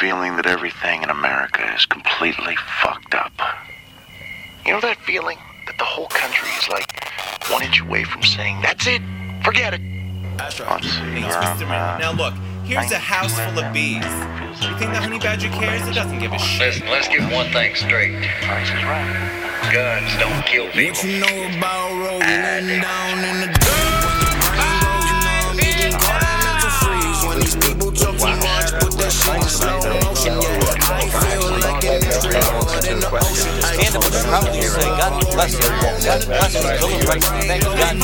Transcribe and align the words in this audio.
feeling 0.00 0.34
that 0.36 0.46
everything 0.46 1.02
in 1.02 1.10
America 1.10 1.62
is 1.76 1.84
completely 1.84 2.56
fucked 2.80 3.14
up. 3.14 3.32
You 4.64 4.72
know 4.72 4.80
that 4.80 4.96
feeling 4.96 5.36
that 5.66 5.76
the 5.76 5.84
whole 5.84 6.06
country 6.06 6.48
is 6.56 6.68
like 6.70 6.88
one 7.50 7.62
inch 7.62 7.82
away 7.82 8.04
from 8.04 8.22
saying, 8.22 8.62
that's 8.62 8.86
it, 8.86 9.02
forget 9.44 9.74
it. 9.74 9.82
Let's 10.38 10.56
see, 10.56 10.62
um, 10.62 10.80
Mr. 10.80 11.68
uh, 11.68 11.98
Now 11.98 12.12
look, 12.12 12.32
here's 12.64 12.90
a 12.92 12.98
house 12.98 13.38
full 13.38 13.62
of 13.62 13.70
bees. 13.74 13.96
You 14.64 14.74
think 14.78 14.92
the 14.96 15.00
honey 15.04 15.18
badger 15.18 15.50
cares? 15.50 15.86
It 15.86 15.94
doesn't 15.94 16.18
give 16.18 16.32
a 16.32 16.38
shit. 16.38 16.80
Listen, 16.80 16.88
let's 16.88 17.08
get 17.08 17.30
one 17.30 17.52
thing 17.52 17.74
straight. 17.74 18.24
Price 18.40 18.68
is 18.68 18.82
right. 18.84 19.50
Guns 19.70 20.16
don't 20.16 20.46
kill 20.46 20.66
people. 20.72 20.96
What 20.96 21.04
you 21.04 21.20
know 21.20 21.58
about 21.58 21.92
rolling 21.92 22.80
down 22.80 23.18
in 23.18 23.52
the 23.52 23.59
put 29.30 29.42
that 29.42 29.50
slow 29.50 29.78
motion. 29.78 30.34
Yeah, 30.40 30.58
I 30.80 31.06
feel 31.06 31.46
like 31.62 31.84
an 31.84 32.02
astronaut 32.04 32.84
in 32.86 32.98
the 33.00 33.06
ocean. 33.10 33.54
And 33.80 33.94
it 33.94 34.00
would 34.02 34.16
probably 34.26 34.62
say, 34.62 34.88
God 34.98 35.12
bless 35.30 35.52
you. 35.54 35.68
God 35.70 36.20
bless 36.26 36.54
you. 36.54 36.62
Bill 36.80 36.94
of 36.94 37.04
Rights. 37.06 37.28
Thank 37.46 37.62
God. 37.64 37.94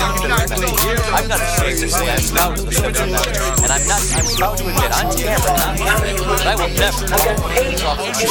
I'm 1.17 1.29
not 1.29 1.41
ashamed 1.41 1.81
to 1.81 1.89
say 1.89 2.07
I'm 2.07 2.23
proud 2.31 2.59
of 2.59 2.67
the 2.67 2.73
Second 2.73 2.97
Amendment. 2.97 3.63
And 3.63 3.73
I'm 3.73 3.85
not, 3.87 4.03
I'm 4.15 4.27
proud 4.37 4.59
to 4.59 4.65
admit, 4.67 4.93
on 4.95 5.07
camera, 5.17 5.53
on 5.67 5.77
camera, 5.77 6.13
that 6.37 6.47
I 6.47 6.55
will 6.57 6.71
never, 6.77 7.07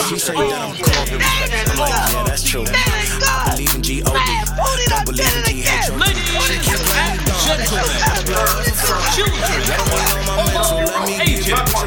She 0.07 0.18
say 0.20 0.34
that 0.34 0.59
I'm 0.62 0.76
cold. 0.76 1.09
I'm 1.16 1.80
like, 1.80 1.91
yeah, 1.91 2.23
that's 2.23 2.43
true. 2.43 2.66
I 3.45 3.52
believe 3.52 3.76
in 3.76 3.81
G.O.D. 3.84 4.20
Don't 4.90 5.05
believe 5.05 5.38
in 5.38 5.44
G.H. 5.45 5.90
Ladies 5.94 6.34
and 6.49 6.63
gentlemen, 6.66 7.22
children 7.45 7.68
of 7.68 7.85
all 10.66 11.13
ages, 11.21 11.45
welcome 11.52 11.85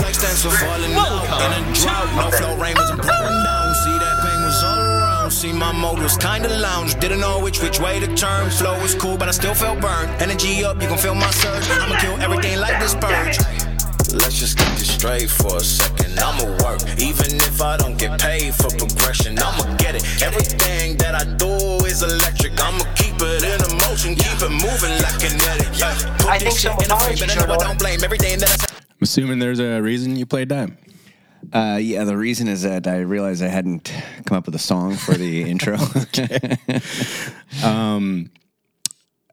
No 0.94 2.30
flow 2.30 2.56
rain 2.56 2.74
was 2.76 2.90
pouring 2.90 3.42
down. 3.42 3.74
See 3.74 3.98
that 3.98 4.16
pain 4.22 4.40
was 4.44 4.62
all 4.62 4.78
around. 4.78 5.30
See 5.32 5.52
my 5.52 5.72
mode 5.72 5.98
was 5.98 6.16
kinda 6.16 6.48
lounge. 6.60 6.94
Didn't 7.00 7.20
know 7.20 7.40
which 7.40 7.60
which 7.60 7.80
way 7.80 7.98
to 7.98 8.06
turn. 8.14 8.50
Flow 8.50 8.80
was 8.80 8.94
cool, 8.94 9.16
but 9.16 9.28
I 9.28 9.32
still 9.32 9.54
felt 9.54 9.80
burned. 9.80 10.10
Energy 10.22 10.64
up, 10.64 10.80
you 10.80 10.88
can 10.88 10.98
feel 10.98 11.14
my 11.14 11.30
surge. 11.30 11.68
I'ma 11.70 11.96
kill 11.98 12.16
everything 12.22 12.60
like 12.60 12.78
this 12.80 12.94
purge. 12.94 13.67
Let's 14.14 14.38
just 14.38 14.56
get 14.56 14.78
this 14.78 14.94
straight 14.94 15.28
for 15.30 15.56
a 15.56 15.60
second. 15.60 16.18
I'ma 16.18 16.44
work, 16.64 16.80
even 16.98 17.36
if 17.44 17.60
I 17.60 17.76
don't 17.76 17.98
get 17.98 18.20
paid 18.20 18.54
for 18.54 18.68
progression. 18.70 19.38
I'ma 19.38 19.76
get 19.76 19.94
it. 19.96 20.04
Everything 20.22 20.96
that 20.98 21.14
I 21.14 21.24
do 21.36 21.84
is 21.84 22.02
electric. 22.02 22.58
I'ma 22.60 22.84
keep 22.94 23.14
it 23.20 23.42
in 23.44 23.60
a 23.60 23.70
motion, 23.88 24.14
keep 24.14 24.40
it 24.40 24.50
moving 24.50 24.96
like 25.02 25.18
kinetic. 25.20 25.68
Yeah. 25.78 25.94
Put 26.18 26.26
I 26.26 26.38
this 26.38 26.62
think 26.62 26.76
so 26.78 26.82
in 26.82 26.88
the 26.88 26.96
frame, 26.96 27.16
but 27.20 27.30
I 27.30 27.46
know 27.46 27.54
I 27.54 27.56
don't 27.58 27.78
blame 27.78 28.02
everything 28.02 28.38
that 28.38 28.48
I 28.48 28.56
said. 28.56 28.70
I'm 28.72 29.02
assuming 29.02 29.38
there's 29.38 29.60
a 29.60 29.80
reason 29.80 30.16
you 30.16 30.26
played 30.26 30.48
that. 30.48 30.70
Uh, 31.52 31.78
yeah, 31.80 32.04
the 32.04 32.16
reason 32.16 32.48
is 32.48 32.62
that 32.62 32.86
I 32.86 33.00
realized 33.00 33.42
I 33.42 33.48
hadn't 33.48 33.92
come 34.26 34.36
up 34.38 34.46
with 34.46 34.54
a 34.54 34.58
song 34.58 34.94
for 34.96 35.14
the 35.14 35.42
intro. 35.50 35.76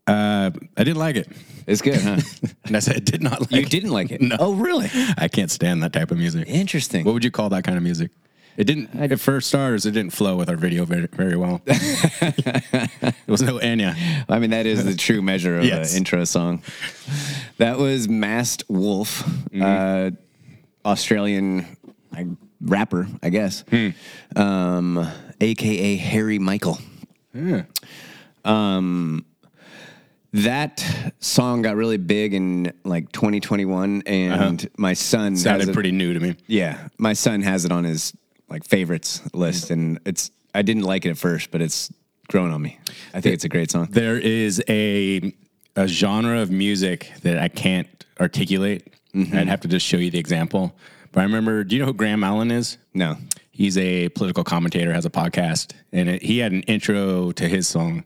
Uh, 0.07 0.51
I 0.77 0.83
didn't 0.83 0.97
like 0.99 1.15
it. 1.15 1.27
It's 1.67 1.81
good, 1.81 2.01
huh? 2.01 2.19
And 2.65 2.75
I 2.75 2.79
said 2.79 2.95
I 2.97 2.99
did 2.99 3.21
not 3.21 3.41
like 3.41 3.51
You 3.51 3.61
it. 3.61 3.69
didn't 3.69 3.91
like 3.91 4.11
it? 4.11 4.21
No. 4.21 4.35
Oh, 4.39 4.53
really? 4.53 4.89
I 5.17 5.27
can't 5.27 5.51
stand 5.51 5.81
that 5.83 5.93
type 5.93 6.11
of 6.11 6.17
music. 6.17 6.47
Interesting. 6.47 7.05
What 7.05 7.13
would 7.13 7.23
you 7.23 7.31
call 7.31 7.49
that 7.49 7.63
kind 7.63 7.77
of 7.77 7.83
music? 7.83 8.11
It 8.57 8.63
didn't, 8.63 8.95
at 8.95 9.19
first 9.19 9.49
starters, 9.49 9.85
it 9.85 9.91
didn't 9.91 10.13
flow 10.13 10.37
with 10.37 10.49
our 10.49 10.55
video 10.55 10.85
very, 10.85 11.07
very 11.07 11.35
well. 11.35 11.61
there 11.65 12.87
was 13.27 13.41
no 13.41 13.59
Enya. 13.59 13.95
I 14.29 14.39
mean, 14.39 14.51
that 14.51 14.65
is 14.65 14.85
the 14.85 14.95
true 14.95 15.21
measure 15.21 15.57
of 15.59 15.65
Yes. 15.65 15.91
an 15.91 15.97
intro 15.97 16.23
song. 16.23 16.63
That 17.57 17.77
was 17.77 18.07
Masked 18.07 18.63
Wolf, 18.69 19.23
Mm-hmm. 19.51 19.61
uh, 19.61 20.89
Australian 20.89 21.65
rapper, 22.61 23.07
I 23.21 23.29
guess, 23.29 23.65
Hmm. 23.69 23.89
um, 24.37 25.05
aka 25.41 25.95
Harry 25.97 26.39
Michael. 26.39 26.79
Um, 28.45 29.25
that 30.43 30.85
song 31.19 31.61
got 31.61 31.75
really 31.75 31.97
big 31.97 32.33
in 32.33 32.73
like 32.83 33.11
2021, 33.11 34.03
and 34.05 34.69
my 34.77 34.93
son 34.93 35.33
Uh-huh. 35.33 35.35
Sounded 35.41 35.69
it- 35.69 35.73
pretty 35.73 35.91
new 35.91 36.13
to 36.13 36.19
me. 36.19 36.35
Yeah, 36.47 36.87
my 36.97 37.13
son 37.13 37.41
has 37.41 37.65
it 37.65 37.71
on 37.71 37.83
his 37.83 38.13
like 38.49 38.63
favorites 38.65 39.21
list, 39.33 39.71
and 39.71 39.99
it's. 40.05 40.31
I 40.53 40.61
didn't 40.61 40.83
like 40.83 41.05
it 41.05 41.09
at 41.09 41.17
first, 41.17 41.51
but 41.51 41.61
it's 41.61 41.91
grown 42.29 42.51
on 42.51 42.61
me. 42.61 42.79
I 43.13 43.19
think 43.21 43.33
it's 43.35 43.43
a 43.43 43.49
great 43.49 43.71
song. 43.71 43.87
There 43.91 44.17
is 44.17 44.63
a 44.69 45.33
a 45.75 45.87
genre 45.87 46.39
of 46.41 46.51
music 46.51 47.11
that 47.23 47.37
I 47.39 47.47
can't 47.49 47.87
articulate. 48.19 48.87
Mm-hmm. 49.13 49.35
I'd 49.37 49.47
have 49.47 49.61
to 49.61 49.67
just 49.67 49.85
show 49.85 49.97
you 49.97 50.09
the 50.11 50.19
example. 50.19 50.73
But 51.11 51.21
I 51.21 51.23
remember, 51.23 51.63
do 51.63 51.75
you 51.75 51.81
know 51.81 51.85
who 51.87 51.93
Graham 51.93 52.23
Allen 52.23 52.51
is? 52.51 52.77
No, 52.93 53.17
He's 53.51 53.77
a 53.77 54.09
political 54.09 54.43
commentator, 54.43 54.91
has 54.93 55.05
a 55.05 55.09
podcast, 55.09 55.71
and 55.93 56.09
it, 56.09 56.21
he 56.21 56.39
had 56.39 56.51
an 56.51 56.61
intro 56.63 57.31
to 57.31 57.47
his 57.47 57.69
song, 57.69 58.03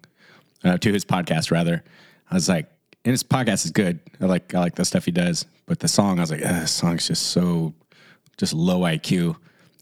uh, 0.63 0.77
to 0.77 0.93
his 0.93 1.03
podcast 1.05 1.49
rather. 1.49 1.83
I 2.29 2.35
was 2.35 2.49
like, 2.49 2.69
and 3.05 3.11
his 3.11 3.23
podcast 3.23 3.65
is 3.65 3.71
good. 3.71 3.99
I 4.21 4.25
like 4.25 4.53
I 4.53 4.59
like 4.59 4.75
the 4.75 4.85
stuff 4.85 5.05
he 5.05 5.11
does, 5.11 5.45
but 5.65 5.79
the 5.79 5.87
song, 5.87 6.19
I 6.19 6.21
was 6.21 6.31
like, 6.31 6.43
"Ugh, 6.43 6.61
this 6.61 6.71
song's 6.71 7.07
just 7.07 7.27
so 7.27 7.73
just 8.37 8.53
low 8.53 8.81
IQ. 8.81 9.35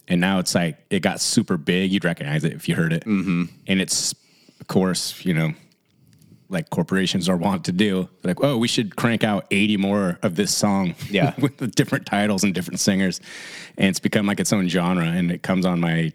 And 0.08 0.22
now 0.22 0.40
it's 0.40 0.56
like 0.56 0.78
it 0.90 1.02
got 1.02 1.20
super 1.20 1.58
big. 1.58 1.92
You'd 1.92 2.06
recognize 2.06 2.44
it 2.44 2.54
if 2.54 2.70
you 2.70 2.76
heard 2.76 2.94
it, 2.94 3.06
mm-hmm. 3.06 3.46
and 3.68 3.82
it's 3.82 4.14
of 4.60 4.68
course 4.68 5.26
you 5.26 5.34
know 5.34 5.54
like 6.50 6.70
corporations 6.70 7.28
are 7.28 7.38
wont 7.38 7.66
to 7.66 7.72
do. 7.72 8.08
Like, 8.24 8.42
oh, 8.44 8.58
we 8.58 8.68
should 8.68 8.96
crank 8.96 9.24
out 9.24 9.46
80 9.52 9.78
more 9.78 10.20
of 10.22 10.36
this 10.36 10.56
song. 10.56 10.96
Yeah. 11.10 11.34
with 11.40 11.58
the 11.58 11.68
different 11.68 12.06
titles 12.06 12.44
and 12.44 12.54
different 12.54 12.80
singers. 12.80 13.20
And 13.78 13.88
it's 13.88 14.00
become 14.00 14.26
like 14.26 14.40
its 14.40 14.54
own 14.54 14.68
genre. 14.68 15.06
And 15.06 15.32
it 15.32 15.44
comes 15.44 15.66
on 15.66 15.80
my 15.80 16.14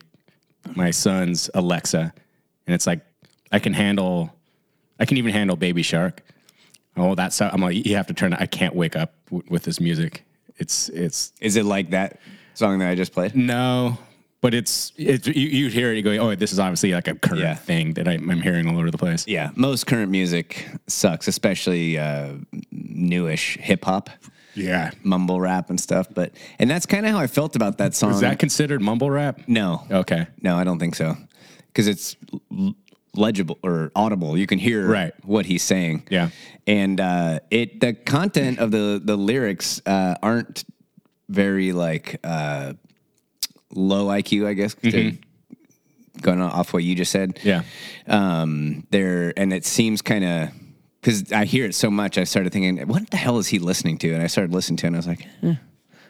my 0.75 0.91
son's 0.91 1.50
Alexa. 1.54 2.12
And 2.66 2.75
it's 2.75 2.87
like 2.87 3.00
I 3.50 3.59
can 3.59 3.72
handle 3.75 4.34
I 5.02 5.04
can 5.04 5.16
even 5.16 5.32
handle 5.32 5.56
Baby 5.56 5.82
Shark. 5.82 6.22
Oh, 6.96 7.14
that's 7.16 7.40
I'm 7.42 7.60
like, 7.60 7.84
you 7.84 7.96
have 7.96 8.06
to 8.06 8.14
turn. 8.14 8.32
I 8.34 8.46
can't 8.46 8.74
wake 8.74 8.94
up 8.94 9.14
w- 9.26 9.42
with 9.50 9.64
this 9.64 9.80
music. 9.80 10.24
It's 10.58 10.88
it's 10.90 11.32
is 11.40 11.56
it 11.56 11.64
like 11.64 11.90
that 11.90 12.20
song 12.54 12.78
that 12.78 12.88
I 12.88 12.94
just 12.94 13.12
played? 13.12 13.34
no, 13.34 13.98
but 14.41 14.54
it's 14.54 14.92
it's 14.96 15.26
you, 15.26 15.48
you 15.48 15.68
hear 15.70 15.92
it, 15.92 15.96
you 15.96 16.02
go, 16.02 16.10
oh, 16.18 16.34
this 16.36 16.52
is 16.52 16.60
obviously 16.60 16.92
like 16.92 17.08
a 17.08 17.16
current 17.16 17.41
Yeah. 17.42 17.54
thing 17.54 17.94
that 17.94 18.06
I, 18.06 18.12
I'm 18.12 18.41
hearing 18.42 18.68
all 18.68 18.78
over 18.78 18.91
the 18.92 18.98
place. 18.98 19.26
Yeah, 19.26 19.50
most 19.56 19.86
current 19.88 20.10
music 20.12 20.68
sucks, 20.86 21.26
especially 21.26 21.98
uh, 21.98 22.34
newish 22.70 23.56
hip 23.58 23.84
hop, 23.84 24.08
Yeah. 24.54 24.91
mumble 25.02 25.41
rap, 25.41 25.68
and 25.70 25.80
stuff. 25.80 26.06
But 26.14 26.32
and 26.60 26.70
that's 26.70 26.86
kind 26.86 27.06
of 27.06 27.12
how 27.12 27.18
I 27.18 27.26
felt 27.26 27.56
about 27.56 27.78
that 27.78 27.94
song. 27.94 28.12
Is 28.12 28.20
that 28.20 28.38
considered 28.38 28.80
mumble 28.82 29.10
rap? 29.10 29.41
no? 29.48 29.84
Okay. 29.91 30.26
No, 30.42 30.56
I 30.56 30.64
don't 30.64 30.78
think 30.78 30.94
so, 30.94 31.16
because 31.68 31.88
it's 31.88 32.16
legible 33.14 33.58
or 33.62 33.90
audible. 33.94 34.36
You 34.38 34.46
can 34.46 34.58
hear 34.58 34.86
Right. 34.88 35.12
what 35.24 35.46
he's 35.46 35.62
saying. 35.62 36.04
Yeah. 36.10 36.30
and 36.66 37.00
uh, 37.00 37.40
it 37.50 37.80
the 37.80 37.92
content 37.94 38.58
of 38.58 38.70
the 38.70 39.00
the 39.04 39.16
lyrics 39.16 39.80
uh, 39.86 40.14
aren't 40.22 40.64
very 41.28 41.72
like 41.72 42.18
uh, 42.24 42.72
low 43.74 44.06
IQ, 44.08 44.46
I 44.46 44.54
guess. 44.54 44.74
to- 44.74 45.16
Going 46.20 46.42
off 46.42 46.74
what 46.74 46.84
you 46.84 46.94
just 46.94 47.10
said, 47.10 47.40
Yeah. 47.42 47.62
um, 48.06 48.86
there, 48.90 49.32
and 49.34 49.50
it 49.50 49.64
seems 49.64 50.02
kind 50.02 50.22
of 50.24 50.50
because 51.00 51.32
I 51.32 51.46
hear 51.46 51.64
it 51.64 51.74
so 51.74 51.90
much. 51.90 52.18
I 52.18 52.24
started 52.24 52.52
thinking, 52.52 52.86
what 52.86 53.08
the 53.10 53.16
hell 53.16 53.38
is 53.38 53.48
he 53.48 53.58
listening 53.58 53.96
to? 53.98 54.12
And 54.12 54.22
I 54.22 54.26
started 54.26 54.52
listening 54.52 54.76
to 54.76 54.86
it, 54.86 54.88
and 54.88 54.96
I 54.96 54.98
was 54.98 55.06
like, 55.06 55.26
eh, 55.42 55.54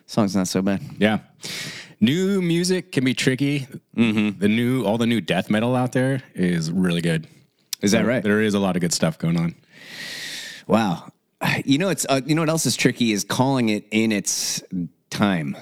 song's 0.07 0.35
not 0.35 0.49
so 0.49 0.61
bad. 0.61 0.81
Yeah. 0.99 1.21
New 2.03 2.43
music 2.43 2.91
can 2.91 3.05
be 3.05 3.15
tricky. 3.15 3.69
Mm-hmm. 3.97 4.41
The 4.41 4.49
new, 4.49 4.85
all 4.85 4.99
the 4.99 5.07
new 5.07 5.21
death 5.21 5.49
metal 5.49 5.77
out 5.77 5.93
there 5.93 6.21
is 6.35 6.69
really 6.71 7.01
good. 7.01 7.29
Is 7.81 7.93
that 7.93 7.99
There- 7.99 8.07
right? 8.07 8.23
There 8.25 8.43
is 8.43 8.55
a 8.55 8.59
lot 8.59 8.75
of 8.77 8.81
good 8.81 8.93
stuff 8.93 9.19
going 9.19 9.39
on. 9.39 9.55
Wow. 10.67 11.13
You 11.65 11.79
know, 11.79 11.89
it's 11.91 12.05
uh, 12.09 12.21
you 12.27 12.35
know 12.35 12.43
what 12.43 12.49
else 12.49 12.67
is 12.67 12.77
tricky 12.77 13.13
is 13.13 13.25
calling 13.25 13.69
it 13.69 13.85
in 13.93 14.11
its 14.13 14.63
time. 15.11 15.57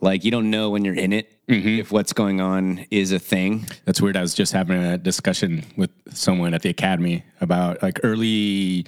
Like 0.00 0.24
you 0.24 0.30
don't 0.30 0.50
know 0.50 0.70
when 0.70 0.84
you're 0.84 0.94
in 0.96 1.12
it 1.12 1.32
if 1.48 1.90
what's 1.92 2.12
going 2.12 2.40
on 2.40 2.84
is 2.90 3.10
a 3.12 3.18
thing. 3.20 3.66
That's 3.84 4.00
weird. 4.00 4.16
I 4.16 4.20
was 4.20 4.34
just 4.34 4.52
having 4.52 4.76
a 4.82 4.98
discussion 4.98 5.64
with 5.76 5.90
someone 6.12 6.54
at 6.54 6.62
the 6.62 6.70
academy 6.70 7.24
about 7.40 7.82
like 7.84 8.00
early, 8.02 8.84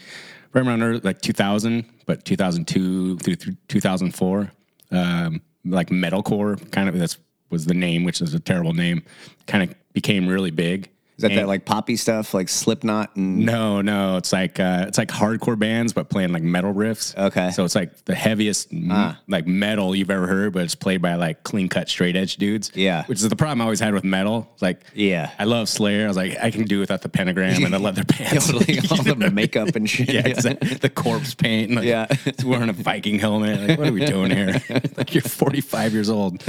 right 0.52 0.66
around 0.66 0.82
early, 0.82 1.00
like 1.00 1.20
2000, 1.20 1.84
but 2.06 2.24
2002 2.24 3.18
through, 3.18 3.36
through 3.36 3.56
2004, 3.68 4.50
um, 4.90 5.40
like 5.70 5.90
metalcore 5.90 6.70
kind 6.70 6.88
of, 6.88 6.98
that's 6.98 7.18
was 7.50 7.66
the 7.66 7.74
name, 7.74 8.04
which 8.04 8.20
is 8.20 8.34
a 8.34 8.40
terrible 8.40 8.74
name, 8.74 9.02
kind 9.46 9.62
of 9.68 9.74
became 9.92 10.28
really 10.28 10.50
big. 10.50 10.90
Is 11.18 11.22
that 11.22 11.32
And- 11.32 11.40
that 11.40 11.48
like 11.48 11.64
poppy 11.64 11.96
stuff, 11.96 12.32
like 12.32 12.48
Slipknot 12.48 13.16
and 13.16 13.40
No, 13.44 13.80
no, 13.82 14.18
it's 14.18 14.32
like 14.32 14.60
uh, 14.60 14.84
it's 14.86 14.98
like 14.98 15.08
hardcore 15.08 15.58
bands, 15.58 15.92
but 15.92 16.08
playing 16.10 16.32
like 16.32 16.44
metal 16.44 16.72
riffs. 16.72 17.16
Okay. 17.18 17.50
so 17.50 17.64
it's 17.64 17.74
like 17.74 18.04
the 18.04 18.14
heaviest 18.14 18.68
Ah. 18.88 19.18
like 19.26 19.44
metal 19.46 19.96
you've 19.96 20.12
ever 20.12 20.28
heard, 20.28 20.52
but 20.52 20.62
it's 20.62 20.76
played 20.76 21.02
by 21.02 21.16
like 21.16 21.42
clean 21.42 21.68
cut 21.68 21.88
straight 21.88 22.14
edge 22.14 22.36
dudes. 22.36 22.70
Yeah. 22.74 23.04
which 23.06 23.18
is 23.20 23.28
the 23.28 23.34
problem 23.34 23.60
I 23.60 23.64
always 23.64 23.80
had 23.80 23.94
with 23.94 24.04
metal. 24.04 24.48
Like, 24.60 24.80
Yeah. 24.94 25.30
I 25.40 25.44
love 25.44 25.68
Slayer. 25.68 26.04
I 26.04 26.08
was 26.08 26.16
like, 26.16 26.36
I 26.40 26.52
can 26.52 26.64
do 26.66 26.78
without 26.78 27.02
the 27.02 27.08
pentagram 27.08 27.64
and 27.64 27.74
the 27.74 27.80
leather 27.80 28.04
pants, 28.08 28.46
Totally, 28.46 28.78
all 28.88 29.02
the 29.02 29.14
know? 29.18 29.30
makeup 29.30 29.74
and 29.74 29.90
shit. 29.90 30.12
Yeah, 30.12 30.24
exactly. 30.24 30.74
the 30.74 30.88
corpse 30.88 31.34
paint. 31.34 31.72
Like, 31.74 31.84
Yeah. 31.84 32.06
it's 32.26 32.44
wearing 32.50 32.68
a 32.68 32.72
Viking 32.72 33.18
helmet. 33.18 33.68
Like, 33.70 33.78
what 33.80 33.88
are 33.88 33.92
we 33.92 34.04
doing 34.04 34.30
here? 34.30 34.62
like 34.96 35.12
you're 35.14 35.22
45 35.22 35.92
years 35.94 36.10
old. 36.10 36.44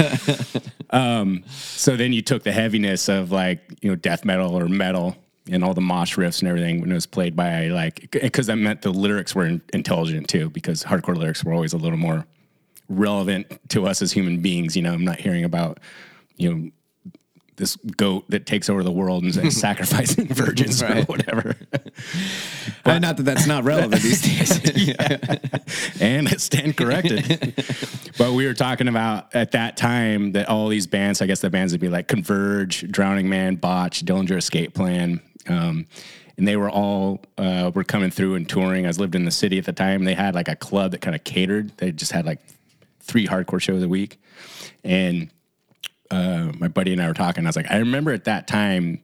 Um, 0.91 1.43
so 1.49 1.95
then 1.95 2.13
you 2.13 2.21
took 2.21 2.43
the 2.43 2.51
heaviness 2.51 3.09
of 3.09 3.31
like 3.31 3.61
you 3.81 3.89
know 3.89 3.95
death 3.95 4.25
metal 4.25 4.58
or 4.59 4.67
metal 4.67 5.15
and 5.51 5.63
all 5.63 5.73
the 5.73 5.81
mosh 5.81 6.15
riffs 6.15 6.41
and 6.41 6.49
everything 6.49 6.81
when 6.81 6.91
it 6.91 6.93
was 6.93 7.05
played 7.05 7.35
by 7.35 7.67
like 7.67 8.09
because 8.11 8.47
that 8.47 8.57
meant 8.57 8.81
the 8.81 8.91
lyrics 8.91 9.33
were 9.33 9.45
in- 9.45 9.61
intelligent 9.73 10.27
too 10.27 10.49
because 10.49 10.83
hardcore 10.83 11.15
lyrics 11.15 11.43
were 11.43 11.53
always 11.53 11.73
a 11.73 11.77
little 11.77 11.97
more 11.97 12.25
relevant 12.89 13.59
to 13.69 13.85
us 13.87 14.01
as 14.01 14.11
human 14.11 14.41
beings. 14.41 14.75
You 14.75 14.83
know, 14.83 14.93
I'm 14.93 15.05
not 15.05 15.19
hearing 15.19 15.43
about 15.43 15.79
you 16.37 16.53
know 16.53 16.71
this 17.55 17.75
goat 17.97 18.25
that 18.29 18.45
takes 18.45 18.69
over 18.69 18.83
the 18.83 18.91
world 18.91 19.23
and 19.23 19.35
is 19.35 19.59
sacrificing 19.59 20.27
virgins 20.29 20.81
or 20.81 21.03
whatever. 21.03 21.55
Uh, 22.89 22.99
not 22.99 23.17
that 23.17 23.23
that's 23.23 23.47
not 23.47 23.63
relevant 23.63 24.01
these 24.01 24.21
days. 24.21 26.01
and 26.01 26.27
I 26.27 26.31
stand 26.31 26.77
corrected. 26.77 27.55
but 28.17 28.33
we 28.33 28.45
were 28.45 28.53
talking 28.53 28.87
about 28.87 29.33
at 29.35 29.51
that 29.51 29.77
time 29.77 30.33
that 30.33 30.49
all 30.49 30.67
these 30.67 30.87
bands, 30.87 31.21
I 31.21 31.25
guess 31.25 31.41
the 31.41 31.49
bands 31.49 31.73
would 31.73 31.81
be 31.81 31.89
like 31.89 32.07
Converge, 32.07 32.89
Drowning 32.91 33.29
Man, 33.29 33.55
Botch, 33.55 34.03
Dillinger 34.05 34.37
Escape 34.37 34.73
Plan. 34.73 35.21
Um, 35.47 35.85
and 36.37 36.47
they 36.47 36.55
were 36.55 36.69
all 36.69 37.21
uh, 37.37 37.69
were 37.75 37.83
coming 37.83 38.11
through 38.11 38.35
and 38.35 38.47
touring. 38.47 38.85
I 38.85 38.87
was 38.87 38.99
lived 38.99 39.13
in 39.13 39.25
the 39.25 39.31
city 39.31 39.57
at 39.57 39.65
the 39.65 39.73
time. 39.73 40.05
They 40.05 40.13
had 40.13 40.35
like 40.35 40.47
a 40.47 40.55
club 40.55 40.91
that 40.91 41.01
kind 41.01 41.15
of 41.15 41.23
catered. 41.25 41.77
They 41.77 41.91
just 41.91 42.13
had 42.13 42.25
like 42.25 42.39
three 43.01 43.27
hardcore 43.27 43.61
shows 43.61 43.83
a 43.83 43.89
week, 43.89 44.21
and 44.83 45.29
uh, 46.11 46.51
my 46.57 46.69
buddy 46.69 46.93
and 46.93 47.01
I 47.01 47.07
were 47.07 47.13
talking. 47.13 47.45
I 47.45 47.49
was 47.49 47.55
like, 47.55 47.69
I 47.69 47.77
remember 47.77 48.11
at 48.11 48.23
that 48.23 48.47
time, 48.47 49.01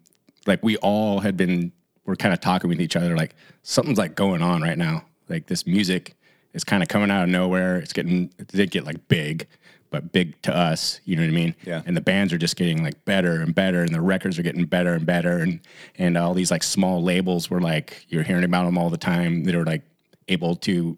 like 0.47 0.63
we 0.63 0.77
all 0.77 1.19
had 1.19 1.35
been, 1.35 1.71
we're 2.05 2.15
kind 2.15 2.33
of 2.33 2.39
talking 2.39 2.69
with 2.69 2.81
each 2.81 2.95
other, 2.95 3.15
like 3.15 3.35
something's 3.63 3.97
like 3.97 4.15
going 4.15 4.41
on 4.41 4.61
right 4.61 4.77
now. 4.77 5.05
Like 5.29 5.47
this 5.47 5.65
music 5.65 6.15
is 6.53 6.63
kind 6.63 6.83
of 6.83 6.89
coming 6.89 7.11
out 7.11 7.23
of 7.23 7.29
nowhere. 7.29 7.77
It's 7.77 7.93
getting, 7.93 8.31
it 8.37 8.47
did 8.47 8.71
get 8.71 8.85
like 8.85 9.07
big, 9.07 9.47
but 9.89 10.11
big 10.11 10.39
to 10.43 10.55
us. 10.55 10.99
You 11.05 11.15
know 11.15 11.23
what 11.23 11.29
I 11.29 11.31
mean? 11.31 11.55
Yeah. 11.63 11.81
And 11.85 11.95
the 11.95 12.01
bands 12.01 12.33
are 12.33 12.37
just 12.37 12.55
getting 12.55 12.83
like 12.83 13.03
better 13.05 13.41
and 13.41 13.55
better, 13.55 13.81
and 13.81 13.93
the 13.93 14.01
records 14.01 14.37
are 14.37 14.43
getting 14.43 14.65
better 14.65 14.93
and 14.93 15.05
better, 15.05 15.37
and 15.39 15.59
and 15.97 16.17
all 16.17 16.33
these 16.33 16.51
like 16.51 16.63
small 16.63 17.01
labels 17.01 17.49
were 17.49 17.61
like 17.61 18.05
you're 18.09 18.23
hearing 18.23 18.43
about 18.43 18.65
them 18.65 18.77
all 18.77 18.89
the 18.89 18.97
time. 18.97 19.45
That 19.45 19.55
are 19.55 19.65
like 19.65 19.83
able 20.27 20.55
to 20.57 20.97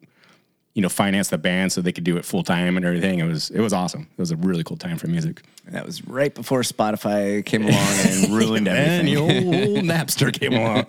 you 0.77 0.81
know, 0.83 0.89
finance 0.89 1.29
the 1.29 1.39
band 1.39 1.71
so 1.71 1.81
they 1.81 1.91
could 1.91 2.03
do 2.03 2.17
it 2.17 2.23
full 2.23 2.43
time 2.43 2.77
and 2.77 2.85
everything. 2.85 3.17
It 3.19 3.23
was 3.27 3.49
it 3.49 3.61
was 3.61 3.73
awesome. 3.73 4.03
It 4.15 4.21
was 4.21 4.29
a 4.29 4.35
really 4.35 4.63
cool 4.63 4.77
time 4.77 4.97
for 4.99 5.07
music. 5.07 5.41
that 5.69 5.83
was 5.83 6.05
right 6.07 6.33
before 6.35 6.61
Spotify 6.61 7.43
came 7.43 7.63
along 7.63 7.73
and 8.05 8.29
ruined 8.37 8.67
And 8.67 8.77
everything. 8.77 9.05
the 9.07 9.17
old 9.19 9.83
Napster 9.91 10.31
came 10.31 10.53
along. 10.53 10.85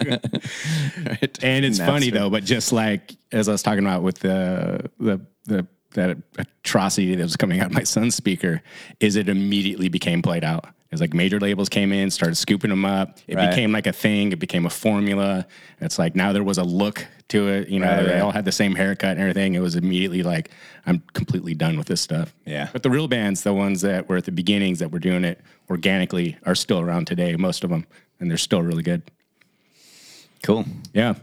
And 1.42 1.64
it's 1.64 1.78
funny 1.78 2.10
though, 2.10 2.28
but 2.28 2.44
just 2.44 2.70
like 2.70 3.16
as 3.32 3.48
I 3.48 3.52
was 3.52 3.62
talking 3.62 3.82
about 3.84 4.02
with 4.02 4.18
the 4.18 4.90
the 5.00 5.20
the 5.46 5.66
that 5.94 6.18
atrocity 6.36 7.14
that 7.14 7.22
was 7.22 7.36
coming 7.36 7.60
out 7.60 7.68
of 7.68 7.72
my 7.72 7.82
son's 7.84 8.14
speaker, 8.14 8.62
is 9.00 9.16
it 9.16 9.30
immediately 9.30 9.88
became 9.88 10.20
played 10.20 10.44
out. 10.44 10.66
It's 10.90 11.00
like 11.02 11.12
major 11.12 11.38
labels 11.38 11.68
came 11.68 11.92
in, 11.92 12.10
started 12.10 12.36
scooping 12.36 12.70
them 12.70 12.84
up. 12.86 13.18
It 13.26 13.36
Right. 13.36 13.50
became 13.50 13.72
like 13.72 13.86
a 13.86 13.92
thing. 13.92 14.32
It 14.32 14.38
became 14.38 14.64
a 14.64 14.70
formula. 14.70 15.46
It's 15.82 15.98
like 15.98 16.16
now 16.16 16.32
there 16.32 16.42
was 16.42 16.56
a 16.56 16.62
look 16.64 17.06
to 17.28 17.48
it. 17.48 17.68
You 17.68 17.78
know, 17.80 17.86
Right, 17.86 18.02
they 18.06 18.12
right. 18.14 18.22
all 18.22 18.30
had 18.30 18.46
the 18.46 18.52
same 18.52 18.74
haircut 18.74 19.10
and 19.10 19.20
everything. 19.20 19.54
It 19.54 19.60
was 19.60 19.76
immediately 19.76 20.22
like, 20.22 20.50
I'm 20.86 21.02
completely 21.12 21.54
done 21.54 21.76
with 21.76 21.88
this 21.88 22.00
stuff. 22.00 22.34
Yeah. 22.46 22.68
But 22.72 22.82
the 22.82 22.88
real 22.90 23.06
bands, 23.06 23.42
the 23.42 23.52
ones 23.52 23.82
that 23.82 24.08
were 24.08 24.16
at 24.16 24.24
the 24.24 24.32
beginnings 24.32 24.78
that 24.78 24.90
were 24.90 24.98
doing 24.98 25.24
it 25.24 25.42
organically, 25.68 26.38
are 26.46 26.54
still 26.54 26.80
around 26.80 27.06
today. 27.06 27.36
Most 27.36 27.64
of 27.64 27.70
them, 27.70 27.86
and 28.18 28.30
they're 28.30 28.38
still 28.38 28.62
really 28.62 28.82
good. 28.82 29.02
Cool. 30.42 30.64
Yeah. 30.94 31.14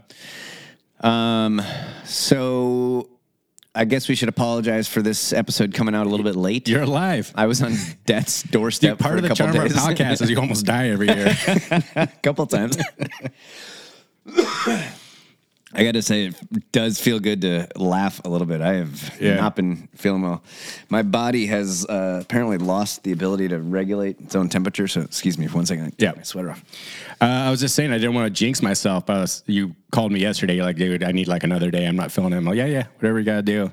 Um, 1.00 1.60
so 2.04 3.08
I 3.76 3.84
guess 3.84 4.08
we 4.08 4.14
should 4.14 4.30
apologize 4.30 4.88
for 4.88 5.02
this 5.02 5.34
episode 5.34 5.74
coming 5.74 5.94
out 5.94 6.06
a 6.06 6.08
little 6.08 6.24
bit 6.24 6.34
late. 6.34 6.66
You're 6.66 6.82
alive. 6.82 7.30
I 7.34 7.46
was 7.46 7.62
on 7.62 7.74
death's 8.06 8.42
doorstep 8.50 8.92
Dude, 8.92 8.98
part 8.98 9.12
for 9.12 9.18
of 9.18 9.24
a 9.24 9.28
the 9.28 9.34
couple 9.34 9.52
charm 9.52 9.66
of 9.66 9.76
our 9.76 9.92
podcast 9.92 10.22
is 10.22 10.30
you 10.30 10.38
almost 10.38 10.64
die 10.64 10.88
every 10.88 11.08
year. 11.08 11.36
a 11.96 12.06
couple 12.22 12.46
times. 12.46 12.78
I 15.74 15.82
got 15.84 15.92
to 15.92 16.02
say, 16.02 16.26
it 16.26 16.72
does 16.72 17.00
feel 17.00 17.18
good 17.18 17.40
to 17.42 17.66
laugh 17.76 18.20
a 18.24 18.28
little 18.28 18.46
bit. 18.46 18.60
I 18.60 18.74
have 18.74 19.16
Yeah. 19.20 19.34
not 19.34 19.56
been 19.56 19.88
feeling 19.96 20.22
well. 20.22 20.42
My 20.88 21.02
body 21.02 21.46
has 21.46 21.84
uh, 21.86 22.20
apparently 22.22 22.56
lost 22.56 23.02
the 23.02 23.10
ability 23.12 23.48
to 23.48 23.58
regulate 23.58 24.20
its 24.20 24.36
own 24.36 24.48
temperature. 24.48 24.86
So, 24.86 25.00
excuse 25.02 25.36
me 25.36 25.48
for 25.48 25.56
one 25.56 25.66
second. 25.66 25.94
Yeah. 25.98 26.12
my 26.16 26.22
sweater 26.22 26.52
off. 26.52 26.64
Uh, 27.20 27.24
I 27.24 27.50
was 27.50 27.60
just 27.60 27.74
saying 27.74 27.90
I 27.92 27.98
didn't 27.98 28.14
want 28.14 28.26
to 28.26 28.30
jinx 28.30 28.62
myself. 28.62 29.06
But 29.06 29.16
I 29.16 29.20
was, 29.22 29.42
you 29.46 29.74
called 29.90 30.12
me 30.12 30.20
yesterday. 30.20 30.54
You're 30.54 30.64
like, 30.64 30.76
dude, 30.76 31.02
I 31.02 31.10
need 31.12 31.26
like 31.28 31.42
another 31.42 31.70
day. 31.70 31.84
I'm 31.86 31.96
not 31.96 32.12
feeling 32.12 32.32
it. 32.32 32.36
I'm 32.36 32.44
like, 32.44 32.56
yeah, 32.56 32.66
yeah, 32.66 32.86
whatever 32.98 33.18
you 33.18 33.24
got 33.24 33.36
to 33.36 33.42
do. 33.42 33.72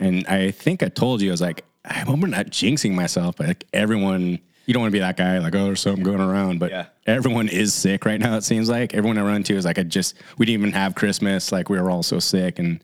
And 0.00 0.26
I 0.26 0.50
think 0.50 0.82
I 0.82 0.88
told 0.88 1.20
you, 1.20 1.28
I 1.30 1.32
was 1.32 1.40
like, 1.42 1.64
I 1.84 1.92
hope 2.00 2.22
I'm 2.22 2.30
not 2.30 2.46
jinxing 2.46 2.94
myself. 2.94 3.36
But 3.36 3.46
like 3.48 3.64
everyone, 3.74 4.38
you 4.66 4.74
don't 4.74 4.82
want 4.82 4.90
to 4.90 4.96
be 4.96 5.00
that 5.00 5.16
guy 5.16 5.38
like, 5.38 5.54
oh, 5.54 5.64
there's 5.66 5.80
something 5.80 6.04
going 6.04 6.20
around. 6.20 6.58
But 6.60 6.70
Yeah. 6.70 6.86
everyone 7.06 7.48
is 7.48 7.72
sick 7.74 8.04
right 8.06 8.20
now, 8.20 8.36
it 8.36 8.44
seems 8.44 8.68
like. 8.68 8.94
Everyone 8.94 9.18
I 9.18 9.22
run 9.22 9.42
to 9.44 9.54
is 9.54 9.64
like, 9.64 9.78
I 9.78 9.82
just, 9.82 10.14
we 10.38 10.46
didn't 10.46 10.60
even 10.62 10.72
have 10.72 10.94
Christmas. 10.94 11.52
Like 11.52 11.68
we 11.68 11.78
were 11.80 11.90
all 11.90 12.02
so 12.02 12.18
sick. 12.18 12.58
And 12.58 12.82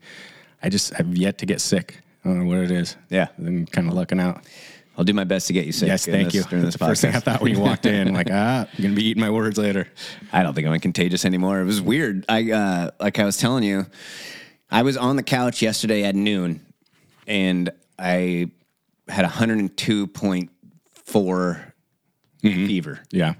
I 0.61 0.69
just, 0.69 0.93
I've 0.99 1.15
yet 1.17 1.37
to 1.39 1.45
get 1.45 1.59
sick. 1.61 1.99
I 2.23 2.29
don't 2.29 2.39
know 2.39 2.45
what 2.45 2.59
it 2.63 2.71
is. 2.71 2.95
Yeah. 3.09 3.27
I'm 3.39 3.65
kind 3.65 3.87
of 3.87 3.93
lucking 3.95 4.19
out. 4.19 4.43
I'll 4.97 5.05
do 5.05 5.13
my 5.13 5.23
best 5.23 5.47
to 5.47 5.53
get 5.53 5.65
you 5.65 5.71
sick. 5.71 5.87
Yes, 5.87 6.05
thank 6.05 6.33
this- 6.33 6.51
you. 6.51 6.61
That's 6.61 6.75
the 6.77 6.85
first 6.85 7.01
thing 7.01 7.15
I 7.15 7.17
podcast. 7.17 7.23
thought 7.23 7.41
when 7.41 7.53
you 7.55 7.59
walked 7.59 7.87
in. 7.87 8.13
Like, 8.13 8.27
ah, 8.31 8.67
you're 8.73 8.83
gonna 8.83 8.93
be 8.95 9.05
eating 9.05 9.21
my 9.21 9.31
words 9.31 9.57
later. 9.57 9.87
I 10.31 10.43
don't 10.43 10.53
think 10.53 10.67
I'm 10.67 10.79
contagious 10.79 11.25
anymore. 11.25 11.59
It 11.61 11.65
was 11.65 11.81
weird. 11.81 12.25
I 12.29 12.51
uh, 12.51 12.91
like 12.99 13.17
I 13.17 13.25
was 13.25 13.37
telling 13.37 13.63
you, 13.63 13.87
I 14.69 14.83
was 14.83 14.97
on 14.97 15.15
the 15.15 15.23
couch 15.23 15.63
yesterday 15.63 16.03
at 16.03 16.13
noon, 16.13 16.63
and 17.25 17.71
I 17.97 18.51
had 19.07 19.25
102.4 19.25 21.70
Mm-hmm. 22.43 22.65
fever, 22.67 22.99
Yeah. 23.11 23.33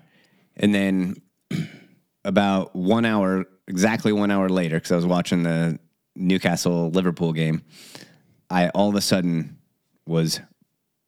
and 0.55 0.73
then 0.75 1.15
about 2.25 2.75
one 2.75 3.05
hour, 3.05 3.45
exactly 3.67 4.11
one 4.11 4.31
hour 4.31 4.47
later, 4.49 4.75
because 4.77 4.91
I 4.91 4.95
was 4.95 5.05
watching 5.05 5.43
the 5.43 5.79
Newcastle 6.15 6.89
Liverpool 6.91 7.33
game, 7.33 7.63
I 8.49 8.69
all 8.69 8.89
of 8.89 8.95
a 8.95 9.01
sudden 9.01 9.57
was 10.05 10.39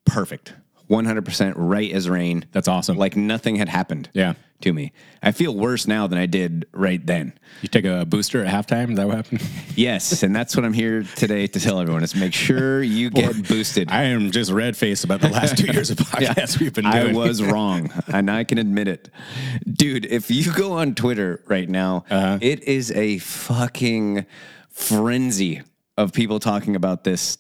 perfect, 0.06 0.54
100% 0.90 1.54
right 1.56 1.92
as 1.92 2.10
rain. 2.10 2.46
That's 2.52 2.68
awesome. 2.68 2.98
Like 2.98 3.16
nothing 3.16 3.56
had 3.58 3.70
happened 3.70 4.10
Yeah. 4.14 4.34
To 4.64 4.74
me. 4.74 4.92
I 5.22 5.32
feel 5.32 5.56
worse 5.56 5.88
now 5.88 6.08
than 6.08 6.18
I 6.18 6.26
did 6.26 6.66
right 6.74 7.06
then. 7.06 7.34
You 7.62 7.70
take 7.70 7.86
a 7.86 8.06
booster 8.06 8.44
at 8.44 8.52
halftime. 8.54 8.92
Is 8.92 8.98
that 8.98 9.08
what 9.08 9.16
happened? 9.18 9.42
Yes, 9.76 10.22
and 10.22 10.36
that's 10.36 10.56
what 10.56 10.66
I'm 10.66 10.74
here 10.74 11.04
today 11.16 11.48
to 11.48 11.60
tell 11.60 11.80
everyone 11.80 12.04
is 12.04 12.14
make 12.16 12.34
sure 12.34 12.84
you 12.84 13.10
get 13.10 13.48
boosted. 13.48 13.90
I 13.90 14.04
am 14.04 14.30
just 14.32 14.52
red 14.52 14.78
faced 14.78 15.04
about 15.04 15.20
the 15.22 15.30
last 15.30 15.58
two 15.58 15.66
years 15.66 15.90
of 15.90 15.98
podcasts 15.98 16.60
we've 16.60 16.74
been 16.74 16.84
doing. 16.90 17.10
I 17.10 17.12
was 17.14 17.42
wrong, 17.54 17.92
and 18.08 18.30
I 18.30 18.44
can 18.44 18.58
admit 18.60 18.88
it. 18.88 19.10
Dude, 19.72 20.06
if 20.06 20.30
you 20.30 20.54
go 20.54 20.74
on 20.74 20.94
Twitter 20.94 21.42
right 21.48 21.68
now, 21.70 22.06
Uh-huh. 22.10 22.38
it 22.42 22.64
is 22.66 22.92
a 22.92 23.18
fucking 23.20 24.26
frenzy 24.70 25.62
of 25.98 26.14
people 26.14 26.40
talking 26.40 26.76
about 26.76 27.04
this 27.04 27.38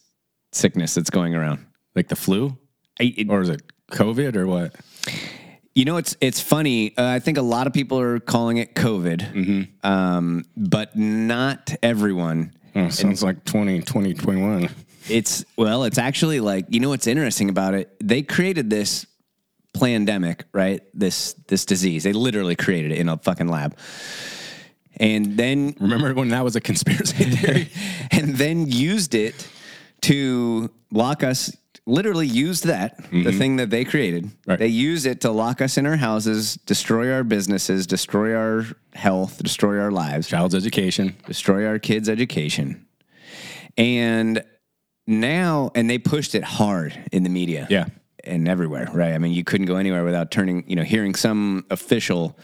sickness 0.51 0.93
that's 0.95 1.09
going 1.09 1.35
around. 1.35 1.65
like 1.95 2.07
the 2.07 2.15
flu, 2.15 2.57
I, 2.99 3.13
it- 3.15 3.29
or 3.29 3.41
is 3.41 3.49
it 3.49 3.61
COVID 3.91 4.35
or 4.35 4.47
what? 4.47 4.75
You 5.75 5.85
know, 5.85 5.97
it's 5.97 6.15
it's 6.21 6.39
funny. 6.39 6.95
Uh, 6.97 7.05
I 7.07 7.19
think 7.19 7.37
a 7.37 7.41
lot 7.41 7.65
of 7.67 7.73
people 7.73 7.99
are 7.99 8.19
calling 8.19 8.57
it 8.57 8.75
COVID, 8.75 9.33
Mm-hmm. 9.33 9.87
um, 9.87 10.45
but 10.55 10.95
not 10.95 11.73
everyone. 11.81 12.53
Oh, 12.75 12.89
sounds 12.89 13.23
like 13.23 13.43
20, 13.45 13.81
20, 13.81 14.13
21. 14.13 14.69
It's 15.09 15.43
well, 15.57 15.83
it's 15.83 15.97
actually 15.97 16.39
like 16.39 16.65
you 16.69 16.79
know 16.79 16.89
what's 16.89 17.07
interesting 17.07 17.49
about 17.49 17.73
it. 17.73 17.95
They 18.03 18.21
created 18.21 18.69
this 18.69 19.05
pandemic, 19.73 20.45
right? 20.53 20.81
This 20.93 21.33
this 21.47 21.65
disease. 21.65 22.03
They 22.03 22.13
literally 22.13 22.55
created 22.55 22.91
it 22.91 22.99
in 22.99 23.09
a 23.09 23.17
fucking 23.17 23.47
lab, 23.47 23.75
and 24.97 25.37
then 25.37 25.75
Remember 25.79 26.13
when 26.13 26.29
that 26.29 26.43
was 26.43 26.55
a 26.55 26.61
conspiracy 26.61 27.23
theory? 27.25 27.69
and 28.11 28.35
then 28.35 28.67
used 28.69 29.15
it 29.15 29.47
to 30.01 30.69
lock 30.91 31.23
us. 31.23 31.55
Literally 31.85 32.27
used 32.27 32.65
that 32.65 32.97
the 32.97 33.03
mm-hmm. 33.03 33.37
thing 33.37 33.55
that 33.57 33.69
they 33.69 33.83
created. 33.83 34.31
Right. 34.47 34.57
They 34.57 34.67
used 34.67 35.05
it 35.05 35.21
to 35.21 35.31
lock 35.31 35.61
us 35.61 35.77
in 35.77 35.85
our 35.85 35.97
houses, 35.97 36.55
destroy 36.65 37.11
our 37.11 37.25
businesses, 37.25 37.85
destroy 37.85 38.33
our 38.35 38.65
health, 38.93 39.43
destroy 39.43 39.79
our 39.79 39.91
lives. 39.91 40.27
Child's 40.29 40.55
education. 40.55 41.17
destroy 41.25 41.67
our 41.67 41.79
kids' 41.79 42.07
education. 42.07 42.85
And 43.77 44.45
now, 45.07 45.71
and 45.75 45.89
they 45.89 45.97
pushed 45.97 46.35
it 46.35 46.43
hard 46.43 46.97
in 47.11 47.23
the 47.23 47.29
media. 47.29 47.67
Yeah. 47.69 47.87
And 48.23 48.47
everywhere, 48.47 48.89
right? 48.93 49.11
I 49.11 49.17
mean, 49.17 49.33
you 49.33 49.43
couldn't 49.43 49.65
go 49.65 49.75
anywhere 49.75 50.05
without 50.05 50.31
turning, 50.31 50.63
you 50.69 50.77
know, 50.77 50.83
hearing 50.83 51.15
some 51.15 51.65
official 51.69 52.37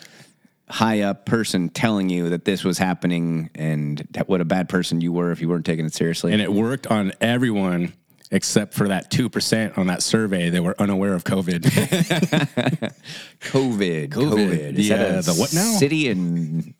high 0.69 1.01
up 1.01 1.25
person 1.25 1.69
telling 1.69 2.09
you 2.09 2.29
that 2.29 2.45
this 2.45 2.63
was 2.63 2.77
happening 2.77 3.49
and 3.55 4.05
that 4.11 4.29
what 4.29 4.41
a 4.41 4.45
bad 4.45 4.69
person 4.69 5.01
you 5.01 5.11
were 5.11 5.31
if 5.31 5.41
you 5.41 5.49
weren't 5.49 5.65
taking 5.65 5.85
it 5.85 5.93
seriously. 5.93 6.31
and 6.31 6.41
it 6.41 6.51
worked 6.51 6.87
on 6.87 7.11
everyone 7.21 7.93
except 8.31 8.73
for 8.73 8.87
that 8.89 9.09
2% 9.11 9.77
on 9.77 9.87
that 9.87 10.03
survey 10.03 10.49
that 10.49 10.61
were 10.61 10.75
unaware 10.79 11.13
of 11.15 11.23
COVID. 11.23 11.61
COVID, 11.63 12.93
COVID. 13.41 14.09
COVID. 14.09 14.77
Is 14.77 14.89
that 14.89 14.99
Yeah, 14.99 15.19
a 15.19 15.21
the 15.21 15.33
what 15.33 15.53
now? 15.53 15.71
City 15.77 16.07
in 16.09 16.73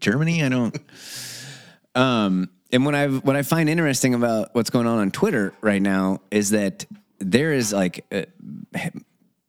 Germany? 0.00 0.42
I 0.42 0.48
don't. 0.48 0.76
Um, 1.94 2.50
and 2.72 2.84
what 2.84 2.94
I 2.94 3.06
what 3.08 3.36
I 3.36 3.42
find 3.42 3.68
interesting 3.68 4.14
about 4.14 4.54
what's 4.54 4.70
going 4.70 4.86
on 4.86 4.98
on 4.98 5.10
Twitter 5.10 5.52
right 5.60 5.80
now 5.80 6.20
is 6.30 6.50
that 6.50 6.84
there 7.18 7.52
is 7.52 7.72
like 7.72 8.04
uh, 8.12 8.22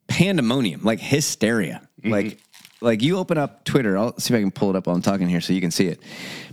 pandemonium, 0.06 0.82
like 0.82 1.00
hysteria, 1.00 1.82
Mm-hmm. 2.00 2.12
like 2.12 2.38
like 2.80 3.02
you 3.02 3.18
open 3.18 3.38
up 3.38 3.64
Twitter. 3.64 3.98
I'll 3.98 4.16
see 4.20 4.32
if 4.32 4.38
I 4.38 4.40
can 4.40 4.52
pull 4.52 4.70
it 4.70 4.76
up 4.76 4.86
while 4.86 4.94
I'm 4.94 5.02
talking 5.02 5.28
here 5.28 5.40
so 5.40 5.52
you 5.52 5.60
can 5.60 5.72
see 5.72 5.88
it. 5.88 6.00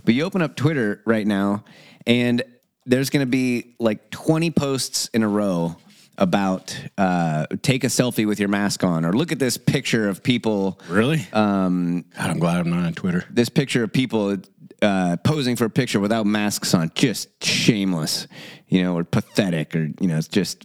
But 0.04 0.14
you 0.14 0.24
open 0.24 0.42
up 0.42 0.56
Twitter 0.56 1.00
right 1.06 1.24
now, 1.24 1.62
and 2.04 2.42
there's 2.86 3.10
going 3.10 3.24
to 3.24 3.30
be 3.30 3.74
like 3.78 4.10
20 4.10 4.50
posts 4.52 5.08
in 5.12 5.22
a 5.22 5.28
row 5.28 5.76
about 6.18 6.78
uh, 6.96 7.46
take 7.62 7.84
a 7.84 7.88
selfie 7.88 8.26
with 8.26 8.40
your 8.40 8.48
mask 8.48 8.82
on, 8.84 9.04
or 9.04 9.12
look 9.12 9.32
at 9.32 9.38
this 9.38 9.56
picture 9.56 10.08
of 10.08 10.22
people. 10.22 10.80
really? 10.88 11.26
Um, 11.32 12.04
God, 12.16 12.30
I'm 12.30 12.38
glad 12.38 12.60
I'm 12.60 12.70
not 12.70 12.86
on 12.86 12.94
Twitter. 12.94 13.24
This 13.30 13.48
picture 13.48 13.82
of 13.82 13.92
people 13.92 14.36
uh, 14.80 15.16
posing 15.24 15.56
for 15.56 15.66
a 15.66 15.70
picture 15.70 16.00
without 16.00 16.26
masks 16.26 16.74
on, 16.74 16.90
just 16.94 17.44
shameless, 17.44 18.28
you 18.68 18.82
know, 18.82 18.96
or 18.96 19.04
pathetic, 19.04 19.74
or 19.76 19.90
you 20.00 20.08
know, 20.08 20.16
it's 20.16 20.28
just 20.28 20.64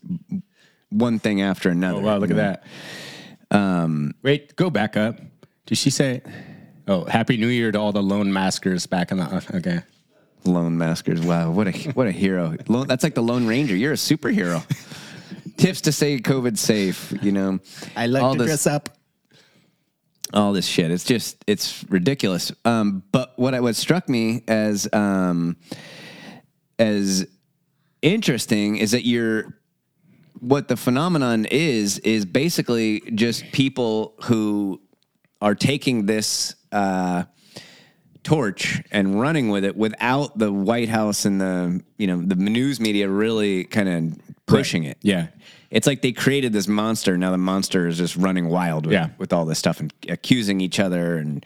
one 0.89 1.19
thing 1.19 1.41
after 1.41 1.69
another. 1.69 1.99
Oh, 1.99 2.03
wow, 2.03 2.17
look 2.17 2.31
at 2.31 2.37
that. 2.37 2.63
Um, 3.51 4.13
Wait, 4.21 4.55
go 4.55 4.69
back 4.69 4.95
up. 4.95 5.19
Did 5.65 5.77
she 5.77 5.89
say, 5.89 6.21
oh, 6.87 7.05
Happy 7.05 7.37
New 7.37 7.47
Year 7.47 7.71
to 7.71 7.79
all 7.79 7.91
the 7.91 8.03
lone 8.03 8.31
maskers 8.31 8.85
back 8.85 9.11
in 9.11 9.17
the, 9.17 9.45
okay. 9.55 9.81
Lone 10.43 10.77
maskers. 10.77 11.21
Wow, 11.21 11.51
what 11.51 11.67
a 11.67 11.71
what 11.91 12.07
a 12.07 12.11
hero. 12.11 12.55
Lone, 12.67 12.87
that's 12.87 13.03
like 13.03 13.15
the 13.15 13.21
Lone 13.23 13.47
Ranger. 13.47 13.75
You're 13.75 13.93
a 13.93 13.95
superhero. 13.95 14.63
Tips 15.57 15.81
to 15.81 15.91
stay 15.91 16.19
COVID 16.19 16.57
safe. 16.57 17.13
You 17.21 17.31
know, 17.31 17.59
I 17.95 18.07
like 18.07 18.23
All 18.23 18.35
this- 18.35 18.47
dress 18.47 18.67
up. 18.67 18.89
all 20.33 20.53
this 20.53 20.65
shit. 20.65 20.91
It's 20.91 21.03
just 21.03 21.43
it's 21.47 21.83
ridiculous. 21.89 22.51
Um, 22.65 23.03
but 23.11 23.33
what 23.37 23.59
what 23.61 23.75
struck 23.75 24.07
me 24.09 24.43
as 24.47 24.87
um, 24.93 25.57
as 26.79 27.27
interesting 28.01 28.77
is 28.77 28.91
that 28.91 29.05
you're 29.05 29.57
what 30.39 30.67
the 30.67 30.77
phenomenon 30.77 31.45
is 31.51 31.99
is 31.99 32.25
basically 32.25 33.01
just 33.13 33.43
people 33.51 34.15
who 34.23 34.81
are 35.41 35.53
taking 35.53 36.05
this 36.07 36.55
uh, 36.71 37.23
torch 38.23 38.81
and 38.91 39.19
running 39.19 39.49
with 39.49 39.63
it 39.65 39.75
without 39.75 40.37
the 40.37 40.51
White 40.51 40.89
House 40.89 41.25
and 41.25 41.39
the 41.41 41.81
you 41.97 42.07
know 42.07 42.21
the 42.21 42.35
news 42.35 42.79
media 42.79 43.07
really 43.09 43.63
kind 43.65 43.89
of 43.89 44.19
pushing 44.45 44.83
it. 44.83 44.97
Yeah. 45.01 45.27
It's 45.69 45.87
like 45.87 46.01
they 46.01 46.11
created 46.11 46.51
this 46.51 46.67
monster. 46.67 47.17
Now 47.17 47.31
the 47.31 47.37
monster 47.37 47.87
is 47.87 47.97
just 47.97 48.17
running 48.17 48.49
wild 48.49 48.85
with, 48.85 48.93
Yeah. 48.93 49.09
with 49.17 49.31
all 49.31 49.45
this 49.45 49.57
stuff 49.57 49.79
and 49.79 49.93
accusing 50.09 50.59
each 50.59 50.79
other, 50.81 51.15
and 51.17 51.45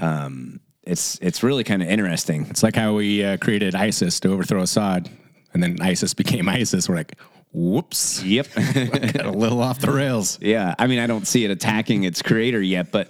um, 0.00 0.58
it's 0.82 1.16
it's 1.22 1.42
really 1.44 1.62
kind 1.62 1.80
of 1.82 1.88
interesting. 1.88 2.46
It's 2.50 2.62
like 2.64 2.74
how 2.74 2.94
we 2.94 3.22
uh, 3.24 3.36
created 3.36 3.74
ISIS 3.76 4.18
to 4.20 4.32
overthrow 4.32 4.62
Assad, 4.62 5.08
and 5.54 5.62
then 5.62 5.76
ISIS 5.80 6.14
became 6.24 6.48
ISIS. 6.48 6.88
We're 6.88 6.96
like, 6.96 7.16
whoops. 7.52 8.24
Yep. 8.24 8.48
A 8.56 9.30
little 9.30 9.62
off 9.62 9.78
the 9.78 9.92
rails. 9.92 10.38
yeah. 10.42 10.74
I 10.76 10.88
mean, 10.88 10.98
I 10.98 11.06
don't 11.06 11.26
see 11.26 11.44
it 11.44 11.52
attacking 11.52 12.02
its 12.02 12.22
creator 12.22 12.60
yet, 12.60 12.90
but 12.90 13.08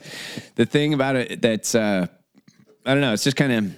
the 0.56 0.66
thing 0.66 0.92
about 0.92 1.16
it 1.16 1.40
that's 1.40 1.74
uh, 1.74 2.06
I 2.86 2.92
don't 2.92 3.00
know. 3.00 3.12
It's 3.12 3.24
just 3.24 3.36
kind 3.36 3.52
of 3.52 3.74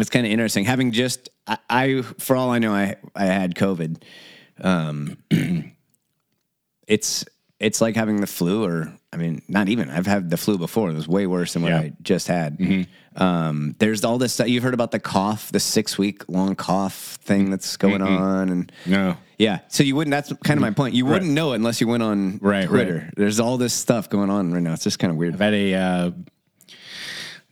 it's 0.00 0.10
kind 0.10 0.26
of 0.26 0.32
interesting 0.32 0.64
having 0.64 0.92
just 0.92 1.28
I, 1.46 1.58
I 1.70 2.02
for 2.02 2.36
all 2.36 2.50
I 2.50 2.58
know 2.58 2.72
I 2.72 2.96
I 3.14 3.24
had 3.26 3.54
COVID. 3.54 4.02
Um, 4.60 5.18
it's 6.86 7.24
it's 7.60 7.80
like 7.80 7.96
having 7.96 8.20
the 8.20 8.26
flu, 8.26 8.64
or 8.64 8.92
I 9.12 9.16
mean, 9.16 9.42
not 9.48 9.68
even. 9.68 9.90
I've 9.90 10.06
had 10.06 10.30
the 10.30 10.36
flu 10.36 10.58
before. 10.58 10.90
It 10.90 10.94
was 10.94 11.08
way 11.08 11.26
worse 11.26 11.54
than 11.54 11.62
what 11.62 11.70
Yeah. 11.72 11.78
I 11.80 11.92
just 12.02 12.28
had. 12.28 12.86
Um, 13.16 13.74
there's 13.80 14.04
all 14.04 14.16
this. 14.18 14.38
You've 14.38 14.62
heard 14.62 14.74
about 14.74 14.92
the 14.92 15.00
cough, 15.00 15.50
the 15.50 15.58
six 15.58 15.98
week 15.98 16.28
long 16.28 16.54
cough 16.54 17.18
thing 17.22 17.50
that's 17.50 17.76
going 17.76 18.00
on, 18.00 18.48
and 18.48 18.70
No. 18.86 19.16
yeah. 19.38 19.60
So 19.68 19.82
you 19.82 19.96
wouldn't. 19.96 20.12
That's 20.12 20.32
kind 20.44 20.56
of 20.56 20.62
my 20.62 20.70
point. 20.70 20.94
You 20.94 21.04
wouldn't 21.06 21.32
know 21.32 21.52
it 21.52 21.56
unless 21.56 21.80
you 21.80 21.88
went 21.88 22.02
on 22.04 22.38
Right, 22.40 22.68
Twitter. 22.68 22.98
right. 23.06 23.14
There's 23.16 23.40
all 23.40 23.56
this 23.58 23.74
stuff 23.74 24.08
going 24.08 24.30
on 24.30 24.52
right 24.52 24.62
now. 24.62 24.72
It's 24.74 24.84
just 24.84 25.00
kind 25.00 25.10
of 25.10 25.16
weird. 25.16 25.34
I've 25.34 25.40
had 25.40 25.54
a 25.54 25.74
uh, 25.74 26.10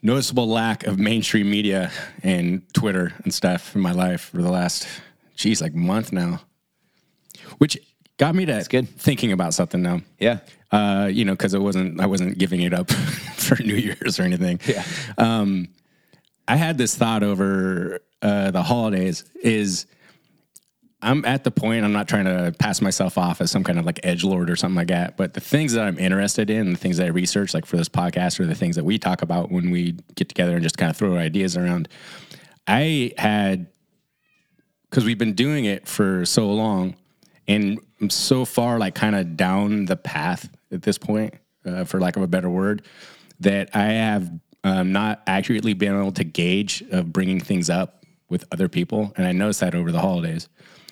noticeable 0.07 0.47
lack 0.47 0.87
of 0.87 0.99
mainstream 0.99 1.51
media 1.51 1.91
and 2.23 2.63
Twitter 2.73 3.13
and 3.25 3.35
stuff 3.35 3.75
in 3.75 3.81
my 3.81 3.91
life 3.91 4.31
for 4.31 4.41
the 4.41 4.51
last, 4.51 4.87
geez, 5.35 5.61
like 5.61 5.75
month 5.75 6.13
now, 6.13 6.41
which 7.59 7.77
got 8.17 8.35
me 8.35 8.47
to 8.47 8.65
good. 8.71 8.89
thinking 8.89 9.33
about 9.33 9.53
something 9.53 9.83
now. 9.83 10.01
Yeah. 10.21 10.39
Uh, 10.71 11.11
you 11.13 11.25
know, 11.25 11.33
because 11.33 11.55
it 11.55 11.59
wasn't 11.59 12.01
I 12.01 12.07
wasn't 12.07 12.39
giving 12.39 12.63
it 12.63 12.73
up 12.73 12.91
for 13.37 13.61
New 13.63 13.75
Year's 13.75 14.21
or 14.21 14.23
anything. 14.23 14.61
Yeah. 14.67 14.85
Um, 15.19 15.69
I 16.47 16.55
had 16.55 16.79
this 16.79 16.95
thought 16.95 17.25
over 17.25 18.01
uh, 18.23 18.53
the 18.53 18.63
holidays 18.63 19.25
is 19.43 19.87
I'm 21.07 21.25
at 21.25 21.45
the 21.45 21.53
point 21.53 21.85
I'm 21.85 21.93
not 21.93 22.09
trying 22.09 22.25
to 22.25 22.53
pass 22.59 22.81
myself 22.81 23.17
off 23.17 23.41
as 23.41 23.49
some 23.53 23.63
kind 23.63 23.79
of 23.79 23.87
like 23.87 24.01
edge 24.03 24.25
lord 24.25 24.51
or 24.51 24.57
something 24.57 24.75
like 24.75 24.89
that, 24.89 25.17
but 25.17 25.35
the 25.35 25.41
things 25.41 25.73
that 25.75 25.87
I'm 25.87 26.01
interested 26.01 26.51
in, 26.51 26.73
the 26.73 26.79
things 26.79 26.97
that 26.97 27.05
I 27.05 27.11
research, 27.11 27.55
like 27.55 27.65
for 27.65 27.77
this 27.77 27.89
podcast, 27.89 28.41
or 28.41 28.45
the 28.45 28.57
things 28.57 28.75
that 28.75 28.85
we 28.85 28.99
talk 28.99 29.23
about 29.23 29.53
when 29.53 29.71
we 29.71 29.95
get 30.17 30.29
together 30.29 30.55
and 30.55 30.65
just 30.65 30.77
kind 30.77 30.91
of 30.91 30.97
throw 30.97 31.17
ideas 31.17 31.57
around. 31.57 31.89
I 32.67 33.13
had 33.17 33.69
because 34.91 35.05
we've 35.05 35.19
been 35.19 35.35
doing 35.35 35.65
it 35.65 35.87
for 35.87 36.25
so 36.27 36.51
long, 36.53 36.97
and 37.47 37.79
I'm 38.01 38.11
so 38.11 38.45
far 38.45 38.81
like 38.81 38.97
kind 38.97 39.15
of 39.15 39.37
down 39.37 39.85
the 39.85 39.97
path 39.97 40.49
at 40.73 40.83
this 40.83 40.99
point, 40.99 41.35
uh, 41.65 41.85
for 41.85 42.01
lack 42.01 42.17
of 42.17 42.23
a 42.23 42.27
better 42.27 42.51
word, 42.51 42.83
that 43.39 43.71
I 43.75 43.85
have 43.93 44.29
um, 44.65 44.91
not 44.91 45.23
accurately 45.29 45.73
been 45.73 45.97
able 45.97 46.13
to 46.13 46.25
gauge 46.25 46.83
of 46.91 47.13
bringing 47.13 47.39
things 47.39 47.71
up 47.71 48.05
with 48.29 48.45
other 48.51 48.69
people, 48.69 49.13
and 49.17 49.25
I 49.25 49.31
noticed 49.31 49.61
that 49.61 49.77
over 49.77 49.93
the 49.93 50.01
holidays 50.01 50.49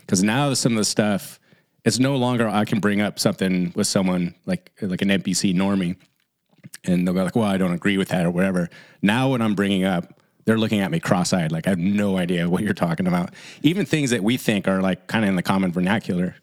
because 0.07 0.23
now 0.23 0.53
some 0.55 0.73
of 0.73 0.79
the 0.79 0.85
stuff 0.85 1.41
it's 1.85 1.99
no 1.99 2.17
longer 2.17 2.49
I 2.49 2.65
can 2.65 2.81
bring 2.81 3.01
up 3.01 3.19
something 3.19 3.73
with 3.77 3.87
someone 3.87 4.35
like 4.47 4.73
like 4.81 5.03
an 5.03 5.09
NPC 5.09 5.55
normie, 5.55 5.97
and 6.85 7.07
they'll 7.07 7.15
be 7.15 7.21
like, 7.21 7.37
"Well, 7.37 7.47
I 7.47 7.59
don't 7.59 7.73
agree 7.73 7.99
with 7.99 8.09
that" 8.09 8.25
or 8.25 8.31
whatever. 8.31 8.71
Now, 9.03 9.31
when 9.31 9.43
I'm 9.43 9.55
bringing 9.55 9.85
up, 9.85 10.21
they're 10.47 10.59
looking 10.59 10.81
at 10.81 10.91
me 10.91 11.01
cross-eyed, 11.01 11.53
like 11.53 11.67
I 11.67 11.71
have 11.71 11.79
no 11.79 12.17
idea 12.17 12.49
what 12.49 12.63
you're 12.63 12.75
talking 12.75 13.07
about. 13.07 13.35
Even 13.63 13.85
things 13.85 14.11
that 14.11 14.23
we 14.23 14.37
think 14.37 14.67
are 14.67 14.81
like 14.81 15.07
kind 15.07 15.25
of 15.25 15.29
in 15.29 15.37
the 15.37 15.43
common 15.43 15.73
vernacular. 15.73 16.37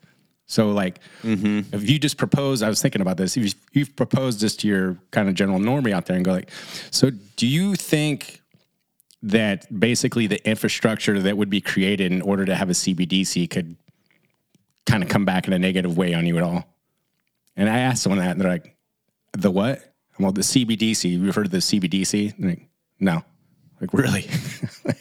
So, 0.45 0.71
like, 0.71 0.99
mm-hmm. 1.23 1.73
if 1.73 1.89
you 1.89 1.97
just 1.97 2.17
propose, 2.17 2.61
I 2.61 2.67
was 2.67 2.81
thinking 2.81 3.01
about 3.01 3.15
this. 3.15 3.37
If 3.37 3.55
you've 3.71 3.95
proposed 3.95 4.41
this 4.41 4.55
to 4.57 4.67
your 4.67 4.97
kind 5.11 5.29
of 5.29 5.35
general 5.35 5.59
normie 5.59 5.93
out 5.93 6.05
there, 6.05 6.17
and 6.17 6.25
go 6.25 6.33
like, 6.33 6.51
"So, 6.91 7.09
do 7.35 7.47
you 7.47 7.75
think?" 7.75 8.40
That 9.23 9.67
basically 9.79 10.27
the 10.27 10.43
infrastructure 10.49 11.19
that 11.19 11.37
would 11.37 11.49
be 11.49 11.61
created 11.61 12.11
in 12.11 12.21
order 12.21 12.45
to 12.45 12.55
have 12.55 12.69
a 12.69 12.73
CBDC 12.73 13.49
could 13.49 13.75
kind 14.85 15.03
of 15.03 15.09
come 15.09 15.25
back 15.25 15.47
in 15.47 15.53
a 15.53 15.59
negative 15.59 15.95
way 15.97 16.13
on 16.13 16.25
you 16.25 16.37
at 16.37 16.43
all. 16.43 16.65
And 17.55 17.69
I 17.69 17.79
asked 17.79 18.01
someone 18.03 18.19
that, 18.19 18.31
and 18.31 18.41
they're 18.41 18.49
like, 18.51 18.75
"The 19.33 19.51
what?" 19.51 19.93
Well, 20.19 20.31
the 20.31 20.41
CBDC. 20.41 21.09
You've 21.11 21.35
heard 21.35 21.45
of 21.45 21.51
the 21.51 21.57
CBDC? 21.59 22.33
Like, 22.43 22.67
no. 22.99 23.23
Like, 23.79 23.93
really? 23.93 24.27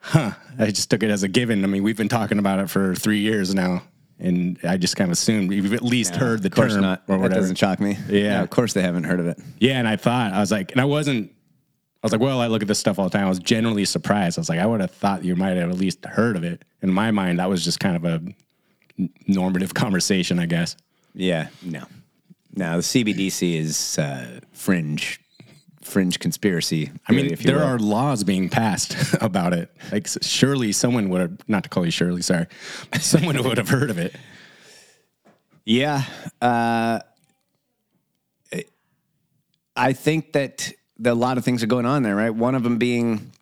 huh? 0.00 0.32
I 0.58 0.66
just 0.66 0.90
took 0.90 1.02
it 1.02 1.10
as 1.10 1.22
a 1.22 1.28
given. 1.28 1.64
I 1.64 1.66
mean, 1.66 1.82
we've 1.82 1.96
been 1.96 2.08
talking 2.08 2.38
about 2.38 2.58
it 2.58 2.68
for 2.70 2.94
three 2.94 3.20
years 3.20 3.54
now, 3.54 3.82
and 4.18 4.58
I 4.64 4.76
just 4.76 4.96
kind 4.96 5.08
of 5.08 5.12
assumed 5.12 5.52
you've 5.52 5.72
at 5.72 5.82
least 5.82 6.16
heard 6.16 6.42
the 6.42 6.48
Of 6.48 6.54
course 6.54 6.72
term 6.74 6.82
not. 6.82 7.02
or 7.08 7.16
That 7.16 7.22
whatever. 7.22 7.40
doesn't 7.40 7.56
shock 7.56 7.80
me. 7.80 7.96
Yeah. 8.08 8.42
of 8.42 8.50
course 8.50 8.72
they 8.74 8.82
haven't 8.82 9.04
heard 9.04 9.20
of 9.20 9.26
it. 9.26 9.38
Yeah, 9.58 9.78
and 9.78 9.88
I 9.88 9.96
thought 9.96 10.32
I 10.32 10.40
was 10.40 10.50
like, 10.50 10.72
and 10.72 10.80
I 10.80 10.84
wasn't. 10.84 11.32
I 12.02 12.06
was 12.06 12.12
like, 12.12 12.20
well, 12.20 12.40
I 12.40 12.48
look 12.48 12.62
at 12.62 12.68
this 12.68 12.80
stuff 12.80 12.98
all 12.98 13.08
the 13.08 13.16
time. 13.16 13.26
I 13.26 13.28
was 13.28 13.38
generally 13.38 13.84
surprised. 13.84 14.36
I 14.36 14.40
was 14.40 14.48
like, 14.48 14.58
I 14.58 14.66
would 14.66 14.80
have 14.80 14.90
thought 14.90 15.24
you 15.24 15.36
might 15.36 15.56
have 15.56 15.70
at 15.70 15.76
least 15.76 16.04
heard 16.04 16.36
of 16.36 16.42
it. 16.42 16.64
In 16.82 16.92
my 16.92 17.12
mind, 17.12 17.38
that 17.38 17.48
was 17.48 17.64
just 17.64 17.78
kind 17.78 17.94
of 17.94 18.04
a 18.04 19.08
normative 19.28 19.72
conversation, 19.74 20.40
I 20.40 20.46
guess. 20.46 20.76
Yeah, 21.14 21.48
no, 21.62 21.84
no. 22.56 22.76
The 22.78 22.82
CBDC 22.82 23.54
is 23.54 23.98
uh, 24.00 24.40
fringe, 24.52 25.20
fringe 25.82 26.18
conspiracy. 26.18 26.90
I 27.06 27.12
mean, 27.12 27.22
really, 27.22 27.34
if 27.34 27.42
there 27.44 27.58
will. 27.58 27.64
are 27.64 27.78
laws 27.78 28.24
being 28.24 28.48
passed 28.48 29.14
about 29.20 29.52
it. 29.52 29.70
Like, 29.92 30.08
surely 30.22 30.72
someone 30.72 31.08
would 31.10 31.20
have, 31.20 31.48
not 31.48 31.62
to 31.62 31.68
call 31.68 31.84
you 31.84 31.92
Shirley, 31.92 32.22
sorry, 32.22 32.46
someone 33.00 33.40
would 33.44 33.58
have 33.58 33.68
heard 33.68 33.90
of 33.90 33.98
it. 33.98 34.16
Yeah. 35.64 36.02
Uh, 36.40 36.98
I 39.76 39.92
think 39.92 40.32
that 40.32 40.72
a 41.04 41.14
lot 41.14 41.38
of 41.38 41.44
things 41.44 41.62
are 41.62 41.66
going 41.66 41.86
on 41.86 42.02
there, 42.02 42.16
right? 42.16 42.30
One 42.30 42.54
of 42.54 42.62
them 42.62 42.78
being 42.78 43.32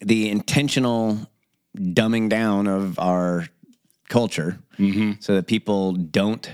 the 0.00 0.30
intentional 0.30 1.18
dumbing 1.76 2.28
down 2.28 2.66
of 2.66 2.98
our 2.98 3.46
culture 4.08 4.58
so 5.20 5.34
that 5.34 5.46
people 5.46 5.92
don't 5.92 6.48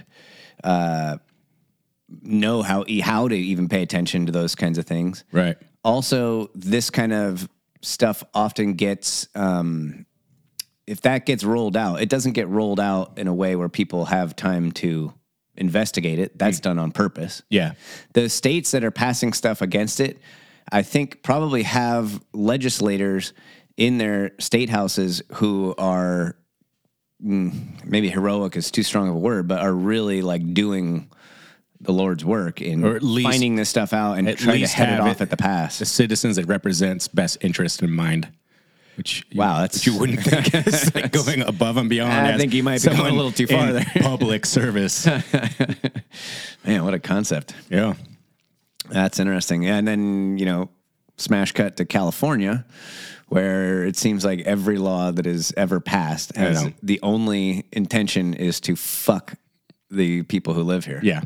uh, 0.62 1.18
know 2.23 2.62
how 2.62 2.85
how 3.02 3.28
to 3.28 3.37
even 3.37 3.68
pay 3.68 3.83
attention 3.83 4.26
to 4.26 4.33
those 4.33 4.54
kinds 4.54 4.78
of 4.78 4.87
things. 4.87 5.25
Right. 5.33 5.57
Also, 5.85 6.50
this 6.54 6.90
kind 6.90 7.12
of 7.12 7.49
stuff 7.83 8.25
often 8.35 8.75
gets 8.75 9.28
um, 9.35 10.07
if 10.87 11.02
that 11.02 11.26
gets 11.26 11.45
rolled 11.45 11.76
out, 11.76 12.00
it 12.00 12.09
doesn't 12.09 12.33
get 12.33 12.49
rolled 12.49 12.80
out 12.80 13.18
in 13.18 13.28
a 13.28 13.35
way 13.35 13.57
where 13.57 13.68
people 13.68 14.07
have 14.07 14.35
time 14.35 14.73
to 14.73 15.12
investigate 15.59 16.19
it. 16.19 16.38
That's 16.38 16.61
done 16.61 16.79
on 16.79 16.93
purpose. 16.93 17.43
Yeah. 17.50 17.73
The 18.15 18.29
states 18.29 18.71
that 18.71 18.83
are 18.85 18.91
passing 18.91 19.33
stuff 19.33 19.61
against 19.62 20.00
it, 20.00 20.19
I 20.73 20.83
think 20.83 21.23
probably 21.23 21.62
have 21.65 22.21
legislators 22.33 23.33
in 23.77 23.99
their 23.99 24.33
state 24.38 24.71
houses 24.71 25.23
who 25.35 25.75
are 25.79 26.37
mm, 27.25 27.85
maybe 27.85 28.09
heroic 28.09 28.57
is 28.57 28.71
too 28.71 28.83
strong 28.83 29.09
of 29.09 29.15
a 29.15 29.19
word, 29.19 29.49
but 29.49 29.61
are 29.61 29.73
really 29.73 30.23
like 30.23 30.55
doing 30.55 31.11
the 31.81 31.93
Lord's 31.93 32.25
work 32.25 32.61
in 32.61 32.85
Or 32.85 32.97
at 32.97 33.03
least- 33.03 33.29
finding 33.31 33.55
this 33.57 33.69
stuff 33.69 33.93
out 33.93 34.15
and 34.15 34.27
trying 34.37 34.61
to 34.62 34.67
head 34.67 34.95
it 34.95 35.00
off 35.00 35.21
it- 35.21 35.23
at 35.23 35.31
the 35.31 35.37
pass. 35.37 35.79
The 35.79 35.87
citizens 35.87 36.37
that 36.37 36.47
represents 36.47 37.07
best 37.09 37.38
interest 37.41 37.83
in 37.83 37.93
mind. 37.93 38.29
Which 38.99 39.25
you- 39.31 39.38
Wow, 39.38 39.61
that's- 39.61 39.75
which 39.78 39.87
you 39.87 39.99
wouldn't 39.99 40.21
think 40.23 40.52
is 40.67 40.95
like 40.95 41.11
going 41.12 41.40
above 41.43 41.76
and 41.78 41.88
beyond. 41.88 42.12
I 42.12 42.37
think 42.37 42.52
you 42.52 42.62
might 42.62 42.83
be 42.83 42.88
going 42.90 43.00
a 43.12 43.17
little 43.17 43.33
too 43.33 43.47
far 43.47 43.69
in 43.69 43.75
there. 43.76 43.87
Public 44.02 44.45
service. 44.45 45.07
Man, 46.64 46.85
what 46.85 46.95
a 46.95 46.99
concept. 46.99 47.55
yeah. 47.71 47.95
That's 48.90 49.21
interesting. 49.21 49.67
And 49.67 49.87
then, 49.87 50.38
you 50.38 50.47
know, 50.47 50.71
smash 51.19 51.52
cut 51.52 51.76
to 51.76 51.85
California, 51.85 52.64
where 53.28 53.85
it 53.85 53.97
seems 53.97 54.25
like 54.25 54.40
every 54.40 54.78
law 54.78 55.11
that 55.11 55.26
is 55.26 55.52
ever 55.59 55.78
passed 55.78 56.35
has 56.37 56.67
the 56.83 56.99
only 57.02 57.67
intention 57.73 58.33
is 58.35 58.61
to 58.62 58.76
fuck 58.76 59.35
the 59.90 60.23
people 60.23 60.55
who 60.55 60.62
live 60.62 60.87
here. 60.87 61.00
Yeah. 61.02 61.21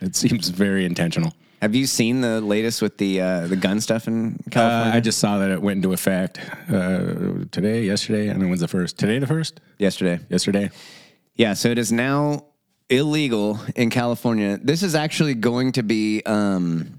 It 0.00 0.14
seems 0.14 0.48
very 0.50 0.84
intentional. 0.84 1.32
Have 1.60 1.74
you 1.74 1.86
seen 1.86 2.20
the 2.20 2.40
latest 2.40 2.80
with 2.82 2.98
the 2.98 3.20
uh, 3.20 3.46
the 3.48 3.56
gun 3.56 3.80
stuff 3.80 4.06
in 4.06 4.36
Uh, 4.46 4.50
California? 4.50 4.92
I 4.94 5.00
just 5.00 5.18
saw 5.18 5.38
that 5.38 5.50
it 5.50 5.60
went 5.60 5.78
into 5.78 5.92
effect 5.92 6.38
uh, 6.70 7.44
today, 7.50 7.82
yesterday. 7.84 8.28
I 8.30 8.32
don't 8.32 8.42
know 8.42 8.48
when's 8.48 8.60
the 8.60 8.68
first. 8.68 8.96
Today, 8.96 9.18
the 9.18 9.26
first? 9.26 9.60
Yesterday. 9.78 10.20
Yesterday. 10.30 10.70
Yeah, 11.34 11.54
so 11.54 11.68
it 11.68 11.78
is 11.78 11.90
now 11.90 12.44
illegal 12.90 13.60
in 13.74 13.90
California. 13.90 14.58
This 14.62 14.82
is 14.82 14.94
actually 14.94 15.34
going 15.34 15.72
to 15.72 15.82
be. 15.82 16.22
Um, 16.24 16.94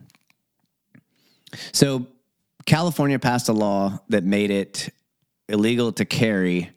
so, 1.71 2.05
California 2.65 3.17
passed 3.17 3.49
a 3.49 3.53
law 3.53 3.99
that 4.09 4.23
made 4.23 4.51
it 4.51 4.89
illegal 5.47 5.91
to 5.93 6.05
carry 6.05 6.69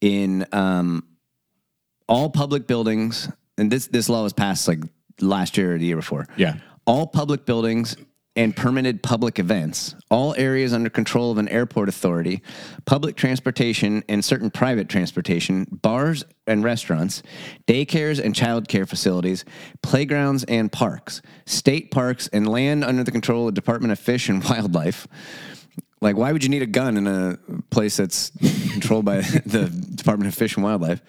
in 0.00 0.46
um, 0.52 1.02
all 2.08 2.28
public 2.30 2.66
buildings, 2.66 3.28
and 3.56 3.70
this 3.72 3.86
this 3.86 4.08
law 4.10 4.22
was 4.22 4.34
passed 4.34 4.68
like 4.68 4.80
last 5.20 5.56
year 5.56 5.74
or 5.74 5.78
the 5.78 5.86
year 5.86 5.96
before. 5.96 6.28
Yeah. 6.36 6.56
All 6.86 7.06
public 7.06 7.44
buildings 7.44 7.96
and 8.36 8.54
permitted 8.54 9.02
public 9.02 9.38
events, 9.38 9.94
all 10.10 10.34
areas 10.36 10.74
under 10.74 10.90
control 10.90 11.30
of 11.30 11.38
an 11.38 11.48
airport 11.48 11.88
authority, 11.88 12.42
public 12.84 13.16
transportation 13.16 14.04
and 14.10 14.22
certain 14.22 14.50
private 14.50 14.90
transportation, 14.90 15.66
bars 15.70 16.22
and 16.46 16.62
restaurants, 16.62 17.22
daycares 17.66 18.22
and 18.22 18.34
childcare 18.34 18.86
facilities, 18.86 19.44
playgrounds 19.82 20.44
and 20.44 20.70
parks, 20.70 21.22
state 21.46 21.90
parks 21.90 22.28
and 22.28 22.46
land 22.46 22.84
under 22.84 23.02
the 23.02 23.10
control 23.10 23.48
of 23.48 23.54
the 23.54 23.60
Department 23.60 23.90
of 23.90 23.98
Fish 23.98 24.28
and 24.28 24.44
Wildlife. 24.44 25.08
Like, 26.02 26.16
why 26.16 26.30
would 26.30 26.44
you 26.44 26.50
need 26.50 26.62
a 26.62 26.66
gun 26.66 26.98
in 26.98 27.06
a 27.06 27.38
place 27.70 27.96
that's 27.96 28.30
controlled 28.72 29.06
by 29.06 29.20
the 29.46 29.70
Department 29.94 30.28
of 30.28 30.34
Fish 30.34 30.56
and 30.56 30.62
Wildlife? 30.62 31.00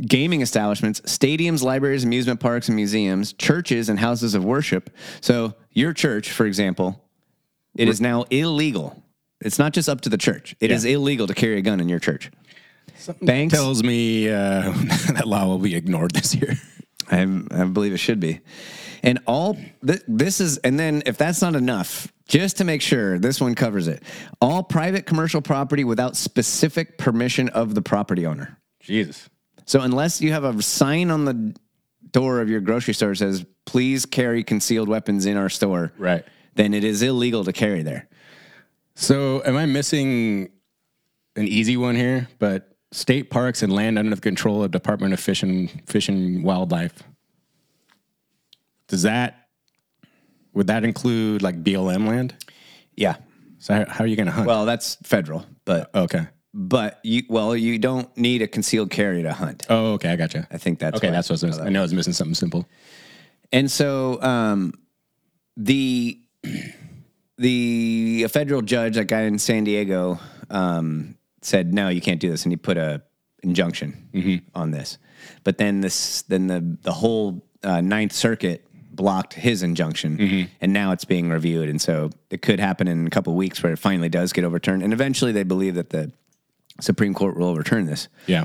Gaming 0.00 0.40
establishments, 0.42 1.00
stadiums, 1.02 1.62
libraries, 1.62 2.04
amusement 2.04 2.40
parks, 2.40 2.68
and 2.68 2.76
museums, 2.76 3.32
churches, 3.32 3.88
and 3.88 3.98
houses 3.98 4.34
of 4.34 4.44
worship. 4.44 4.90
So, 5.20 5.54
your 5.72 5.92
church, 5.92 6.30
for 6.32 6.46
example, 6.46 7.02
it 7.76 7.88
is 7.88 8.00
now 8.00 8.24
illegal. 8.30 9.02
It's 9.40 9.58
not 9.58 9.72
just 9.72 9.88
up 9.88 10.00
to 10.02 10.08
the 10.08 10.16
church. 10.18 10.54
It 10.60 10.70
is 10.70 10.84
Yeah. 10.84 10.92
illegal 10.94 11.26
to 11.26 11.34
carry 11.34 11.58
a 11.58 11.62
gun 11.62 11.80
in 11.80 11.88
your 11.88 11.98
church. 11.98 12.30
Banks, 13.22 13.52
Tells 13.54 13.82
me 13.82 14.28
uh, 14.28 14.72
that 15.12 15.24
law 15.26 15.46
will 15.46 15.58
be 15.58 15.74
ignored 15.74 16.12
this 16.12 16.34
year. 16.34 16.54
I, 17.10 17.20
I 17.22 17.64
believe 17.64 17.92
it 17.92 17.98
should 17.98 18.18
be. 18.20 18.40
And 19.02 19.20
all 19.26 19.54
th- 19.86 20.00
this 20.08 20.40
is, 20.40 20.56
and 20.58 20.80
then 20.80 21.02
if 21.06 21.16
that's 21.18 21.40
not 21.42 21.54
enough, 21.54 22.10
just 22.26 22.56
to 22.56 22.64
make 22.64 22.82
sure 22.82 23.18
this 23.18 23.40
one 23.40 23.54
covers 23.54 23.86
it, 23.86 24.02
all 24.40 24.62
private 24.64 25.06
commercial 25.06 25.40
property 25.40 25.84
without 25.84 26.16
specific 26.16 26.98
permission 26.98 27.48
of 27.50 27.74
the 27.74 27.82
property 27.82 28.26
owner. 28.26 28.58
Jesus. 28.80 29.28
So 29.66 29.80
unless 29.80 30.20
you 30.20 30.32
have 30.32 30.44
a 30.44 30.62
sign 30.62 31.10
on 31.10 31.24
the 31.24 31.54
door 32.12 32.40
of 32.40 32.48
your 32.48 32.60
grocery 32.60 32.94
store 32.94 33.10
that 33.10 33.16
says 33.16 33.44
"Please 33.66 34.06
carry 34.06 34.42
concealed 34.42 34.88
weapons 34.88 35.26
in 35.26 35.36
our 35.36 35.48
store," 35.50 35.92
Right. 35.98 36.24
then 36.54 36.72
it 36.72 36.84
is 36.84 37.02
illegal 37.02 37.44
to 37.44 37.52
carry 37.52 37.82
there. 37.82 38.08
So, 38.94 39.42
am 39.44 39.56
I 39.56 39.66
missing 39.66 40.48
an 41.34 41.46
easy 41.46 41.76
one 41.76 41.96
here? 41.96 42.28
But 42.38 42.76
state 42.92 43.28
parks 43.28 43.62
and 43.62 43.72
land 43.72 43.98
under 43.98 44.14
the 44.14 44.22
control 44.22 44.62
of 44.62 44.70
Department 44.70 45.12
of 45.12 45.20
Fish 45.20 45.42
and 45.42 45.70
Fish 45.86 46.08
and 46.08 46.42
Wildlife. 46.42 47.02
Does 48.88 49.02
that 49.02 49.48
would 50.54 50.68
that 50.68 50.84
include 50.84 51.42
like 51.42 51.62
BLM 51.62 52.06
land? 52.06 52.34
Yeah. 52.94 53.16
So 53.58 53.74
how, 53.74 53.84
how 53.88 54.04
are 54.04 54.06
you 54.06 54.16
going 54.16 54.26
to 54.26 54.32
hunt? 54.32 54.46
Well, 54.46 54.64
that's 54.64 54.94
federal, 55.02 55.44
but 55.66 55.94
okay. 55.94 56.28
But 56.58 57.00
you 57.04 57.22
well 57.28 57.54
you 57.54 57.78
don't 57.78 58.16
need 58.16 58.40
a 58.40 58.46
concealed 58.46 58.90
carry 58.90 59.22
to 59.22 59.32
hunt. 59.34 59.66
Oh, 59.68 59.92
okay. 59.92 60.08
I 60.08 60.16
gotcha. 60.16 60.48
I 60.50 60.56
think 60.56 60.78
that's 60.78 60.96
okay. 60.96 61.10
That's 61.10 61.28
what 61.28 61.44
I 61.44 61.46
was. 61.48 61.58
I 61.58 61.68
know 61.68 61.80
I 61.80 61.82
was 61.82 61.92
missing 61.92 62.14
something 62.14 62.34
simple. 62.34 62.66
And 63.52 63.70
so 63.70 64.20
um, 64.22 64.72
the 65.56 66.18
the 67.36 68.22
a 68.24 68.28
federal 68.30 68.62
judge, 68.62 68.94
that 68.96 69.04
guy 69.04 69.22
in 69.22 69.38
San 69.38 69.64
Diego, 69.64 70.18
um, 70.48 71.18
said 71.42 71.74
no, 71.74 71.90
you 71.90 72.00
can't 72.00 72.20
do 72.20 72.30
this, 72.30 72.44
and 72.44 72.52
he 72.52 72.56
put 72.56 72.78
a 72.78 73.02
injunction 73.42 74.08
on 74.54 74.70
this. 74.70 74.96
But 75.44 75.58
then 75.58 75.82
this, 75.82 76.22
then 76.22 76.46
the 76.46 76.78
the 76.82 76.92
whole 76.92 77.46
uh, 77.62 77.82
Ninth 77.82 78.12
Circuit 78.12 78.64
blocked 78.92 79.34
his 79.34 79.62
injunction, 79.62 80.16
and 80.62 80.72
now 80.72 80.92
it's 80.92 81.04
being 81.04 81.28
reviewed, 81.28 81.68
and 81.68 81.82
so 81.82 82.08
it 82.30 82.40
could 82.40 82.60
happen 82.60 82.88
in 82.88 83.06
a 83.06 83.10
couple 83.10 83.34
weeks 83.34 83.62
where 83.62 83.74
it 83.74 83.78
finally 83.78 84.08
does 84.08 84.32
get 84.32 84.44
overturned, 84.44 84.82
and 84.82 84.94
eventually 84.94 85.32
they 85.32 85.42
believe 85.42 85.74
that 85.74 85.90
the 85.90 86.10
Supreme 86.80 87.14
Court 87.14 87.36
will 87.38 87.48
overturn 87.48 87.86
this. 87.86 88.08
Yeah. 88.26 88.44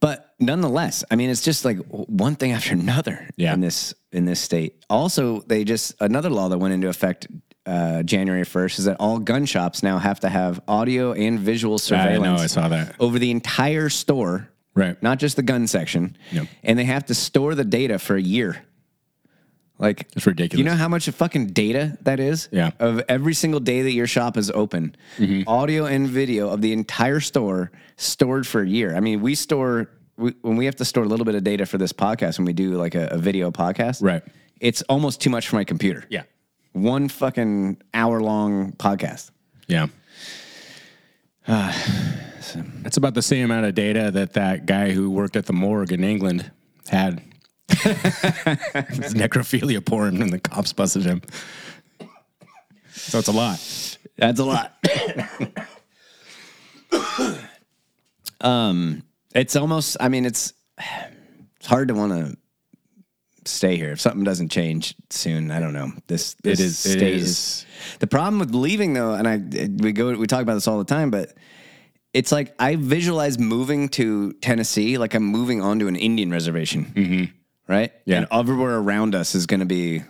But 0.00 0.34
nonetheless, 0.38 1.04
I 1.10 1.16
mean, 1.16 1.30
it's 1.30 1.40
just 1.42 1.64
like 1.64 1.78
one 1.88 2.34
thing 2.36 2.52
after 2.52 2.72
another 2.74 3.28
Yeah. 3.36 3.54
in 3.54 3.60
this 3.60 3.94
in 4.12 4.24
this 4.26 4.40
state. 4.40 4.84
Also, 4.90 5.40
they 5.40 5.64
just 5.64 5.94
another 6.00 6.30
law 6.30 6.48
that 6.48 6.58
went 6.58 6.74
into 6.74 6.88
effect 6.88 7.26
uh, 7.66 8.02
January 8.02 8.44
first 8.44 8.78
is 8.78 8.84
that 8.84 8.96
all 9.00 9.18
gun 9.18 9.46
shops 9.46 9.82
now 9.82 9.98
have 9.98 10.20
to 10.20 10.28
have 10.28 10.60
audio 10.68 11.12
and 11.14 11.40
visual 11.40 11.78
surveillance. 11.78 12.22
I 12.28 12.36
know. 12.36 12.42
I 12.42 12.46
saw 12.46 12.68
that. 12.68 12.94
over 13.00 13.18
the 13.18 13.30
entire 13.30 13.88
store, 13.88 14.50
Right. 14.74 15.00
Not 15.02 15.18
just 15.20 15.36
the 15.36 15.42
gun 15.42 15.66
section. 15.68 16.16
Yep. 16.32 16.46
And 16.64 16.76
they 16.78 16.84
have 16.84 17.06
to 17.06 17.14
store 17.14 17.54
the 17.54 17.64
data 17.64 17.98
for 18.00 18.16
a 18.16 18.20
year. 18.20 18.64
Like 19.78 20.06
It's 20.14 20.26
ridiculous. 20.26 20.58
You 20.58 20.64
know 20.64 20.76
how 20.76 20.88
much 20.88 21.08
of 21.08 21.14
fucking 21.16 21.48
data 21.48 21.98
that 22.02 22.20
is? 22.20 22.48
Yeah. 22.52 22.70
Of 22.78 23.02
every 23.08 23.34
single 23.34 23.58
day 23.60 23.82
that 23.82 23.92
your 23.92 24.06
shop 24.06 24.36
is 24.36 24.50
open, 24.52 24.94
Mm-hmm. 25.18 25.48
audio 25.48 25.84
and 25.86 26.08
video 26.08 26.48
of 26.50 26.60
the 26.62 26.72
entire 26.72 27.20
store 27.20 27.72
stored 27.96 28.46
for 28.46 28.62
a 28.62 28.68
year. 28.68 28.94
I 28.96 29.00
mean, 29.00 29.20
we 29.20 29.34
store 29.34 29.90
we, 30.16 30.32
when 30.42 30.56
we 30.56 30.66
have 30.66 30.76
to 30.76 30.84
store 30.84 31.02
a 31.02 31.08
little 31.08 31.24
bit 31.26 31.34
of 31.34 31.42
data 31.42 31.66
for 31.66 31.76
this 31.76 31.92
podcast 31.92 32.38
when 32.38 32.46
we 32.46 32.52
do 32.52 32.74
like 32.76 32.94
a, 32.94 33.08
a 33.08 33.18
video 33.18 33.50
podcast. 33.50 34.00
Right. 34.00 34.22
It's 34.60 34.82
almost 34.82 35.20
too 35.20 35.28
much 35.30 35.48
for 35.48 35.56
my 35.56 35.64
computer. 35.64 36.04
Yeah. 36.08 36.22
One 36.72 37.08
fucking 37.08 37.82
hour 37.92 38.20
long 38.20 38.72
podcast. 38.72 39.32
Yeah. 39.66 39.88
That's 41.46 42.96
about 42.96 43.14
the 43.14 43.22
same 43.22 43.44
amount 43.46 43.66
of 43.66 43.74
data 43.74 44.10
that 44.12 44.34
that 44.34 44.66
guy 44.66 44.92
who 44.92 45.10
worked 45.10 45.36
at 45.36 45.46
the 45.46 45.52
morgue 45.52 45.92
in 45.92 46.04
England 46.04 46.50
had. 46.88 47.22
His 47.68 47.78
necrophilia 49.14 49.84
porn, 49.84 50.20
and 50.22 50.32
the 50.32 50.38
cops 50.38 50.72
busted 50.72 51.04
him. 51.04 51.22
So 52.92 53.18
it's 53.18 53.28
a 53.28 53.32
lot. 53.32 53.58
That's 54.16 54.38
a 54.40 54.44
lot. 54.44 54.72
um, 58.40 59.02
it's 59.34 59.56
almost. 59.56 59.96
I 60.00 60.08
mean, 60.08 60.24
it's 60.24 60.52
it's 61.58 61.66
hard 61.66 61.88
to 61.88 61.94
want 61.94 62.12
to 62.12 62.36
stay 63.46 63.76
here 63.76 63.92
if 63.92 64.00
something 64.00 64.24
doesn't 64.24 64.50
change 64.50 64.94
soon. 65.10 65.50
I 65.50 65.60
don't 65.60 65.72
know. 65.72 65.92
This 66.06 66.34
this 66.42 66.60
It 66.60 66.64
is- 66.64 66.86
it 66.86 66.90
state 66.98 67.14
is- 67.16 67.66
the 67.98 68.06
problem 68.06 68.38
with 68.38 68.54
leaving 68.54 68.92
though, 68.94 69.14
and 69.14 69.28
I 69.28 69.36
we 69.82 69.92
go 69.92 70.12
we 70.16 70.26
talk 70.26 70.42
about 70.42 70.54
this 70.54 70.68
all 70.68 70.78
the 70.78 70.84
time, 70.84 71.10
but. 71.10 71.32
It's 72.12 72.30
like 72.30 72.54
I 72.60 72.76
visualize 72.76 73.40
moving 73.40 73.88
to 73.88 74.34
Tennessee 74.34 74.98
like 74.98 75.14
I'm 75.14 75.24
moving 75.24 75.60
onto 75.60 75.88
an 75.88 75.96
Indian 75.96 76.30
reservation, 76.30 77.34
right? 77.68 77.92
Yeah. 78.04 78.18
and 78.18 78.26
everywhere 78.30 78.76
around 78.78 79.14
us 79.14 79.34
is 79.34 79.46
going 79.46 79.60
to 79.60 79.66
be 79.66 80.02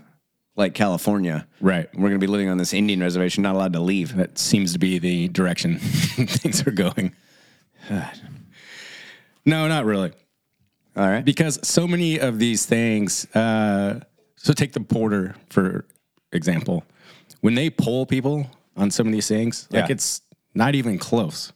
like 0.57 0.75
California, 0.75 1.47
Right. 1.61 1.89
We're 1.95 2.09
going 2.09 2.21
to 2.21 2.27
be 2.27 2.29
living 2.29 2.49
on 2.49 2.59
this 2.59 2.73
Indian 2.73 3.01
reservation, 3.01 3.43
not 3.43 3.55
allowed 3.57 3.73
to 3.73 3.81
leave. 3.81 4.15
That 4.17 4.39
seems 4.39 4.73
to 4.75 4.79
be 4.79 4.99
the 5.01 5.29
direction 5.29 5.79
things 5.81 6.65
are 6.67 6.71
going. 6.71 7.15
no, 9.45 9.69
not 9.69 9.85
really. 9.85 10.13
All 10.97 11.09
right. 11.09 11.25
Because 11.25 11.59
so 11.67 11.87
many 11.89 12.19
of 12.19 12.39
these 12.39 12.67
things, 12.67 13.27
uh, 13.35 14.01
So 14.37 14.53
take 14.53 14.73
the 14.73 14.81
porter 14.81 15.35
for 15.51 15.87
example. 16.33 16.85
When 17.41 17.55
they 17.55 17.69
poll 17.71 18.07
people 18.07 18.47
on 18.77 18.91
some 18.91 19.07
of 19.07 19.13
these 19.13 19.29
things, 19.29 19.67
like 19.71 19.89
Yeah. 19.89 19.93
it's 19.95 20.23
not 20.55 20.75
even 20.75 20.99
close. 20.99 21.53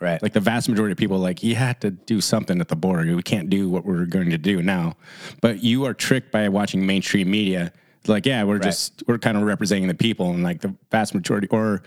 Right. 0.00 0.22
Like 0.22 0.32
the 0.32 0.40
vast 0.40 0.68
majority 0.68 0.92
of 0.92 0.98
people, 0.98 1.18
like 1.18 1.42
you 1.42 1.54
had 1.56 1.80
to 1.82 1.90
do 1.90 2.22
something 2.22 2.58
at 2.60 2.68
the 2.68 2.76
border. 2.76 3.14
We 3.14 3.22
can't 3.22 3.50
do 3.50 3.68
what 3.68 3.84
we're 3.84 4.06
going 4.06 4.30
to 4.30 4.38
do 4.38 4.62
now. 4.62 4.96
But 5.42 5.62
you 5.62 5.84
are 5.84 5.92
tricked 5.92 6.32
by 6.32 6.48
watching 6.48 6.86
mainstream 6.86 7.30
media. 7.30 7.70
It's 8.00 8.08
like, 8.08 8.24
yeah, 8.24 8.42
we're 8.44 8.58
just 8.58 9.02
we're 9.06 9.18
kind 9.18 9.36
of 9.36 9.42
representing 9.42 9.88
the 9.88 9.94
people, 9.94 10.30
and 10.30 10.42
like 10.42 10.62
the 10.62 10.74
vast 10.90 11.14
majority, 11.14 11.48
or 11.48 11.82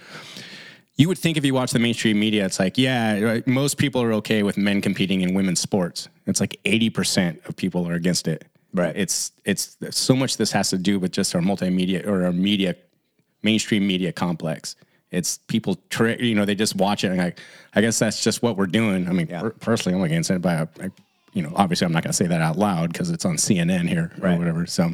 you 0.95 1.07
would 1.07 1.17
think 1.17 1.37
if 1.37 1.43
you 1.43 1.55
watch 1.55 1.71
the 1.71 1.79
mainstream 1.79 2.19
media, 2.19 2.45
it's 2.45 2.59
like, 2.59 2.77
yeah, 2.77 3.19
right, 3.19 3.47
most 3.47 3.79
people 3.79 3.99
are 4.03 4.13
okay 4.13 4.43
with 4.43 4.55
men 4.55 4.79
competing 4.79 5.21
in 5.21 5.33
women's 5.33 5.59
sports. 5.59 6.07
It's 6.27 6.39
like 6.39 6.59
eighty 6.65 6.91
percent 6.91 7.41
of 7.45 7.55
people 7.55 7.87
are 7.87 7.95
against 7.95 8.27
it. 8.27 8.45
Right. 8.75 8.95
It's 8.95 9.31
it's 9.43 9.75
so 9.89 10.15
much. 10.15 10.37
This 10.37 10.51
has 10.51 10.69
to 10.69 10.77
do 10.77 10.99
with 10.99 11.11
just 11.11 11.33
our 11.33 11.41
multimedia 11.41 12.05
or 12.05 12.25
our 12.25 12.31
media, 12.31 12.75
mainstream 13.41 13.87
media 13.87 14.11
complex. 14.11 14.75
It's 15.13 15.37
people, 15.47 15.77
tri- 15.89 16.15
you 16.15 16.35
know, 16.35 16.43
they 16.45 16.55
just 16.55 16.75
watch 16.75 17.03
it 17.03 17.07
and 17.07 17.17
like, 17.17 17.39
I 17.75 17.81
guess 17.81 17.99
that's 17.99 18.23
just 18.23 18.41
what 18.41 18.57
we're 18.57 18.65
doing. 18.67 19.07
I 19.07 19.11
mean, 19.11 19.27
per- 19.27 19.51
personally, 19.51 19.97
I'm 19.97 20.03
against 20.03 20.31
it, 20.31 20.41
but 20.41 20.69
I, 20.81 20.85
I, 20.85 20.91
you 21.33 21.41
know, 21.43 21.53
obviously, 21.55 21.85
I'm 21.85 21.91
not 21.93 22.03
going 22.03 22.11
to 22.11 22.17
say 22.17 22.27
that 22.27 22.41
out 22.41 22.57
loud 22.57 22.91
because 22.93 23.09
it's 23.11 23.25
on 23.25 23.35
CNN 23.37 23.87
here 23.87 24.11
or 24.21 24.35
whatever. 24.37 24.65
So, 24.65 24.91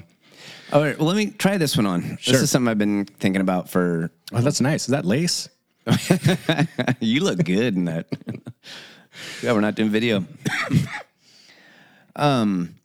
All 0.72 0.82
right. 0.82 0.98
Well, 0.98 1.08
let 1.08 1.16
me 1.18 1.28
try 1.32 1.58
this 1.58 1.76
one 1.78 1.86
on. 1.86 2.18
Sure. 2.18 2.34
This 2.34 2.42
is 2.44 2.52
something 2.52 2.68
I've 2.70 2.78
been 2.78 3.06
thinking 3.06 3.42
about 3.42 3.70
for. 3.70 4.12
oh, 4.34 4.42
that's 4.42 4.62
nice. 4.62 4.84
Is 4.84 4.88
that 4.92 5.06
lace? 5.06 5.50
You 7.00 7.22
look 7.24 7.44
good 7.44 7.76
in 7.76 7.86
that. 7.86 8.08
yeah, 9.42 9.54
we're 9.54 9.62
not 9.62 9.76
doing 9.76 9.90
video. 9.90 10.26
um. 12.16 12.76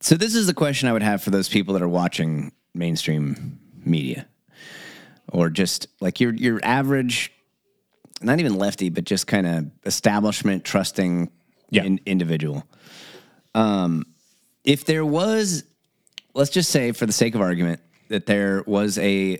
So 0.00 0.14
this 0.14 0.34
is 0.34 0.46
the 0.46 0.54
question 0.54 0.88
I 0.88 0.92
would 0.92 1.02
have 1.02 1.22
for 1.22 1.30
those 1.30 1.48
people 1.48 1.74
that 1.74 1.82
are 1.82 1.88
watching 1.88 2.52
mainstream 2.74 3.58
media, 3.84 4.26
or 5.32 5.50
just 5.50 5.86
like 6.00 6.20
your 6.20 6.32
your 6.34 6.60
average, 6.62 7.32
not 8.22 8.40
even 8.40 8.54
lefty, 8.56 8.88
but 8.88 9.04
just 9.04 9.26
kind 9.26 9.46
of 9.46 9.70
establishment 9.86 10.64
trusting 10.64 11.30
Yeah. 11.70 11.84
in- 11.84 12.00
individual. 12.06 12.64
Um, 13.54 14.06
if 14.64 14.84
there 14.84 15.04
was, 15.04 15.64
let's 16.34 16.50
just 16.50 16.70
say, 16.70 16.92
for 16.92 17.06
the 17.06 17.12
sake 17.12 17.34
of 17.34 17.40
argument, 17.40 17.80
that 18.08 18.26
there 18.26 18.62
was 18.66 18.98
a 18.98 19.38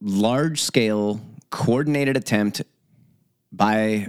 large 0.00 0.60
scale 0.62 1.20
coordinated 1.50 2.16
attempt 2.16 2.62
by 3.52 4.08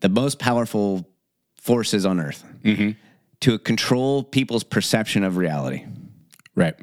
the 0.00 0.08
most 0.08 0.38
powerful 0.38 1.08
forces 1.56 2.04
on 2.06 2.20
earth 2.20 2.44
to 3.40 3.58
control 3.58 4.22
people's 4.22 4.64
perception 4.64 5.24
of 5.24 5.36
reality. 5.36 5.84
Right. 6.54 6.74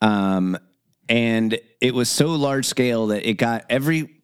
Um, 0.00 0.56
and 1.10 1.58
it 1.80 1.92
was 1.92 2.08
so 2.08 2.28
large 2.28 2.64
scale 2.64 3.08
that 3.08 3.28
it 3.28 3.34
got 3.34 3.66
every 3.68 4.22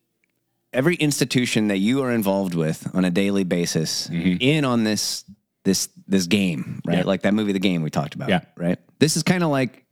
every 0.73 0.95
institution 0.95 1.69
that 1.69 1.79
you 1.79 2.03
are 2.03 2.13
involved 2.13 2.55
with 2.55 2.89
on 2.95 3.05
a 3.05 3.11
daily 3.11 3.45
basis 3.45 4.09
mm-hmm. 4.09 4.37
in 4.41 4.65
on 4.65 4.85
this 4.85 5.25
this 5.65 5.89
this 6.07 6.27
game, 6.29 6.81
right? 6.87 6.99
Yeah. 6.99 7.05
Like 7.05 7.23
that 7.23 7.35
movie, 7.35 7.53
The 7.53 7.59
Game 7.59 7.83
we 7.83 7.91
talked 7.91 8.15
about, 8.15 8.29
Yeah. 8.29 8.43
right? 8.57 8.79
This 9.01 9.17
is 9.17 9.25
kind 9.25 9.43
of 9.43 9.51
like 9.51 9.85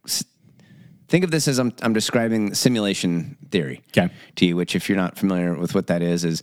think 1.14 1.22
of 1.22 1.30
this 1.30 1.46
as 1.46 1.60
I'm 1.60 1.72
I'm 1.80 1.92
describing 1.92 2.54
simulation 2.54 3.36
theory 3.52 3.82
Okay. 3.96 4.12
to 4.34 4.46
you, 4.46 4.56
which 4.56 4.74
if 4.74 4.88
you're 4.88 4.98
not 4.98 5.16
familiar 5.16 5.54
with 5.54 5.72
what 5.72 5.86
that 5.86 6.02
is, 6.02 6.24
is 6.24 6.42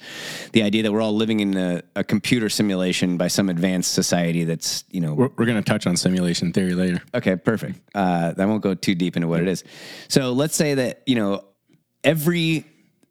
the 0.53 0.63
idea 0.63 0.81
that 0.84 0.93
we're 0.93 1.01
all 1.01 1.13
living 1.13 1.41
in 1.41 1.57
a, 1.57 1.81
a 1.97 2.05
computer 2.05 2.47
simulation 2.47 3.17
by 3.17 3.27
some 3.27 3.49
advanced 3.49 3.91
society 3.91 4.45
that's 4.45 4.86
you 4.89 5.01
know 5.01 5.13
We're, 5.13 5.29
we're 5.36 5.45
going 5.45 5.62
to 5.62 5.69
touch 5.73 5.88
on 5.88 5.97
simulation 5.97 6.53
theory 6.53 6.73
later. 6.73 7.01
Okay, 7.13 7.36
perfect. 7.36 7.81
Uh, 7.93 8.34
I 8.38 8.45
won't 8.45 8.63
go 8.63 8.73
too 8.73 8.95
deep 8.95 9.17
into 9.17 9.27
what 9.27 9.41
it 9.41 9.49
is. 9.49 9.65
So 10.07 10.31
let's 10.31 10.55
say 10.55 10.75
that 10.75 11.01
you 11.05 11.15
know 11.15 11.43
every 12.05 12.63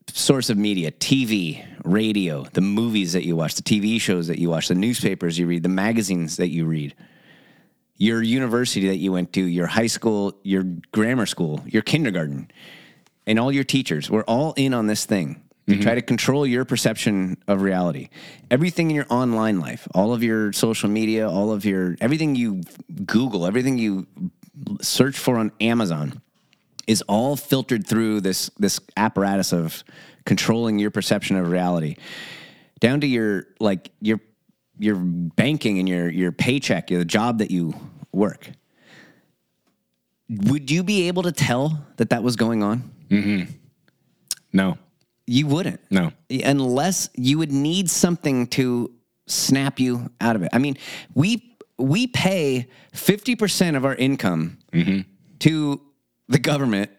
source 0.09 0.49
of 0.49 0.57
media, 0.57 0.91
TV, 0.93 1.63
radio, 1.85 2.45
the 2.55 2.63
movies 2.63 3.13
that 3.13 3.27
you 3.27 3.37
watch, 3.37 3.55
the 3.55 3.63
TV 3.63 4.01
shows 4.01 4.29
that 4.29 4.39
you 4.39 4.49
watch, 4.49 4.69
the 4.69 4.75
newspapers 4.75 5.39
you 5.39 5.47
read, 5.47 5.63
the 5.63 5.69
magazines 5.69 6.39
that 6.39 6.49
you 6.49 6.65
read, 6.65 6.95
your 8.01 8.23
university 8.23 8.89
that 8.89 8.97
you 8.97 9.13
went 9.13 9.31
to, 9.35 9.45
your 9.45 9.67
high 9.67 9.87
school, 9.87 10.33
your 10.43 10.65
grammar 10.91 11.27
school, 11.27 11.63
your 11.67 11.83
kindergarten, 11.83 12.51
and 13.27 13.39
all 13.39 13.53
your 13.53 13.63
teachers, 13.63 14.11
we're 14.11 14.25
all 14.25 14.55
in 14.57 14.75
on 14.75 14.87
this 14.89 15.05
thing. 15.05 15.43
To 15.67 15.75
mm-hmm. 15.75 15.83
try 15.83 15.95
to 15.95 16.03
control 16.03 16.45
your 16.47 16.65
perception 16.65 17.37
of 17.47 17.63
reality. 17.63 18.09
Everything 18.51 18.91
in 18.91 18.97
your 18.97 19.07
online 19.09 19.61
life, 19.61 19.87
all 19.95 20.13
of 20.13 20.21
your 20.21 20.53
social 20.53 20.89
media, 20.89 21.29
all 21.31 21.53
of 21.53 21.65
your 21.65 21.97
everything 22.01 22.35
you 22.35 22.63
Google, 23.05 23.47
everything 23.47 23.79
you 23.79 24.09
search 24.81 25.17
for 25.17 25.37
on 25.37 25.53
Amazon 25.61 26.23
is 26.89 27.03
all 27.03 27.37
filtered 27.37 27.87
through 27.87 28.23
this 28.23 28.51
this 28.59 28.81
apparatus 28.97 29.53
of 29.53 29.85
controlling 30.25 30.81
your 30.81 30.91
perception 30.91 31.37
of 31.37 31.51
reality 31.51 31.95
down 32.81 33.01
to 33.03 33.07
your 33.07 33.47
like 33.61 33.93
your 34.01 34.19
your 34.81 34.97
banking 34.97 35.79
and 35.79 35.89
your 35.89 36.09
your 36.09 36.33
paycheck, 36.33 36.89
the 36.89 37.05
job 37.05 37.39
that 37.39 37.51
you 37.53 37.75
work. 38.13 38.51
Would 40.29 40.71
you 40.71 40.83
be 40.83 41.09
able 41.09 41.25
to 41.25 41.33
tell 41.33 41.85
that 41.97 42.11
that 42.11 42.23
was 42.23 42.37
going 42.37 42.63
on? 42.63 42.91
Mm-hmm. 43.09 43.53
No. 44.53 44.79
You 45.27 45.47
wouldn't. 45.47 45.81
No. 45.91 46.13
Unless 46.31 47.11
you 47.15 47.39
would 47.39 47.53
need 47.53 47.91
something 47.91 48.47
to 48.49 48.93
snap 49.27 49.79
you 49.81 50.11
out 50.21 50.37
of 50.37 50.43
it. 50.43 50.51
I 50.53 50.59
mean, 50.59 50.77
we 51.15 51.57
we 51.79 52.07
pay 52.07 52.69
50% 52.93 53.77
of 53.77 53.85
our 53.85 53.95
income 53.95 54.59
to 55.41 55.81
the 56.29 56.39
government 56.39 56.91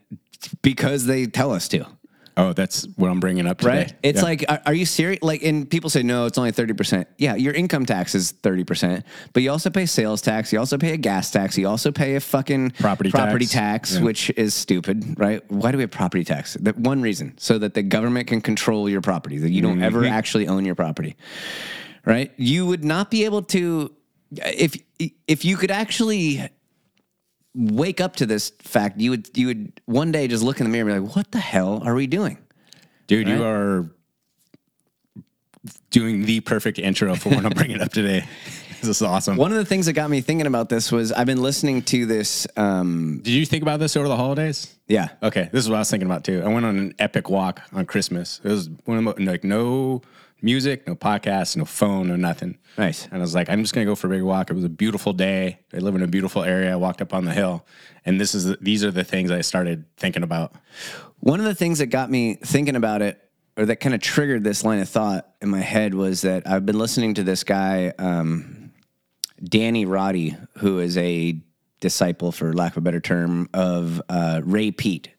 because 0.61 1.05
they 1.05 1.27
tell 1.27 1.51
us 1.51 1.67
to. 1.69 1.85
Oh, 2.37 2.53
that's 2.53 2.87
what 2.95 3.09
I'm 3.09 3.19
bringing 3.19 3.47
up 3.47 3.59
today. 3.59 3.77
Right? 3.77 3.93
It's 4.03 4.19
Yeah. 4.19 4.23
like, 4.23 4.45
are, 4.47 4.61
are 4.67 4.73
you 4.73 4.85
serious? 4.85 5.21
Like, 5.21 5.43
and 5.43 5.69
people 5.69 5.89
say, 5.89 6.01
no, 6.03 6.25
it's 6.25 6.37
only 6.37 6.51
30%. 6.51 7.05
Yeah, 7.17 7.35
your 7.35 7.53
income 7.53 7.85
tax 7.85 8.15
is 8.15 8.33
30%, 8.33 9.03
but 9.33 9.43
you 9.43 9.51
also 9.51 9.69
pay 9.69 9.85
sales 9.85 10.21
tax. 10.21 10.53
You 10.53 10.59
also 10.59 10.77
pay 10.77 10.93
a 10.93 10.97
gas 10.97 11.31
tax. 11.31 11.57
You 11.57 11.67
also 11.67 11.91
pay 11.91 12.15
a 12.15 12.19
fucking 12.19 12.71
Property 12.71 13.11
property 13.11 13.45
tax. 13.45 13.89
tax, 13.91 13.95
Yeah. 13.95 14.03
which 14.03 14.29
is 14.37 14.53
stupid, 14.53 15.15
right? 15.19 15.41
Why 15.51 15.71
do 15.71 15.77
we 15.77 15.83
have 15.83 15.91
property 15.91 16.23
tax? 16.23 16.55
That 16.61 16.77
one 16.77 17.01
reason, 17.01 17.33
so 17.37 17.57
that 17.57 17.73
the 17.73 17.83
government 17.83 18.27
can 18.27 18.41
control 18.41 18.89
your 18.89 19.01
property, 19.01 19.37
that 19.39 19.51
you 19.51 19.61
don't 19.61 19.75
mm-hmm. 19.75 19.83
ever 19.83 20.05
actually 20.05 20.47
own 20.47 20.65
your 20.65 20.75
property, 20.75 21.15
right? 22.05 22.31
You 22.37 22.65
would 22.65 22.83
not 22.83 23.11
be 23.11 23.25
able 23.25 23.43
to, 23.43 23.91
if 24.31 24.81
if 25.27 25.43
you 25.43 25.57
could 25.57 25.71
actually 25.71 26.49
wake 27.55 27.99
up 28.01 28.15
to 28.17 28.25
this 28.25 28.51
fact, 28.59 28.99
you 28.99 29.09
would 29.11 29.29
you 29.37 29.47
would 29.47 29.81
one 29.85 30.11
day 30.11 30.27
just 30.27 30.43
look 30.43 30.59
in 30.59 30.65
the 30.65 30.71
mirror 30.71 30.89
and 30.89 31.01
be 31.03 31.07
like, 31.07 31.15
"What 31.15 31.31
the 31.31 31.39
hell 31.39 31.81
are 31.85 31.93
we 31.93 32.07
doing?" 32.07 32.37
Dude, 33.07 33.27
you 33.27 33.43
are 33.43 33.89
doing 35.91 36.25
the 36.25 36.39
perfect 36.39 36.79
intro 36.79 37.15
for 37.15 37.29
what 37.29 37.45
I'm 37.45 37.51
bringing 37.55 37.81
up 37.81 37.91
today. 37.91 38.25
This 38.81 38.89
is 38.89 39.01
awesome. 39.03 39.37
One 39.37 39.51
of 39.51 39.57
the 39.57 39.65
things 39.65 39.85
that 39.85 39.93
got 39.93 40.09
me 40.09 40.21
thinking 40.21 40.47
about 40.47 40.69
this 40.69 40.91
was 40.91 41.11
I've 41.11 41.27
been 41.27 41.41
listening 41.41 41.83
to 41.83 42.05
this. 42.07 42.47
Um, 42.57 43.19
Did 43.21 43.31
you 43.31 43.45
think 43.45 43.61
about 43.61 43.79
this 43.79 43.95
over 43.95 44.07
the 44.07 44.15
holidays? 44.15 44.75
yeah, 44.87 45.09
Okay, 45.21 45.49
this 45.51 45.63
is 45.63 45.69
what 45.69 45.75
I 45.75 45.79
was 45.79 45.91
thinking 45.91 46.07
about 46.07 46.23
too. 46.23 46.41
I 46.43 46.47
went 46.47 46.65
on 46.65 46.77
an 46.79 46.95
epic 46.97 47.29
walk 47.29 47.61
on 47.73 47.85
Christmas. 47.85 48.41
It 48.43 48.49
was 48.49 48.69
one 48.85 49.05
of 49.05 49.15
the, 49.15 49.23
like 49.25 49.43
no 49.43 50.01
music, 50.41 50.87
no 50.87 50.95
podcast, 50.95 51.55
no 51.57 51.65
phone, 51.65 52.07
no 52.07 52.15
nothing. 52.15 52.57
Nice. 52.77 53.05
And 53.05 53.15
I 53.15 53.19
was 53.19 53.35
like, 53.35 53.49
I'm 53.49 53.61
just 53.61 53.73
gonna 53.73 53.85
go 53.85 53.95
for 53.95 54.07
a 54.07 54.09
big 54.09 54.23
walk. 54.23 54.49
It 54.49 54.53
was 54.53 54.63
a 54.63 54.69
beautiful 54.69 55.13
day. 55.13 55.59
I 55.73 55.77
live 55.77 55.95
in 55.95 56.01
a 56.01 56.07
beautiful 56.07 56.43
area. 56.43 56.71
I 56.71 56.75
walked 56.75 57.01
up 57.01 57.13
on 57.13 57.25
the 57.25 57.33
hill, 57.33 57.65
and 58.05 58.19
this 58.19 58.33
is 58.33 58.45
the, 58.45 58.57
these 58.61 58.83
are 58.83 58.91
the 58.91 59.03
things 59.03 59.31
I 59.31 59.41
started 59.41 59.85
thinking 59.97 60.23
about. 60.23 60.55
one 61.19 61.39
of 61.39 61.45
the 61.45 61.55
things 61.55 61.79
that 61.79 61.87
got 61.87 62.09
me 62.09 62.35
thinking 62.35 62.75
about 62.75 63.01
it, 63.01 63.19
or 63.57 63.65
that 63.65 63.77
kind 63.77 63.93
of 63.93 64.01
triggered 64.01 64.43
this 64.43 64.63
line 64.63 64.79
of 64.79 64.89
thought 64.89 65.29
in 65.41 65.49
my 65.49 65.59
head, 65.59 65.93
was 65.93 66.21
that 66.21 66.47
I've 66.47 66.65
been 66.65 66.79
listening 66.79 67.13
to 67.15 67.23
this 67.23 67.43
guy, 67.43 67.93
um, 67.99 68.71
Danny 69.43 69.85
Roddy, 69.85 70.35
who 70.57 70.79
is 70.79 70.97
a 70.97 71.39
disciple, 71.79 72.31
for 72.31 72.53
lack 72.53 72.73
of 72.73 72.77
a 72.77 72.81
better 72.81 72.99
term, 73.01 73.49
of 73.53 74.01
uh, 74.07 74.41
Ray 74.43 74.71
Peat, 74.71 75.09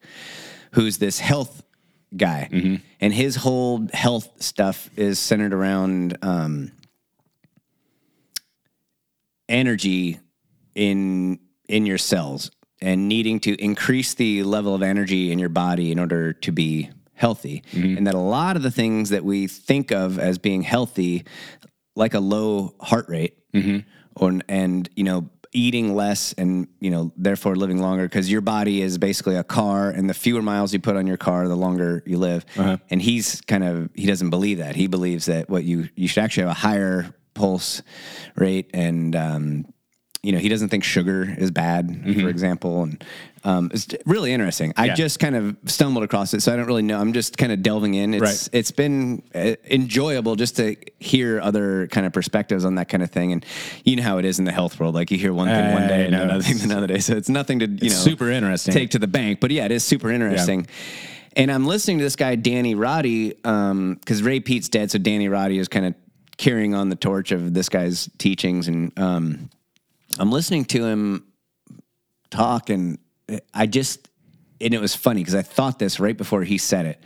who's 0.72 0.98
this 0.98 1.18
health 1.18 1.62
guy, 2.16 2.48
and 3.02 3.12
his 3.12 3.36
whole 3.36 3.86
health 3.92 4.30
stuff 4.42 4.88
is 4.96 5.18
centered 5.18 5.52
around. 5.52 6.16
Um, 6.22 6.72
energy 9.48 10.18
in 10.74 11.38
in 11.68 11.84
your 11.84 11.98
cells 11.98 12.50
and 12.80 13.06
needing 13.08 13.38
to 13.38 13.54
increase 13.62 14.14
the 14.14 14.42
level 14.42 14.74
of 14.74 14.82
energy 14.82 15.30
in 15.30 15.38
your 15.38 15.50
body 15.50 15.92
in 15.92 15.98
order 15.98 16.32
to 16.32 16.50
be 16.50 16.90
healthy 17.12 17.62
and 17.98 18.06
that 18.06 18.14
a 18.14 18.18
lot 18.18 18.56
of 18.56 18.62
the 18.62 18.70
things 18.70 19.10
that 19.10 19.24
we 19.24 19.46
think 19.46 19.92
of 19.92 20.18
as 20.18 20.38
being 20.38 20.62
healthy 20.62 21.24
like 21.94 22.14
a 22.14 22.20
low 22.20 22.74
heart 22.80 23.06
rate 23.08 23.36
or 24.16 24.40
and 24.48 24.88
you 24.96 25.04
know 25.04 25.28
eating 25.54 25.94
less 25.94 26.32
and 26.38 26.66
you 26.80 26.90
know 26.90 27.12
therefore 27.16 27.54
living 27.56 27.78
longer 27.80 28.04
because 28.08 28.30
your 28.30 28.40
body 28.40 28.80
is 28.80 28.96
basically 28.98 29.36
a 29.36 29.44
car 29.44 29.90
and 29.90 30.08
the 30.08 30.14
fewer 30.14 30.40
miles 30.42 30.72
you 30.72 30.80
put 30.80 30.96
on 30.96 31.06
your 31.06 31.18
car 31.18 31.46
the 31.46 31.54
longer 31.56 32.02
you 32.06 32.16
live. 32.18 32.44
And 32.90 33.02
he's 33.02 33.40
kind 33.42 33.62
of 33.64 33.90
he 33.94 34.06
doesn't 34.06 34.30
believe 34.30 34.58
that. 34.58 34.76
He 34.76 34.86
believes 34.86 35.26
that 35.26 35.50
what 35.50 35.64
you 35.64 35.88
you 35.94 36.08
should 36.08 36.22
actually 36.24 36.44
have 36.44 36.52
a 36.52 36.60
higher 36.60 37.14
pulse 37.34 37.82
rate 38.36 38.70
and 38.74 39.14
um 39.16 39.66
you 40.24 40.30
know, 40.30 40.38
he 40.38 40.48
doesn't 40.48 40.68
think 40.68 40.84
sugar 40.84 41.34
is 41.36 41.50
bad, 41.50 41.90
for 42.20 42.28
example, 42.28 42.84
and 42.84 43.04
um, 43.44 43.70
it's 43.72 43.88
really 44.06 44.32
interesting. 44.32 44.72
I. 44.76 44.86
Yeah. 44.86 44.94
just 44.94 45.18
kind 45.18 45.34
of 45.34 45.56
stumbled 45.66 46.04
across 46.04 46.32
it, 46.34 46.42
so 46.42 46.52
I 46.52 46.56
don't 46.56 46.66
really 46.66 46.82
know. 46.82 46.98
I'm 47.00 47.12
just 47.12 47.38
kind 47.38 47.50
of 47.50 47.62
delving 47.62 47.94
in. 47.94 48.14
It's 48.14 48.22
Right. 48.22 48.48
it's 48.52 48.70
been 48.70 49.22
uh, 49.34 49.54
enjoyable 49.70 50.36
just 50.36 50.56
to 50.56 50.76
hear 51.00 51.40
other 51.40 51.86
kind 51.88 52.06
of 52.06 52.12
perspectives 52.12 52.64
on 52.64 52.74
that 52.76 52.88
kind 52.88 53.02
of 53.02 53.10
thing, 53.10 53.32
and 53.32 53.44
you 53.84 53.96
know 53.96 54.02
how 54.02 54.18
it 54.18 54.24
is 54.24 54.38
in 54.38 54.44
the 54.44 54.52
health 54.52 54.78
world. 54.78 54.94
Like 54.94 55.10
you 55.10 55.18
hear 55.18 55.32
one 55.32 55.48
thing 55.48 55.72
one 55.72 55.88
day 55.88 56.06
and 56.06 56.14
another 56.14 56.42
thing 56.42 56.62
another 56.70 56.86
day, 56.86 56.98
so 56.98 57.14
it's 57.16 57.28
nothing 57.30 57.58
to 57.60 57.66
you 57.66 57.90
know 57.90 57.96
super 57.96 58.30
interesting. 58.30 58.74
take 58.74 58.90
to 58.90 58.98
the 58.98 59.06
bank. 59.08 59.40
But 59.40 59.50
yeah, 59.50 59.64
it 59.64 59.72
is 59.72 59.82
super 59.82 60.10
interesting. 60.10 60.66
And 61.34 61.50
I'm 61.50 61.66
listening 61.66 61.98
to 61.98 62.04
this 62.04 62.16
guy 62.16 62.34
Danny 62.36 62.74
Roddy 62.74 63.30
because 63.30 64.22
Ray 64.22 64.40
Peat's 64.40 64.68
dead, 64.68 64.90
so 64.90 64.98
Danny 64.98 65.28
Roddy 65.28 65.58
is 65.58 65.66
kind 65.68 65.86
of 65.86 65.94
carrying 66.36 66.74
on 66.74 66.90
the 66.90 66.96
torch 66.96 67.32
of 67.32 67.54
this 67.54 67.68
guy's 67.70 68.10
teachings, 68.18 68.68
and 68.68 68.92
um, 68.98 69.48
I'm 70.18 70.30
listening 70.30 70.66
to 70.66 70.84
him 70.84 71.24
talk, 72.30 72.68
and 72.70 72.98
I 73.54 73.66
just 73.66 74.08
and 74.60 74.72
it 74.72 74.80
was 74.80 74.94
funny 74.94 75.20
because 75.20 75.34
I 75.34 75.42
thought 75.42 75.78
this 75.78 75.98
right 75.98 76.16
before 76.16 76.44
he 76.44 76.58
said 76.58 76.86
it, 76.86 77.02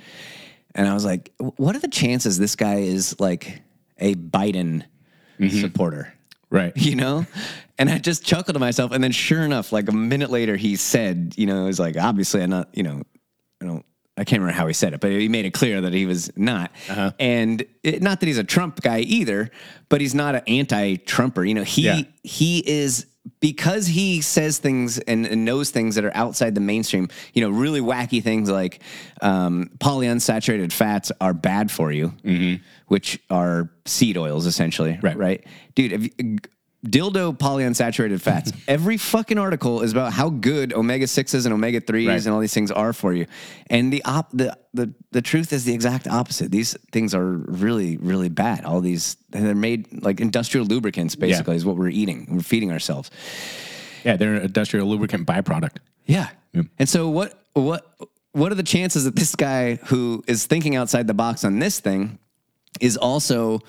and 0.75 0.87
I 0.87 0.95
was 0.95 1.05
like, 1.05 1.33
"What 1.39 1.75
are 1.77 1.81
the 1.81 1.89
chances 1.89 2.39
this 2.39 2.57
guy 2.57 2.77
is 2.77 3.19
like 3.19 3.63
a 3.99 4.15
Biden 4.15 4.85
mm-hmm. 5.39 5.61
supporter?" 5.61 6.13
Right. 6.51 6.73
you 6.77 6.97
know? 6.97 7.27
And 7.79 7.91
I 7.91 7.99
just 7.99 8.25
chuckled 8.25 8.55
to 8.55 8.61
myself. 8.61 8.93
And 8.93 9.03
then 9.03 9.13
sure 9.13 9.43
enough, 9.43 9.73
like 9.73 9.89
a 9.89 9.93
minute 9.93 10.31
later, 10.31 10.57
he 10.57 10.77
said, 10.77 11.35
you 11.37 11.47
know, 11.47 11.63
it 11.63 11.67
was 11.67 11.79
like, 11.79 11.97
obviously 11.97 12.43
I'm 12.43 12.51
not, 12.51 12.69
you 12.73 12.83
know, 12.83 13.03
I 13.61 13.67
don't, 13.67 13.85
I 14.17 14.25
can't 14.25 14.41
remember 14.41 14.57
how 14.59 14.67
he 14.67 14.73
said 14.73 14.95
it, 14.95 15.01
but 15.01 15.11
he 15.11 15.29
made 15.29 15.45
it 15.45 15.53
clear 15.53 15.83
that 15.83 15.93
he 15.93 16.07
was 16.07 16.35
not. 16.37 16.71
Uh-huh. 16.89 17.13
And 17.19 17.67
it, 17.83 18.01
not 18.01 18.21
that 18.21 18.27
he's 18.27 18.39
a 18.39 18.45
Trump 18.45 18.81
guy 18.81 19.01
either, 19.01 19.51
but 19.91 20.01
he's 20.01 20.15
not 20.15 20.37
an 20.37 20.43
anti-Trumper. 20.47 21.45
You 21.45 21.53
know, 21.53 21.65
he 21.65 21.83
Yeah. 21.83 22.01
he 22.23 22.59
is 22.67 23.07
because 23.41 23.87
he 23.87 24.21
says 24.21 24.59
things 24.59 24.99
and, 24.99 25.27
and 25.27 25.45
knows 25.45 25.71
things 25.71 25.95
that 25.97 26.05
are 26.05 26.15
outside 26.17 26.55
the 26.55 26.61
mainstream. 26.61 27.09
You 27.35 27.43
know, 27.43 27.51
really 27.51 27.81
wacky 27.81 28.23
things 28.23 28.51
like 28.51 28.81
um, 29.23 29.71
polyunsaturated 29.79 30.73
fats 30.73 31.13
are 31.21 31.35
bad 31.35 31.71
for 31.71 31.91
you, 31.93 32.13
which 32.89 33.19
are 33.31 33.71
seed 33.85 34.17
oils 34.17 34.47
essentially. 34.47 34.99
Right. 35.03 35.17
Right, 35.17 35.45
dude. 35.75 35.93
If 35.93 36.05
you, 36.19 36.37
dildo 36.87 37.37
polyunsaturated 37.37 38.21
fats. 38.21 38.53
Every 38.69 38.97
fucking 38.97 39.39
article 39.39 39.83
is 39.83 39.91
about 39.91 40.13
how 40.13 40.29
good 40.31 40.73
omega 40.73 41.09
sixes 41.09 41.45
and 41.45 41.53
omega 41.53 41.81
threes 41.81 42.07
Right. 42.07 42.25
and 42.25 42.33
all 42.33 42.39
these 42.39 42.55
things 42.55 42.71
are 42.71 42.93
for 42.93 43.13
you. 43.13 43.27
And 43.69 43.93
the 43.93 44.05
op 44.05 44.31
the, 44.33 44.57
the 44.77 44.93
the 45.11 45.23
truth 45.23 45.53
is 45.53 45.65
the 45.65 45.75
exact 45.75 46.07
opposite. 46.07 46.51
These 46.51 46.77
things 46.93 47.15
are 47.15 47.27
really 47.27 47.97
really 47.97 48.29
bad. 48.29 48.65
All 48.65 48.81
these 48.81 49.17
they're 49.31 49.55
made 49.55 50.03
like 50.03 50.21
industrial 50.21 50.67
lubricants. 50.67 51.17
Basically, 51.17 51.57
is 51.57 51.65
what 51.65 51.77
we're 51.77 51.89
eating. 51.89 52.27
We're 52.31 52.41
feeding 52.41 52.71
ourselves. 52.71 53.11
Yeah, 54.05 54.17
they're 54.17 54.35
an 54.35 54.43
industrial 54.43 54.87
lubricant 54.87 55.27
byproduct. 55.27 55.79
Yeah. 56.07 56.29
And 56.79 56.89
so 56.89 57.09
what 57.09 57.43
what 57.55 57.85
what 58.33 58.53
are 58.53 58.55
the 58.55 58.63
chances 58.63 59.05
that 59.05 59.17
this 59.17 59.35
guy 59.35 59.77
who 59.87 60.23
is 60.27 60.47
thinking 60.47 60.77
outside 60.77 61.07
the 61.07 61.15
box 61.15 61.45
on 61.45 61.59
this 61.59 61.81
thing 61.81 62.19
is 62.81 62.97
also 62.97 63.61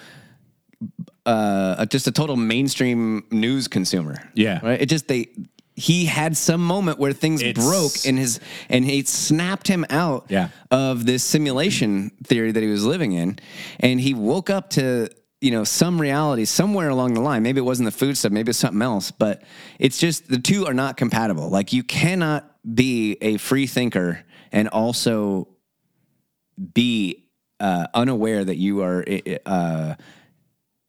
uh, 1.25 1.85
just 1.85 2.07
a 2.07 2.11
total 2.11 2.35
mainstream 2.35 3.25
news 3.31 3.67
consumer? 3.67 4.29
Yeah. 4.33 4.59
Right. 4.63 4.81
It 4.81 4.87
just 4.87 5.07
they 5.07 5.29
he 5.79 6.05
had 6.05 6.35
some 6.35 6.59
moment 6.59 6.97
where 6.97 7.13
things 7.13 7.41
It's- 7.43 7.63
broke 7.63 8.03
in 8.03 8.17
his 8.17 8.39
and 8.67 8.83
he 8.83 9.03
snapped 9.03 9.67
him 9.67 9.85
out 9.91 10.25
Yeah. 10.27 10.49
of 10.71 11.05
this 11.05 11.23
simulation 11.23 12.11
theory 12.23 12.51
that 12.51 12.63
he 12.63 12.67
was 12.69 12.83
living 12.83 13.11
in. 13.13 13.37
And 13.79 14.01
he 14.01 14.15
woke 14.15 14.49
up 14.49 14.71
to 14.71 15.07
you 15.39 15.51
know 15.51 15.63
some 15.63 16.01
reality 16.01 16.45
somewhere 16.45 16.89
along 16.89 17.13
the 17.13 17.21
line. 17.21 17.43
Maybe 17.43 17.59
it 17.59 17.63
wasn't 17.63 17.85
the 17.85 17.91
food 17.91 18.17
stuff 18.17 18.31
maybe 18.31 18.49
it's 18.49 18.57
something 18.59 18.81
else 18.81 19.11
but 19.11 19.43
it's 19.77 19.99
just 19.99 20.27
the 20.27 20.39
two 20.39 20.65
are 20.65 20.73
not 20.73 20.97
compatible. 20.97 21.49
Like 21.49 21.71
you 21.73 21.83
cannot 21.83 22.43
be 22.73 23.17
a 23.21 23.37
free 23.37 23.67
thinker 23.67 24.25
and 24.51 24.67
also 24.69 25.47
be 26.73 27.25
uh, 27.59 27.85
unaware 27.93 28.43
that 28.43 28.55
you 28.57 28.81
are 28.81 29.05
uh, 29.45 29.93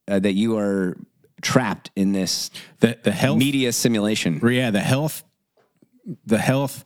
uh, 0.08 0.18
that 0.18 0.32
you 0.32 0.56
are 0.56 0.96
trapped 1.42 1.90
in 1.96 2.12
this 2.12 2.50
The 2.80 2.98
the 3.02 3.12
health 3.12 3.38
media 3.38 3.72
simulation 3.72 4.40
yeah, 4.46 4.70
the 4.70 4.80
health 4.80 5.22
the 6.26 6.38
health 6.38 6.84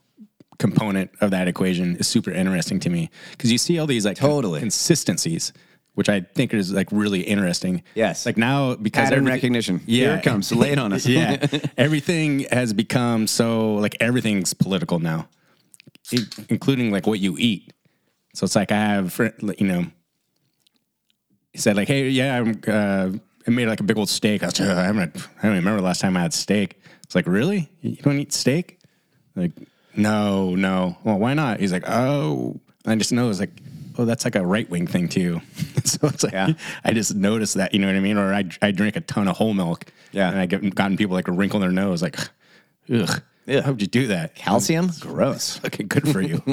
component 0.59 1.11
of 1.21 1.31
that 1.31 1.49
equation 1.49 1.97
is 1.97 2.07
super 2.07 2.31
interesting 2.31 2.79
to 2.81 2.91
me 2.91 3.11
because 3.33 3.51
you 3.51 3.59
see 3.59 3.79
all 3.79 3.87
these 3.87 4.05
like 4.05 4.17
Totally. 4.17 4.61
consistencies, 4.61 5.53
which 5.95 6.09
I 6.09 6.21
think 6.21 6.55
is 6.55 6.73
like 6.73 6.88
really 6.93 7.21
interesting. 7.23 7.83
Yes. 7.95 8.27
like 8.27 8.37
now 8.37 8.75
because 8.77 9.09
pattern 9.09 9.25
recognition 9.27 9.81
Yeah, 9.87 10.09
here 10.09 10.15
it 10.19 10.23
comes 10.23 10.53
lay 10.53 10.73
it 10.73 10.79
on 10.79 10.93
us 10.93 11.07
yeah, 11.19 11.45
everything 11.77 12.41
has 12.51 12.73
become 12.73 13.27
so 13.27 13.75
like 13.75 13.97
everything's 14.01 14.55
political 14.55 14.99
now, 14.99 15.29
including 16.49 16.91
like 16.93 17.07
what 17.07 17.19
you 17.21 17.37
eat. 17.38 17.73
So 18.35 18.45
it's 18.45 18.57
like 18.57 18.73
I 18.73 18.77
have, 18.77 19.19
you 19.59 19.67
know, 19.67 19.87
he 21.53 21.59
said 21.59 21.77
like, 21.77 21.88
hey, 21.88 22.09
yeah, 22.09 22.38
I'm. 22.38 22.61
Uh, 22.67 23.19
I 23.46 23.50
made 23.50 23.66
like 23.66 23.81
a 23.81 23.85
big 23.85 23.98
old 23.98 24.09
steak. 24.09 24.42
I 24.42 24.46
was, 24.46 24.61
"Ugh, 24.61 24.68
I 24.68 24.85
haven't. 24.85 25.16
I 25.16 25.42
don't 25.42 25.52
even 25.52 25.57
remember 25.57 25.78
the 25.81 25.87
last 25.87 26.00
time 26.00 26.16
I 26.16 26.20
had 26.20 26.33
steak. 26.35 26.81
It's 27.02 27.14
like, 27.14 27.26
really? 27.26 27.68
You 27.83 27.96
don't 27.96 28.18
eat 28.18 28.33
steak? 28.33 28.78
Like, 29.35 29.52
no, 29.96 30.55
no. 30.55 30.96
Well, 31.05 31.18
why 31.18 31.35
not? 31.35 31.61
He's 31.61 31.72
like, 31.72 31.85
oh, 31.88 32.59
I 32.87 32.94
just 32.96 33.12
know 33.12 33.28
it's 33.31 33.40
like, 33.40 33.50
oh, 33.98 34.05
that's 34.05 34.24
like 34.24 34.37
a 34.37 34.46
right 34.46 34.68
wing 34.70 34.87
thing 34.87 35.09
too. 35.09 35.40
so 35.85 36.07
it's 36.07 36.22
like, 36.22 36.33
Yeah. 36.33 36.52
I 36.85 36.92
just 36.92 37.14
noticed 37.14 37.55
that, 37.55 37.74
you 37.74 37.81
know 37.81 37.88
what 37.88 37.96
I 37.96 38.00
mean? 38.00 38.16
Or 38.16 38.33
I, 38.33 38.44
I 38.62 38.70
drink 38.70 38.96
a 38.96 39.00
ton 39.00 39.28
of 39.28 39.37
whole 39.37 39.52
milk. 39.55 39.87
Yeah. 40.12 40.31
And 40.31 40.38
I 40.38 40.46
get 40.46 40.74
gotten 40.74 40.96
people 40.96 41.14
like 41.14 41.28
a 41.28 41.33
wrinkle 41.33 41.59
in 41.59 41.62
their 41.62 41.85
nose, 41.85 42.00
like, 42.02 42.16
ugh, 42.92 43.22
Yeah. 43.46 43.61
how'd 43.62 43.81
you 43.81 43.87
do 43.88 44.07
that? 44.07 44.35
calcium 44.35 44.90
gross 45.00 45.61
Okay, 45.64 45.83
good 45.85 46.09
for 46.09 46.20
you. 46.22 46.42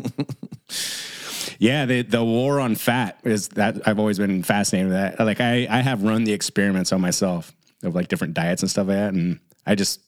yeah, 1.60 1.86
the 1.86 2.04
the 2.04 2.24
war 2.24 2.62
on 2.62 2.76
fat 2.76 3.20
is 3.26 3.50
that 3.50 3.86
I've 3.86 4.00
always 4.00 4.18
been 4.18 4.44
fascinated 4.44 4.92
with 4.92 4.98
that. 4.98 5.24
Like 5.24 5.42
I 5.42 5.68
I 5.70 5.82
have 5.82 6.04
run 6.04 6.24
the 6.24 6.32
experiments 6.32 6.94
on 6.94 7.02
myself 7.02 7.54
of 7.84 7.94
like 7.94 8.08
different 8.08 8.34
diets 8.34 8.62
and 8.62 8.72
stuff 8.72 8.88
like 8.88 8.96
that, 8.96 9.14
and 9.14 9.40
I 9.68 9.76
just 9.76 10.00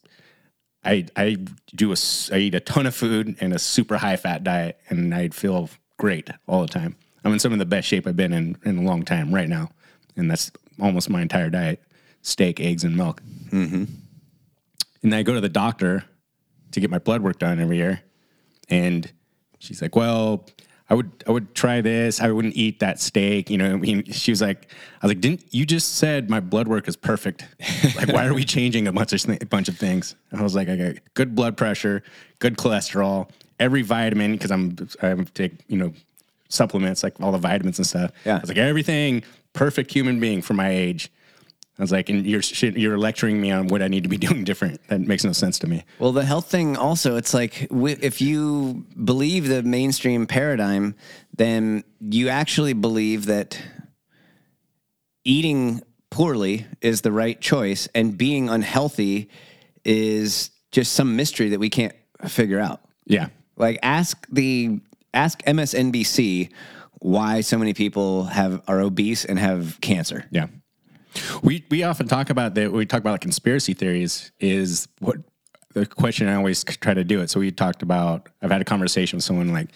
I 0.86 1.06
I 1.18 1.38
do 1.76 1.92
a 1.92 1.98
I 2.32 2.38
eat 2.38 2.56
a 2.56 2.62
ton 2.62 2.88
of 2.88 2.96
food 2.96 3.36
and 3.42 3.54
a 3.54 3.60
super 3.60 3.98
high 3.98 4.16
fat 4.16 4.46
diet, 4.46 4.80
and 4.88 5.14
I 5.14 5.28
feel 5.28 5.70
great 5.98 6.30
all 6.48 6.62
the 6.62 6.70
time. 6.70 6.96
I'm 7.26 7.34
in 7.34 7.40
some 7.40 7.52
of 7.52 7.60
the 7.60 7.66
best 7.66 7.86
shape 7.86 8.08
I've 8.08 8.16
been 8.16 8.32
in 8.32 8.58
in 8.64 8.78
a 8.78 8.82
long 8.84 9.04
time 9.04 9.36
right 9.36 9.50
now, 9.50 9.72
and 10.16 10.32
that's 10.32 10.52
almost 10.80 11.10
my 11.10 11.22
entire 11.22 11.50
diet: 11.50 11.84
steak, 12.22 12.62
eggs, 12.62 12.86
and 12.86 12.96
milk. 12.96 13.22
Mm-hmm. 13.50 13.84
And 15.04 15.14
I 15.14 15.24
go 15.24 15.34
to 15.34 15.42
the 15.42 15.50
doctor 15.50 16.06
to 16.72 16.80
get 16.80 16.90
my 16.90 17.00
blood 17.00 17.22
work 17.22 17.40
done 17.40 17.60
every 17.60 17.76
year, 17.76 18.04
and 18.70 19.12
she's 19.60 19.82
like, 19.82 19.98
"Well, 19.98 20.48
I 20.92 20.94
would 20.94 21.10
I 21.26 21.32
would 21.32 21.56
try 21.56 21.80
this. 21.80 22.20
I 22.20 22.30
wouldn't 22.32 22.58
eat 22.58 22.82
that 22.82 23.00
steak." 23.00 23.50
You 23.50 23.58
know, 23.58 23.72
I 23.72 23.76
mean, 23.78 24.04
she 24.12 24.30
was 24.30 24.42
like, 24.42 24.68
"I 25.02 25.06
was 25.08 25.12
like, 25.12 25.22
didn't 25.22 25.46
you 25.50 25.66
just 25.66 25.96
said 25.96 26.30
my 26.30 26.42
blood 26.42 26.68
work 26.68 26.90
is 26.90 26.98
perfect? 26.98 27.46
like, 27.96 28.10
why 28.10 28.28
are 28.28 28.34
we 28.34 28.44
changing 28.44 28.88
a 28.88 28.92
bunch 28.92 29.14
of 29.14 29.42
a 29.42 29.46
bunch 29.46 29.70
of 29.70 29.78
things?" 29.78 30.16
I 30.34 30.44
was 30.44 30.54
like, 30.54 30.68
"I 30.68 30.76
got 30.76 30.96
good 31.14 31.34
blood 31.34 31.56
pressure, 31.56 32.04
good 32.40 32.58
cholesterol, 32.58 33.30
every 33.58 33.84
vitamin 33.84 34.34
because 34.34 34.52
I'm 34.52 34.76
I 35.02 35.16
take 35.34 35.54
you 35.70 35.78
know 35.78 35.94
supplements 36.50 37.04
like 37.04 37.14
all 37.22 37.32
the 37.32 37.38
vitamins 37.38 37.80
and 37.80 37.88
stuff. 37.88 38.12
Yeah. 38.26 38.36
I 38.36 38.40
was 38.42 38.50
like 38.50 38.58
everything 38.58 39.24
perfect 39.54 39.94
human 39.94 40.20
being 40.20 40.42
for 40.42 40.54
my 40.54 40.70
age." 40.70 41.10
I 41.80 41.82
was 41.82 41.92
like, 41.92 42.10
and 42.10 42.26
you're 42.26 42.42
you're 42.42 42.98
lecturing 42.98 43.40
me 43.40 43.50
on 43.52 43.68
what 43.68 43.82
I 43.82 43.88
need 43.88 44.04
to 44.04 44.10
be 44.10 44.18
doing 44.28 44.44
different. 44.44 44.86
That 44.88 45.02
makes 45.02 45.24
no 45.24 45.32
sense 45.32 45.58
to 45.60 45.68
me. 45.68 45.84
Well, 46.00 46.12
the 46.12 46.26
health 46.26 46.48
thing 46.48 46.78
also, 46.78 47.16
it's 47.16 47.34
like 47.34 47.68
if 47.72 48.22
you 48.22 48.86
believe 49.04 49.48
the 49.48 49.64
mainstream 49.64 50.28
paradigm, 50.28 50.96
then 51.36 51.84
you 52.00 52.30
actually 52.30 52.74
believe 52.74 53.26
that 53.26 53.60
eating 55.24 55.82
poorly 56.10 56.66
is 56.82 57.02
the 57.02 57.12
right 57.12 57.40
choice 57.40 57.88
and 57.96 58.18
being 58.18 58.50
unhealthy 58.50 59.30
is 59.86 60.52
just 60.72 60.94
some 60.94 61.16
mystery 61.16 61.50
that 61.50 61.60
we 61.60 61.70
can't 61.70 61.96
figure 62.28 62.60
out. 62.60 62.82
Yeah. 63.06 63.28
Like 63.58 63.80
ask 63.82 64.28
the 64.32 64.80
ask 65.14 65.42
MSNBC 65.44 66.52
why 67.00 67.42
so 67.42 67.58
many 67.58 67.74
people 67.74 68.26
have 68.26 68.62
are 68.68 68.82
obese 68.82 69.26
and 69.26 69.40
have 69.40 69.80
cancer. 69.82 70.26
Yeah. 70.32 70.48
We 71.44 71.66
we 71.70 71.84
often 71.84 72.08
talk 72.08 72.30
about 72.30 72.56
that. 72.56 72.72
We 72.72 72.86
talk 72.86 73.00
about 73.00 73.12
like 73.12 73.22
conspiracy 73.22 73.74
theories. 73.74 74.32
Is 74.40 74.88
what 75.00 75.18
the 75.74 75.86
question 75.86 76.28
I 76.28 76.36
always 76.36 76.64
try 76.64 76.94
to 76.94 77.04
do 77.04 77.22
it. 77.22 77.30
So 77.30 77.40
we 77.40 77.52
talked 77.52 77.82
about. 77.82 78.30
I've 78.42 78.52
had 78.52 78.62
a 78.62 78.66
conversation 78.66 79.18
with 79.18 79.24
someone 79.24 79.54
like 79.54 79.70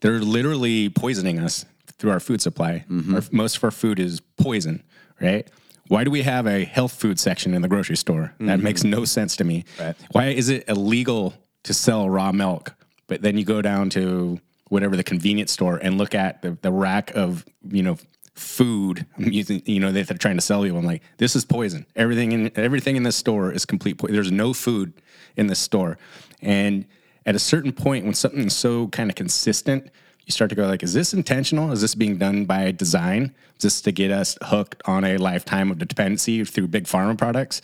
they're 0.00 0.20
literally 0.20 0.88
poisoning 0.88 1.38
us 1.38 1.64
through 1.98 2.10
our 2.10 2.20
food 2.20 2.40
supply. 2.40 2.84
Mm-hmm. 2.88 3.14
Our, 3.14 3.22
most 3.32 3.56
of 3.56 3.64
our 3.64 3.70
food 3.70 3.98
is 3.98 4.20
poison, 4.36 4.82
right? 5.20 5.48
Why 5.88 6.04
do 6.04 6.10
we 6.10 6.22
have 6.22 6.46
a 6.46 6.64
health 6.64 6.92
food 6.92 7.18
section 7.18 7.54
in 7.54 7.62
the 7.62 7.68
grocery 7.68 7.96
store? 7.96 8.34
That 8.38 8.44
mm-hmm. 8.44 8.64
makes 8.64 8.84
no 8.84 9.04
sense 9.04 9.36
to 9.36 9.44
me. 9.44 9.64
Right. 9.80 9.96
Why 10.12 10.26
is 10.26 10.50
it 10.50 10.68
illegal 10.68 11.34
to 11.64 11.74
sell 11.74 12.08
raw 12.08 12.32
milk, 12.32 12.74
but 13.06 13.22
then 13.22 13.36
you 13.36 13.44
go 13.44 13.62
down 13.62 13.90
to 13.90 14.40
whatever 14.68 14.96
the 14.96 15.04
convenience 15.04 15.52
store 15.52 15.76
and 15.76 15.98
look 15.98 16.14
at 16.14 16.42
the, 16.42 16.56
the 16.62 16.70
rack 16.70 17.10
of 17.14 17.44
you 17.70 17.82
know 17.82 17.96
food. 18.38 19.06
I'm 19.16 19.32
using, 19.32 19.62
you 19.66 19.80
know, 19.80 19.92
they're 19.92 20.04
trying 20.04 20.36
to 20.36 20.42
sell 20.42 20.64
you. 20.64 20.76
I'm 20.76 20.84
like, 20.84 21.02
this 21.18 21.36
is 21.36 21.44
poison. 21.44 21.86
Everything 21.96 22.32
in 22.32 22.50
everything 22.56 22.96
in 22.96 23.02
this 23.02 23.16
store 23.16 23.52
is 23.52 23.64
complete 23.64 23.98
poison. 23.98 24.14
There's 24.14 24.32
no 24.32 24.52
food 24.52 24.92
in 25.36 25.46
this 25.46 25.58
store. 25.58 25.98
And 26.40 26.86
at 27.26 27.34
a 27.34 27.38
certain 27.38 27.72
point, 27.72 28.04
when 28.04 28.14
something's 28.14 28.56
so 28.56 28.88
kind 28.88 29.10
of 29.10 29.16
consistent, 29.16 29.90
you 30.24 30.32
start 30.32 30.50
to 30.50 30.56
go 30.56 30.66
like, 30.66 30.82
is 30.82 30.94
this 30.94 31.12
intentional? 31.12 31.72
Is 31.72 31.80
this 31.80 31.94
being 31.94 32.18
done 32.18 32.44
by 32.44 32.70
design? 32.70 33.34
just 33.58 33.84
to 33.84 33.92
get 33.92 34.10
us 34.10 34.38
hooked 34.42 34.82
on 34.84 35.04
a 35.04 35.16
lifetime 35.18 35.70
of 35.70 35.78
dependency 35.78 36.44
through 36.44 36.68
big 36.68 36.84
pharma 36.84 37.16
products? 37.16 37.60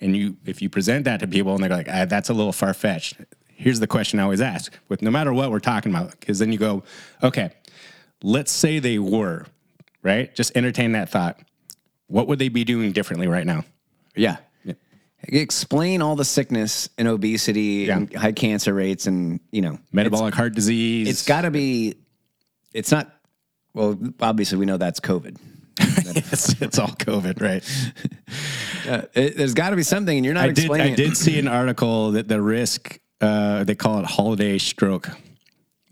And 0.00 0.16
you, 0.16 0.36
if 0.44 0.60
you 0.60 0.68
present 0.68 1.04
that 1.04 1.20
to 1.20 1.26
people 1.26 1.54
and 1.54 1.62
they're 1.62 1.70
like, 1.70 1.88
ah, 1.90 2.04
that's 2.04 2.28
a 2.28 2.34
little 2.34 2.52
far 2.52 2.74
fetched. 2.74 3.16
Here's 3.48 3.80
the 3.80 3.86
question 3.86 4.18
I 4.18 4.24
always 4.24 4.40
ask 4.40 4.72
with 4.88 5.02
no 5.02 5.10
matter 5.10 5.32
what 5.32 5.50
we're 5.50 5.60
talking 5.60 5.92
about, 5.92 6.18
because 6.18 6.38
then 6.38 6.50
you 6.52 6.58
go, 6.58 6.82
okay, 7.22 7.50
let's 8.22 8.50
say 8.50 8.78
they 8.78 8.98
were, 8.98 9.46
right? 10.04 10.32
Just 10.34 10.56
entertain 10.56 10.92
that 10.92 11.08
thought. 11.08 11.40
What 12.06 12.28
would 12.28 12.38
they 12.38 12.50
be 12.50 12.62
doing 12.62 12.92
differently 12.92 13.26
right 13.26 13.46
now? 13.46 13.64
Yeah. 14.14 14.36
Explain 15.26 16.02
all 16.02 16.16
the 16.16 16.24
sickness 16.24 16.90
and 16.98 17.08
obesity 17.08 17.88
and 17.88 18.14
high 18.14 18.32
cancer 18.32 18.74
rates 18.74 19.06
and, 19.06 19.40
you 19.50 19.62
know, 19.62 19.78
Metabolic 19.90 20.34
heart 20.34 20.54
disease. 20.54 21.08
it's 21.08 21.24
got 21.24 21.40
to 21.42 21.50
be, 21.50 21.94
it's 22.74 22.92
not, 22.92 23.10
well, 23.72 23.98
obviously 24.20 24.58
we 24.58 24.66
know 24.66 24.76
that's 24.76 25.00
COVID. 25.00 25.38
it's, 25.78 26.60
it's 26.60 26.78
all 26.78 26.88
COVID, 26.88 27.40
right? 27.40 27.64
Uh, 28.86 29.00
it, 29.14 29.38
there's 29.38 29.54
got 29.54 29.70
to 29.70 29.76
be 29.76 29.82
something 29.82 30.14
and 30.14 30.26
you're 30.26 30.34
not 30.34 30.44
I 30.44 30.50
did, 30.50 30.70
I 30.70 30.88
it. 30.88 30.96
did 30.96 31.16
see 31.16 31.38
an 31.38 31.48
article 31.48 32.10
that 32.10 32.28
the 32.28 32.42
risk, 32.42 32.98
uh, 33.22 33.64
they 33.64 33.74
call 33.74 33.98
it 33.98 34.04
holiday 34.04 34.58
stroke, 34.58 35.08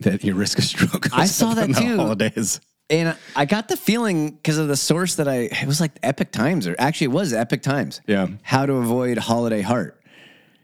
that 0.00 0.22
your 0.22 0.34
risk 0.34 0.58
of 0.58 0.64
stroke. 0.64 1.08
I 1.16 1.24
saw 1.24 1.54
that 1.54 1.74
too. 1.74 1.96
Holidays. 1.96 2.60
And 2.92 3.16
I 3.34 3.46
got 3.46 3.68
the 3.68 3.76
feeling 3.76 4.30
because 4.30 4.58
of 4.58 4.68
the 4.68 4.76
source 4.76 5.14
that 5.14 5.26
I, 5.26 5.48
it 5.50 5.66
was 5.66 5.80
like 5.80 5.92
Epoch 6.02 6.30
Times 6.30 6.68
or 6.68 6.76
actually 6.78 7.06
it 7.06 7.12
was 7.12 7.32
Epoch 7.32 7.62
Times. 7.62 8.02
Yeah. 8.06 8.28
How 8.42 8.66
to 8.66 8.74
avoid 8.74 9.16
holiday 9.16 9.62
heart. 9.62 9.98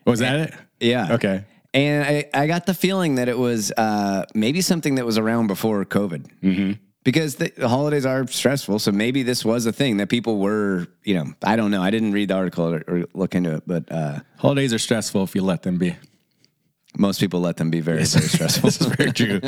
Was 0.05 0.21
that 0.21 0.41
it? 0.41 0.55
Yeah. 0.79 1.15
Okay. 1.15 1.45
And 1.73 2.05
I, 2.05 2.29
I 2.35 2.47
got 2.47 2.67
the 2.67 2.75
feeling 2.75 3.15
that 3.15 3.29
it 3.29 3.39
was 3.39 3.73
uh, 3.73 4.25
maybe 4.35 4.61
something 4.61 4.97
that 4.97 5.07
was 5.07 5.17
around 5.17 5.47
before 5.47 5.83
COVID. 5.87 6.27
Mm-hmm. 6.43 6.73
Because 7.03 7.37
the, 7.37 7.51
the 7.57 7.69
holidays 7.69 8.05
are 8.05 8.27
stressful. 8.27 8.79
So 8.81 8.93
maybe 8.93 9.23
this 9.23 9.43
was 9.43 9.65
a 9.65 9.73
thing 9.73 9.97
that 9.97 10.11
people 10.11 10.39
were, 10.39 10.87
you 11.05 11.15
know, 11.15 11.33
I 11.43 11.57
don't 11.57 11.71
know. 11.71 11.81
I 11.81 11.91
didn't 11.91 12.13
read 12.13 12.29
the 12.29 12.35
article 12.35 12.75
or, 12.75 12.85
or 12.87 13.05
look 13.15 13.35
into 13.35 13.55
it, 13.55 13.63
but 13.67 13.91
uh, 13.91 14.21
Holidays 14.37 14.75
are 14.75 14.79
stressful 14.79 15.23
if 15.23 15.35
you 15.35 15.43
let 15.43 15.63
them 15.63 15.79
be. 15.79 15.97
Most 16.97 17.21
people 17.21 17.41
let 17.41 17.57
them 17.59 17.71
be 17.71 17.81
very, 17.81 18.05
very 18.05 18.27
stressful. 18.27 18.63
this 18.71 18.81
is 18.81 18.87
very 18.87 19.13
true. 19.13 19.41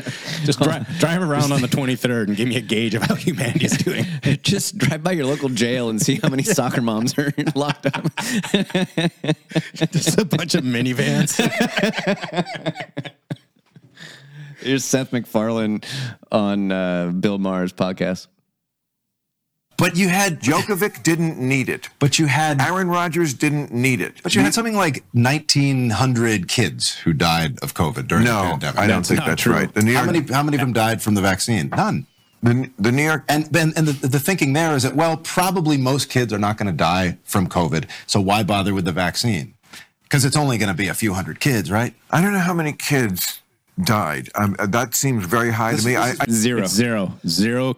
Just 0.44 0.60
dri- 0.60 0.84
drive 0.98 1.22
around 1.22 1.52
on 1.52 1.62
the 1.62 1.68
23rd 1.68 2.28
and 2.28 2.36
give 2.36 2.48
me 2.48 2.56
a 2.56 2.60
gauge 2.60 2.94
of 2.94 3.02
how 3.02 3.14
humanity 3.14 3.64
is 3.64 3.78
doing. 3.78 4.04
Just 4.42 4.76
drive 4.78 5.02
by 5.02 5.12
your 5.12 5.26
local 5.26 5.48
jail 5.48 5.88
and 5.88 6.00
see 6.00 6.16
how 6.16 6.28
many 6.28 6.42
soccer 6.42 6.82
moms 6.82 7.18
are 7.18 7.32
locked 7.54 7.86
up. 7.86 8.04
Just 9.90 10.18
a 10.18 10.24
bunch 10.24 10.54
of 10.54 10.64
minivans. 10.64 11.36
Here's 14.60 14.84
Seth 14.84 15.12
MacFarlane 15.12 15.80
on 16.30 16.70
uh, 16.70 17.06
Bill 17.08 17.38
Maher's 17.38 17.72
podcast. 17.72 18.26
But 19.76 19.96
you 19.96 20.08
had 20.10 20.40
Djokovic 20.42 21.02
didn't 21.02 21.38
need 21.38 21.70
it. 21.70 21.88
But 21.98 22.18
you 22.18 22.26
had 22.26 22.60
Aaron 22.60 22.88
Rodgers 22.88 23.32
didn't 23.32 23.72
need 23.72 24.02
it. 24.02 24.22
but 24.22 24.34
you 24.34 24.42
had 24.42 24.52
something 24.52 24.76
like 24.76 25.04
1900 25.12 26.48
kids 26.48 26.96
who 26.96 27.12
died 27.14 27.58
of 27.62 27.72
COVID 27.74 28.06
during 28.08 28.24
the 28.24 28.30
No, 28.30 28.50
pandemic. 28.50 28.78
I 28.78 28.86
don't 28.86 29.06
think 29.06 29.20
that's 29.24 29.42
true. 29.42 29.54
right. 29.54 29.72
The 29.72 29.82
New 29.82 29.94
how 29.94 30.04
many 30.04 30.20
how 30.32 30.42
many 30.42 30.56
of 30.56 30.60
them 30.60 30.72
died 30.74 31.00
from 31.00 31.14
the 31.14 31.22
vaccine? 31.22 31.70
None. 31.70 32.06
the, 32.42 32.70
the 32.78 32.92
New 32.92 33.02
York 33.04 33.24
And 33.28 33.54
and, 33.56 33.72
and 33.76 33.86
the, 33.88 34.06
the 34.08 34.18
thinking 34.20 34.52
there 34.52 34.74
is 34.76 34.82
that 34.82 34.94
well, 34.94 35.16
probably 35.16 35.78
most 35.78 36.10
kids 36.10 36.30
are 36.32 36.38
not 36.38 36.58
going 36.58 36.66
to 36.66 36.76
die 36.76 37.16
from 37.24 37.48
COVID, 37.48 37.88
so 38.06 38.20
why 38.20 38.42
bother 38.42 38.74
with 38.74 38.84
the 38.84 38.92
vaccine? 38.92 39.54
Because 40.02 40.24
it's 40.26 40.36
only 40.36 40.58
going 40.58 40.70
to 40.70 40.76
be 40.76 40.88
a 40.88 40.94
few 40.94 41.14
hundred 41.14 41.40
kids, 41.40 41.70
right? 41.70 41.94
I 42.10 42.20
don't 42.20 42.32
know 42.32 42.40
how 42.40 42.52
many 42.54 42.72
kids 42.72 43.40
died. 43.82 44.28
Um, 44.34 44.56
that 44.68 44.94
seems 44.94 45.24
very 45.26 45.50
high 45.50 45.74
to 45.76 45.84
me. 45.86 45.96
I, 45.96 46.10
I, 46.20 46.26
Zero. 46.30 46.66
Zero. 46.66 47.12
Zero 47.26 47.74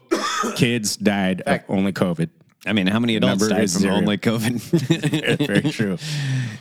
kids 0.56 0.96
died 0.96 1.40
of 1.42 1.60
only 1.68 1.92
COVID. 1.92 2.30
I 2.66 2.72
mean, 2.72 2.86
how 2.86 3.00
many 3.00 3.16
adults 3.16 3.40
Number 3.42 3.54
died 3.54 3.64
is 3.64 3.72
from 3.72 3.82
zero. 3.82 3.94
only 3.96 4.18
COVID? 4.18 5.46
Very 5.46 5.72
true. 5.72 5.98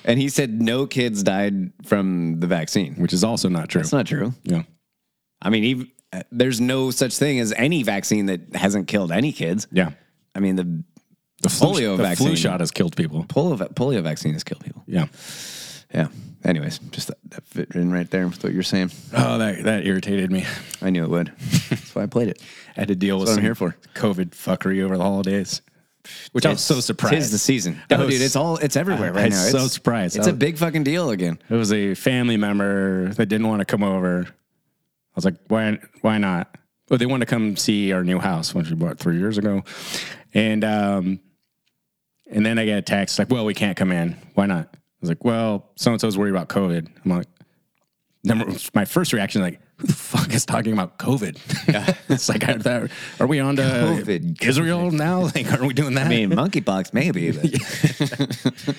and 0.04 0.20
he 0.20 0.30
said 0.30 0.60
no 0.60 0.88
kids 0.88 1.22
died 1.22 1.72
from 1.86 2.40
the 2.40 2.48
vaccine. 2.48 2.96
Which 2.96 3.14
is 3.14 3.24
also 3.24 3.50
not 3.50 3.70
true. 3.70 3.82
That's 3.82 3.94
not 3.94 4.08
true. 4.08 4.34
Yeah. 4.44 4.64
I 5.44 5.52
mean, 5.52 5.64
even, 5.64 5.92
uh, 6.12 6.24
there's 6.32 6.60
no 6.60 6.90
such 6.90 7.16
thing 7.18 7.40
as 7.40 7.52
any 7.54 7.84
vaccine 7.84 8.26
that 8.28 8.56
hasn't 8.56 8.88
killed 8.88 9.12
any 9.12 9.32
kids. 9.32 9.68
Yeah. 9.72 9.92
I 10.34 10.40
mean, 10.40 10.56
the 10.56 10.84
The 11.44 11.50
flu, 11.50 11.68
Polio 11.74 11.98
the 11.98 12.04
vaccine. 12.04 12.28
flu 12.30 12.36
shot 12.36 12.62
has 12.62 12.72
killed 12.72 12.96
people. 12.96 13.24
polio, 13.26 13.58
polio 13.76 14.02
vaccine 14.02 14.34
has 14.34 14.44
killed 14.44 14.64
people. 14.64 14.84
Yeah. 14.88 15.06
Yeah. 15.94 16.08
Anyways, 16.44 16.80
just 16.92 17.08
that, 17.10 17.18
that 17.30 17.46
fit 17.46 17.72
in 17.76 17.92
right 17.92 18.10
there 18.10 18.28
with 18.28 18.44
what 18.44 18.52
you're 18.54 18.64
saying. 18.64 18.92
Oh, 19.16 19.38
that 19.38 19.64
that 19.64 19.86
irritated 19.86 20.32
me. 20.32 20.46
I 20.82 20.90
knew 20.90 21.04
it 21.04 21.10
would. 21.10 21.32
That's 21.70 21.94
why 21.94 22.04
I 22.04 22.06
played 22.08 22.30
it. 22.30 22.42
I 22.78 22.82
had 22.82 22.88
to 22.88 22.96
deal 22.96 23.20
with 23.20 23.28
That's 23.28 23.38
what 23.38 23.42
some 23.42 23.42
I'm 23.42 23.46
here 23.46 23.56
for. 23.56 23.76
COVID 23.96 24.30
fuckery 24.32 24.82
over 24.82 24.98
the 24.98 25.04
holidays, 25.04 25.62
which 26.32 26.46
I 26.46 26.50
was 26.50 26.62
so 26.62 26.80
surprised. 26.80 27.14
Tis 27.16 27.32
the 27.32 27.38
season. 27.38 27.80
No, 27.92 28.00
was- 28.00 28.10
dude, 28.10 28.22
it's 28.24 28.36
all 28.36 28.58
it's 28.58 28.76
everywhere 28.76 29.10
I- 29.12 29.16
right 29.16 29.26
I 29.26 29.30
now. 29.30 29.42
was 29.44 29.52
so 29.52 29.58
It's- 29.58 29.74
surprised. 29.74 30.16
It's 30.16 30.26
I 30.26 30.30
a 30.30 30.34
was- 30.34 30.40
big 30.40 30.58
fucking 30.58 30.84
deal 30.84 31.12
again. 31.12 31.38
It 31.50 31.54
was 31.54 31.72
a 31.72 31.94
family 31.94 32.38
member 32.38 33.10
that 33.14 33.28
didn't 33.28 33.48
want 33.48 33.60
to 33.60 33.66
come 33.66 33.84
over. 33.84 34.26
I 34.28 35.14
was 35.16 35.26
like, 35.26 35.36
why? 35.48 35.78
Why 36.02 36.18
not? 36.18 36.56
Well, 36.90 36.98
they 36.98 37.06
wanted 37.06 37.26
to 37.28 37.30
come 37.30 37.56
see 37.56 37.92
our 37.94 38.04
new 38.04 38.18
house, 38.20 38.56
which 38.56 38.70
we 38.70 38.76
bought 38.76 38.98
three 38.98 39.18
years 39.20 39.38
ago, 39.38 39.64
and 40.34 40.64
um, 40.64 41.20
and 42.32 42.46
then 42.46 42.58
I 42.58 42.66
get 42.66 42.80
a 42.80 42.82
text 42.82 43.20
like, 43.20 43.30
well, 43.30 43.46
we 43.46 43.54
can't 43.54 43.78
come 43.78 43.92
in. 43.92 44.16
Why 44.34 44.48
not? 44.48 44.74
I 45.02 45.04
was 45.04 45.10
like, 45.10 45.26
well, 45.26 45.72
so 45.78 45.92
and 45.92 46.00
so's 46.00 46.16
worried 46.16 46.30
about 46.30 46.48
COVID. 46.50 46.88
I'm 47.04 47.12
like, 47.12 47.28
number, 48.24 48.54
my 48.76 48.86
first 48.86 49.14
reaction 49.14 49.42
is 49.42 49.46
like, 49.46 49.60
who 49.78 49.88
the 49.88 49.94
fuck 49.94 50.32
is 50.32 50.46
talking 50.46 50.74
about 50.74 51.00
COVID? 51.00 51.40
it's 52.10 52.30
like, 52.30 52.48
are, 52.48 52.60
that, 52.60 52.92
are 53.20 53.26
we 53.26 53.40
on 53.40 53.56
to 53.56 53.64
COVID, 53.64 54.44
Israel 54.44 54.92
now? 54.92 55.22
Like, 55.36 55.52
are 55.52 55.66
we 55.66 55.74
doing 55.74 55.96
that? 55.96 56.06
I 56.06 56.10
mean, 56.10 56.30
monkeypox 56.30 56.94
maybe. 56.94 57.32
But 57.32 58.76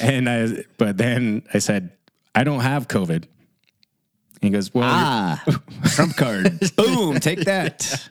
And 0.02 0.28
I, 0.28 0.64
but 0.76 0.98
then 0.98 1.42
I 1.54 1.58
said, 1.58 1.92
I 2.34 2.44
don't 2.44 2.60
have 2.60 2.86
COVID. 2.86 3.24
He 4.42 4.50
goes, 4.50 4.74
well, 4.74 4.88
ah, 4.90 5.42
trump 5.94 6.16
card. 6.16 6.60
Boom, 6.76 7.18
take 7.18 7.40
that. 7.40 8.08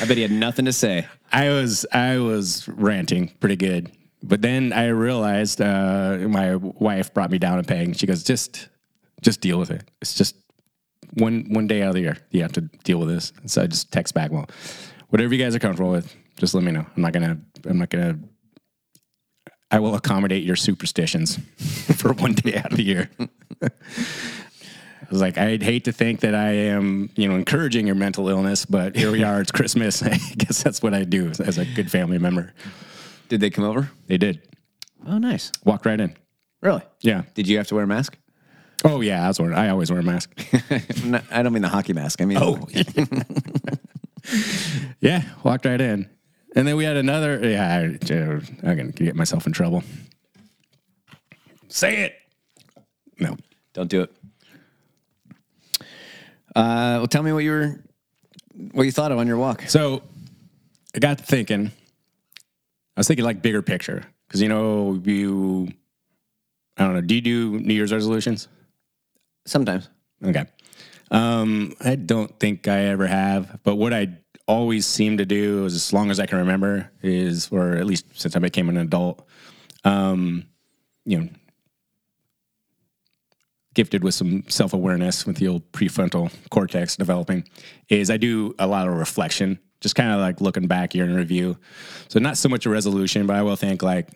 I 0.00 0.06
bet 0.06 0.16
he 0.16 0.22
had 0.22 0.32
nothing 0.32 0.64
to 0.64 0.72
say. 0.72 1.06
I 1.32 1.48
was, 1.50 1.86
I 1.92 2.18
was 2.18 2.68
ranting 2.68 3.28
pretty 3.40 3.56
good. 3.56 3.90
But 4.22 4.42
then 4.42 4.72
I 4.72 4.86
realized 4.86 5.60
uh, 5.60 6.18
my 6.28 6.54
wife 6.56 7.12
brought 7.12 7.30
me 7.30 7.38
down 7.38 7.58
a 7.58 7.64
peg. 7.64 7.96
She 7.96 8.06
goes, 8.06 8.22
just, 8.22 8.68
just 9.20 9.40
deal 9.40 9.58
with 9.58 9.70
it. 9.70 9.90
It's 10.00 10.14
just 10.14 10.36
one 11.14 11.46
one 11.50 11.66
day 11.66 11.82
out 11.82 11.88
of 11.88 11.94
the 11.94 12.00
year 12.00 12.16
you 12.30 12.42
have 12.42 12.52
to 12.52 12.62
deal 12.84 12.98
with 12.98 13.08
this. 13.08 13.32
So 13.46 13.62
I 13.62 13.66
just 13.66 13.92
text 13.92 14.14
back, 14.14 14.30
well, 14.30 14.48
whatever 15.08 15.34
you 15.34 15.42
guys 15.42 15.54
are 15.54 15.58
comfortable 15.58 15.90
with, 15.90 16.14
just 16.36 16.54
let 16.54 16.64
me 16.64 16.72
know. 16.72 16.86
I'm 16.96 17.02
not 17.02 17.12
gonna, 17.12 17.38
I'm 17.64 17.78
not 17.78 17.90
gonna. 17.90 18.18
I 19.70 19.78
will 19.78 19.94
accommodate 19.94 20.44
your 20.44 20.56
superstitions 20.56 21.36
for 21.96 22.12
one 22.12 22.34
day 22.34 22.56
out 22.56 22.72
of 22.72 22.76
the 22.76 22.82
year. 22.82 23.10
I 23.62 23.70
was 25.10 25.20
like, 25.20 25.38
I'd 25.38 25.62
hate 25.62 25.84
to 25.84 25.92
think 25.92 26.20
that 26.20 26.34
I 26.34 26.50
am, 26.50 27.10
you 27.16 27.28
know, 27.28 27.36
encouraging 27.36 27.86
your 27.86 27.96
mental 27.96 28.28
illness, 28.28 28.64
but 28.64 28.96
here 28.96 29.10
we 29.10 29.22
are. 29.22 29.40
It's 29.40 29.50
Christmas. 29.50 30.02
I 30.02 30.16
guess 30.36 30.62
that's 30.62 30.82
what 30.82 30.94
I 30.94 31.04
do 31.04 31.28
as 31.28 31.58
a 31.58 31.64
good 31.64 31.90
family 31.90 32.18
member. 32.18 32.54
Did 33.32 33.40
they 33.40 33.48
come 33.48 33.64
over? 33.64 33.88
They 34.08 34.18
did 34.18 34.42
Oh, 35.06 35.16
nice. 35.16 35.50
walk 35.64 35.86
right 35.86 35.98
in. 35.98 36.14
Really? 36.60 36.82
Yeah. 37.00 37.22
Did 37.32 37.48
you 37.48 37.56
have 37.56 37.66
to 37.68 37.74
wear 37.74 37.84
a 37.84 37.86
mask? 37.86 38.18
Oh 38.84 39.00
yeah, 39.00 39.24
I 39.24 39.28
was 39.28 39.40
wearing. 39.40 39.56
I 39.56 39.70
always 39.70 39.90
wear 39.90 40.00
a 40.00 40.02
mask. 40.02 40.38
No, 41.06 41.18
I 41.30 41.42
don't 41.42 41.54
mean 41.54 41.62
the 41.62 41.70
hockey 41.70 41.94
mask. 41.94 42.20
I 42.20 42.26
mean, 42.26 42.36
Oh. 42.38 42.68
yeah, 45.00 45.22
walked 45.44 45.64
right 45.64 45.80
in, 45.80 46.10
and 46.54 46.68
then 46.68 46.76
we 46.76 46.84
had 46.84 46.98
another. 46.98 47.40
Yeah, 47.48 47.74
I, 47.74 47.84
I'm 48.68 48.76
gonna 48.76 48.92
get 48.92 49.16
myself 49.16 49.46
in 49.46 49.54
trouble. 49.54 49.82
Say 51.68 52.02
it. 52.02 52.14
No. 53.18 53.38
don't 53.72 53.88
do 53.88 54.02
it. 54.02 54.12
Uh, 56.54 57.00
well, 57.00 57.06
tell 57.06 57.22
me 57.22 57.32
what 57.32 57.44
you 57.44 57.50
were, 57.50 57.80
what 58.72 58.82
you 58.82 58.92
thought 58.92 59.10
of 59.10 59.16
on 59.18 59.26
your 59.26 59.38
walk. 59.38 59.62
So 59.68 60.02
I 60.94 60.98
got 60.98 61.18
thinking. 61.18 61.70
I 62.96 63.00
was 63.00 63.08
thinking 63.08 63.24
like 63.24 63.42
bigger 63.42 63.62
picture 63.62 64.04
because 64.26 64.42
you 64.42 64.48
know 64.48 65.00
you. 65.04 65.68
I 66.76 66.84
don't 66.84 66.94
know. 66.94 67.00
Do 67.00 67.14
you 67.14 67.20
do 67.20 67.60
New 67.60 67.74
Year's 67.74 67.92
resolutions? 67.92 68.48
Sometimes. 69.46 69.88
Okay. 70.24 70.46
Um, 71.10 71.74
I 71.80 71.96
don't 71.96 72.38
think 72.40 72.68
I 72.68 72.84
ever 72.86 73.06
have, 73.06 73.60
but 73.64 73.76
what 73.76 73.92
I 73.92 74.18
always 74.46 74.86
seem 74.86 75.18
to 75.18 75.26
do, 75.26 75.66
is, 75.66 75.74
as 75.74 75.92
long 75.92 76.10
as 76.10 76.18
I 76.18 76.26
can 76.26 76.38
remember, 76.38 76.90
is, 77.02 77.50
or 77.52 77.72
at 77.72 77.84
least 77.84 78.06
since 78.14 78.34
I 78.34 78.38
became 78.38 78.68
an 78.70 78.78
adult, 78.78 79.26
um, 79.84 80.46
you 81.04 81.18
know, 81.18 81.28
gifted 83.74 84.04
with 84.04 84.14
some 84.14 84.44
self 84.48 84.72
awareness 84.72 85.26
with 85.26 85.36
the 85.36 85.48
old 85.48 85.70
prefrontal 85.72 86.32
cortex 86.50 86.96
developing, 86.96 87.44
is 87.88 88.10
I 88.10 88.16
do 88.16 88.54
a 88.58 88.66
lot 88.66 88.88
of 88.88 88.94
reflection 88.94 89.58
just 89.82 89.96
kind 89.96 90.12
of 90.12 90.20
like 90.20 90.40
looking 90.40 90.68
back 90.68 90.94
year 90.94 91.04
in 91.04 91.14
review. 91.14 91.58
So 92.08 92.20
not 92.20 92.38
so 92.38 92.48
much 92.48 92.64
a 92.64 92.70
resolution, 92.70 93.26
but 93.26 93.36
I 93.36 93.42
will 93.42 93.56
think 93.56 93.82
like, 93.82 94.08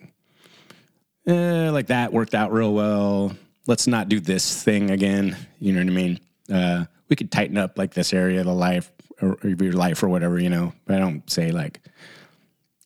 eh, 1.27 1.69
like 1.69 1.87
that 1.87 2.13
worked 2.13 2.33
out 2.33 2.51
real 2.51 2.73
well. 2.73 3.35
Let's 3.67 3.85
not 3.85 4.07
do 4.07 4.19
this 4.19 4.63
thing 4.63 4.91
again. 4.91 5.35
You 5.59 5.73
know 5.73 5.79
what 5.79 5.87
I 5.87 5.95
mean? 5.95 6.19
Uh, 6.51 6.85
we 7.09 7.17
could 7.17 7.31
tighten 7.31 7.57
up 7.57 7.77
like 7.77 7.93
this 7.93 8.13
area 8.13 8.39
of 8.39 8.45
the 8.45 8.53
life 8.53 8.91
or, 9.21 9.37
or 9.43 9.49
your 9.49 9.73
life 9.73 10.01
or 10.01 10.07
whatever, 10.07 10.39
you 10.39 10.49
know. 10.49 10.73
But 10.85 10.95
I 10.95 10.99
don't 10.99 11.29
say 11.29 11.51
like, 11.51 11.81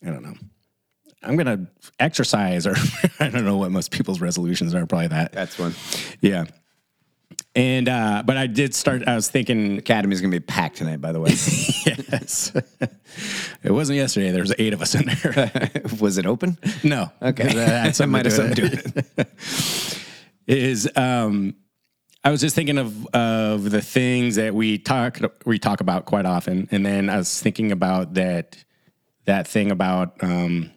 I 0.04 0.10
don't 0.10 0.24
know. 0.24 0.34
I'm 1.24 1.36
gonna 1.38 1.68
exercise, 2.00 2.66
or 2.66 2.76
I 3.20 3.30
don't 3.30 3.46
know 3.46 3.58
what 3.58 3.70
most 3.72 3.92
people's 3.92 4.20
resolutions 4.22 4.74
are. 4.74 4.88
Probably 4.88 5.08
that. 5.08 5.34
That's 5.34 5.60
one. 5.60 5.76
Yeah. 6.20 6.46
And 7.54 7.90
uh, 7.90 8.24
but 8.26 8.38
I 8.38 8.48
did 8.48 8.74
start. 8.74 9.06
I 9.08 9.16
was 9.16 9.28
thinking 9.28 9.78
Academy's 9.80 10.22
gonna 10.22 10.32
be 10.32 10.40
packed 10.40 10.78
tonight, 10.78 11.02
by 11.02 11.12
the 11.12 11.20
way. 11.20 11.32
yes. 11.86 12.54
it 13.64 13.72
wasn't 13.72 13.98
yesterday. 13.98 14.32
There 14.32 14.42
was 14.42 14.54
eight 14.58 14.74
of 14.74 14.82
us 14.82 14.96
in 14.96 15.06
there. 15.06 15.72
Was 16.00 16.18
it 16.18 16.26
open? 16.26 16.58
no. 16.84 17.12
Okay. 17.22 17.54
That 17.54 17.96
something 17.96 18.12
Might 18.12 18.24
to 18.24 18.42
have 18.42 18.56
do 18.56 18.64
with 18.64 19.20
it. 19.20 19.28
Is 20.48 20.90
um, 20.96 21.56
I 22.24 22.32
was 22.32 22.40
just 22.40 22.56
thinking 22.56 22.78
of 22.78 23.06
of 23.08 23.70
the 23.70 23.82
things 23.82 24.36
that 24.36 24.56
we 24.56 24.78
talk 24.78 25.20
we 25.46 25.60
talk 25.60 25.82
about 25.82 26.06
quite 26.06 26.26
often, 26.26 26.70
and 26.72 26.86
then 26.86 27.10
I 27.10 27.18
was 27.18 27.42
thinking 27.42 27.74
about 27.74 28.14
that 28.14 28.64
that 29.26 29.46
thing 29.46 29.72
about 29.72 30.24
um, 30.24 30.72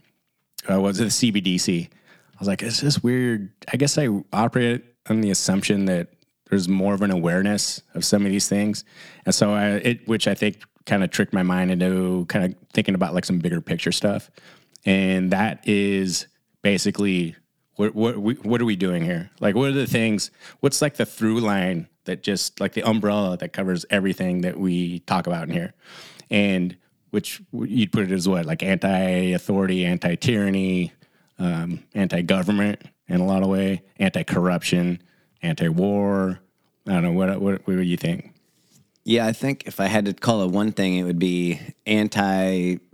uh, 0.69 0.81
was 0.81 0.99
it 0.99 1.05
the 1.05 1.11
CBDC? 1.33 1.87
I 1.87 2.37
was 2.41 2.49
like, 2.49 2.63
it's 2.63 2.81
just 2.81 3.05
weird. 3.05 3.53
I 3.73 3.77
guess 3.77 3.97
I 3.97 4.09
operate 4.33 4.85
on 5.09 5.21
the 5.21 5.31
assumption 5.31 5.85
that 5.85 6.09
there's 6.51 6.69
more 6.69 6.95
of 6.95 7.03
an 7.03 7.11
awareness 7.11 7.83
of 7.95 8.05
some 8.05 8.25
of 8.27 8.33
these 8.33 8.49
things, 8.49 8.85
and 9.25 9.35
so 9.35 9.53
I, 9.53 9.67
it, 9.77 10.09
which 10.09 10.29
I 10.29 10.35
think 10.35 10.63
kind 10.87 11.03
of 11.03 11.11
tricked 11.11 11.33
my 11.33 11.43
mind 11.43 11.71
into 11.71 12.27
kind 12.27 12.45
of 12.45 12.55
thinking 12.73 12.95
about 12.95 13.15
like 13.15 13.25
some 13.25 13.39
bigger 13.39 13.61
picture 13.61 13.93
stuff, 13.93 14.31
and 14.85 15.31
that 15.31 15.67
is 15.67 16.27
basically 16.63 17.37
what 17.77 17.95
what 17.95 18.17
what 18.45 18.61
are 18.61 18.65
we 18.65 18.77
doing 18.77 19.05
here? 19.05 19.31
Like, 19.41 19.55
what 19.55 19.69
are 19.69 19.73
the 19.73 19.87
things? 19.87 20.31
What's 20.61 20.81
like 20.83 20.97
the 20.97 21.07
through 21.07 21.41
line 21.41 21.89
that 22.05 22.23
just 22.23 22.61
like 22.61 22.75
the 22.75 22.83
umbrella 22.83 23.37
that 23.39 23.53
covers 23.53 23.85
everything 23.91 24.43
that 24.43 24.59
we 24.59 25.01
talk 25.01 25.27
about 25.27 25.49
in 25.49 25.55
here, 25.55 25.75
and 26.31 26.77
which 27.11 27.41
you'd 27.53 27.93
put 27.93 28.05
it 28.05 28.13
as 28.13 28.29
what 28.29 28.45
like 28.45 28.63
anti-authority, 28.63 29.85
anti-tyranny, 29.85 30.93
um, 31.39 31.83
anti-government 31.95 32.83
in 33.07 33.21
a 33.21 33.25
lot 33.25 33.43
of 33.43 33.49
way, 33.49 33.83
anti-corruption, 33.99 35.01
anti-war. 35.45 36.41
I 36.87 36.93
don't 36.93 37.03
know 37.03 37.13
what 37.13 37.41
what 37.41 37.67
what 37.67 37.77
do 37.77 37.83
you 37.83 37.97
think? 37.97 38.33
Yeah, 39.05 39.27
I 39.27 39.33
think 39.33 39.67
if 39.67 39.81
I 39.81 39.87
had 39.87 40.07
to 40.07 40.15
call 40.15 40.43
it 40.43 40.51
one 40.51 40.73
thing, 40.73 40.97
it 40.97 41.03
would 41.05 41.19
be 41.19 41.61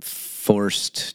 anti-forced 0.00 1.14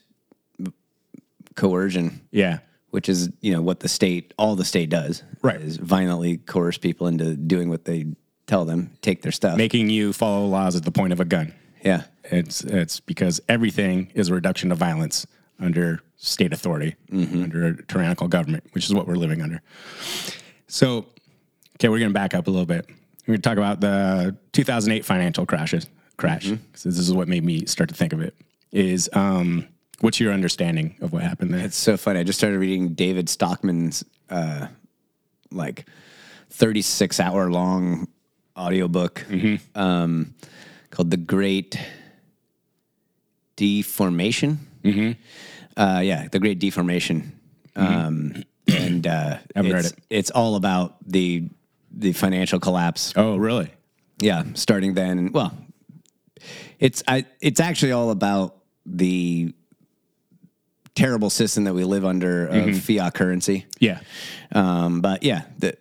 coercion. 1.55 2.21
Yeah. 2.31 2.59
which 2.91 3.09
is 3.09 3.29
you 3.41 3.51
know 3.53 3.61
what 3.61 3.81
the 3.81 3.89
state, 3.89 4.33
all 4.37 4.55
the 4.55 4.65
state 4.65 4.89
does, 4.89 5.23
Right. 5.41 5.59
Is 5.61 5.77
violently 5.77 6.37
coerce 6.37 6.77
people 6.77 7.07
into 7.07 7.35
doing 7.35 7.69
what 7.69 7.85
they 7.85 8.05
tell 8.47 8.63
them, 8.65 8.91
take 9.01 9.21
their 9.21 9.31
stuff. 9.31 9.57
Making 9.57 9.89
you 9.89 10.13
follow 10.13 10.45
laws 10.47 10.75
at 10.75 10.83
the 10.83 10.91
point 10.91 11.11
of 11.13 11.19
a 11.19 11.25
gun. 11.25 11.53
yeah, 11.83 12.03
It's 12.25 12.63
it's 12.63 12.99
because 13.01 13.41
everything 13.49 14.11
is 14.15 14.29
a 14.29 14.33
reduction 14.33 14.71
of 14.71 14.77
violence 14.77 15.27
under 15.59 15.99
state 16.17 16.53
authority, 16.53 16.95
mm-hmm. 17.11 17.43
under 17.43 17.67
a 17.67 17.83
tyrannical 17.83 18.27
government, 18.27 18.63
which 18.71 18.85
is 18.85 18.93
what 18.93 19.07
we're 19.07 19.15
living 19.15 19.41
under. 19.41 19.61
So, 20.67 21.05
okay, 21.75 21.89
we're 21.89 21.99
going 21.99 22.09
to 22.11 22.13
back 22.13 22.33
up 22.33 22.47
a 22.47 22.51
little 22.51 22.65
bit. 22.65 22.85
We're 23.27 23.33
going 23.33 23.41
to 23.41 23.49
talk 23.49 23.57
about 23.57 23.81
the 23.81 24.35
2008 24.53 25.03
financial 25.05 25.45
crashes 25.45 25.87
crash. 26.17 26.47
'cause 26.49 26.83
this 26.83 26.97
is 26.99 27.13
what 27.13 27.27
made 27.27 27.43
me 27.43 27.65
start 27.65 27.89
to 27.89 27.95
think 27.95 28.13
of 28.13 28.21
it. 28.21 28.35
Is 28.71 29.09
um, 29.13 29.67
what's 30.01 30.19
your 30.19 30.31
understanding 30.33 30.95
of 31.01 31.11
what 31.13 31.23
happened 31.23 31.53
there? 31.53 31.65
It's 31.65 31.75
so 31.77 31.97
funny. 31.97 32.19
I 32.19 32.23
just 32.23 32.37
started 32.39 32.59
reading 32.59 32.89
David 32.93 33.27
Stockman's 33.29 34.03
uh, 34.29 34.67
like 35.51 35.85
36 36.51 37.19
hour 37.19 37.49
long 37.51 38.07
audiobook 38.57 39.25
um, 39.75 40.33
called 40.91 41.11
The 41.11 41.17
Great 41.17 41.77
Deformation. 43.55 44.59
Uh, 45.77 45.99
yeah, 46.03 46.27
The 46.31 46.39
Great 46.39 46.59
Deformation. 46.59 47.31
Um, 47.75 48.43
and 48.67 49.05
uh, 49.07 49.37
it's, 49.79 49.91
it. 49.91 49.99
it's 50.09 50.31
all 50.31 50.55
about 50.55 50.95
the 51.05 51.49
the 51.97 52.13
financial 52.13 52.59
collapse 52.59 53.13
oh, 53.15 53.37
really? 53.37 53.69
yeah, 54.19 54.43
starting 54.53 54.93
then. 54.93 55.31
Well, 55.31 55.55
it's 56.79 57.01
I, 57.07 57.25
it's 57.41 57.59
actually 57.59 57.91
all 57.93 58.11
about 58.11 58.55
the 58.85 59.53
terrible 60.93 61.29
system 61.29 61.63
that 61.65 61.73
we 61.73 61.83
live 61.83 62.05
under 62.05 62.47
of 62.47 62.79
fiat 62.81 63.13
currency. 63.13 63.65
Yeah. 63.79 63.99
Um, 64.53 65.01
but 65.01 65.23
yeah, 65.23 65.41
the, 65.57 65.71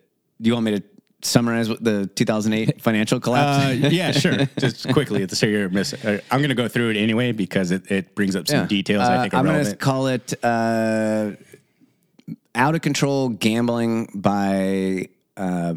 do 0.40 0.48
you 0.48 0.52
want 0.54 0.64
me 0.66 0.78
to 0.78 0.82
summarize 1.22 1.68
what 1.68 1.82
the 1.84 2.06
2008 2.14 2.80
financial 2.82 3.20
collapse? 3.20 3.64
Uh, 3.84 3.88
yeah, 3.88 4.10
sure. 4.10 4.36
Just 4.58 4.88
quickly 4.92 5.22
at 5.22 5.28
the 5.30 5.36
start, 5.36 5.52
you're 5.52 5.68
miss. 5.68 5.92
Uh, 5.94 6.20
I'm 6.30 6.40
going 6.40 6.48
to 6.48 6.54
go 6.56 6.66
through 6.68 6.90
it 6.90 6.96
anyway 6.96 7.32
because 7.32 7.70
it, 7.70 7.90
it 7.90 8.14
brings 8.14 8.34
up 8.36 8.48
some 8.48 8.60
Yeah. 8.60 8.66
details 8.66 9.02
I 9.02 9.16
Uh, 9.16 9.22
think 9.22 9.34
are 9.34 9.36
I'm 9.38 9.44
relevant. 9.46 9.68
to 9.70 9.76
call 9.84 10.06
it 10.08 10.34
uh, 10.44 11.30
out 12.54 12.74
of 12.74 12.80
control 12.82 13.28
gambling 13.28 14.08
by 14.14 15.08
uh, 15.36 15.74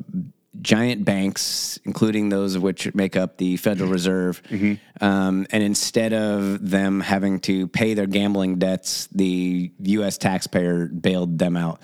giant 0.61 1.05
banks, 1.05 1.79
including 1.85 2.29
those 2.29 2.55
of 2.55 2.63
which 2.63 2.93
make 2.95 3.15
up 3.15 3.37
the 3.37 3.57
Federal 3.57 3.89
Reserve. 3.89 4.41
Mm-hmm. 4.49 5.03
Um, 5.03 5.45
and 5.51 5.63
instead 5.63 6.13
of 6.13 6.69
them 6.69 6.99
having 6.99 7.39
to 7.41 7.67
pay 7.67 7.93
their 7.93 8.07
gambling 8.07 8.57
debts, 8.57 9.07
the 9.07 9.71
U.S. 9.79 10.17
taxpayer 10.17 10.87
bailed 10.87 11.37
them 11.37 11.55
out. 11.55 11.81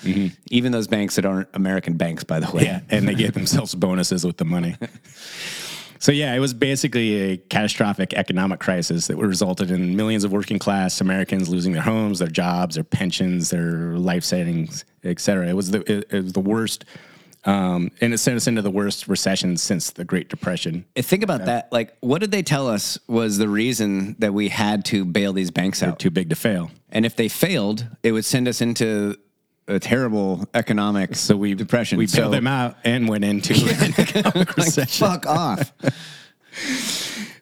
Even 0.50 0.72
those 0.72 0.88
banks 0.88 1.16
that 1.16 1.26
aren't 1.26 1.50
American 1.54 1.98
banks, 1.98 2.24
by 2.24 2.40
the 2.40 2.52
way. 2.52 2.66
Mm-hmm. 2.66 2.90
Yeah, 2.90 2.98
and 2.98 3.08
they 3.08 3.16
gave 3.16 3.34
themselves 3.34 3.76
bonuses 3.76 4.26
with 4.26 4.38
the 4.38 4.46
money. 4.46 4.76
So 6.00 6.12
yeah, 6.12 6.34
it 6.34 6.40
was 6.40 6.54
basically 6.54 7.16
a 7.32 7.38
catastrophic 7.38 8.14
economic 8.14 8.60
crisis 8.60 9.08
that 9.08 9.16
resulted 9.16 9.72
in 9.72 9.96
millions 9.96 10.26
of 10.26 10.34
working 10.34 10.60
class 10.60 11.00
Americans 11.00 11.48
losing 11.48 11.72
their 11.72 11.82
homes, 11.82 12.20
their 12.20 12.28
jobs, 12.28 12.76
their 12.76 12.84
pensions, 12.84 13.52
their 13.52 13.96
life 13.98 14.26
savings, 14.26 14.84
et 15.06 15.22
cetera. 15.22 15.48
It 15.48 15.54
was 15.54 15.72
the 15.72 15.80
it, 15.90 16.08
it 16.12 16.24
was 16.24 16.34
the 16.34 16.42
worst, 16.42 16.84
um, 17.46 17.92
and 18.02 18.14
it 18.14 18.18
sent 18.20 18.38
us 18.38 18.48
into 18.48 18.62
the 18.62 18.72
worst 18.72 19.08
recession 19.08 19.58
since 19.58 19.92
the 19.92 20.06
Great 20.06 20.30
Depression. 20.30 20.86
Think 20.96 21.24
about 21.24 21.46
that. 21.46 21.72
Like, 21.72 21.96
what 22.00 22.20
did 22.22 22.32
they 22.32 22.42
tell 22.44 22.68
us 22.68 22.98
was 23.08 23.38
the 23.38 23.50
reason 23.50 24.16
that 24.20 24.34
we 24.34 24.50
had 24.50 24.86
to 24.86 25.04
bail 25.06 25.34
these 25.34 25.52
banks 25.52 25.84
out? 25.84 26.00
Too 26.00 26.10
big 26.12 26.30
to 26.30 26.36
fail. 26.36 26.72
And 26.90 27.06
if 27.06 27.16
they 27.16 27.28
failed, 27.28 27.88
it 28.04 28.12
would 28.14 28.26
send 28.26 28.48
us 28.48 28.62
into 28.62 29.18
a 29.68 29.80
terrible 29.80 30.46
economic 30.54 31.16
So 31.16 31.36
we 31.38 31.54
depression. 31.54 31.98
We 31.98 32.08
So- 32.08 32.22
bailed 32.24 32.34
them 32.34 32.48
out 32.48 32.78
and 32.84 33.08
went 33.08 33.24
into 33.26 33.54
an 33.84 33.94
economic 33.98 34.36
Like, 34.36 34.58
recession. 34.58 35.08
fuck 35.08 35.26
off. 35.26 35.74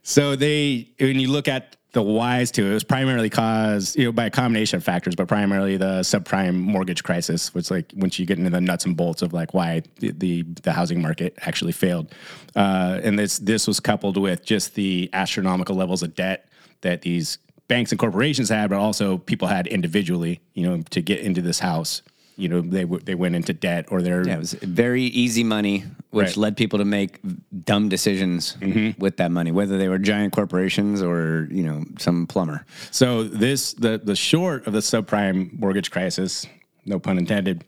So 0.04 0.36
they, 0.36 0.90
when 1.00 1.20
you 1.20 1.30
look 1.30 1.48
at 1.48 1.78
the 1.94 2.02
whys 2.02 2.52
to 2.52 2.66
it, 2.66 2.74
was 2.74 2.84
primarily 2.84 3.30
caused, 3.30 3.98
you 3.98 4.06
know, 4.06 4.12
by 4.12 4.26
a 4.26 4.30
combination 4.30 4.78
of 4.78 4.84
factors, 4.84 5.14
but 5.14 5.28
primarily 5.28 5.76
the 5.76 6.00
subprime 6.02 6.56
mortgage 6.56 7.04
crisis, 7.04 7.54
which 7.54 7.70
like 7.70 7.92
once 7.96 8.18
you 8.18 8.26
get 8.26 8.38
into 8.38 8.50
the 8.50 8.62
nuts 8.62 8.86
and 8.86 8.96
bolts 8.96 9.22
of 9.22 9.34
like 9.34 9.54
why 9.54 9.82
the 10.00 10.12
the, 10.12 10.44
the 10.64 10.72
housing 10.72 11.02
market 11.02 11.38
actually 11.42 11.74
failed, 11.74 12.14
uh, 12.56 13.00
and 13.04 13.20
this 13.20 13.40
this 13.40 13.68
was 13.68 13.80
coupled 13.80 14.18
with 14.18 14.46
just 14.46 14.76
the 14.76 15.10
astronomical 15.12 15.76
levels 15.76 16.02
of 16.02 16.16
debt 16.16 16.48
that 16.82 17.02
these 17.02 17.38
banks 17.68 17.92
and 17.92 18.00
corporations 18.00 18.50
had, 18.50 18.70
but 18.70 18.78
also 18.78 19.18
people 19.18 19.48
had 19.48 19.68
individually, 19.68 20.42
you 20.54 20.68
know, 20.68 20.82
to 20.90 21.02
get 21.02 21.20
into 21.20 21.42
this 21.42 21.60
house. 21.60 22.02
You 22.42 22.50
know, 22.50 22.62
they 22.62 22.82
w- 22.82 23.04
they 23.04 23.14
went 23.16 23.36
into 23.36 23.54
debt 23.54 23.86
or 23.90 24.02
they're 24.02 24.26
Yeah, 24.28 24.36
it 24.36 24.40
was 24.40 24.54
very 24.54 25.04
easy 25.04 25.44
money, 25.44 25.84
which 26.10 26.30
Right. 26.30 26.38
led 26.38 26.58
people 26.58 26.80
to 26.80 26.86
make 26.86 27.20
dumb 27.66 27.88
decisions 27.88 28.58
mm-hmm. 28.60 29.00
with 29.00 29.18
that 29.18 29.32
money, 29.32 29.52
whether 29.52 29.78
they 29.78 29.88
were 29.88 30.00
giant 30.00 30.34
corporations 30.34 31.02
or 31.04 31.48
you 31.52 31.64
know 31.64 31.84
some 32.00 32.26
plumber. 32.26 32.66
So 32.90 33.24
this 33.24 33.74
the 33.74 34.02
the 34.04 34.16
short 34.16 34.66
of 34.66 34.74
the 34.74 34.80
subprime 34.80 35.58
mortgage 35.60 35.92
crisis, 35.92 36.48
no 36.86 36.98
pun 37.00 37.18
intended, 37.20 37.64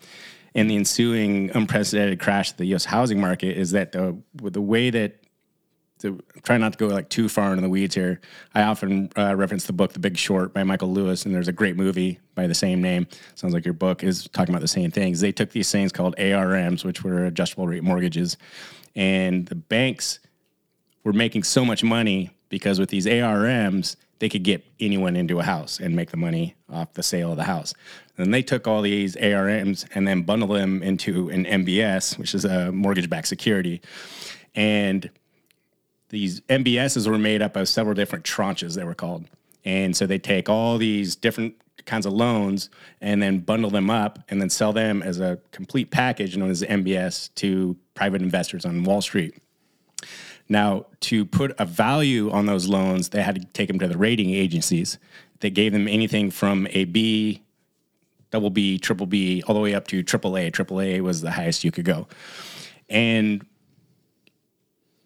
and 0.55 0.69
the 0.69 0.76
ensuing 0.76 1.51
unprecedented 1.53 2.19
crash 2.19 2.51
of 2.51 2.57
the 2.57 2.65
U.S. 2.74 2.86
housing 2.86 3.21
market 3.21 3.55
is 3.57 3.71
that 3.71 3.91
the 3.91 4.17
the 4.41 4.61
way 4.61 4.89
that 4.89 5.22
to 6.04 6.22
try 6.43 6.58
not 6.58 6.74
to 6.74 6.78
go 6.78 6.88
like 6.88 7.08
too 7.08 7.30
far 7.30 7.51
into 7.51 7.62
the 7.62 7.70
weeds 7.70 7.95
here. 7.95 8.20
I 8.54 8.64
often 8.64 9.10
uh, 9.18 9.36
reference 9.36 9.66
the 9.66 9.74
book 9.74 9.93
The 9.93 9.99
Big 9.99 10.18
Short 10.18 10.54
by 10.54 10.64
Michael 10.64 10.91
Lewis, 10.91 11.26
and 11.26 11.34
there's 11.34 11.47
a 11.47 11.54
great 11.54 11.78
movie 11.78 12.20
by 12.36 12.45
the 12.45 12.54
same 12.54 12.82
name. 12.82 13.08
Sounds 13.36 13.54
like 13.54 13.64
your 13.64 13.74
book 13.74 14.04
is 14.04 14.28
talking 14.34 14.54
about 14.54 14.62
the 14.62 14.68
same 14.68 14.91
things. 14.91 15.22
They 15.22 15.32
took 15.32 15.51
these 15.51 15.72
things 15.72 15.93
called 15.93 16.16
ARMs, 16.20 16.84
which 16.84 17.06
were 17.06 17.26
adjustable 17.26 17.68
rate 17.68 17.84
mortgages, 17.84 18.36
and 18.95 19.45
the 19.47 19.56
banks 19.56 20.20
were 21.06 21.14
making 21.14 21.43
so 21.43 21.64
much 21.64 21.86
money 21.86 22.32
because 22.49 22.82
with 22.82 22.89
these 22.89 23.08
ARMs, 23.08 23.95
they 24.20 24.28
could 24.28 24.43
get 24.43 24.66
anyone 24.82 25.16
into 25.16 25.39
a 25.39 25.43
house 25.43 25.80
and 25.80 25.95
make 25.95 26.12
the 26.12 26.18
money 26.18 26.56
off 26.70 26.93
the 26.93 27.04
sale 27.04 27.32
of 27.32 27.38
the 27.38 27.43
house. 27.43 27.74
And 28.18 28.34
they 28.34 28.43
took 28.43 28.68
all 28.68 28.82
these 28.82 29.16
ARMs 29.16 29.86
and 29.95 30.06
then 30.06 30.24
bundled 30.24 30.51
them 30.51 30.84
into 30.84 31.30
an 31.30 31.45
MBS, 31.45 32.18
which 32.18 32.36
is 32.36 32.43
a 32.43 32.74
mortgage 32.74 33.10
backed 33.10 33.28
security. 33.28 33.82
And 34.54 35.10
these 36.14 36.41
MBSs 36.41 37.07
were 37.07 37.18
made 37.18 37.41
up 37.41 37.55
of 37.55 37.68
several 37.68 37.95
different 37.95 38.24
tranches, 38.24 38.76
they 38.76 38.84
were 38.84 38.93
called. 38.93 39.26
And 39.66 39.97
so 39.97 40.05
they 40.05 40.20
take 40.20 40.47
all 40.47 40.78
these 40.78 41.16
different 41.16 41.55
kinds 41.86 42.05
of 42.05 42.14
loans 42.14 42.70
and 43.01 43.20
then 43.20 43.39
bundle 43.39 43.72
them 43.72 43.89
up 43.89 44.20
and 44.30 44.39
then 44.39 44.51
sell 44.51 44.72
them 44.72 45.01
as 45.01 45.20
a 45.20 45.39
complete 45.51 45.89
package 45.89 46.38
known 46.38 46.51
as 46.51 46.61
MBS 46.61 47.34
to 47.36 47.76
private 47.95 48.22
investors 48.22 48.64
on 48.64 48.84
Wall 48.84 49.01
Street. 49.01 49.36
Now, 50.47 50.86
to 50.99 51.26
put 51.26 51.55
a 51.57 51.66
value 51.66 52.30
on 52.30 52.45
those 52.45 52.68
loans, 52.68 53.09
they 53.09 53.24
had 53.24 53.34
to 53.34 53.45
take 53.53 53.68
them 53.68 53.80
to 53.80 53.88
the 53.88 53.97
rating 53.97 54.30
agencies. 54.30 54.99
They 55.39 55.49
gave 55.49 55.74
them 55.74 55.88
anything 55.88 56.30
from 56.30 56.68
a 56.72 56.86
B, 56.86 57.41
double 58.30 58.51
B, 58.51 58.78
triple 58.78 59.07
B, 59.07 59.41
all 59.47 59.55
the 59.55 59.61
way 59.61 59.74
up 59.74 59.88
to 59.88 60.03
triple 60.03 60.38
A. 60.38 60.51
Triple 60.51 60.80
A 60.80 61.01
was 61.01 61.22
the 61.22 61.32
highest 61.32 61.64
you 61.64 61.72
could 61.72 61.86
go. 61.86 62.07
And 62.88 63.43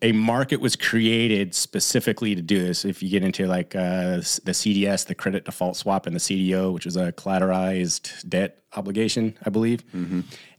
a 0.02 0.12
market 0.12 0.62
was 0.62 0.76
created 0.76 1.56
specifically 1.56 2.36
to 2.36 2.42
do 2.42 2.62
this. 2.62 2.86
If 2.86 3.02
you 3.02 3.10
get 3.10 3.24
into 3.24 3.48
like 3.48 3.76
uh, 3.76 4.18
the 4.18 4.52
CDS, 4.52 5.08
the 5.08 5.16
credit 5.16 5.46
default 5.46 5.76
swap, 5.76 6.06
and 6.06 6.16
the 6.16 6.20
CDO, 6.20 6.72
which 6.74 6.86
is 6.86 6.96
a 6.96 7.12
collateralized 7.14 8.28
debt 8.30 8.62
obligation, 8.76 9.38
I 9.44 9.50
believe. 9.50 9.84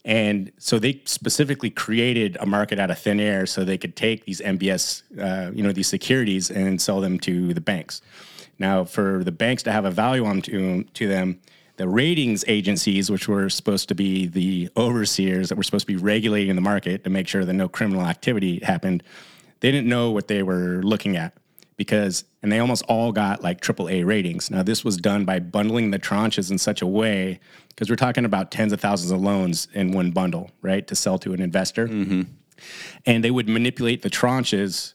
And 0.05 0.53
so 0.59 0.79
they 0.79 1.03
specifically 1.05 1.71
created 1.71 2.37
a 2.41 2.47
market 2.47 2.79
out 2.81 2.91
of 2.91 2.99
thin 2.99 3.21
air 3.21 3.47
so 3.47 3.63
they 3.63 3.79
could 3.79 3.95
take 3.95 4.25
these 4.25 4.41
MBS, 4.41 5.03
uh, 5.21 5.53
you 5.53 5.63
know, 5.63 5.73
these 5.73 5.89
securities 5.89 6.51
and 6.51 6.81
sell 6.81 7.01
them 7.01 7.19
to 7.21 7.55
the 7.55 7.61
banks. 7.61 8.01
Now, 8.59 8.85
for 8.85 9.23
the 9.23 9.33
banks 9.33 9.63
to 9.65 9.73
have 9.73 9.85
a 9.85 9.91
value 9.91 10.25
on 10.25 10.43
to, 10.43 10.83
to 10.83 11.07
them, 11.07 11.41
the 11.77 11.89
ratings 11.89 12.45
agencies, 12.49 13.09
which 13.09 13.29
were 13.29 13.49
supposed 13.49 13.89
to 13.89 13.95
be 13.95 14.27
the 14.27 14.69
overseers 14.77 15.49
that 15.49 15.57
were 15.57 15.63
supposed 15.63 15.87
to 15.87 15.93
be 15.93 15.97
regulating 15.97 16.57
the 16.57 16.61
market 16.61 17.05
to 17.05 17.11
make 17.11 17.29
sure 17.29 17.45
that 17.45 17.53
no 17.53 17.69
criminal 17.69 18.03
activity 18.03 18.59
happened, 18.65 19.05
they 19.61 19.71
didn't 19.71 19.89
know 19.89 20.11
what 20.11 20.29
they 20.29 20.43
were 20.43 20.81
looking 20.83 21.17
at 21.17 21.35
because, 21.77 22.25
and 22.43 22.51
they 22.51 22.59
almost 22.59 22.85
all 22.89 23.13
got 23.13 23.43
like 23.43 23.61
AAA 23.61 24.05
ratings. 24.05 24.51
Now, 24.51 24.63
this 24.63 24.85
was 24.85 24.97
done 24.97 25.25
by 25.25 25.39
bundling 25.39 25.91
the 25.91 25.99
tranches 25.99 26.51
in 26.51 26.59
such 26.59 26.83
a 26.83 26.87
way, 26.87 27.41
because 27.69 27.89
we're 27.89 27.97
talking 27.97 28.25
about 28.25 28.51
tens 28.51 28.73
of 28.73 28.81
thousands 28.81 29.13
of 29.13 29.21
loans 29.21 29.69
in 29.73 29.93
one 29.93 30.11
bundle, 30.11 30.51
right, 30.61 30.87
to 30.89 30.97
sell 30.97 31.19
to 31.21 31.33
an 31.33 31.41
investor. 31.41 31.87
Mm-hmm. 31.87 32.23
And 33.07 33.23
they 33.23 33.31
would 33.31 33.49
manipulate 33.49 34.03
the 34.03 34.11
tranches 34.11 34.95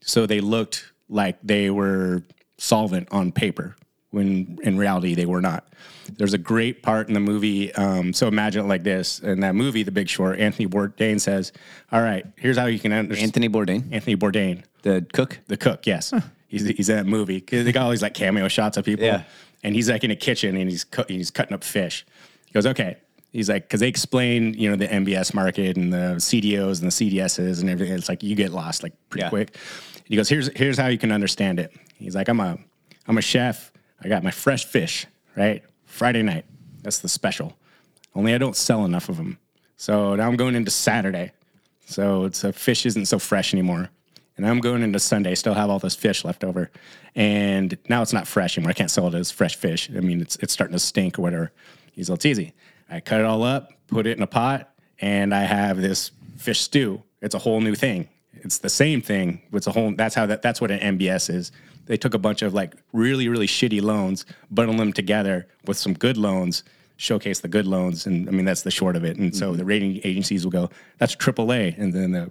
so 0.00 0.26
they 0.26 0.40
looked 0.40 0.92
like 1.08 1.38
they 1.42 1.70
were 1.70 2.24
solvent 2.58 3.08
on 3.12 3.30
paper 3.30 3.76
when 4.14 4.58
in 4.62 4.78
reality 4.78 5.14
they 5.14 5.26
were 5.26 5.40
not. 5.40 5.68
There's 6.16 6.34
a 6.34 6.38
great 6.38 6.82
part 6.82 7.08
in 7.08 7.14
the 7.14 7.20
movie. 7.20 7.72
Um, 7.74 8.12
so 8.12 8.28
imagine 8.28 8.64
it 8.64 8.68
like 8.68 8.82
this: 8.82 9.18
in 9.20 9.40
that 9.40 9.54
movie, 9.54 9.82
The 9.82 9.90
Big 9.92 10.08
Short, 10.08 10.38
Anthony 10.38 10.66
Bourdain 10.68 11.20
says, 11.20 11.52
"All 11.92 12.02
right, 12.02 12.24
here's 12.36 12.56
how 12.58 12.66
you 12.66 12.78
can 12.78 12.92
understand." 12.92 13.24
Anthony 13.28 13.48
Bourdain, 13.48 13.92
Anthony 13.92 14.16
Bourdain, 14.16 14.62
the 14.82 15.04
cook, 15.12 15.38
the 15.48 15.56
cook. 15.56 15.86
Yes, 15.86 16.12
he's 16.48 16.66
he's 16.66 16.88
in 16.88 16.96
that 16.96 17.06
movie. 17.06 17.40
'Cause 17.40 17.64
They 17.64 17.72
got 17.72 17.84
all 17.84 17.90
these 17.90 18.02
like 18.02 18.14
cameo 18.14 18.48
shots 18.48 18.76
of 18.76 18.84
people. 18.84 19.04
Yeah. 19.06 19.22
and 19.62 19.74
he's 19.74 19.88
like 19.88 20.04
in 20.04 20.10
a 20.10 20.16
kitchen 20.16 20.56
and 20.58 20.70
he's 20.70 20.84
co- 20.84 21.06
he's 21.08 21.30
cutting 21.30 21.54
up 21.54 21.64
fish. 21.64 22.04
He 22.46 22.52
goes, 22.52 22.66
"Okay." 22.66 22.96
He's 23.32 23.48
like, 23.48 23.62
because 23.64 23.80
they 23.80 23.88
explain, 23.88 24.54
you 24.54 24.70
know, 24.70 24.76
the 24.76 24.86
MBS 24.86 25.34
market 25.34 25.76
and 25.76 25.92
the 25.92 26.20
CDOs 26.20 26.80
and 26.80 26.86
the 26.92 26.92
CDSs 26.92 27.60
and 27.62 27.68
everything. 27.68 27.96
It's 27.96 28.08
like 28.08 28.22
you 28.22 28.36
get 28.36 28.52
lost 28.52 28.84
like 28.84 28.92
pretty 29.10 29.24
Yeah. 29.24 29.30
quick. 29.30 29.56
He 30.04 30.14
goes, 30.16 30.28
"Here's 30.28 30.50
here's 30.54 30.76
how 30.78 30.86
you 30.88 30.98
can 30.98 31.10
understand 31.10 31.58
it." 31.58 31.72
He's 31.98 32.14
like, 32.14 32.28
"I'm 32.28 32.38
a 32.40 32.58
I'm 33.08 33.16
a 33.18 33.22
chef. 33.22 33.72
I 34.02 34.08
got 34.08 34.22
my 34.22 34.30
fresh 34.30 34.64
fish, 34.64 35.06
right? 35.36 35.62
Friday 35.86 36.22
night. 36.22 36.44
That's 36.82 36.98
the 36.98 37.08
special. 37.08 37.56
Only 38.14 38.34
I 38.34 38.38
don't 38.38 38.56
sell 38.56 38.84
enough 38.84 39.08
of 39.08 39.16
them. 39.16 39.38
So 39.76 40.14
now 40.14 40.28
I'm 40.28 40.36
going 40.36 40.54
into 40.54 40.70
Saturday. 40.70 41.32
So 41.86 42.24
it's 42.24 42.44
a 42.44 42.52
fish 42.52 42.86
isn't 42.86 43.06
so 43.06 43.18
fresh 43.18 43.52
anymore. 43.52 43.90
And 44.36 44.46
I'm 44.46 44.58
going 44.58 44.82
into 44.82 44.98
Sunday, 44.98 45.34
still 45.34 45.54
have 45.54 45.70
all 45.70 45.78
this 45.78 45.94
fish 45.94 46.24
left 46.24 46.42
over. 46.42 46.70
And 47.14 47.78
now 47.88 48.02
it's 48.02 48.12
not 48.12 48.26
fresh 48.26 48.58
anymore. 48.58 48.70
I 48.70 48.74
can't 48.74 48.90
sell 48.90 49.06
it 49.06 49.14
as 49.14 49.30
fresh 49.30 49.56
fish. 49.56 49.88
I 49.96 50.00
mean, 50.00 50.20
it's 50.20 50.36
it's 50.36 50.52
starting 50.52 50.74
to 50.74 50.80
stink 50.80 51.18
or 51.18 51.22
whatever. 51.22 51.52
He's 51.92 52.10
it's 52.10 52.26
easy. 52.26 52.52
I 52.90 53.00
cut 53.00 53.20
it 53.20 53.26
all 53.26 53.42
up, 53.44 53.72
put 53.86 54.06
it 54.06 54.16
in 54.16 54.22
a 54.22 54.26
pot, 54.26 54.70
and 55.00 55.32
I 55.34 55.42
have 55.42 55.80
this 55.80 56.10
fish 56.36 56.60
stew. 56.60 57.02
It's 57.22 57.34
a 57.34 57.38
whole 57.38 57.60
new 57.60 57.74
thing. 57.74 58.08
It's 58.32 58.58
the 58.58 58.68
same 58.68 59.00
thing. 59.00 59.40
It's 59.52 59.66
a 59.66 59.72
whole. 59.72 59.94
That's 59.94 60.14
how 60.14 60.26
that. 60.26 60.42
That's 60.42 60.60
what 60.60 60.70
an 60.70 60.98
MBS 60.98 61.32
is. 61.32 61.52
They 61.86 61.96
took 61.96 62.14
a 62.14 62.18
bunch 62.18 62.42
of 62.42 62.54
like 62.54 62.76
really 62.92 63.28
really 63.28 63.46
shitty 63.46 63.82
loans, 63.82 64.24
bundled 64.50 64.78
them 64.78 64.92
together 64.92 65.46
with 65.66 65.76
some 65.76 65.94
good 65.94 66.16
loans, 66.16 66.64
showcase 66.96 67.40
the 67.40 67.48
good 67.48 67.66
loans, 67.66 68.06
and 68.06 68.28
I 68.28 68.32
mean 68.32 68.44
that's 68.44 68.62
the 68.62 68.70
short 68.70 68.96
of 68.96 69.04
it. 69.04 69.16
And 69.16 69.34
so 69.34 69.48
mm-hmm. 69.48 69.58
the 69.58 69.64
rating 69.64 70.00
agencies 70.04 70.44
will 70.44 70.52
go, 70.52 70.70
"That's 70.98 71.14
AAA," 71.16 71.78
and 71.78 71.92
then 71.92 72.12
the 72.12 72.30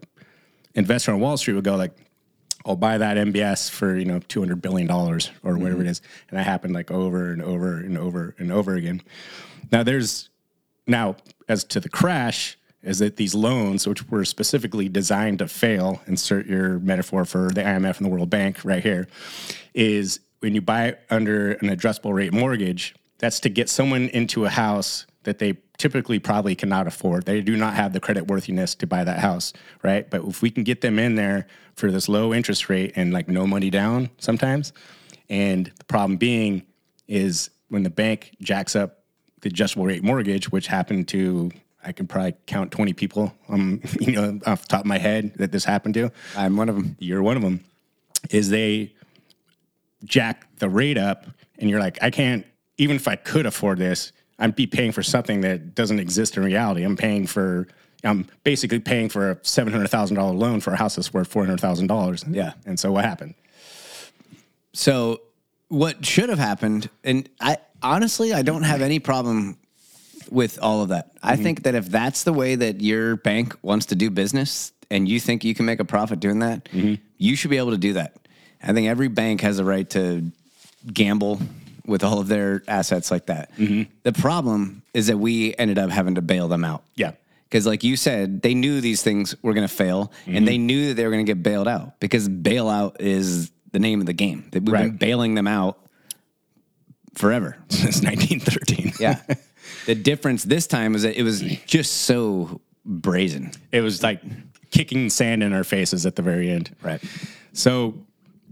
investor 0.75 1.11
on 1.11 1.19
Wall 1.19 1.37
Street 1.37 1.53
would 1.55 1.63
go 1.63 1.75
like, 1.75 1.95
"I'll 2.65 2.75
buy 2.75 2.97
that 2.97 3.17
MBS 3.17 3.69
for 3.69 3.97
you 3.97 4.05
know 4.05 4.19
two 4.27 4.39
hundred 4.39 4.61
billion 4.61 4.87
dollars 4.87 5.31
or 5.43 5.53
whatever 5.57 5.79
mm-hmm. 5.79 5.87
it 5.87 5.91
is," 5.91 6.01
and 6.29 6.39
that 6.39 6.45
happened 6.45 6.73
like 6.73 6.91
over 6.91 7.31
and 7.31 7.41
over 7.41 7.77
and 7.77 7.97
over 7.97 8.35
and 8.37 8.51
over 8.51 8.75
again. 8.75 9.01
Now 9.71 9.83
there's 9.83 10.29
now 10.87 11.15
as 11.47 11.63
to 11.65 11.79
the 11.79 11.89
crash 11.89 12.57
is 12.83 12.99
that 12.99 13.15
these 13.15 13.33
loans, 13.33 13.87
which 13.87 14.09
were 14.09 14.25
specifically 14.25 14.89
designed 14.89 15.39
to 15.39 15.47
fail, 15.47 16.01
insert 16.05 16.45
your 16.45 16.79
metaphor 16.79 17.25
for 17.25 17.49
the 17.49 17.61
IMF 17.61 17.97
and 17.97 18.05
the 18.05 18.09
World 18.09 18.29
Bank 18.29 18.59
right 18.63 18.83
here, 18.83 19.07
is 19.73 20.19
when 20.41 20.53
you 20.53 20.61
buy 20.61 20.97
under 21.09 21.53
an 21.53 21.69
addressable 21.69 22.13
rate 22.13 22.33
mortgage, 22.33 22.93
that's 23.19 23.39
to 23.39 23.49
get 23.49 23.69
someone 23.69 24.09
into 24.09 24.43
a 24.45 24.49
house 24.49 25.05
that 25.23 25.39
they 25.39 25.57
typically 25.77 26.19
probably 26.19 26.55
cannot 26.55 26.85
afford. 26.85 27.25
They 27.25 27.39
do 27.39 27.55
not 27.55 27.73
have 27.75 27.93
the 27.93 28.01
credit 28.01 28.27
worthiness 28.27 28.75
to 28.75 28.87
buy 28.87 29.05
that 29.05 29.19
house, 29.19 29.53
right? 29.81 30.09
But 30.09 30.25
if 30.25 30.41
we 30.41 30.51
can 30.51 30.63
get 30.63 30.81
them 30.81 30.99
in 30.99 31.15
there 31.15 31.47
for 31.75 31.89
this 31.89 32.09
low 32.09 32.33
interest 32.33 32.69
rate 32.69 32.91
and 32.97 33.13
like 33.13 33.29
no 33.29 33.47
money 33.47 33.69
down 33.69 34.09
sometimes, 34.17 34.73
and 35.29 35.71
the 35.77 35.85
problem 35.85 36.17
being 36.17 36.63
is 37.07 37.49
when 37.69 37.83
the 37.83 37.89
bank 37.89 38.35
jacks 38.41 38.75
up 38.75 38.99
the 39.41 39.49
adjustable 39.49 39.85
rate 39.85 40.03
mortgage, 40.03 40.51
which 40.51 40.67
happened 40.67 41.07
to 41.09 41.51
I 41.85 41.91
can 41.91 42.07
probably 42.07 42.35
count 42.45 42.71
20 42.71 42.93
people, 42.93 43.33
um, 43.49 43.81
you 43.99 44.13
know, 44.13 44.39
off 44.45 44.61
the 44.61 44.67
top 44.67 44.81
of 44.81 44.85
my 44.85 44.97
head 44.97 45.33
that 45.35 45.51
this 45.51 45.65
happened 45.65 45.93
to. 45.95 46.11
I'm 46.35 46.55
one 46.57 46.69
of 46.69 46.75
them. 46.75 46.95
You're 46.99 47.23
one 47.23 47.37
of 47.37 47.43
them. 47.43 47.63
Is 48.29 48.49
they 48.49 48.93
jack 50.05 50.47
the 50.57 50.69
rate 50.69 50.97
up, 50.97 51.25
and 51.59 51.69
you're 51.69 51.79
like, 51.79 52.01
I 52.01 52.09
can't. 52.09 52.45
Even 52.77 52.95
if 52.95 53.07
I 53.07 53.15
could 53.15 53.45
afford 53.45 53.77
this, 53.77 54.11
I'd 54.39 54.55
be 54.55 54.65
paying 54.65 54.91
for 54.91 55.03
something 55.03 55.41
that 55.41 55.75
doesn't 55.75 55.99
exist 55.99 56.37
in 56.37 56.43
reality. 56.43 56.83
I'm 56.83 56.97
paying 56.97 57.27
for. 57.27 57.67
I'm 58.05 58.27
basically 58.43 58.79
paying 58.79 59.09
for 59.09 59.31
a 59.31 59.37
seven 59.43 59.71
hundred 59.71 59.89
thousand 59.89 60.15
dollar 60.15 60.33
loan 60.33 60.59
for 60.59 60.73
a 60.73 60.75
house 60.75 60.95
that's 60.95 61.13
worth 61.13 61.27
four 61.27 61.45
hundred 61.45 61.59
thousand 61.59 61.87
dollars. 61.87 62.23
Yeah. 62.29 62.53
And 62.65 62.79
so 62.79 62.91
what 62.91 63.05
happened? 63.05 63.35
So 64.73 65.21
what 65.67 66.05
should 66.05 66.29
have 66.29 66.39
happened, 66.39 66.89
and 67.03 67.29
I 67.39 67.57
honestly 67.81 68.33
I 68.33 68.41
don't 68.41 68.63
have 68.63 68.81
any 68.81 68.99
problem 68.99 69.57
with 70.31 70.59
all 70.61 70.81
of 70.81 70.89
that. 70.89 71.11
I 71.21 71.33
mm-hmm. 71.33 71.43
think 71.43 71.63
that 71.63 71.75
if 71.75 71.87
that's 71.87 72.23
the 72.23 72.33
way 72.33 72.55
that 72.55 72.81
your 72.81 73.15
bank 73.17 73.55
wants 73.61 73.87
to 73.87 73.95
do 73.95 74.09
business 74.09 74.71
and 74.89 75.07
you 75.07 75.19
think 75.19 75.43
you 75.43 75.55
can 75.55 75.65
make 75.65 75.79
a 75.79 75.85
profit 75.85 76.19
doing 76.19 76.39
that, 76.39 76.65
mm-hmm. 76.65 76.95
you 77.17 77.35
should 77.35 77.49
be 77.49 77.57
able 77.57 77.71
to 77.71 77.77
do 77.77 77.93
that. 77.93 78.15
I 78.61 78.73
think 78.73 78.87
every 78.87 79.09
bank 79.09 79.41
has 79.41 79.59
a 79.59 79.65
right 79.65 79.89
to 79.91 80.31
gamble 80.91 81.39
with 81.85 82.03
all 82.03 82.19
of 82.19 82.27
their 82.27 82.63
assets 82.67 83.11
like 83.11 83.25
that. 83.25 83.55
Mm-hmm. 83.57 83.91
The 84.03 84.13
problem 84.13 84.83
is 84.93 85.07
that 85.07 85.17
we 85.17 85.55
ended 85.57 85.77
up 85.77 85.89
having 85.89 86.15
to 86.15 86.21
bail 86.21 86.47
them 86.47 86.63
out. 86.63 86.83
Yeah. 86.95 87.11
Because, 87.49 87.67
like 87.67 87.83
you 87.83 87.95
said, 87.97 88.41
they 88.41 88.55
knew 88.55 88.81
these 88.81 89.03
things 89.03 89.35
were 89.43 89.53
going 89.53 89.67
to 89.67 89.73
fail, 89.73 90.11
and 90.25 90.47
they 90.47 90.57
knew 90.57 90.87
that 90.87 90.95
they 90.95 91.05
were 91.05 91.11
going 91.11 91.23
to 91.23 91.29
get 91.29 91.43
bailed 91.43 91.67
out 91.67 91.99
because 91.99 92.27
bailout 92.27 92.95
is 92.99 93.51
the 93.73 93.77
name 93.77 93.99
of 93.99 94.07
the 94.07 94.13
game. 94.13 94.47
That 94.51 94.63
We've 94.63 94.73
been 94.73 94.97
bailing 94.97 95.35
them 95.35 95.45
out 95.45 95.77
forever. 97.13 97.57
Since 97.69 98.01
1913. 98.01 98.93
Yeah. 98.99 99.21
the 99.85 99.95
difference 99.95 100.43
this 100.43 100.67
time 100.67 100.95
is 100.95 101.03
that 101.03 101.17
it 101.17 101.23
was 101.23 101.41
just 101.65 102.01
so 102.01 102.61
brazen. 102.85 103.51
it 103.71 103.81
was 103.81 104.03
like 104.03 104.21
kicking 104.71 105.09
sand 105.09 105.43
in 105.43 105.53
our 105.53 105.63
faces 105.63 106.05
at 106.05 106.15
the 106.15 106.21
very 106.21 106.49
end. 106.49 106.75
Right. 106.81 107.01
So, 107.53 107.93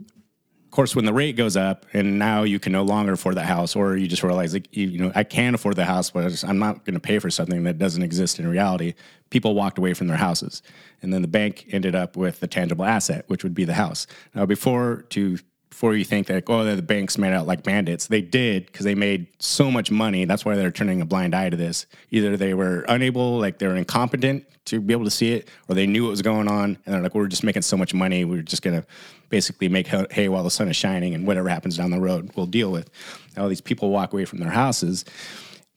of 0.06 0.72
course, 0.72 0.96
when 0.96 1.04
the 1.04 1.12
rate 1.12 1.36
goes 1.36 1.58
up 1.58 1.86
and 1.92 2.18
now 2.18 2.44
you 2.44 2.60
can 2.60 2.72
no 2.72 2.84
longer 2.84 3.14
afford 3.14 3.36
the 3.36 3.44
house, 3.44 3.76
or 3.76 3.98
you 3.98 4.08
just 4.08 4.24
realize, 4.24 4.54
like, 4.54 4.70
you, 4.72 4.88
you 4.88 5.00
know, 5.00 5.12
I 5.16 5.24
can 5.26 5.54
afford 5.54 5.76
the 5.76 5.84
house, 5.84 6.12
but 6.12 6.44
I'm 6.46 6.60
not 6.60 6.86
going 6.86 6.94
to 6.94 7.00
pay 7.02 7.20
for 7.20 7.30
something 7.30 7.64
that 7.64 7.78
doesn't 7.78 8.04
exist 8.04 8.40
in 8.40 8.48
reality. 8.48 8.94
People 9.32 9.54
walked 9.54 9.78
away 9.78 9.94
from 9.94 10.08
their 10.08 10.18
houses. 10.18 10.62
And 11.02 11.12
then 11.12 11.24
the 11.24 11.28
bank 11.28 11.66
ended 11.72 11.96
up 11.96 12.16
with 12.16 12.40
the 12.40 12.48
tangible 12.48 12.86
asset, 12.86 13.26
which 13.28 13.44
would 13.44 13.54
be 13.54 13.66
the 13.66 13.74
house. 13.74 14.08
Now, 14.34 14.46
before 14.46 15.02
to 15.10 15.40
before 15.72 15.96
you 15.96 16.04
think 16.04 16.28
that 16.28 16.44
oh 16.48 16.64
the 16.64 16.82
banks 16.82 17.18
made 17.18 17.34
out 17.34 17.48
like 17.48 17.64
bandits. 17.64 18.08
They 18.08 18.22
did 18.22 18.68
because 18.68 18.84
they 18.84 18.94
made 18.94 19.28
so 19.40 19.72
much 19.72 19.90
money. 19.90 20.26
That's 20.26 20.46
why 20.46 20.56
they're 20.56 20.70
turning 20.70 21.02
a 21.02 21.06
blind 21.06 21.34
eye 21.34 21.50
to 21.50 21.58
this. 21.58 21.88
Either 22.12 22.38
they 22.38 22.54
were 22.54 22.86
unable 22.90 23.40
like 23.40 23.58
they're 23.58 23.76
incompetent 23.76 24.46
to 24.66 24.82
be 24.82 24.94
able 24.94 25.06
to 25.06 25.12
see 25.12 25.32
it 25.32 25.48
or 25.68 25.74
they 25.74 25.88
knew 25.88 26.04
what 26.04 26.12
was 26.12 26.22
going 26.22 26.48
on 26.50 26.78
and 26.86 26.94
they're 26.94 27.02
like 27.02 27.16
we're 27.16 27.28
just 27.28 27.44
making 27.44 27.62
so 27.64 27.78
much 27.78 27.94
money. 27.94 28.26
We're 28.26 28.42
just 28.42 28.62
gonna 28.62 28.86
basically 29.30 29.70
make 29.70 29.88
hay 29.88 30.06
hay 30.12 30.30
while 30.30 30.44
the 30.44 30.52
sun 30.52 30.68
is 30.68 30.76
shining 30.76 31.16
and 31.16 31.26
whatever 31.26 31.48
happens 31.48 31.78
down 31.78 31.90
the 31.90 32.02
road 32.02 32.32
we'll 32.36 32.46
deal 32.46 32.72
with. 32.72 32.90
All 33.38 33.48
these 33.48 33.62
people 33.62 33.90
walk 33.90 34.12
away 34.12 34.26
from 34.26 34.40
their 34.40 34.52
houses. 34.52 35.06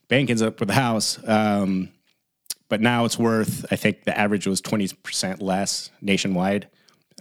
Bank 0.08 0.28
ends 0.28 0.42
up 0.42 0.58
with 0.58 0.68
the 0.68 0.74
house 0.74 1.18
um, 1.26 1.88
but 2.68 2.80
now 2.80 3.04
it's 3.04 3.18
worth 3.18 3.64
i 3.70 3.76
think 3.76 4.04
the 4.04 4.18
average 4.18 4.46
was 4.46 4.60
20% 4.60 5.40
less 5.40 5.90
nationwide 6.00 6.68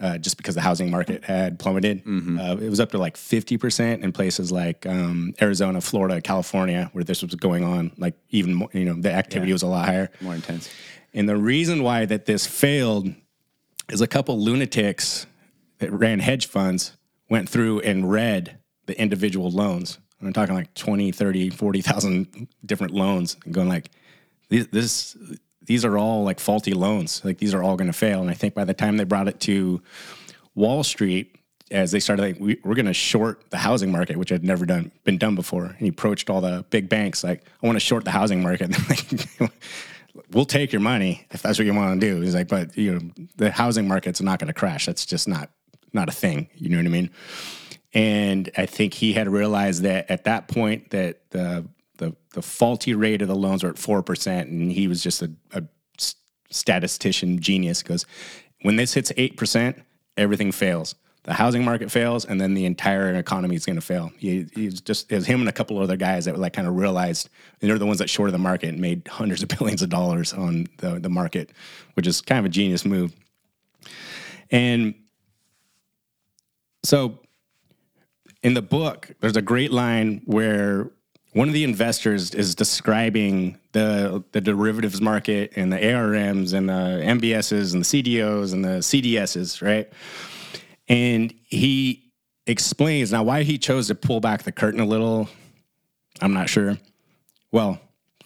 uh, 0.02 0.18
just 0.18 0.38
because 0.38 0.56
the 0.56 0.62
housing 0.62 0.90
market 0.90 1.24
had 1.24 1.60
plummeted. 1.60 2.02
Uh, 2.08 2.58
it 2.60 2.70
was 2.70 2.80
up 2.80 2.92
to 2.92 2.98
like 2.98 3.16
50% 3.16 4.04
in 4.04 4.12
places 4.12 4.52
like 4.52 4.86
um, 4.86 5.34
Arizona, 5.42 5.82
Florida, 5.82 6.20
California, 6.22 6.90
where 6.94 7.04
this 7.04 7.22
was 7.22 7.36
going 7.36 7.64
on. 7.64 7.92
Like 7.98 8.16
even 8.30 8.54
more, 8.56 8.70
you 8.74 8.86
know, 8.86 8.96
the 8.96 9.12
activity 9.12 9.50
Yeah. 9.52 9.56
was 9.56 9.62
a 9.64 9.68
lot 9.68 9.86
higher. 9.86 10.10
More 10.22 10.36
intense. 10.36 10.70
And 11.14 11.30
the 11.30 11.38
reason 11.38 11.84
why 11.84 12.06
that 12.06 12.26
this 12.26 12.48
failed 12.48 13.14
is 13.90 14.02
a 14.02 14.08
couple 14.08 14.40
lunatics 14.40 15.28
that 15.78 15.92
ran 15.92 16.20
hedge 16.20 16.48
funds 16.48 16.98
went 17.30 17.48
through 17.50 17.82
and 17.82 18.10
read 18.10 18.58
the 18.88 19.00
individual 19.00 19.52
loans. 19.52 20.00
And 20.20 20.28
I'm 20.28 20.34
talking 20.34 20.56
like 20.56 20.74
20, 20.74 21.12
30, 21.12 21.50
40,000 21.52 22.48
different 22.66 22.94
loans 22.94 23.38
and 23.46 23.54
going 23.54 23.70
like, 23.70 23.92
this, 24.50 24.68
this, 24.68 25.18
these 25.66 25.86
are 25.86 25.98
all 25.98 26.24
like 26.24 26.40
faulty 26.40 26.74
loans. 26.74 27.24
Like 27.24 27.38
these 27.38 27.54
are 27.54 27.64
all 27.64 27.76
going 27.76 27.92
to 27.92 27.98
fail. 27.98 28.22
And 28.22 28.30
I 28.30 28.34
think 28.34 28.54
by 28.54 28.66
the 28.66 28.74
time 28.74 28.98
they 28.98 29.04
brought 29.04 29.28
it 29.28 29.40
to 29.42 29.82
Wall 30.56 30.84
Street, 30.84 31.36
as 31.72 31.92
they 31.92 32.00
started 32.00 32.22
like, 32.22 32.40
we, 32.40 32.60
we're 32.64 32.76
going 32.76 32.86
to 32.86 32.94
short 32.94 33.50
the 33.50 33.58
housing 33.58 33.92
market, 33.92 34.18
which 34.18 34.30
had 34.30 34.44
never 34.44 34.66
done 34.66 34.92
been 35.04 35.18
done 35.18 35.36
before. 35.36 35.66
And 35.66 35.80
he 35.80 35.88
approached 35.88 36.30
all 36.30 36.42
the 36.42 36.66
big 36.70 36.88
banks 36.90 37.24
like, 37.24 37.46
I 37.62 37.66
want 37.66 37.76
to 37.78 37.80
short 37.80 38.06
the 38.06 38.12
housing 38.12 38.42
market. 38.42 38.76
Like, 38.90 39.52
we'll 40.32 40.46
take 40.46 40.72
your 40.72 40.82
money 40.82 41.26
if 41.32 41.42
that's 41.42 41.58
what 41.58 41.66
you 41.66 41.74
want 41.74 42.00
to 42.00 42.08
do. 42.08 42.22
He's 42.22 42.36
like, 42.36 42.48
but 42.48 42.78
you 42.78 42.94
know, 42.94 43.26
the 43.36 43.50
housing 43.50 43.88
market's 43.88 44.22
not 44.22 44.38
going 44.38 44.48
to 44.48 44.54
crash. 44.54 44.86
That's 44.86 45.06
just 45.06 45.28
not 45.28 45.50
not 45.92 46.10
a 46.10 46.12
thing. 46.12 46.50
You 46.56 46.70
know 46.70 46.78
what 46.78 46.86
I 46.86 46.90
mean? 46.90 47.10
And 47.94 48.52
I 48.58 48.66
think 48.66 48.94
he 48.94 49.14
had 49.14 49.28
realized 49.28 49.84
that 49.84 50.10
at 50.10 50.24
that 50.26 50.48
point 50.48 50.90
that 50.92 51.30
the 51.32 51.68
the, 51.98 52.16
the 52.34 52.42
faulty 52.42 52.94
rate 52.94 53.22
of 53.22 53.28
the 53.28 53.36
loans 53.36 53.64
were 53.64 53.70
at 53.70 53.78
four 53.78 54.02
percent, 54.02 54.50
and 54.50 54.72
he 54.72 54.88
was 54.88 55.04
just 55.04 55.22
a 55.22 55.34
statistician 56.50 57.40
genius. 57.40 57.84
Because 57.84 58.06
when 58.62 58.76
this 58.76 58.94
hits 58.94 59.12
eight 59.18 59.38
percent, 59.38 59.82
everything 60.18 60.52
fails. 60.52 60.96
The 61.24 61.34
housing 61.34 61.64
market 61.64 61.90
fails, 61.90 62.26
and 62.26 62.40
then 62.40 62.54
the 62.54 62.66
entire 62.66 63.14
economy 63.16 63.56
is 63.56 63.66
going 63.66 63.78
to 63.78 63.82
fail. 63.82 64.12
He, 64.18 64.46
he's 64.54 64.82
just 64.82 65.10
it 65.10 65.16
was 65.16 65.26
him 65.26 65.40
and 65.40 65.48
a 65.48 65.54
couple 65.54 65.80
other 65.80 65.96
guys 65.96 66.26
that 66.26 66.34
were 66.34 66.40
like 66.40 66.52
kind 66.52 66.68
of 66.68 66.76
realized, 66.76 67.30
they're 67.60 67.80
the 67.80 67.86
ones 67.86 68.00
that 68.00 68.10
shorted 68.10 68.34
the 68.34 68.40
market 68.40 68.70
and 68.70 68.80
made 68.80 69.08
hundreds 69.08 69.42
of 69.42 69.50
billions 69.58 69.82
of 69.82 69.90
dollars 69.90 70.34
on 70.34 70.68
the 70.78 71.00
the 71.00 71.10
market, 71.10 71.52
which 71.94 72.08
is 72.08 72.20
kind 72.22 72.40
of 72.40 72.46
a 72.46 72.50
genius 72.50 72.84
move. 72.84 73.14
And 74.52 74.96
so 76.84 77.20
in 78.44 78.54
the 78.54 78.62
book, 78.62 79.12
there's 79.22 79.38
a 79.38 79.42
great 79.42 79.72
line 79.72 80.22
where 80.26 80.92
one 81.34 81.48
of 81.48 81.54
the 81.54 81.64
investors 81.64 82.34
is 82.34 82.56
describing 82.56 83.58
the 83.72 84.24
the 84.32 84.42
derivatives 84.42 85.02
market 85.02 85.54
and 85.56 85.74
the 85.74 85.78
ARMs 85.78 86.54
and 86.54 86.70
the 86.70 87.02
MBSs 87.04 87.74
and 87.74 87.84
the 87.84 88.04
CDOs 88.04 88.54
and 88.54 88.64
the 88.64 88.80
CDSs, 88.80 89.62
right? 89.62 89.92
And 90.88 91.34
he 91.46 92.12
explains 92.46 93.12
now 93.12 93.24
why 93.24 93.44
he 93.44 93.58
chose 93.58 93.88
to 93.88 93.96
pull 93.96 94.20
back 94.20 94.44
the 94.44 94.52
curtain 94.52 94.80
a 94.80 94.86
little. 94.86 95.28
I'm 96.22 96.34
not 96.34 96.50
sure. 96.50 96.78
Well, 97.52 97.80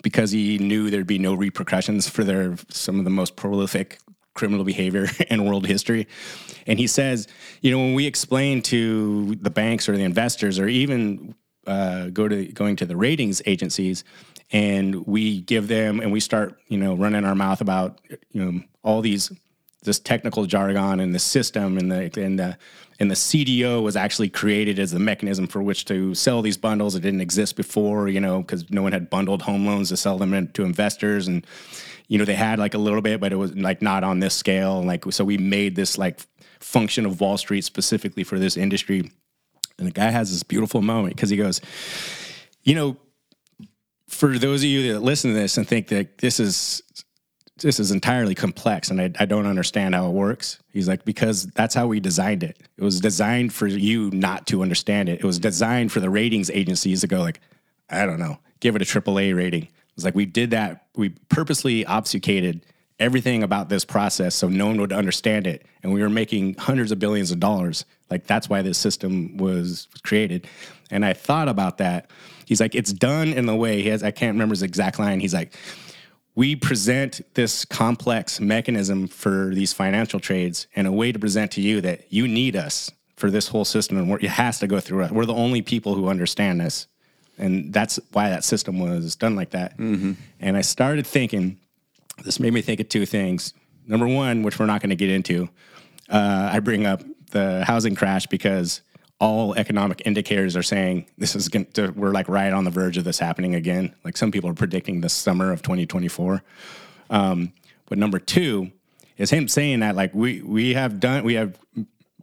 because 0.04 0.32
he 0.32 0.58
knew 0.58 0.90
there'd 0.90 1.08
be 1.08 1.20
no 1.20 1.34
repercussions 1.34 2.10
for 2.10 2.24
their 2.24 2.56
some 2.70 3.00
of 3.00 3.06
the 3.06 3.12
most 3.12 3.36
prolific 3.36 4.00
criminal 4.34 4.66
behavior 4.66 5.08
in 5.30 5.46
world 5.46 5.66
history. 5.66 6.08
And 6.66 6.78
he 6.78 6.88
says, 6.88 7.28
you 7.62 7.72
know, 7.72 7.78
when 7.78 7.94
we 7.94 8.06
explain 8.06 8.62
to 8.64 9.36
the 9.36 9.50
banks 9.50 9.88
or 9.88 9.96
the 9.96 10.04
investors 10.04 10.60
or 10.60 10.68
even 10.68 11.36
uh, 11.68 12.08
go 12.08 12.28
to 12.28 12.46
going 12.48 12.76
to 12.78 12.86
the 12.86 12.96
ratings 12.96 13.42
agencies 13.46 14.04
and 14.52 15.06
we 15.06 15.42
give 15.42 15.68
them 15.68 16.00
and 16.00 16.12
we 16.12 16.20
start, 16.20 16.58
you 16.68 16.78
know, 16.78 16.96
running 16.96 17.26
our 17.26 17.36
mouth 17.36 17.62
about, 17.62 18.00
you 18.32 18.44
know, 18.44 18.62
all 18.84 19.02
these 19.02 19.32
this 19.84 20.00
technical 20.00 20.46
jargon 20.46 21.00
and 21.00 21.14
the 21.14 21.20
system 21.20 21.78
and 21.78 21.92
the 21.92 22.22
and 22.22 22.40
the 22.40 22.58
and 23.00 23.12
the 23.12 23.16
CDO 23.16 23.84
was 23.84 23.96
actually 23.96 24.30
created 24.30 24.80
as 24.80 24.92
the 24.92 25.00
mechanism 25.00 25.48
for 25.48 25.62
which 25.62 25.86
to 25.86 26.16
sell 26.16 26.42
these 26.42 26.58
bundles. 26.58 26.96
It 26.96 27.02
didn't 27.02 27.22
exist 27.22 27.56
before, 27.56 28.08
you 28.08 28.20
know, 28.20 28.42
because 28.42 28.70
no 28.72 28.82
one 28.82 28.92
had 28.92 29.10
bundled 29.10 29.44
home 29.44 29.66
loans 29.66 29.90
to 29.90 29.98
sell 29.98 30.18
them 30.18 30.34
in- 30.34 30.52
to 30.54 30.64
investors, 30.64 31.28
and 31.28 31.46
you 32.08 32.18
know 32.18 32.26
they 32.26 32.34
had 32.36 32.60
like 32.60 32.74
a 32.74 32.80
little 32.80 33.02
bit, 33.02 33.20
but 33.20 33.32
it 33.32 33.36
was 33.36 33.56
like 33.56 33.82
not 33.82 34.04
on 34.04 34.20
this 34.20 34.34
scale. 34.34 34.84
Like 34.84 35.06
so, 35.12 35.24
we 35.24 35.38
made 35.38 35.76
this 35.76 35.98
like 35.98 36.22
function 36.60 37.06
of 37.06 37.22
Wall 37.22 37.38
Street 37.38 37.64
specifically 37.64 38.24
for 38.24 38.40
this 38.40 38.58
industry. 38.58 39.12
And 39.78 39.88
the 39.88 39.92
guy 39.92 40.10
has 40.10 40.32
this 40.32 40.44
beautiful 40.44 40.82
moment 40.82 41.16
because 41.16 41.30
he 41.30 41.38
goes, 41.38 41.62
you 42.64 42.76
know, 42.76 42.98
for 44.08 44.38
those 44.38 44.62
of 44.62 44.70
you 44.70 44.94
that 44.94 45.02
listen 45.02 45.32
to 45.34 45.40
this 45.40 45.58
and 45.58 45.68
think 45.68 45.90
that 45.90 46.18
this 46.20 46.40
is 46.40 46.82
this 47.60 47.80
is 47.80 47.92
entirely 47.92 48.36
complex 48.36 48.92
and 48.92 49.02
I, 49.02 49.12
I 49.20 49.26
don't 49.26 49.48
understand 49.48 49.96
how 49.96 50.08
it 50.08 50.14
works. 50.14 50.60
He's 50.72 50.88
like, 50.88 51.06
because 51.06 51.48
that's 51.48 51.74
how 51.74 51.88
we 51.88 52.00
designed 52.00 52.44
it. 52.44 52.58
It 52.78 52.84
was 52.84 53.02
designed 53.02 53.52
for 53.52 53.66
you 53.66 54.12
not 54.12 54.46
to 54.48 54.62
understand 54.62 55.10
it. 55.10 55.20
It 55.20 55.24
was 55.24 55.40
designed 55.40 55.92
for 55.92 56.00
the 56.00 56.10
ratings 56.10 56.52
agencies 56.52 57.02
to 57.02 57.08
go 57.08 57.20
like, 57.20 57.40
I 57.90 58.06
don't 58.06 58.20
know, 58.20 58.38
give 58.60 58.76
it 58.76 58.84
a 58.84 58.86
triple 58.86 59.18
A 59.18 59.34
rating. 59.34 59.70
It's 59.96 60.06
like 60.06 60.14
we 60.14 60.28
did 60.28 60.52
that. 60.52 60.86
We 60.96 61.10
purposely 61.10 61.84
obfuscated 61.86 62.64
everything 63.00 63.44
about 63.44 63.70
this 63.70 63.86
process 63.86 64.34
so 64.36 64.48
no 64.48 64.68
one 64.68 64.80
would 64.82 64.94
understand 64.94 65.46
it. 65.46 65.66
And 65.84 65.94
we 65.94 66.02
were 66.02 66.10
making 66.10 66.56
hundreds 66.56 66.92
of 66.92 67.00
billions 67.00 67.32
of 67.32 67.40
dollars. 67.40 67.86
Like 68.10 68.26
that's 68.26 68.50
why 68.50 68.62
this 68.62 68.78
system 68.78 69.38
was 69.38 69.88
created. 70.04 70.48
And 70.90 71.06
I 71.06 71.14
thought 71.14 71.48
about 71.48 71.78
that. 71.78 72.10
He's 72.46 72.60
like, 72.60 72.76
it's 72.76 72.94
done 72.94 73.30
in 73.30 73.46
the 73.46 73.56
way 73.56 73.82
he 73.82 73.90
has, 73.90 74.04
I 74.04 74.12
can't 74.12 74.34
remember 74.34 74.54
his 74.54 74.64
exact 74.64 75.00
line. 75.00 75.20
He's 75.20 75.34
like, 75.34 75.54
we 76.34 76.56
present 76.56 77.22
this 77.34 77.66
complex 77.66 78.40
mechanism 78.40 79.08
for 79.08 79.52
these 79.54 79.74
financial 79.74 80.20
trades 80.20 80.68
and 80.76 80.88
a 80.88 80.92
way 80.92 81.12
to 81.12 81.20
present 81.20 81.52
to 81.54 81.62
you 81.62 81.82
that 81.82 82.12
you 82.14 82.28
need 82.28 82.56
us 82.56 82.92
for 83.16 83.32
this 83.32 83.48
whole 83.48 83.66
system 83.66 83.98
and 83.98 84.24
it 84.24 84.30
has 84.30 84.60
to 84.60 84.68
go 84.68 84.80
through 84.80 85.04
us. 85.04 85.12
We're 85.12 85.26
the 85.26 85.34
only 85.34 85.62
people 85.62 85.96
who 85.96 86.08
understand 86.08 86.62
this. 86.62 86.88
And 87.40 87.74
that's 87.74 88.00
why 88.12 88.30
that 88.30 88.44
system 88.44 88.80
was 88.80 89.16
done 89.16 89.36
like 89.36 89.52
that. 89.52 89.78
Mm-hmm. 89.78 90.14
And 90.40 90.58
I 90.58 90.62
started 90.62 91.06
thinking, 91.06 91.60
this 92.24 92.40
made 92.40 92.54
me 92.54 92.62
think 92.62 92.80
of 92.80 92.90
two 92.90 93.06
things. 93.06 93.54
Number 93.86 94.08
one, 94.08 94.44
which 94.44 94.60
we're 94.60 94.66
not 94.66 94.82
going 94.82 94.90
to 94.90 94.96
get 94.96 95.10
into, 95.10 95.50
uh, 96.10 96.50
I 96.52 96.60
bring 96.60 96.86
up 96.86 97.04
the 97.32 97.64
housing 97.66 97.96
crash 97.96 98.28
because 98.28 98.82
all 99.20 99.56
economic 99.56 100.04
indicators 100.06 100.56
are 100.56 100.64
saying 100.64 101.08
this 101.18 101.36
is 101.36 101.50
going 101.50 101.66
to, 101.74 101.92
we're 101.92 102.12
like 102.12 102.30
right 102.30 102.54
on 102.54 102.64
the 102.64 102.70
verge 102.70 102.98
of 102.98 103.04
this 103.04 103.20
happening 103.20 103.56
again. 103.56 103.96
Like 104.04 104.18
some 104.18 104.32
people 104.32 104.50
are 104.50 104.54
predicting 104.54 105.02
the 105.02 105.10
summer 105.10 105.52
of 105.52 105.62
2024. 105.62 106.44
Um, 107.10 107.54
but 107.88 107.98
number 107.98 108.20
two 108.20 108.72
is 109.18 109.30
him 109.30 109.48
saying 109.48 109.80
that 109.80 109.96
like 109.96 110.14
we 110.14 110.42
we 110.42 110.74
have 110.74 111.00
done 111.00 111.24
we 111.24 111.34
have 111.36 111.58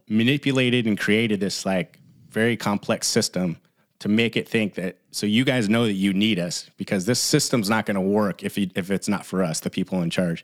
manipulated 0.07 0.85
and 0.85 0.97
created 0.97 1.39
this 1.39 1.65
like 1.65 1.99
very 2.29 2.55
complex 2.55 3.07
system 3.07 3.57
to 3.99 4.09
make 4.09 4.35
it 4.35 4.47
think 4.47 4.75
that 4.75 4.97
so 5.11 5.25
you 5.25 5.45
guys 5.45 5.69
know 5.69 5.85
that 5.85 5.93
you 5.93 6.13
need 6.13 6.37
us 6.39 6.69
because 6.77 7.05
this 7.05 7.19
system's 7.19 7.69
not 7.69 7.85
going 7.85 7.95
to 7.95 8.01
work 8.01 8.43
if 8.43 8.57
you, 8.57 8.69
if 8.75 8.91
it's 8.91 9.07
not 9.07 9.25
for 9.25 9.41
us 9.43 9.59
the 9.61 9.69
people 9.69 10.01
in 10.01 10.09
charge. 10.09 10.43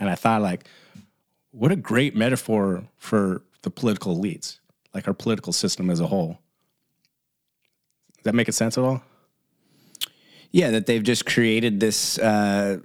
And 0.00 0.08
i 0.10 0.14
thought 0.14 0.42
like 0.42 0.64
what 1.52 1.70
a 1.72 1.76
great 1.76 2.14
metaphor 2.16 2.84
for 2.96 3.42
the 3.62 3.70
political 3.70 4.16
elites 4.16 4.58
like 4.94 5.06
our 5.08 5.14
political 5.14 5.52
system 5.52 5.90
as 5.90 6.00
a 6.00 6.06
whole. 6.06 6.38
Does 8.16 8.24
that 8.24 8.34
make 8.34 8.52
sense 8.52 8.76
at 8.76 8.84
all? 8.84 9.02
Yeah, 10.50 10.70
that 10.72 10.86
they've 10.86 11.02
just 11.02 11.24
created 11.26 11.78
this 11.78 12.18
uh, 12.18 12.78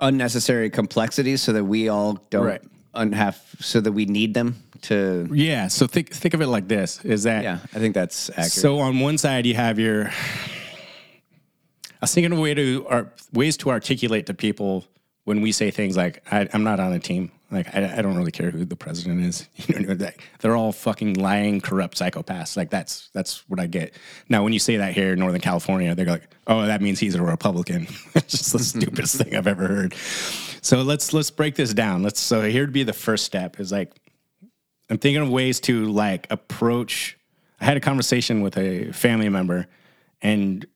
unnecessary 0.00 0.70
complexity 0.70 1.36
so 1.36 1.52
that 1.52 1.64
we 1.64 1.88
all 1.88 2.14
don't 2.30 2.46
Right. 2.46 2.62
un- 2.94 3.12
have, 3.12 3.40
so 3.60 3.80
that 3.80 3.92
we 3.92 4.06
need 4.06 4.32
them 4.34 4.62
to. 4.82 5.28
yeah 5.32 5.68
so 5.68 5.86
think 5.86 6.10
think 6.10 6.34
of 6.34 6.40
it 6.40 6.46
like 6.46 6.68
this 6.68 7.04
is 7.04 7.24
that 7.24 7.42
Yeah, 7.42 7.58
I 7.74 7.78
think 7.78 7.94
that's 7.94 8.30
accurate. 8.30 8.52
So 8.52 8.78
on 8.80 9.00
one 9.00 9.18
side 9.18 9.46
you 9.46 9.54
have 9.54 9.78
your. 9.78 10.08
I 10.08 12.02
was 12.02 12.14
thinking 12.14 12.32
of 12.32 12.38
a 12.38 12.40
way 12.40 12.54
to 12.54 12.86
ar- 12.88 13.12
ways 13.32 13.56
to 13.58 13.70
articulate 13.70 14.26
to 14.26 14.34
people 14.34 14.84
when 15.24 15.40
we 15.40 15.50
say 15.52 15.70
things 15.70 15.96
like 15.96 16.22
I, 16.30 16.48
"I'm 16.52 16.62
not 16.62 16.78
on 16.80 16.92
a 16.92 17.00
team." 17.00 17.32
Like 17.50 17.74
I, 17.74 17.98
I 17.98 18.02
don't 18.02 18.16
really 18.16 18.30
care 18.30 18.50
who 18.50 18.64
the 18.64 18.76
president 18.76 19.24
is. 19.24 19.48
You 19.68 19.80
know, 19.80 19.94
that 19.94 20.16
they're 20.40 20.56
all 20.56 20.72
fucking 20.72 21.14
lying, 21.14 21.60
corrupt 21.60 21.98
psychopaths. 21.98 22.56
Like 22.56 22.70
that's 22.70 23.08
that's 23.14 23.48
what 23.48 23.58
I 23.58 23.66
get. 23.66 23.94
Now, 24.28 24.44
when 24.44 24.52
you 24.52 24.58
say 24.58 24.76
that 24.76 24.94
here 24.94 25.12
in 25.12 25.18
Northern 25.18 25.40
California, 25.40 25.94
they're 25.94 26.06
like, 26.06 26.28
"Oh, 26.46 26.66
that 26.66 26.80
means 26.80 27.00
he's 27.00 27.14
a 27.14 27.22
Republican." 27.22 27.88
it's 28.14 28.38
just 28.38 28.52
the 28.52 28.58
stupidest 28.60 29.16
thing 29.22 29.34
I've 29.34 29.46
ever 29.46 29.66
heard. 29.66 29.94
So 30.62 30.82
let's 30.82 31.12
let's 31.12 31.30
break 31.30 31.54
this 31.56 31.74
down. 31.74 32.02
Let's 32.02 32.20
so 32.20 32.42
here'd 32.42 32.72
be 32.72 32.82
the 32.84 32.92
first 32.92 33.24
step 33.24 33.58
is 33.60 33.72
like 33.72 33.92
I'm 34.90 34.98
thinking 34.98 35.22
of 35.22 35.30
ways 35.30 35.60
to 35.60 35.86
like 35.86 36.26
approach. 36.30 37.16
I 37.60 37.64
had 37.64 37.76
a 37.76 37.80
conversation 37.80 38.40
with 38.40 38.56
a 38.56 38.92
family 38.92 39.28
member, 39.28 39.66
and 40.22 40.66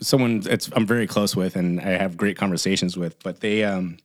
someone 0.00 0.42
it's 0.46 0.70
I'm 0.72 0.86
very 0.86 1.06
close 1.06 1.34
with, 1.34 1.56
and 1.56 1.80
I 1.80 1.90
have 1.90 2.16
great 2.16 2.36
conversations 2.36 2.96
with. 2.96 3.22
But 3.22 3.40
they, 3.40 3.64
um, 3.64 3.98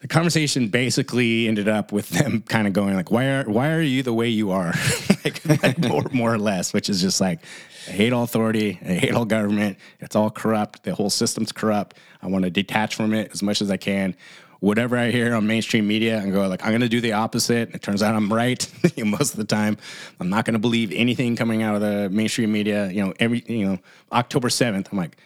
the 0.00 0.08
conversation 0.08 0.68
basically 0.68 1.48
ended 1.48 1.68
up 1.68 1.92
with 1.92 2.08
them 2.10 2.42
kind 2.48 2.66
of 2.66 2.72
going 2.72 2.94
like, 2.94 3.10
"Why 3.10 3.26
are 3.26 3.44
why 3.44 3.72
are 3.72 3.82
you 3.82 4.02
the 4.02 4.14
way 4.14 4.28
you 4.28 4.50
are?" 4.50 4.72
like, 5.24 5.44
like 5.62 5.78
more 5.78 6.04
more 6.12 6.32
or 6.32 6.38
less, 6.38 6.72
which 6.72 6.88
is 6.88 7.00
just 7.00 7.20
like, 7.20 7.40
I 7.88 7.90
hate 7.90 8.12
all 8.12 8.22
authority, 8.22 8.78
I 8.82 8.94
hate 8.94 9.14
all 9.14 9.24
government. 9.24 9.78
It's 10.00 10.16
all 10.16 10.30
corrupt. 10.30 10.84
The 10.84 10.94
whole 10.94 11.10
system's 11.10 11.52
corrupt. 11.52 11.96
I 12.22 12.28
want 12.28 12.44
to 12.44 12.50
detach 12.50 12.94
from 12.94 13.12
it 13.12 13.32
as 13.32 13.42
much 13.42 13.60
as 13.60 13.70
I 13.70 13.76
can. 13.76 14.16
Whatever 14.64 14.96
I 14.96 15.10
hear 15.10 15.34
on 15.34 15.46
mainstream 15.46 15.86
media 15.86 16.18
and 16.18 16.32
go 16.32 16.48
like, 16.48 16.62
I'm 16.62 16.70
going 16.70 16.80
to 16.80 16.88
do 16.88 17.00
the 17.00 17.12
opposite. 17.12 17.74
It 17.74 17.82
turns 17.82 18.02
out 18.02 18.14
I'm 18.14 18.32
right 18.32 18.66
most 19.04 19.32
of 19.32 19.36
the 19.36 19.44
time. 19.44 19.76
I'm 20.18 20.30
not 20.30 20.46
going 20.46 20.54
to 20.54 20.58
believe 20.58 20.90
anything 20.92 21.36
coming 21.36 21.62
out 21.62 21.74
of 21.74 21.82
the 21.82 22.08
mainstream 22.10 22.50
media. 22.50 22.90
You 22.90 23.04
know, 23.04 23.14
every 23.20 23.44
you 23.46 23.66
know 23.66 23.78
October 24.10 24.48
seventh, 24.48 24.88
I'm 24.90 24.98
like, 24.98 25.18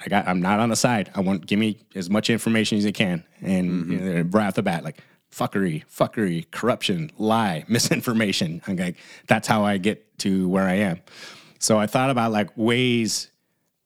I 0.00 0.08
got, 0.08 0.26
I'm 0.26 0.40
not 0.40 0.58
on 0.58 0.70
the 0.70 0.76
side. 0.76 1.10
I 1.14 1.20
want 1.20 1.46
give 1.46 1.58
me 1.58 1.78
as 1.94 2.08
much 2.08 2.30
information 2.30 2.78
as 2.78 2.84
you 2.84 2.92
can, 2.92 3.24
and 3.42 3.66
you 3.66 3.98
mm-hmm. 3.98 4.14
know, 4.16 4.22
right 4.30 4.46
off 4.46 4.54
the 4.54 4.62
bat, 4.62 4.84
like 4.84 5.02
fuckery, 5.30 5.84
fuckery, 5.86 6.50
corruption, 6.50 7.10
lie, 7.18 7.64
misinformation. 7.68 8.62
I'm 8.66 8.76
like, 8.76 8.96
that's 9.26 9.46
how 9.46 9.64
I 9.64 9.76
get 9.76 10.18
to 10.20 10.48
where 10.48 10.64
I 10.64 10.74
am. 10.74 11.00
So 11.58 11.78
I 11.78 11.86
thought 11.86 12.10
about 12.10 12.32
like 12.32 12.50
ways. 12.56 13.30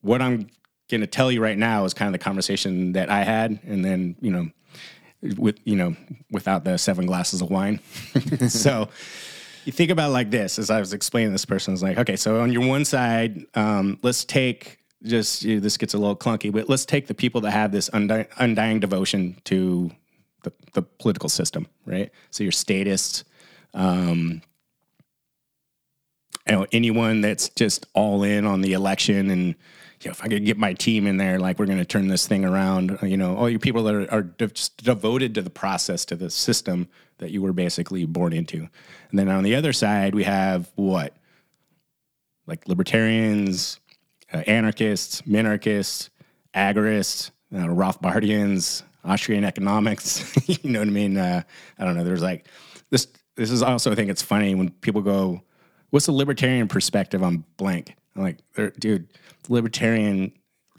What 0.00 0.20
I'm 0.20 0.48
going 0.90 1.00
to 1.00 1.06
tell 1.06 1.30
you 1.30 1.40
right 1.40 1.56
now 1.56 1.84
is 1.84 1.94
kind 1.94 2.08
of 2.08 2.12
the 2.12 2.24
conversation 2.24 2.92
that 2.92 3.08
I 3.08 3.22
had, 3.24 3.58
and 3.64 3.84
then 3.84 4.16
you 4.20 4.30
know, 4.30 4.48
with 5.22 5.58
you 5.64 5.76
know, 5.76 5.96
without 6.30 6.64
the 6.64 6.76
seven 6.76 7.06
glasses 7.06 7.40
of 7.40 7.50
wine. 7.50 7.80
so 8.48 8.88
you 9.64 9.72
think 9.72 9.90
about 9.90 10.10
like 10.10 10.30
this 10.30 10.58
as 10.58 10.70
I 10.70 10.80
was 10.80 10.92
explaining 10.92 11.32
this 11.32 11.44
person, 11.44 11.72
I 11.72 11.74
was 11.74 11.82
like, 11.82 11.98
okay, 11.98 12.16
so 12.16 12.40
on 12.40 12.52
your 12.52 12.66
one 12.66 12.84
side, 12.84 13.46
um, 13.54 13.98
let's 14.02 14.24
take 14.24 14.78
just 15.04 15.42
you 15.42 15.56
know, 15.56 15.60
this 15.60 15.76
gets 15.76 15.94
a 15.94 15.98
little 15.98 16.16
clunky, 16.16 16.52
but 16.52 16.68
let's 16.68 16.84
take 16.84 17.06
the 17.06 17.14
people 17.14 17.40
that 17.42 17.50
have 17.52 17.72
this 17.72 17.90
undying 17.92 18.80
devotion 18.80 19.36
to 19.44 19.90
the, 20.42 20.52
the 20.72 20.82
political 20.82 21.28
system, 21.28 21.66
right? 21.86 22.10
So 22.30 22.42
your 22.42 22.52
statists, 22.52 23.24
um, 23.74 24.42
you 26.46 26.54
know, 26.54 26.66
anyone 26.72 27.20
that's 27.20 27.48
just 27.50 27.86
all 27.94 28.24
in 28.24 28.46
on 28.46 28.60
the 28.60 28.72
election 28.72 29.30
and 29.30 29.54
you 30.04 30.08
know, 30.08 30.12
if 30.12 30.22
I 30.22 30.28
could 30.28 30.44
get 30.44 30.58
my 30.58 30.72
team 30.72 31.06
in 31.06 31.16
there, 31.16 31.38
like 31.38 31.58
we're 31.58 31.66
going 31.66 31.78
to 31.78 31.84
turn 31.84 32.08
this 32.08 32.26
thing 32.26 32.44
around, 32.44 32.98
you 33.02 33.16
know, 33.16 33.36
all 33.36 33.48
you 33.48 33.58
people 33.58 33.84
that 33.84 33.94
are, 33.94 34.10
are 34.12 34.22
de- 34.22 34.50
devoted 34.78 35.34
to 35.36 35.42
the 35.42 35.50
process, 35.50 36.04
to 36.06 36.16
the 36.16 36.28
system 36.28 36.88
that 37.18 37.30
you 37.30 37.40
were 37.40 37.52
basically 37.52 38.04
born 38.04 38.32
into. 38.32 38.68
And 39.10 39.18
then 39.18 39.28
on 39.28 39.44
the 39.44 39.54
other 39.54 39.72
side, 39.72 40.14
we 40.14 40.24
have 40.24 40.70
what? 40.74 41.16
Like 42.46 42.66
libertarians, 42.66 43.78
uh, 44.32 44.38
anarchists, 44.38 45.22
minarchists, 45.22 46.08
agorists, 46.54 47.30
uh, 47.54 47.66
Rothbardians, 47.66 48.82
Austrian 49.04 49.44
economics. 49.44 50.24
you 50.62 50.70
know 50.70 50.80
what 50.80 50.88
I 50.88 50.90
mean? 50.90 51.16
Uh, 51.16 51.42
I 51.78 51.84
don't 51.84 51.96
know. 51.96 52.04
There's 52.04 52.22
like 52.22 52.46
this. 52.90 53.06
This 53.34 53.50
is 53.50 53.62
also 53.62 53.92
I 53.92 53.94
think 53.94 54.10
it's 54.10 54.22
funny 54.22 54.54
when 54.54 54.70
people 54.70 55.00
go, 55.00 55.42
"What's 55.90 56.06
the 56.06 56.12
libertarian 56.12 56.68
perspective 56.68 57.22
on 57.22 57.44
blank?" 57.56 57.94
I'm 58.14 58.22
like, 58.22 58.38
"Er, 58.58 58.72
dude, 58.78 59.08
libertarian 59.48 60.32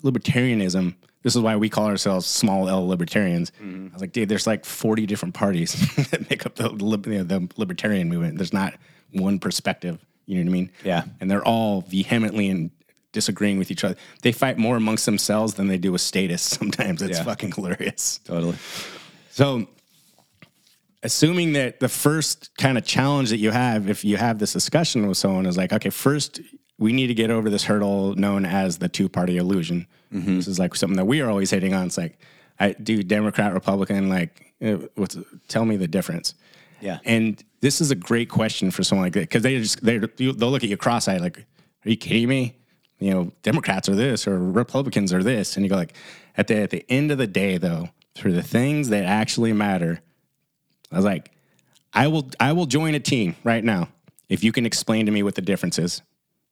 libertarianism. 0.03 0.95
This 1.21 1.35
is 1.35 1.41
why 1.41 1.55
we 1.55 1.69
call 1.69 1.85
ourselves 1.85 2.25
small 2.25 2.67
L 2.67 2.85
libertarians. 2.87 3.51
Mm-hmm. 3.61 3.87
I 3.87 3.93
was 3.93 4.01
like, 4.01 4.11
dude, 4.11 4.27
there's 4.27 4.45
like 4.45 4.65
40 4.65 5.05
different 5.05 5.33
parties 5.33 5.73
that 6.11 6.29
make 6.29 6.45
up 6.45 6.55
the, 6.55 6.69
you 6.71 7.17
know, 7.19 7.23
the 7.23 7.49
libertarian 7.55 8.09
movement. 8.09 8.37
There's 8.37 8.51
not 8.53 8.73
one 9.13 9.39
perspective. 9.39 10.03
You 10.25 10.35
know 10.37 10.49
what 10.49 10.49
I 10.49 10.53
mean? 10.53 10.71
Yeah. 10.83 11.03
And 11.21 11.31
they're 11.31 11.45
all 11.45 11.81
vehemently 11.81 12.49
and 12.49 12.71
disagreeing 13.13 13.57
with 13.57 13.71
each 13.71 13.83
other. 13.85 13.95
They 14.21 14.31
fight 14.33 14.57
more 14.57 14.75
amongst 14.75 15.05
themselves 15.05 15.53
than 15.53 15.67
they 15.67 15.77
do 15.77 15.91
with 15.93 16.01
statists. 16.01 16.57
Sometimes 16.57 17.01
it's 17.01 17.17
Yeah. 17.19 17.23
fucking 17.23 17.53
hilarious. 17.53 18.19
Totally. 18.25 18.57
So, 19.31 19.67
assuming 21.03 21.53
that 21.53 21.79
the 21.79 21.89
first 21.89 22.55
kind 22.57 22.77
of 22.77 22.85
challenge 22.85 23.29
that 23.29 23.37
you 23.37 23.51
have, 23.51 23.89
if 23.89 24.03
you 24.05 24.17
have 24.17 24.39
this 24.39 24.53
discussion 24.53 25.07
with 25.07 25.17
someone, 25.17 25.45
is 25.45 25.57
like, 25.57 25.73
okay, 25.73 25.89
first 25.89 26.39
we 26.77 26.93
need 26.93 27.07
to 27.07 27.13
get 27.13 27.29
over 27.29 27.49
this 27.49 27.63
hurdle 27.63 28.15
known 28.15 28.45
as 28.45 28.77
the 28.77 28.89
two 28.89 29.09
party 29.09 29.37
illusion. 29.37 29.87
This 30.11 30.47
is 30.47 30.59
like 30.59 30.75
something 30.75 30.97
that 30.97 31.05
we 31.05 31.21
are 31.21 31.29
always 31.29 31.49
hitting 31.49 31.73
on. 31.73 31.87
It's 31.87 31.97
like, 31.97 32.19
I 32.59 32.73
do 32.73 33.01
Democrat, 33.03 33.53
Republican, 33.53 34.09
like, 34.09 34.53
eh, 34.61 34.77
what's 34.95 35.17
tell 35.47 35.65
me 35.65 35.75
the 35.75 35.87
difference. 35.87 36.35
Yeah. 36.81 36.99
And 37.05 37.43
this 37.61 37.81
is 37.81 37.91
a 37.91 37.95
great 37.95 38.29
question 38.29 38.69
for 38.69 38.83
someone 38.83 39.05
like 39.05 39.13
that 39.13 39.21
because 39.21 39.41
they 39.41 39.57
just 39.57 39.83
they 39.83 39.97
they'll 39.97 40.33
look 40.33 40.63
at 40.63 40.69
you 40.69 40.77
cross-eyed 40.77 41.21
like, 41.21 41.39
"Are 41.39 41.89
you 41.89 41.97
kidding 41.97 42.27
me? 42.27 42.55
You 42.99 43.11
know, 43.11 43.31
Democrats 43.41 43.87
are 43.89 43.95
this 43.95 44.27
or 44.27 44.37
Republicans 44.37 45.13
are 45.13 45.23
this," 45.23 45.55
and 45.55 45.65
you 45.65 45.69
go 45.69 45.77
like, 45.77 45.93
at 46.37 46.47
the 46.47 46.57
at 46.57 46.69
the 46.71 46.85
end 46.89 47.11
of 47.11 47.17
the 47.17 47.27
day, 47.27 47.57
though, 47.57 47.89
for 48.15 48.31
the 48.31 48.43
things 48.43 48.89
that 48.89 49.05
actually 49.05 49.53
matter, 49.53 50.01
I 50.91 50.97
was 50.97 51.05
like, 51.05 51.31
I 51.93 52.07
will 52.07 52.29
I 52.39 52.51
will 52.51 52.65
join 52.65 52.95
a 52.95 52.99
team 52.99 53.35
right 53.43 53.63
now 53.63 53.89
if 54.29 54.43
you 54.43 54.51
can 54.51 54.65
explain 54.65 55.05
to 55.05 55.11
me 55.11 55.23
what 55.23 55.35
the 55.35 55.41
difference 55.41 55.79
is. 55.79 56.01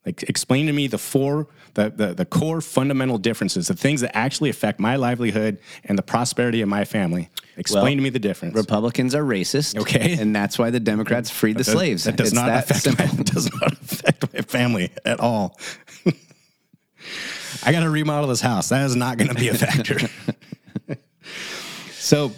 Like 0.06 0.24
explain 0.24 0.66
to 0.66 0.74
me 0.74 0.88
the 0.88 0.98
four 0.98 1.48
the, 1.76 1.90
the 1.90 2.14
the 2.14 2.26
core 2.26 2.60
fundamental 2.60 3.18
differences, 3.20 3.68
the 3.68 3.76
things 3.76 4.02
that 4.02 4.16
actually 4.18 4.50
affect 4.50 4.80
my 4.80 4.96
livelihood 4.96 5.60
and 5.84 5.98
the 5.98 6.02
prosperity 6.02 6.62
of 6.62 6.70
my 6.70 6.86
family. 6.86 7.30
Explain 7.56 7.84
Well, 7.84 7.96
to 7.98 8.02
me 8.02 8.10
the 8.10 8.20
difference. 8.20 8.56
Republicans 8.56 9.14
are 9.14 9.24
racist. 9.24 9.78
Okay. 9.78 10.18
And 10.20 10.36
that's 10.36 10.58
why 10.58 10.72
the 10.72 10.80
Democrats 10.80 11.30
freed 11.30 11.58
the 11.58 11.64
That- 11.64 11.72
slaves. 11.72 12.04
That 12.06 12.16
does 12.16 12.30
It's 12.30 12.36
not 12.36 12.48
that 12.48 12.70
affect 12.72 12.98
my, 13.18 13.24
does 13.24 13.52
not 13.62 13.74
affect 13.74 14.34
my 14.34 14.42
family 14.42 14.90
at 15.06 15.20
all. 15.20 15.60
I 17.64 17.72
got 17.72 17.82
to 17.82 17.90
remodel 17.90 18.28
this 18.30 18.42
house. 18.42 18.70
That 18.70 18.86
is 18.86 18.96
not 18.96 19.18
going 19.18 19.30
to 19.30 19.36
be 19.36 19.50
a 19.50 19.54
factor. 19.54 20.00
so, 21.94 22.32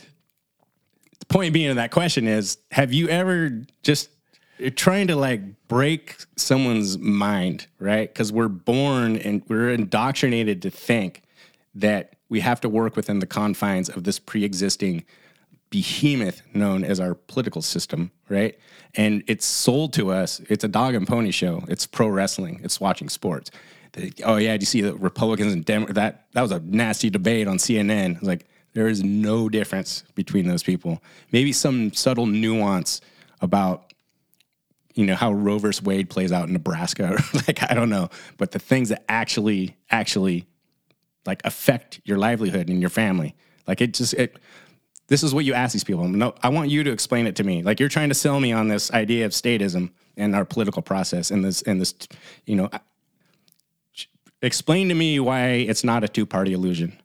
the 1.20 1.26
point 1.28 1.54
being 1.54 1.70
of 1.70 1.76
that 1.78 1.92
question 1.92 2.28
is: 2.28 2.58
Have 2.72 2.92
you 2.94 3.08
ever 3.08 3.62
just 3.84 4.10
you're 4.58 4.70
trying 4.70 5.08
to 5.08 5.16
like 5.16 5.42
break 5.68 6.18
someone's 6.36 6.98
mind, 6.98 7.68
right? 7.80 8.08
Because 8.08 8.32
we're 8.32 8.48
born 8.48 9.18
and 9.18 9.44
we're 9.48 9.70
indoctrinated 9.72 10.62
to 10.62 10.70
think 10.70 11.22
that 11.76 12.16
we 12.30 12.40
have 12.42 12.62
to 12.62 12.70
work 12.70 12.96
within 12.96 13.20
the 13.20 13.26
confines 13.26 13.90
of 13.90 14.04
this 14.04 14.20
pre-existing 14.20 15.04
behemoth 15.70 16.42
known 16.54 16.84
as 16.84 17.00
our 17.00 17.16
political 17.16 17.62
system, 17.62 18.12
right? 18.30 18.58
And 18.96 19.24
it's 19.28 19.46
sold 19.46 19.94
to 19.94 20.12
us. 20.12 20.40
It's 20.50 20.64
a 20.64 20.68
dog 20.68 20.94
and 20.94 21.08
pony 21.08 21.32
show. 21.32 21.64
It's 21.68 21.88
pro 21.88 22.08
wrestling. 22.08 22.62
It's 22.64 22.80
watching 22.80 23.10
sports. 23.10 23.50
The- 23.94 24.14
oh 24.24 24.38
yeah, 24.38 24.56
do 24.56 24.62
you 24.62 24.68
see 24.68 24.82
the 24.82 24.94
Republicans 24.96 25.54
and 25.54 25.66
Dem- 25.66 25.86
that? 25.86 26.28
That 26.34 26.42
was 26.42 26.52
a 26.52 26.60
nasty 26.60 27.10
debate 27.10 27.48
on 27.48 27.58
CNN. 27.58 28.22
Like 28.22 28.46
there 28.74 28.88
is 28.88 29.04
no 29.04 29.50
difference 29.50 30.04
between 30.14 30.48
those 30.48 30.62
people. 30.62 31.02
Maybe 31.32 31.52
some 31.52 31.92
subtle 31.94 32.28
nuance 32.28 33.02
about 33.42 33.93
you 34.96 35.06
know 35.06 35.16
how 35.16 35.32
Roe 35.34 35.58
versus 35.58 35.84
Wade 35.84 36.10
plays 36.10 36.32
out 36.32 36.48
in 36.48 36.54
Nebraska. 36.54 37.18
like 37.48 37.70
I 37.70 37.74
don't 37.74 37.90
know, 37.90 38.10
but 38.38 38.52
the 38.52 38.60
things 38.60 38.90
that 38.90 39.04
actually 39.10 39.76
actually 39.90 40.46
like 41.26 41.42
affect 41.46 42.02
your 42.04 42.18
livelihood 42.18 42.70
and 42.70 42.82
your 42.82 42.90
family. 42.90 43.36
Like 43.68 43.82
it 43.82 43.94
just 43.94 44.14
it. 44.14 44.38
This 45.08 45.22
is 45.24 45.34
what 45.34 45.46
you 45.46 45.54
ask 45.54 45.74
these 45.74 45.84
people. 45.84 46.08
No, 46.08 46.34
I 46.42 46.50
want 46.50 46.70
you 46.70 46.84
to 46.84 46.92
explain 46.92 47.28
it 47.28 47.36
to 47.38 47.44
me. 47.44 47.62
Like 47.62 47.80
you're 47.80 47.90
trying 47.90 48.10
to 48.10 48.16
sell 48.16 48.40
me 48.40 48.52
on 48.52 48.68
this 48.68 48.92
idea 48.92 49.26
of 49.26 49.32
statism 49.32 49.92
and 50.16 50.36
our 50.36 50.46
political 50.46 50.82
process 50.82 51.30
and 51.32 51.44
this 51.44 51.62
and 51.64 51.82
this. 51.82 51.94
You 52.46 52.56
know, 52.56 52.70
explain 54.42 54.90
to 54.90 54.96
me 54.96 55.20
why 55.20 55.48
it's 55.48 55.84
not 55.84 56.04
a 56.04 56.08
two 56.08 56.26
party 56.26 56.54
illusion. 56.54 57.00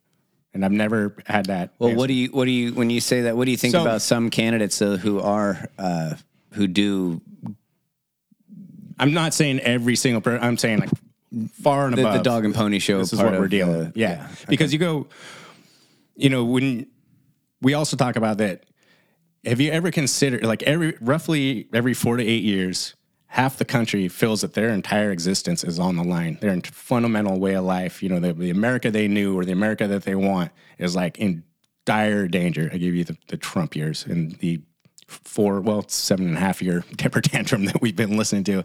And 0.53 0.65
I've 0.65 0.71
never 0.71 1.15
had 1.27 1.45
that. 1.45 1.73
Well, 1.77 1.89
answer. 1.89 1.97
what 1.97 2.07
do 2.07 2.13
you 2.13 2.29
what 2.29 2.45
do 2.45 2.51
you 2.51 2.73
when 2.73 2.89
you 2.89 3.01
say 3.01 3.21
that? 3.21 3.37
What 3.37 3.45
do 3.45 3.51
you 3.51 3.57
think 3.57 3.71
So- 3.73 3.81
about 3.81 4.01
some 4.01 4.29
candidates 4.29 4.81
uh, 4.81 4.97
who 4.97 5.19
are 5.19 5.69
uh, 5.77 6.15
who 6.53 6.67
do 6.67 7.21
I'm 8.99 9.13
not 9.13 9.33
saying 9.33 9.59
every 9.61 9.95
single 9.95 10.21
person. 10.21 10.43
I'm 10.43 10.57
saying 10.57 10.79
like 10.79 10.89
far 11.61 11.87
and 11.87 11.97
the, 11.97 12.01
above 12.01 12.17
the 12.17 12.23
dog 12.23 12.45
and 12.45 12.53
pony 12.53 12.79
show? 12.79 12.99
this 12.99 13.13
is 13.13 13.19
what 13.19 13.33
we're 13.33 13.47
dealing 13.47 13.77
with. 13.77 13.97
Yeah. 13.97 14.27
Because 14.47 14.73
you 14.73 14.79
go, 14.79 15.07
you 16.15 16.29
know, 16.29 16.43
when 16.43 16.87
we 17.61 17.73
also 17.73 17.95
talk 17.95 18.15
about 18.15 18.37
that, 18.39 18.63
have 19.45 19.61
you 19.61 19.71
ever 19.71 19.89
considered 19.91 20.43
like 20.43 20.63
every 20.63 20.97
roughly 20.99 21.69
every 21.73 21.93
four 21.93 22.17
to 22.17 22.23
eight 22.23 22.43
years, 22.43 22.95
half 23.27 23.57
the 23.57 23.65
country 23.65 24.07
feels 24.07 24.41
that 24.41 24.53
their 24.53 24.69
entire 24.69 25.11
existence 25.11 25.63
is 25.63 25.79
on 25.79 25.95
the 25.95 26.03
line. 26.03 26.37
Their 26.41 26.51
ent- 26.51 26.67
fundamental 26.67 27.39
way 27.39 27.55
of 27.55 27.63
life, 27.63 28.03
you 28.03 28.09
know, 28.09 28.19
the, 28.19 28.33
the 28.33 28.49
America 28.49 28.91
they 28.91 29.07
knew 29.07 29.37
or 29.37 29.45
the 29.45 29.51
America 29.51 29.87
that 29.87 30.03
they 30.03 30.15
want 30.15 30.51
is 30.77 30.95
like 30.95 31.19
in 31.19 31.43
dire 31.85 32.27
danger. 32.27 32.69
I 32.73 32.77
give 32.77 32.95
you 32.95 33.03
the, 33.03 33.17
the 33.27 33.37
Trump 33.37 33.75
years 33.75 34.05
and 34.05 34.31
the 34.39 34.61
four, 35.09 35.61
well, 35.61 35.87
seven 35.87 36.27
and 36.27 36.37
a 36.37 36.39
half 36.39 36.61
year 36.61 36.83
temper 36.97 37.21
tantrum 37.21 37.65
that 37.65 37.81
we've 37.81 37.95
been 37.95 38.17
listening 38.17 38.43
to. 38.45 38.63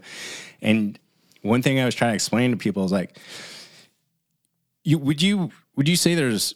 And 0.61 0.99
one 1.41 1.61
thing 1.61 1.79
I 1.79 1.85
was 1.85 1.95
trying 1.95 2.11
to 2.11 2.15
explain 2.15 2.51
to 2.51 2.57
people 2.57 2.85
is 2.85 2.91
like, 2.91 3.17
you 4.83 4.97
would 4.99 5.21
you 5.21 5.51
would 5.75 5.87
you 5.87 5.95
say 5.95 6.15
there's 6.15 6.55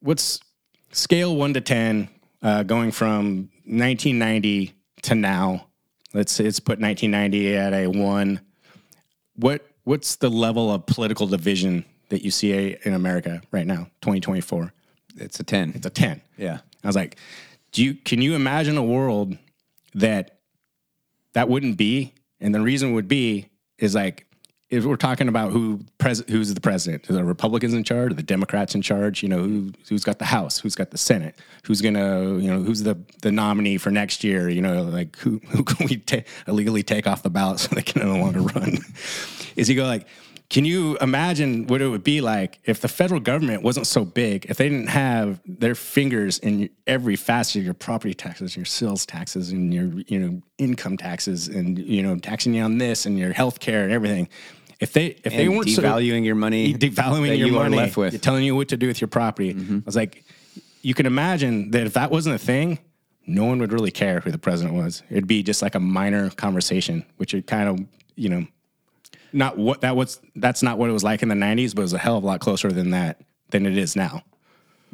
what's 0.00 0.40
scale 0.92 1.36
one 1.36 1.54
to 1.54 1.60
ten 1.60 2.08
uh, 2.42 2.62
going 2.62 2.92
from 2.92 3.50
1990 3.64 4.72
to 5.02 5.14
now? 5.14 5.66
Let's 6.12 6.38
it's 6.38 6.60
put 6.60 6.80
1990 6.80 7.56
at 7.56 7.72
a 7.72 7.86
one. 7.88 8.40
What 9.36 9.66
what's 9.82 10.16
the 10.16 10.30
level 10.30 10.72
of 10.72 10.86
political 10.86 11.26
division 11.26 11.84
that 12.10 12.22
you 12.22 12.30
see 12.30 12.76
in 12.84 12.94
America 12.94 13.42
right 13.50 13.66
now, 13.66 13.88
2024? 14.02 14.72
It's 15.16 15.40
a 15.40 15.44
ten. 15.44 15.72
It's 15.74 15.86
a 15.86 15.90
10. 15.90 16.20
Yeah. 16.36 16.58
I 16.82 16.86
was 16.86 16.96
like, 16.96 17.16
do 17.74 17.84
you 17.84 17.94
can 17.94 18.22
you 18.22 18.34
imagine 18.34 18.78
a 18.78 18.82
world 18.82 19.36
that 19.94 20.38
that 21.34 21.48
wouldn't 21.48 21.76
be? 21.76 22.14
And 22.40 22.54
the 22.54 22.60
reason 22.60 22.94
would 22.94 23.08
be 23.08 23.50
is 23.78 23.94
like 23.94 24.26
if 24.70 24.84
we're 24.84 24.96
talking 24.96 25.28
about 25.28 25.52
who 25.52 25.80
pres- 25.98 26.24
who's 26.28 26.54
the 26.54 26.60
president, 26.60 27.10
are 27.10 27.12
the 27.12 27.24
Republicans 27.24 27.74
in 27.74 27.84
charge, 27.84 28.12
are 28.12 28.14
the 28.14 28.22
Democrats 28.22 28.74
in 28.74 28.82
charge? 28.82 29.22
You 29.22 29.28
know, 29.28 29.42
who 29.42 29.72
who's 29.88 30.04
got 30.04 30.20
the 30.20 30.24
House, 30.24 30.58
who's 30.58 30.76
got 30.76 30.92
the 30.92 30.98
Senate, 30.98 31.36
who's 31.64 31.80
gonna, 31.80 32.38
you 32.38 32.48
know, 32.48 32.62
who's 32.62 32.84
the 32.84 32.96
the 33.22 33.32
nominee 33.32 33.76
for 33.76 33.90
next 33.90 34.22
year? 34.22 34.48
You 34.48 34.62
know, 34.62 34.84
like 34.84 35.16
who 35.16 35.40
who 35.48 35.64
can 35.64 35.86
we 35.86 35.96
ta- 35.96 36.22
illegally 36.46 36.84
take 36.84 37.08
off 37.08 37.24
the 37.24 37.30
ballot 37.30 37.58
so 37.58 37.74
they 37.74 37.82
can 37.82 38.06
no 38.06 38.16
longer 38.16 38.40
run? 38.40 38.78
Is 39.56 39.66
he 39.66 39.74
go 39.74 39.84
like? 39.84 40.06
Can 40.54 40.64
you 40.64 40.96
imagine 41.00 41.66
what 41.66 41.82
it 41.82 41.88
would 41.88 42.04
be 42.04 42.20
like 42.20 42.60
if 42.62 42.80
the 42.80 42.86
federal 42.86 43.18
government 43.18 43.64
wasn't 43.64 43.88
so 43.88 44.04
big, 44.04 44.46
if 44.48 44.56
they 44.56 44.68
didn't 44.68 44.86
have 44.86 45.40
their 45.44 45.74
fingers 45.74 46.38
in 46.38 46.70
every 46.86 47.16
facet 47.16 47.56
of 47.56 47.64
your 47.64 47.74
property 47.74 48.14
taxes, 48.14 48.54
your 48.54 48.64
sales 48.64 49.04
taxes, 49.04 49.50
and 49.50 49.74
your 49.74 49.86
you 50.06 50.16
know 50.16 50.42
income 50.58 50.96
taxes, 50.96 51.48
and 51.48 51.80
you 51.80 52.04
know 52.04 52.16
taxing 52.20 52.54
you 52.54 52.62
on 52.62 52.78
this 52.78 53.04
and 53.04 53.18
your 53.18 53.32
health 53.32 53.58
care 53.58 53.82
and 53.82 53.90
everything? 53.90 54.28
If 54.78 54.92
they 54.92 55.16
if 55.24 55.32
they 55.32 55.48
weren't 55.48 55.70
so- 55.70 55.82
devaluing 55.82 56.24
your 56.24 56.36
money 56.36 56.72
devaluing 56.78 57.36
your 57.36 57.48
you 57.48 57.54
money, 57.54 57.76
left 57.76 57.96
with. 57.96 58.14
Mm-hmm. 58.14 58.20
telling 58.20 58.44
you 58.44 58.54
what 58.54 58.68
to 58.68 58.76
do 58.76 58.86
with 58.86 59.00
your 59.00 59.08
property, 59.08 59.56
I 59.58 59.82
was 59.84 59.96
like, 59.96 60.22
you 60.82 60.94
can 60.94 61.06
imagine 61.06 61.72
that 61.72 61.84
if 61.84 61.94
that 61.94 62.12
wasn't 62.12 62.36
a 62.36 62.38
thing, 62.38 62.78
no 63.26 63.44
one 63.44 63.58
would 63.58 63.72
really 63.72 63.90
care 63.90 64.20
who 64.20 64.30
the 64.30 64.38
president 64.38 64.76
was. 64.76 65.02
It'd 65.10 65.26
be 65.26 65.42
just 65.42 65.62
like 65.62 65.74
a 65.74 65.80
minor 65.80 66.30
conversation, 66.30 67.04
which 67.16 67.34
would 67.34 67.48
kind 67.48 67.68
of 67.68 67.84
you 68.14 68.28
know 68.28 68.46
not 69.34 69.58
what 69.58 69.82
that 69.82 69.96
was 69.96 70.20
that's 70.36 70.62
not 70.62 70.78
what 70.78 70.88
it 70.88 70.92
was 70.92 71.04
like 71.04 71.22
in 71.22 71.28
the 71.28 71.34
90s 71.34 71.74
but 71.74 71.80
it 71.80 71.84
was 71.84 71.92
a 71.92 71.98
hell 71.98 72.16
of 72.16 72.24
a 72.24 72.26
lot 72.26 72.40
closer 72.40 72.70
than 72.72 72.90
that 72.90 73.20
than 73.50 73.66
it 73.66 73.76
is 73.76 73.96
now 73.96 74.22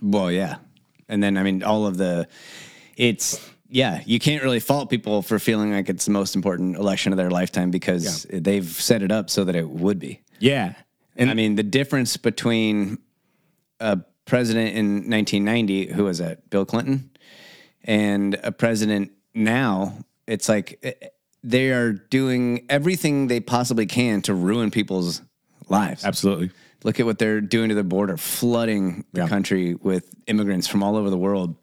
Well, 0.01 0.30
yeah. 0.30 0.57
And 1.09 1.22
then, 1.22 1.36
I 1.36 1.43
mean, 1.43 1.62
all 1.62 1.86
of 1.86 1.97
the, 1.97 2.28
it's, 2.97 3.41
yeah, 3.68 4.03
you 4.07 4.18
can't 4.18 4.43
really 4.43 4.61
fault 4.61 4.91
people 4.91 5.22
for 5.22 5.38
feeling 5.38 5.72
like 5.72 5.88
it's 5.88 6.05
the 6.05 6.11
most 6.11 6.34
important 6.34 6.76
election 6.76 7.12
of 7.12 7.16
their 7.16 7.30
lifetime 7.30 7.70
because 7.70 8.26
they've 8.30 8.66
set 8.66 9.03
it 9.03 9.12
up 9.12 9.30
so 9.30 9.45
that 9.45 9.57
it 9.57 9.68
would 9.68 9.99
be. 9.99 10.20
yeah 10.38 10.74
And 11.16 11.30
I 11.30 11.34
mean, 11.34 11.57
the 11.57 11.62
difference 11.62 12.16
between 12.16 12.99
a 13.78 13.99
president 14.24 14.76
in 14.76 15.11
1990, 15.11 15.93
who 15.93 16.05
was 16.05 16.18
that, 16.18 16.49
Bill 16.51 16.64
Clinton, 16.64 17.11
and 17.84 18.38
a 18.43 18.53
president 18.53 19.12
now, 19.34 19.95
it's 20.26 20.49
like 20.49 21.12
they 21.43 21.70
are 21.70 21.93
doing 21.93 22.66
everything 22.68 23.26
they 23.28 23.41
possibly 23.41 23.86
can 23.86 24.22
to 24.22 24.34
ruin 24.34 24.70
people's 24.70 25.22
lives. 25.68 26.05
absolutely 26.05 26.51
Look 26.82 26.99
at 26.99 27.05
what 27.05 27.18
they're 27.18 27.43
doing 27.43 27.68
to 27.68 27.74
the 27.74 27.84
border, 27.84 28.16
flooding 28.16 29.05
the 29.12 29.20
Yeah. 29.22 29.28
country 29.28 29.74
with 29.74 30.14
immigrants 30.26 30.66
from 30.66 30.82
all 30.82 30.97
over 30.97 31.11
the 31.11 31.18
world, 31.18 31.57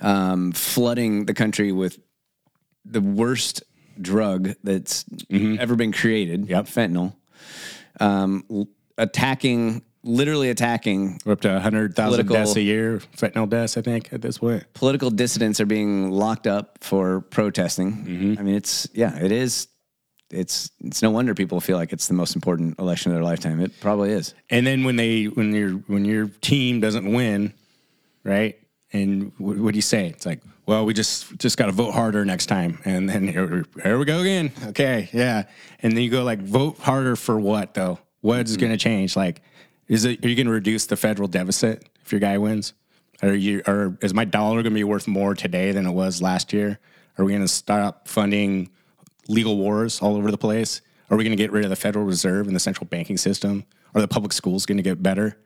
um, 0.00 0.52
flooding 0.52 1.24
the 1.24 1.32
country 1.32 1.72
with 1.72 1.98
the 2.84 3.00
worst 3.00 3.62
drug 4.00 4.50
that's 4.62 5.06
ever 5.30 5.74
been 5.74 5.90
created, 5.92 6.46
Yep. 6.50 6.66
fentanyl, 6.66 7.14
um, 7.98 8.44
attacking, 8.98 9.82
literally 10.04 10.50
attacking 10.50 11.18
we're 11.24 11.32
up 11.32 11.40
to 11.40 11.48
100000 11.48 11.94
Political- 11.94 12.36
deaths 12.36 12.56
a 12.56 12.62
year 12.62 13.00
fentanyl 13.16 13.48
deaths 13.48 13.76
i 13.76 13.80
think 13.80 14.12
at 14.12 14.22
this 14.22 14.38
point. 14.38 14.64
Political 14.74 15.10
dissidents 15.10 15.60
are 15.60 15.66
being 15.66 16.10
locked 16.10 16.46
up 16.46 16.78
for 16.80 17.20
protesting. 17.20 17.92
Mm-hmm. 17.92 18.34
I 18.38 18.42
mean, 18.42 18.54
it's 18.54 18.88
yeah, 18.94 19.16
it 19.18 19.32
is. 19.32 19.68
It's 20.30 20.70
it's 20.82 21.02
no 21.02 21.10
wonder 21.10 21.34
people 21.34 21.60
feel 21.60 21.76
like 21.76 21.92
it's 21.92 22.08
the 22.08 22.14
most 22.14 22.34
important 22.34 22.78
election 22.78 23.12
of 23.12 23.16
their 23.16 23.24
lifetime. 23.24 23.60
It 23.60 23.78
probably 23.80 24.10
is. 24.10 24.34
and 24.50 24.66
then 24.66 24.84
when 24.84 24.96
they 24.96 25.24
when 25.24 25.52
your 25.52 25.70
when 25.70 26.04
your 26.04 26.28
team 26.40 26.80
doesn't 26.80 27.10
win 27.12 27.52
right? 28.22 28.58
And 28.92 29.32
what, 29.36 29.58
what 29.58 29.72
do 29.72 29.76
you 29.76 29.82
say? 29.82 30.06
It's 30.08 30.24
like 30.24 30.40
well 30.66 30.86
we 30.86 30.94
just 30.94 31.36
just 31.38 31.58
got 31.58 31.66
to 31.66 31.72
vote 31.72 31.92
harder 31.92 32.24
next 32.24 32.46
time. 32.46 32.78
And 32.84 33.08
then 33.08 33.28
here, 33.34 33.64
here 33.82 33.98
we 33.98 34.04
go 34.04 34.20
again. 34.20 34.52
Okay 34.68 35.10
yeah. 35.12 35.44
And 35.80 35.92
then 35.92 36.02
you 36.02 36.10
go 36.10 36.24
like 36.24 36.40
vote 36.40 36.78
harder 36.78 37.16
for 37.16 37.38
what 37.38 37.74
though? 37.74 37.98
What's 38.20 38.52
mm-hmm. 38.52 38.60
going 38.60 38.72
to 38.72 38.78
change? 38.78 39.16
Like 39.16 39.42
is 39.88 40.04
it 40.04 40.24
are 40.24 40.28
you 40.28 40.36
going 40.36 40.46
to 40.46 40.52
reduce 40.52 40.86
the 40.86 40.96
federal 40.96 41.28
deficit 41.28 41.88
if 42.04 42.12
your 42.12 42.20
guy 42.20 42.38
wins 42.38 42.72
are 43.22 43.34
you 43.34 43.62
or 43.66 43.96
is 44.00 44.14
my 44.14 44.24
dollar 44.24 44.62
going 44.62 44.64
to 44.64 44.70
be 44.70 44.84
worth 44.84 45.06
more 45.06 45.34
today 45.34 45.72
than 45.72 45.86
it 45.86 45.92
was 45.92 46.22
last 46.22 46.52
year 46.52 46.78
are 47.18 47.24
we 47.24 47.32
going 47.32 47.42
to 47.42 47.48
stop 47.48 48.08
funding 48.08 48.70
legal 49.28 49.56
wars 49.56 50.00
all 50.00 50.16
over 50.16 50.30
the 50.30 50.38
place 50.38 50.80
are 51.10 51.16
we 51.16 51.24
going 51.24 51.36
to 51.36 51.42
get 51.42 51.52
rid 51.52 51.64
of 51.64 51.70
the 51.70 51.76
federal 51.76 52.04
reserve 52.04 52.46
and 52.46 52.56
the 52.56 52.60
central 52.60 52.86
banking 52.86 53.16
system 53.16 53.64
are 53.94 54.00
the 54.00 54.08
public 54.08 54.32
schools 54.32 54.66
going 54.66 54.76
to 54.76 54.82
get 54.82 55.02
better 55.02 55.36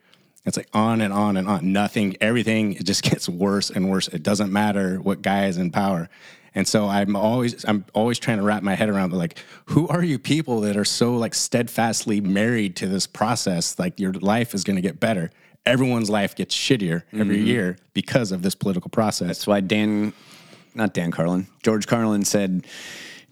it's 0.49 0.57
like 0.57 0.68
on 0.72 1.03
and 1.03 1.12
on 1.12 1.36
and 1.36 1.47
on. 1.47 1.72
Nothing, 1.72 2.16
everything 2.20 2.72
it 2.72 2.84
just 2.84 3.03
gets 3.09 3.28
worse 3.28 3.70
and 3.70 3.91
worse. 3.91 4.09
It 4.09 4.22
doesn't 4.22 4.51
matter 4.53 4.97
what 4.97 5.22
guy 5.22 5.47
is 5.47 5.59
in 5.59 5.70
power. 5.70 6.09
And 6.55 6.66
so 6.66 6.86
I'm 6.86 7.16
always 7.16 7.64
I'm 7.64 7.84
always 7.94 8.18
trying 8.18 8.38
to 8.38 8.42
wrap 8.42 8.62
my 8.62 8.74
head 8.74 8.88
around 8.88 9.12
like 9.12 9.38
who 9.66 9.88
are 9.88 10.03
you 10.03 10.18
people 10.18 10.61
that 10.62 10.76
are 10.76 10.84
so 10.84 11.16
like 11.16 11.34
steadfastly 11.34 12.20
married 12.20 12.76
to 12.76 12.86
this 12.86 13.07
process 13.07 13.78
like 13.78 14.01
your 14.01 14.12
life 14.12 14.55
is 14.55 14.64
going 14.64 14.76
to 14.76 14.82
get 14.82 15.01
better. 15.01 15.30
Everyone's 15.66 16.09
life 16.09 16.34
gets 16.34 16.55
shittier 16.57 17.03
every 17.12 17.36
mm-hmm. 17.36 17.46
year 17.46 17.78
because 17.92 18.32
of 18.32 18.42
this 18.42 18.55
political 18.55 18.90
process. 18.90 19.28
That's 19.28 19.46
why 19.46 19.61
Dan, 19.61 20.14
not 20.74 20.94
Dan 20.94 21.11
Carlin, 21.11 21.46
George 21.62 21.86
Carlin 21.86 22.24
said, 22.24 22.66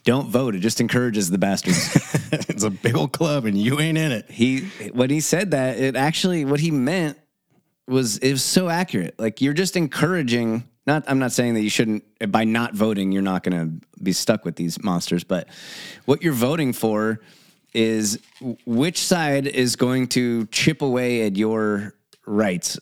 "Don't 0.05 0.29
vote. 0.29 0.55
It 0.55 0.59
just 0.59 0.81
encourages 0.81 1.31
the 1.31 1.39
bastards." 1.39 1.95
it's 2.33 2.65
a 2.65 2.71
big 2.71 2.97
old 2.97 3.13
club 3.13 3.47
and 3.47 3.57
you 3.57 3.81
ain't 3.81 3.97
in 3.97 4.13
it. 4.13 4.31
he 4.31 4.69
when 4.93 5.09
he 5.09 5.21
said 5.21 5.53
that, 5.53 5.79
it 5.79 5.97
actually 5.97 6.45
what 6.45 6.61
he 6.61 6.71
meant 6.71 7.17
was 7.89 8.19
it 8.19 8.33
was 8.33 8.43
so 8.43 8.69
accurate. 8.69 9.19
Like 9.19 9.41
you're 9.41 9.55
just 9.55 9.77
encouraging. 9.77 10.65
Not, 10.87 11.05
I'm 11.09 11.19
not 11.19 11.33
saying 11.33 11.55
that 11.55 11.63
you 11.63 11.71
shouldn't. 11.71 12.05
By 12.31 12.45
not 12.45 12.75
voting, 12.75 13.13
you're 13.13 13.23
not 13.23 13.43
going 13.43 13.81
to 13.81 13.87
be 14.03 14.13
stuck 14.13 14.45
with 14.45 14.57
these 14.57 14.83
monsters. 14.83 15.25
But 15.25 15.49
what 16.05 16.23
you're 16.23 16.33
voting 16.33 16.73
for 16.73 17.21
is 17.73 18.21
which 18.65 18.99
side 18.99 19.47
is 19.47 19.77
going 19.77 20.09
to 20.09 20.47
chip 20.47 20.83
away 20.83 21.27
at 21.27 21.37
your 21.37 21.95
rights 22.25 22.79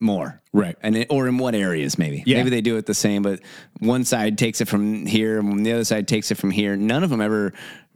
more, 0.00 0.40
Right. 0.52 0.76
And 0.82 0.96
it, 0.96 1.08
or 1.10 1.28
in 1.28 1.38
what 1.38 1.54
areas 1.54 1.98
maybe? 1.98 2.24
Yeah. 2.26 2.38
Maybe 2.38 2.50
they 2.50 2.60
do 2.62 2.76
it 2.76 2.86
the 2.86 2.94
same, 2.94 3.22
but 3.22 3.40
one 3.78 4.04
side 4.04 4.38
takes 4.38 4.60
it 4.60 4.66
from 4.68 5.06
here, 5.06 5.38
and 5.38 5.64
the 5.64 5.72
other 5.72 5.84
side 5.84 6.08
takes 6.08 6.30
it 6.30 6.38
from 6.38 6.50
here. 6.50 6.74
None 6.74 7.04
of 7.04 7.10
them 7.10 7.20
ever 7.20 7.52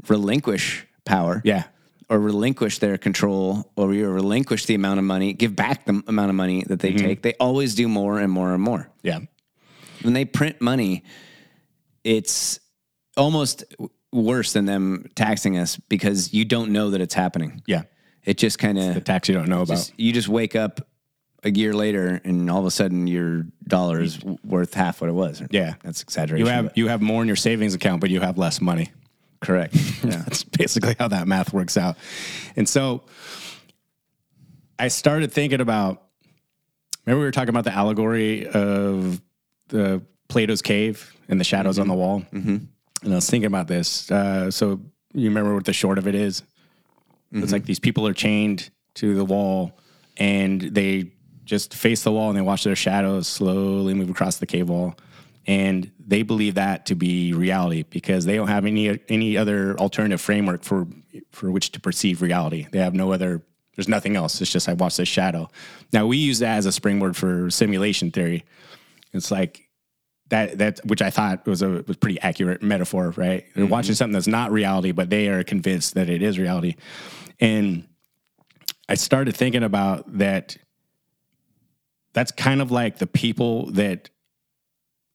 relinquish 0.08 0.86
power 1.04 1.42
Yeah. 1.44 1.64
Or 2.08 2.18
relinquish 2.18 2.78
their 2.78 2.98
control 2.98 3.70
or 3.76 3.94
you 3.94 4.08
relinquish 4.08 4.66
the 4.66 4.74
amount 4.74 4.98
of 4.98 5.04
money, 5.04 5.32
give 5.32 5.56
back 5.56 5.84
the 5.86 6.02
amount 6.06 6.30
of 6.30 6.36
money 6.36 6.64
that 6.64 6.80
they 6.80 6.90
mm-hmm. 6.92 7.06
take. 7.06 7.22
They 7.22 7.34
always 7.34 7.74
do 7.74 7.88
more 7.88 8.18
and 8.18 8.30
more 8.30 8.52
and 8.52 8.62
more. 8.62 8.90
Yeah. 9.02 9.20
When 10.02 10.12
they 10.12 10.24
print 10.24 10.60
money, 10.60 11.04
it's 12.02 12.60
almost 13.16 13.64
worse 14.12 14.52
than 14.52 14.66
them 14.66 15.06
taxing 15.14 15.58
us 15.58 15.76
because 15.88 16.32
you 16.32 16.44
don't 16.44 16.70
know 16.70 16.90
that 16.90 17.00
it's 17.00 17.14
happening. 17.14 17.62
Yeah. 17.66 17.82
It 18.24 18.38
just 18.38 18.58
kind 18.58 18.78
of 18.78 18.94
The 18.94 19.00
tax 19.00 19.28
you 19.28 19.34
don't 19.34 19.48
know 19.48 19.62
about. 19.62 19.90
you 19.96 20.12
just 20.12 20.28
wake 20.28 20.56
up 20.56 20.86
a 21.42 21.50
year 21.50 21.74
later 21.74 22.20
and 22.24 22.50
all 22.50 22.60
of 22.60 22.66
a 22.66 22.70
sudden 22.70 23.06
your 23.06 23.46
dollar 23.66 24.00
is 24.00 24.22
worth 24.44 24.72
half 24.74 25.00
what 25.00 25.10
it 25.10 25.14
was. 25.14 25.42
Yeah. 25.50 25.74
That's 25.82 26.02
exaggeration. 26.02 26.46
You 26.46 26.52
have 26.52 26.64
but- 26.66 26.78
you 26.78 26.88
have 26.88 27.02
more 27.02 27.22
in 27.22 27.28
your 27.28 27.36
savings 27.36 27.74
account, 27.74 28.00
but 28.00 28.10
you 28.10 28.20
have 28.20 28.38
less 28.38 28.60
money. 28.60 28.90
Correct. 29.44 29.74
Yeah. 30.04 30.22
That's 30.24 30.44
basically 30.44 30.96
how 30.98 31.08
that 31.08 31.26
math 31.26 31.54
works 31.54 31.78
out. 31.78 31.96
And 32.56 32.68
so 32.68 33.04
I 34.78 34.88
started 34.88 35.32
thinking 35.32 35.62
about 35.62 36.02
remember 37.06 37.20
we 37.20 37.26
were 37.26 37.30
talking 37.30 37.48
about 37.48 37.64
the 37.64 37.72
allegory 37.72 38.46
of 38.46 39.22
the 39.68 40.02
Plato's 40.28 40.60
cave 40.60 41.16
and 41.28 41.40
the 41.40 41.44
shadows 41.44 41.78
on 41.78 41.88
the 41.88 41.94
wall. 41.94 42.20
Mm-hmm. 42.32 42.56
And 43.02 43.12
I 43.12 43.14
was 43.14 43.30
thinking 43.30 43.46
about 43.46 43.66
this. 43.66 44.10
Uh, 44.10 44.50
so 44.50 44.80
you 45.14 45.28
remember 45.28 45.54
what 45.54 45.64
the 45.64 45.72
short 45.72 45.96
of 45.96 46.06
it 46.06 46.14
is? 46.14 46.42
It's 47.32 47.50
like 47.50 47.64
these 47.64 47.80
people 47.80 48.06
are 48.06 48.14
chained 48.14 48.70
to 48.94 49.14
the 49.14 49.24
wall 49.24 49.72
and 50.16 50.60
they 50.60 51.10
just 51.44 51.74
face 51.74 52.02
the 52.04 52.12
wall 52.12 52.28
and 52.28 52.38
they 52.38 52.42
watch 52.42 52.64
their 52.64 52.76
shadows 52.76 53.26
slowly 53.26 53.92
move 53.94 54.08
across 54.10 54.36
the 54.36 54.46
cave 54.46 54.68
wall. 54.68 54.94
And 55.46 55.90
they 55.98 56.22
believe 56.22 56.54
that 56.54 56.86
to 56.86 56.94
be 56.94 57.32
reality 57.34 57.84
because 57.88 58.24
they 58.24 58.36
don't 58.36 58.48
have 58.48 58.64
any 58.64 58.98
any 59.08 59.36
other 59.36 59.78
alternative 59.78 60.20
framework 60.20 60.62
for 60.62 60.86
for 61.30 61.50
which 61.50 61.72
to 61.72 61.80
perceive 61.80 62.22
reality. 62.22 62.66
They 62.70 62.78
have 62.78 62.94
no 62.94 63.12
other 63.12 63.42
there's 63.76 63.88
nothing 63.88 64.16
else. 64.16 64.40
It's 64.40 64.50
just 64.50 64.68
I 64.68 64.74
watch 64.74 64.96
this 64.96 65.08
shadow. 65.08 65.48
Now 65.92 66.06
we 66.06 66.16
use 66.16 66.38
that 66.38 66.58
as 66.58 66.66
a 66.66 66.72
springboard 66.72 67.16
for 67.16 67.50
simulation 67.50 68.10
theory. 68.10 68.44
It's 69.12 69.30
like 69.30 69.68
that 70.28 70.58
that 70.58 70.80
which 70.84 71.02
I 71.02 71.10
thought 71.10 71.46
was 71.46 71.62
a 71.62 71.84
was 71.86 71.96
pretty 71.96 72.20
accurate 72.20 72.62
metaphor, 72.62 73.10
right? 73.10 73.44
They're 73.54 73.64
mm-hmm. 73.64 73.72
watching 73.72 73.94
something 73.94 74.14
that's 74.14 74.26
not 74.26 74.50
reality, 74.50 74.92
but 74.92 75.10
they 75.10 75.28
are 75.28 75.44
convinced 75.44 75.94
that 75.94 76.08
it 76.08 76.22
is 76.22 76.38
reality. 76.38 76.76
And 77.40 77.86
I 78.88 78.94
started 78.94 79.36
thinking 79.36 79.62
about 79.62 80.18
that 80.18 80.56
that's 82.12 82.30
kind 82.30 82.62
of 82.62 82.70
like 82.70 82.98
the 82.98 83.06
people 83.06 83.70
that 83.72 84.08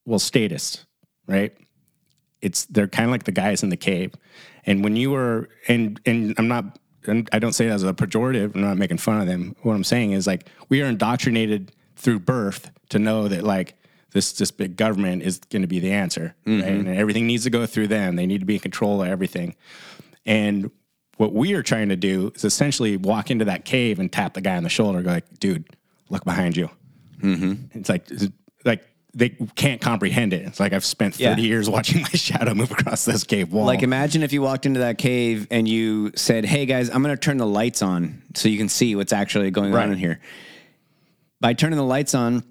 well 0.06 0.20
statists, 0.20 0.86
right? 1.28 1.56
It's 2.42 2.66
they're 2.66 2.88
kind 2.88 3.06
of 3.06 3.12
like 3.12 3.24
the 3.24 3.32
guys 3.32 3.64
in 3.64 3.70
the 3.70 3.78
cave. 3.78 4.14
And 4.66 4.84
when 4.84 4.96
you 4.96 5.12
were 5.12 5.50
and 5.68 6.00
and 6.06 6.34
I'm 6.38 6.48
not 6.48 6.80
and 7.06 7.30
I 7.32 7.40
don't 7.40 7.54
say 7.54 7.68
that 7.68 7.74
as 7.74 7.84
a 7.84 7.94
pejorative, 7.94 8.56
I'm 8.56 8.62
not 8.62 8.78
making 8.78 8.98
fun 8.98 9.22
of 9.22 9.28
them. 9.28 9.56
What 9.64 9.74
I'm 9.74 9.84
saying 9.84 10.12
is 10.12 10.28
like 10.28 10.48
we 10.70 10.82
are 10.82 10.86
indoctrinated 10.86 11.72
through 11.96 12.20
birth 12.20 12.72
to 12.90 13.00
know 13.00 13.28
that 13.28 13.44
like 13.44 13.76
this 14.12 14.32
this 14.34 14.52
big 14.52 14.78
government 14.78 15.24
is 15.24 15.40
going 15.40 15.62
to 15.62 15.68
be 15.68 15.80
the 15.80 15.92
answer, 15.92 16.36
right? 16.46 16.64
And 16.64 16.88
everything 16.88 17.28
needs 17.28 17.44
to 17.44 17.50
go 17.50 17.66
through 17.66 17.88
them. 17.88 18.16
They 18.16 18.26
need 18.26 18.40
to 18.40 18.46
be 18.46 18.56
in 18.56 18.60
control 18.60 19.02
of 19.02 19.08
everything. 19.08 19.56
And 20.26 20.72
what 21.18 21.34
we 21.34 21.54
are 21.54 21.64
trying 21.64 21.90
to 21.90 21.96
do 21.98 22.32
is 22.36 22.46
essentially 22.46 22.96
walk 22.96 23.30
into 23.30 23.46
that 23.46 23.66
cave 23.66 24.00
and 24.00 24.12
tap 24.12 24.34
the 24.34 24.42
guy 24.42 24.56
on 24.56 24.64
the 24.64 24.70
shoulder, 24.70 25.02
go 25.02 25.10
like, 25.10 25.40
dude, 25.40 25.66
look 26.10 26.24
behind 26.24 26.56
you. 26.56 26.70
Mm-hmm. 27.22 27.78
It's 27.78 27.90
like 27.90 28.08
they 29.14 29.30
can't 29.56 29.82
comprehend 29.82 30.34
it. 30.34 30.46
It's 30.46 30.60
like 30.60 30.72
I've 30.74 30.86
spent 30.86 31.16
30 31.16 31.24
Yeah. 31.24 31.48
years 31.48 31.70
watching 31.70 32.02
my 32.04 32.10
shadow 32.10 32.54
move 32.54 32.72
across 32.72 33.06
this 33.06 33.24
cave 33.24 33.52
wall. 33.52 33.66
Like 33.66 33.82
imagine 33.84 34.22
if 34.24 34.32
you 34.34 34.42
walked 34.42 34.66
into 34.66 34.82
that 34.82 34.98
cave 34.98 35.48
and 35.50 35.68
you 35.68 36.12
said, 36.16 36.46
"Hey 36.46 36.66
guys, 36.66 36.90
I'm 36.90 37.02
going 37.02 37.16
to 37.16 37.20
turn 37.20 37.38
the 37.38 37.48
lights 37.48 37.82
on 37.82 38.22
so 38.36 38.50
you 38.50 38.58
can 38.58 38.70
see 38.70 38.96
what's 38.96 39.12
actually 39.14 39.50
going 39.52 39.72
Right. 39.72 39.84
on 39.86 39.92
in 39.94 39.98
here." 39.98 40.20
By 41.42 41.54
turning 41.54 41.78
the 41.78 41.84
lights 41.86 42.14
on, 42.14 42.44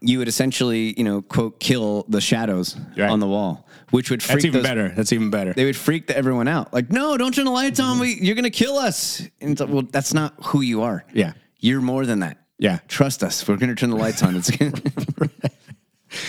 you 0.00 0.18
would 0.18 0.28
essentially, 0.28 0.94
you 0.96 1.02
know, 1.04 1.20
quote, 1.20 1.58
kill 1.58 2.06
the 2.08 2.20
shadows 2.20 2.76
Right. 2.96 3.10
on 3.10 3.18
the 3.18 3.26
wall, 3.26 3.66
which 3.90 4.08
would 4.10 4.22
freak 4.22 4.36
That's 4.36 4.44
even 4.46 4.62
those- 4.62 4.68
better. 4.70 4.88
That's 4.96 5.12
even 5.12 5.30
better. 5.30 5.52
They 5.52 5.64
would 5.64 5.76
freak 5.76 6.06
the, 6.06 6.16
everyone 6.16 6.46
out. 6.46 6.72
Like, 6.72 6.90
no, 6.92 7.16
don't 7.16 7.34
turn 7.34 7.44
the 7.44 7.50
lights 7.50 7.80
on. 7.80 7.98
We, 7.98 8.14
you're 8.22 8.36
going 8.36 8.44
to 8.44 8.50
kill 8.50 8.78
us. 8.78 9.20
And 9.40 9.58
like, 9.58 9.68
well, 9.68 9.82
that's 9.82 10.14
not 10.14 10.34
who 10.44 10.60
you 10.60 10.82
are. 10.82 11.04
Yeah. 11.12 11.32
You're 11.58 11.80
more 11.80 12.06
than 12.06 12.20
that. 12.20 12.38
Yeah. 12.58 12.78
Trust 12.86 13.24
us. 13.24 13.46
We're 13.48 13.56
going 13.56 13.70
to 13.70 13.74
turn 13.74 13.90
the 13.90 13.96
lights 13.96 14.22
on. 14.22 14.36
It's 14.36 14.50
gonna... 14.56 14.72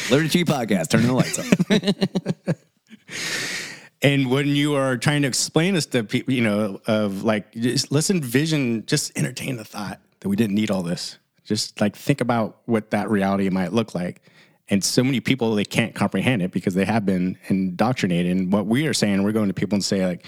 Liberty 0.09 0.29
Tree 0.29 0.45
Podcast, 0.45 0.89
turning 0.89 1.07
the 1.07 1.13
lights 1.13 1.39
on. 1.39 2.55
And 4.01 4.31
when 4.31 4.47
you 4.47 4.75
are 4.75 4.97
trying 4.97 5.21
to 5.21 5.27
explain 5.27 5.75
this 5.75 5.85
to 5.87 6.03
people, 6.03 6.33
you 6.33 6.41
know, 6.41 6.81
of 6.87 7.23
like, 7.23 7.51
just 7.53 7.91
listen, 7.91 8.21
vision, 8.21 8.85
just 8.87 9.15
entertain 9.17 9.57
the 9.57 9.63
thought 9.63 9.99
that 10.21 10.29
we 10.29 10.35
didn't 10.35 10.55
need 10.55 10.71
all 10.71 10.81
this. 10.81 11.19
Just 11.43 11.79
like 11.79 11.95
think 11.95 12.19
about 12.19 12.61
what 12.65 12.91
that 12.91 13.09
reality 13.09 13.49
might 13.49 13.73
look 13.73 13.93
like. 13.93 14.21
And 14.69 14.83
so 14.83 15.03
many 15.03 15.19
people, 15.19 15.53
they 15.53 15.65
can't 15.65 15.93
comprehend 15.93 16.41
it 16.41 16.51
because 16.51 16.73
they 16.73 16.85
have 16.85 17.05
been 17.05 17.37
indoctrinated. 17.47 18.35
And 18.35 18.51
what 18.51 18.65
we 18.65 18.87
are 18.87 18.93
saying, 18.93 19.21
we're 19.21 19.33
going 19.33 19.49
to 19.49 19.53
people 19.53 19.75
and 19.75 19.83
say, 19.83 20.05
like, 20.05 20.25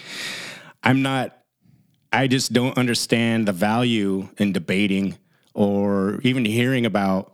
I'm 0.83 1.01
not, 1.01 1.37
I 2.11 2.27
just 2.27 2.53
don't 2.53 2.77
understand 2.77 3.47
the 3.47 3.53
value 3.53 4.29
in 4.37 4.51
debating 4.51 5.17
or 5.53 6.19
even 6.23 6.45
hearing 6.45 6.85
about 6.85 7.33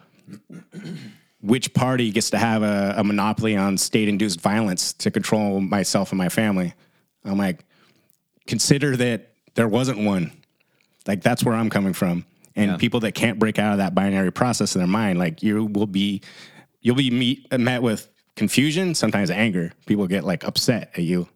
which 1.42 1.74
party 1.74 2.12
gets 2.12 2.30
to 2.32 2.38
have 2.38 2.64
a, 2.64 2.96
a 2.98 3.04
monopoly 3.04 3.56
on 3.56 3.78
state 3.78 4.08
induced 4.10 4.42
violence 4.42 4.94
to 4.94 5.10
control 5.12 5.62
myself 5.62 6.12
and 6.12 6.18
my 6.18 6.30
family. 6.30 6.74
I'm 7.24 7.38
like, 7.38 7.66
consider 8.48 8.96
that 8.98 9.32
there 9.56 9.68
wasn't 9.68 10.00
one. 10.00 10.32
Like, 11.08 11.22
that's 11.22 11.44
where 11.44 11.56
I'm 11.56 11.70
coming 11.70 11.94
from. 11.94 12.26
And 12.56 12.72
Yeah. 12.72 12.78
people 12.78 13.00
that 13.02 13.14
can't 13.14 13.40
break 13.40 13.58
out 13.58 13.72
of 13.74 13.78
that 13.78 13.96
binary 13.96 14.32
process 14.32 14.76
in 14.76 14.80
their 14.80 14.88
mind, 14.88 15.18
like, 15.18 15.42
you 15.42 15.66
will 15.66 15.88
be, 15.88 16.22
you'll 16.82 16.96
be 16.96 17.10
meet, 17.10 17.58
met 17.58 17.82
with 17.82 18.10
confusion, 18.36 18.94
sometimes 18.96 19.32
anger. 19.32 19.72
People 19.86 20.08
get 20.08 20.24
like 20.24 20.44
upset 20.44 20.92
at 20.96 21.04
you. 21.04 21.28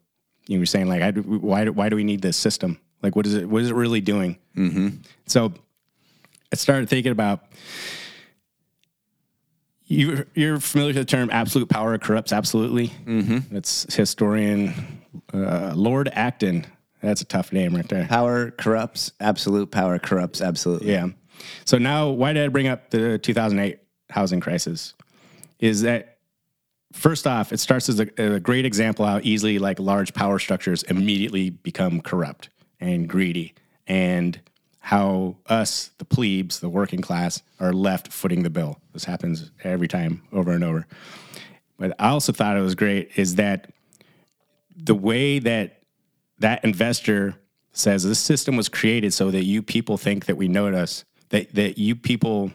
You 0.46 0.58
were 0.58 0.66
saying, 0.66 0.88
like, 0.88 1.00
I, 1.02 1.10
why, 1.12 1.64
do- 1.64 1.72
why 1.72 1.88
do 1.88 1.96
we 1.96 2.04
need 2.04 2.20
this 2.20 2.36
system? 2.36 2.78
Like, 3.02 3.16
what 3.16 3.26
is 3.26 3.34
it, 3.34 3.48
what 3.48 3.62
is 3.62 3.70
it 3.70 3.74
really 3.74 4.00
doing? 4.02 4.38
Mm-hmm. 4.56 4.88
So 5.26 5.52
I 6.52 6.56
started 6.56 6.88
thinking 6.90 7.12
about, 7.12 7.44
you, 9.94 10.26
you're 10.34 10.60
familiar 10.60 10.90
with 10.90 10.96
the 10.96 11.04
term 11.04 11.30
absolute 11.30 11.68
power 11.68 11.96
corrupts 11.98 12.32
absolutely. 12.32 12.88
Mm-hmm. 13.06 13.54
That's 13.54 13.92
historian 13.94 15.02
uh, 15.32 15.72
Lord 15.74 16.10
Acton. 16.12 16.66
That's 17.02 17.20
a 17.20 17.26
tough 17.26 17.52
name 17.52 17.74
right 17.74 17.88
there. 17.88 18.06
Power 18.06 18.50
corrupts. 18.50 19.12
Absolute 19.20 19.70
power 19.70 19.98
corrupts. 19.98 20.40
Absolutely. 20.40 20.90
Yeah. 20.90 21.08
So 21.64 21.78
now, 21.78 22.08
why 22.08 22.32
did 22.32 22.44
I 22.44 22.48
bring 22.48 22.66
up 22.66 22.90
the 22.90 23.18
2008 23.18 23.78
housing 24.10 24.40
crisis? 24.40 24.94
Is 25.58 25.82
that 25.82 26.18
first 26.92 27.26
off, 27.26 27.52
it 27.52 27.60
starts 27.60 27.88
as 27.88 28.00
a, 28.00 28.08
a 28.16 28.40
great 28.40 28.64
example 28.64 29.04
how 29.04 29.20
easily 29.22 29.58
like 29.58 29.78
large 29.78 30.14
power 30.14 30.38
structures 30.38 30.82
immediately 30.84 31.50
become 31.50 32.00
corrupt 32.00 32.48
and 32.80 33.08
greedy, 33.08 33.54
and 33.86 34.40
how 34.84 35.34
us, 35.46 35.92
the 35.96 36.04
plebes, 36.04 36.60
the 36.60 36.68
working 36.68 37.00
class, 37.00 37.42
are 37.58 37.72
left 37.72 38.12
footing 38.12 38.42
the 38.42 38.50
bill. 38.50 38.78
This 38.92 39.04
happens 39.04 39.50
every 39.62 39.88
time, 39.88 40.22
over 40.30 40.52
and 40.52 40.62
over. 40.62 40.86
But 41.78 41.94
I 41.98 42.10
also 42.10 42.32
thought 42.32 42.58
it 42.58 42.60
was 42.60 42.74
great 42.74 43.12
is 43.16 43.36
that 43.36 43.72
the 44.76 44.94
way 44.94 45.38
that 45.38 45.80
that 46.40 46.62
investor 46.64 47.34
says 47.72 48.02
this 48.02 48.18
system 48.18 48.56
was 48.56 48.68
created 48.68 49.14
so 49.14 49.30
that 49.30 49.44
you 49.44 49.62
people 49.62 49.96
think 49.96 50.26
that 50.26 50.36
we 50.36 50.48
know 50.48 50.68
us, 50.68 51.06
that 51.30 51.54
that 51.54 51.78
you 51.78 51.96
people 51.96 52.52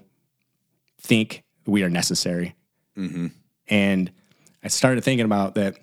think 1.01 1.43
we 1.65 1.81
are 1.81 1.89
necessary. 1.89 2.53
Mm-hmm. 2.95 3.27
And 3.69 4.11
I 4.63 4.67
started 4.67 5.03
thinking 5.03 5.25
about 5.25 5.55
that. 5.55 5.77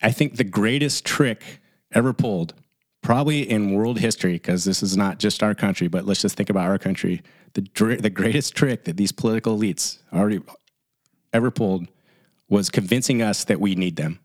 I 0.00 0.10
think 0.10 0.36
the 0.36 0.44
greatest 0.44 1.04
trick 1.04 1.42
ever 1.92 2.14
pulled, 2.14 2.54
probably 3.04 3.48
in 3.48 3.72
world 3.72 3.98
history, 4.00 4.32
because 4.32 4.64
this 4.64 4.82
is 4.82 4.96
not 4.96 5.18
just 5.18 5.42
our 5.42 5.54
country, 5.54 5.86
but 5.86 6.06
let's 6.06 6.22
just 6.22 6.36
think 6.36 6.50
about 6.50 6.64
our 6.64 6.78
country. 6.78 7.22
The 7.52 7.60
dr- 7.60 8.02
the 8.02 8.10
greatest 8.10 8.56
trick 8.56 8.84
that 8.84 8.96
these 8.96 9.12
political 9.12 9.56
elites 9.56 9.98
already 10.12 10.40
ever 11.32 11.52
pulled 11.52 11.86
was 12.48 12.70
convincing 12.70 13.22
us 13.22 13.44
that 13.44 13.60
we 13.60 13.76
need 13.76 13.96
them. 13.96 14.18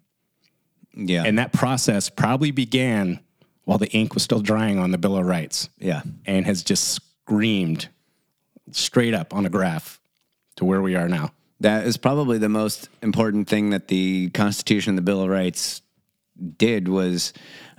Yeah. 0.96 1.24
And 1.26 1.38
that 1.38 1.54
process 1.54 2.10
probably 2.10 2.52
began 2.52 3.20
while 3.66 3.78
the 3.78 3.90
ink 3.92 4.14
was 4.14 4.24
still 4.24 4.42
drying 4.42 4.80
on 4.80 4.92
the 4.92 4.98
Bill 4.98 5.18
of 5.18 5.26
Rights 5.26 5.70
yeah. 5.78 6.02
and 6.26 6.46
has 6.46 6.64
just 6.64 6.86
screamed 6.96 7.90
straight 8.72 9.14
up 9.14 9.34
on 9.34 9.46
a 9.46 9.50
graph 9.50 10.00
to 10.56 10.66
where 10.66 10.82
we 10.82 10.96
are 10.96 11.08
now. 11.08 11.32
That 11.60 11.86
is 11.86 11.98
probably 11.98 12.38
the 12.38 12.50
most 12.50 12.90
important 13.02 13.48
thing 13.48 13.72
that 13.72 13.90
the 13.90 14.30
Constitution, 14.30 14.96
the 14.96 15.02
Bill 15.02 15.22
of 15.22 15.30
Rights, 15.30 15.82
did 16.58 16.88
was 16.88 17.34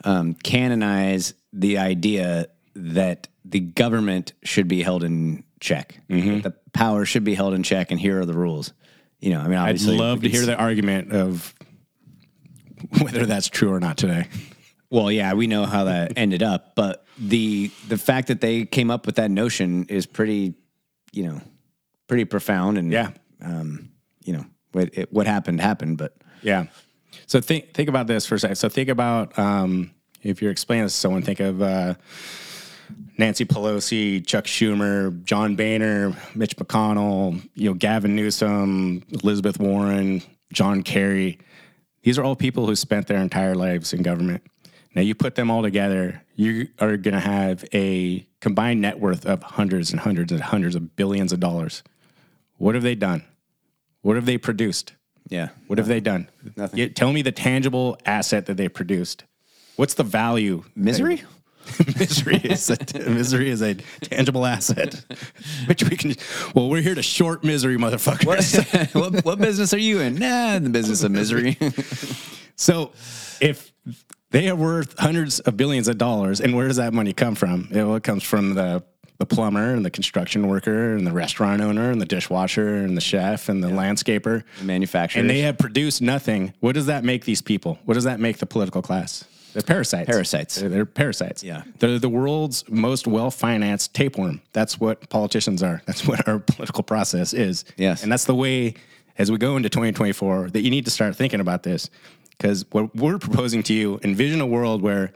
um, 0.04 0.34
canonize 0.34 1.34
the 1.52 1.78
idea 1.78 2.48
that 2.74 3.28
the 3.44 3.60
government 3.60 4.32
should 4.44 4.68
be 4.68 4.82
held 4.82 5.02
in 5.04 5.44
check. 5.60 6.00
Mm-hmm. 6.08 6.40
The 6.40 6.54
power 6.72 7.04
should 7.04 7.24
be 7.24 7.34
held 7.34 7.54
in 7.54 7.62
check, 7.62 7.90
and 7.90 7.98
here 8.00 8.20
are 8.20 8.26
the 8.26 8.34
rules. 8.34 8.72
You 9.20 9.30
know, 9.30 9.40
I 9.40 9.48
mean, 9.48 9.58
I'd 9.58 9.80
love 9.82 10.22
to 10.22 10.28
hear 10.28 10.46
the 10.46 10.56
argument 10.56 11.12
of 11.12 11.54
whether 13.00 13.26
that's 13.26 13.48
true 13.48 13.72
or 13.72 13.80
not 13.80 13.96
today. 13.98 14.28
Well, 14.88 15.12
yeah, 15.12 15.34
we 15.34 15.46
know 15.46 15.66
how 15.66 15.84
that 15.84 16.12
ended 16.16 16.42
up, 16.42 16.74
but 16.74 17.04
the 17.18 17.70
the 17.88 17.98
fact 17.98 18.28
that 18.28 18.40
they 18.40 18.64
came 18.64 18.90
up 18.90 19.06
with 19.06 19.16
that 19.16 19.30
notion 19.30 19.84
is 19.88 20.06
pretty, 20.06 20.54
you 21.12 21.24
know, 21.24 21.40
pretty 22.08 22.24
profound. 22.24 22.78
And 22.78 22.90
Yeah. 22.90 23.10
um, 23.42 23.90
you 24.24 24.32
know, 24.32 24.46
what 24.72 24.90
it, 24.94 25.12
what 25.12 25.26
happened 25.26 25.60
happened, 25.60 25.98
but 25.98 26.16
Yeah. 26.42 26.66
So 27.26 27.40
think 27.40 27.74
think 27.74 27.88
about 27.88 28.06
this 28.06 28.26
for 28.26 28.34
a 28.36 28.38
second. 28.38 28.56
So 28.56 28.68
think 28.68 28.88
about 28.88 29.38
um, 29.38 29.92
if 30.22 30.42
you're 30.42 30.50
explaining 30.50 30.84
this 30.84 30.94
to 30.94 30.98
someone, 30.98 31.22
think 31.22 31.40
of 31.40 31.62
uh, 31.62 31.94
Nancy 33.18 33.44
Pelosi, 33.44 34.26
Chuck 34.26 34.44
Schumer, 34.44 35.22
John 35.24 35.56
Boehner, 35.56 36.16
Mitch 36.34 36.56
McConnell, 36.56 37.46
you 37.54 37.70
know, 37.70 37.74
Gavin 37.74 38.16
Newsom, 38.16 39.04
Elizabeth 39.10 39.58
Warren, 39.58 40.22
John 40.52 40.82
Kerry. 40.82 41.38
These 42.02 42.18
are 42.18 42.24
all 42.24 42.34
people 42.34 42.66
who 42.66 42.74
spent 42.74 43.06
their 43.06 43.18
entire 43.18 43.54
lives 43.54 43.92
in 43.92 44.02
government. 44.02 44.42
Now 44.94 45.02
you 45.02 45.14
put 45.14 45.34
them 45.34 45.50
all 45.50 45.62
together, 45.62 46.22
you 46.34 46.68
are 46.80 46.96
going 46.96 47.14
to 47.14 47.20
have 47.20 47.64
a 47.72 48.26
combined 48.40 48.80
net 48.80 48.98
worth 48.98 49.24
of 49.26 49.42
hundreds 49.42 49.90
and 49.92 50.00
hundreds 50.00 50.32
and 50.32 50.40
hundreds 50.40 50.74
of 50.74 50.96
billions 50.96 51.32
of 51.32 51.40
dollars. 51.40 51.82
What 52.56 52.74
have 52.74 52.82
they 52.82 52.94
done? 52.94 53.24
What 54.02 54.16
have 54.16 54.26
they 54.26 54.38
produced? 54.38 54.94
Yeah, 55.30 55.48
What 55.68 55.78
have 55.78 55.86
they 55.88 56.00
done? 56.00 56.28
Nothing. 56.56 56.78
Yeah, 56.78 56.88
tell 56.88 57.12
me 57.12 57.22
the 57.22 57.32
tangible 57.32 57.96
asset 58.04 58.46
that 58.46 58.56
they 58.56 58.68
produced. 58.68 59.24
What's 59.76 59.94
the 59.94 60.02
value? 60.04 60.64
misery. 60.74 61.22
misery 61.98 62.36
is 62.36 62.68
a 62.68 62.76
misery 63.10 63.48
is 63.48 63.62
a 63.62 63.74
tangible 64.02 64.44
asset. 64.44 65.04
Which 65.66 65.84
we 65.84 65.96
can. 65.96 66.14
Well, 66.54 66.68
we're 66.68 66.82
here 66.82 66.94
to 66.94 67.02
short 67.02 67.44
misery, 67.44 67.76
motherfuckers. 67.76 68.94
what, 69.00 69.24
what 69.24 69.38
business 69.38 69.72
are 69.72 69.78
you 69.78 70.00
in? 70.00 70.16
Nah, 70.16 70.54
in 70.54 70.64
the 70.64 70.70
business 70.70 71.02
of 71.04 71.12
misery. 71.12 71.56
So, 72.56 72.92
if 73.40 73.72
they 74.30 74.48
are 74.48 74.56
worth 74.56 74.98
hundreds 74.98 75.40
of 75.40 75.56
billions 75.56 75.86
of 75.88 75.96
dollars, 75.98 76.40
and 76.40 76.54
where 76.56 76.66
does 76.66 76.76
that 76.76 76.92
money 76.92 77.12
come 77.12 77.34
from? 77.34 77.68
It, 77.70 77.84
well, 77.84 77.96
it 77.96 78.02
comes 78.02 78.22
from 78.22 78.54
the 78.54 78.82
the 79.20 79.26
plumber 79.26 79.74
and 79.74 79.84
the 79.84 79.90
construction 79.90 80.48
worker 80.48 80.94
and 80.96 81.06
the 81.06 81.12
restaurant 81.12 81.60
owner 81.60 81.90
and 81.90 82.00
the 82.00 82.06
dishwasher 82.06 82.76
and 82.76 82.96
the 82.96 83.02
chef 83.02 83.50
and 83.50 83.62
the 83.62 83.68
landscaper. 83.68 84.42
Manufacturers. 84.62 85.20
And 85.20 85.28
they 85.28 85.40
have 85.40 85.58
produced 85.58 86.00
nothing. 86.00 86.54
What 86.60 86.74
does 86.74 86.86
that 86.86 87.04
make 87.04 87.26
these 87.26 87.42
people? 87.42 87.78
What 87.84 87.94
does 87.94 88.04
that 88.04 88.18
make 88.18 88.38
the 88.38 88.46
political 88.46 88.80
class? 88.80 89.26
They're 89.52 89.62
parasites. 89.62 90.06
Parasites. 90.06 90.56
They're, 90.56 90.70
they're 90.70 90.86
parasites. 90.86 91.44
Yeah. 91.44 91.64
They're 91.80 91.98
the 91.98 92.08
world's 92.08 92.66
most 92.70 93.06
well 93.06 93.30
financed 93.30 93.92
tapeworm. 93.92 94.40
That's 94.54 94.80
what 94.80 95.10
politicians 95.10 95.62
are. 95.62 95.82
That's 95.84 96.06
what 96.06 96.26
our 96.26 96.38
political 96.46 96.82
process 96.82 97.34
is. 97.34 97.66
Yes. 97.76 98.02
And 98.02 98.10
that's 98.10 98.24
the 98.24 98.34
way, 98.34 98.72
as 99.18 99.30
we 99.30 99.36
go 99.36 99.58
into 99.58 99.68
2024, 99.68 100.48
that 100.50 100.62
you 100.62 100.70
need 100.70 100.86
to 100.86 100.90
start 100.90 101.14
thinking 101.14 101.40
about 101.40 101.62
this. 101.62 101.90
Because 102.30 102.64
what 102.70 102.96
we're 102.96 103.18
proposing 103.18 103.62
to 103.64 103.74
you, 103.74 104.00
envision 104.02 104.40
a 104.40 104.46
world 104.46 104.80
where 104.80 105.12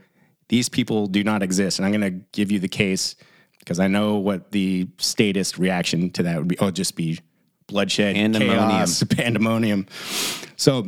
these 0.48 0.68
people 0.68 1.06
do 1.06 1.24
not 1.24 1.42
exist. 1.42 1.78
And 1.78 1.86
I'm 1.86 1.92
going 1.98 2.12
to 2.12 2.22
give 2.32 2.52
you 2.52 2.58
the 2.58 2.68
case 2.68 3.16
because 3.64 3.80
I 3.80 3.88
know 3.88 4.16
what 4.16 4.50
the 4.52 4.86
statist 4.98 5.58
reaction 5.58 6.10
to 6.10 6.22
that 6.24 6.38
would 6.38 6.48
be. 6.48 6.58
Oh, 6.58 6.70
just 6.70 6.96
be 6.96 7.18
bloodshed, 7.66 8.14
Pandemonium. 8.14 8.58
chaos, 8.58 9.02
pandemonium. 9.08 9.86
So 10.56 10.86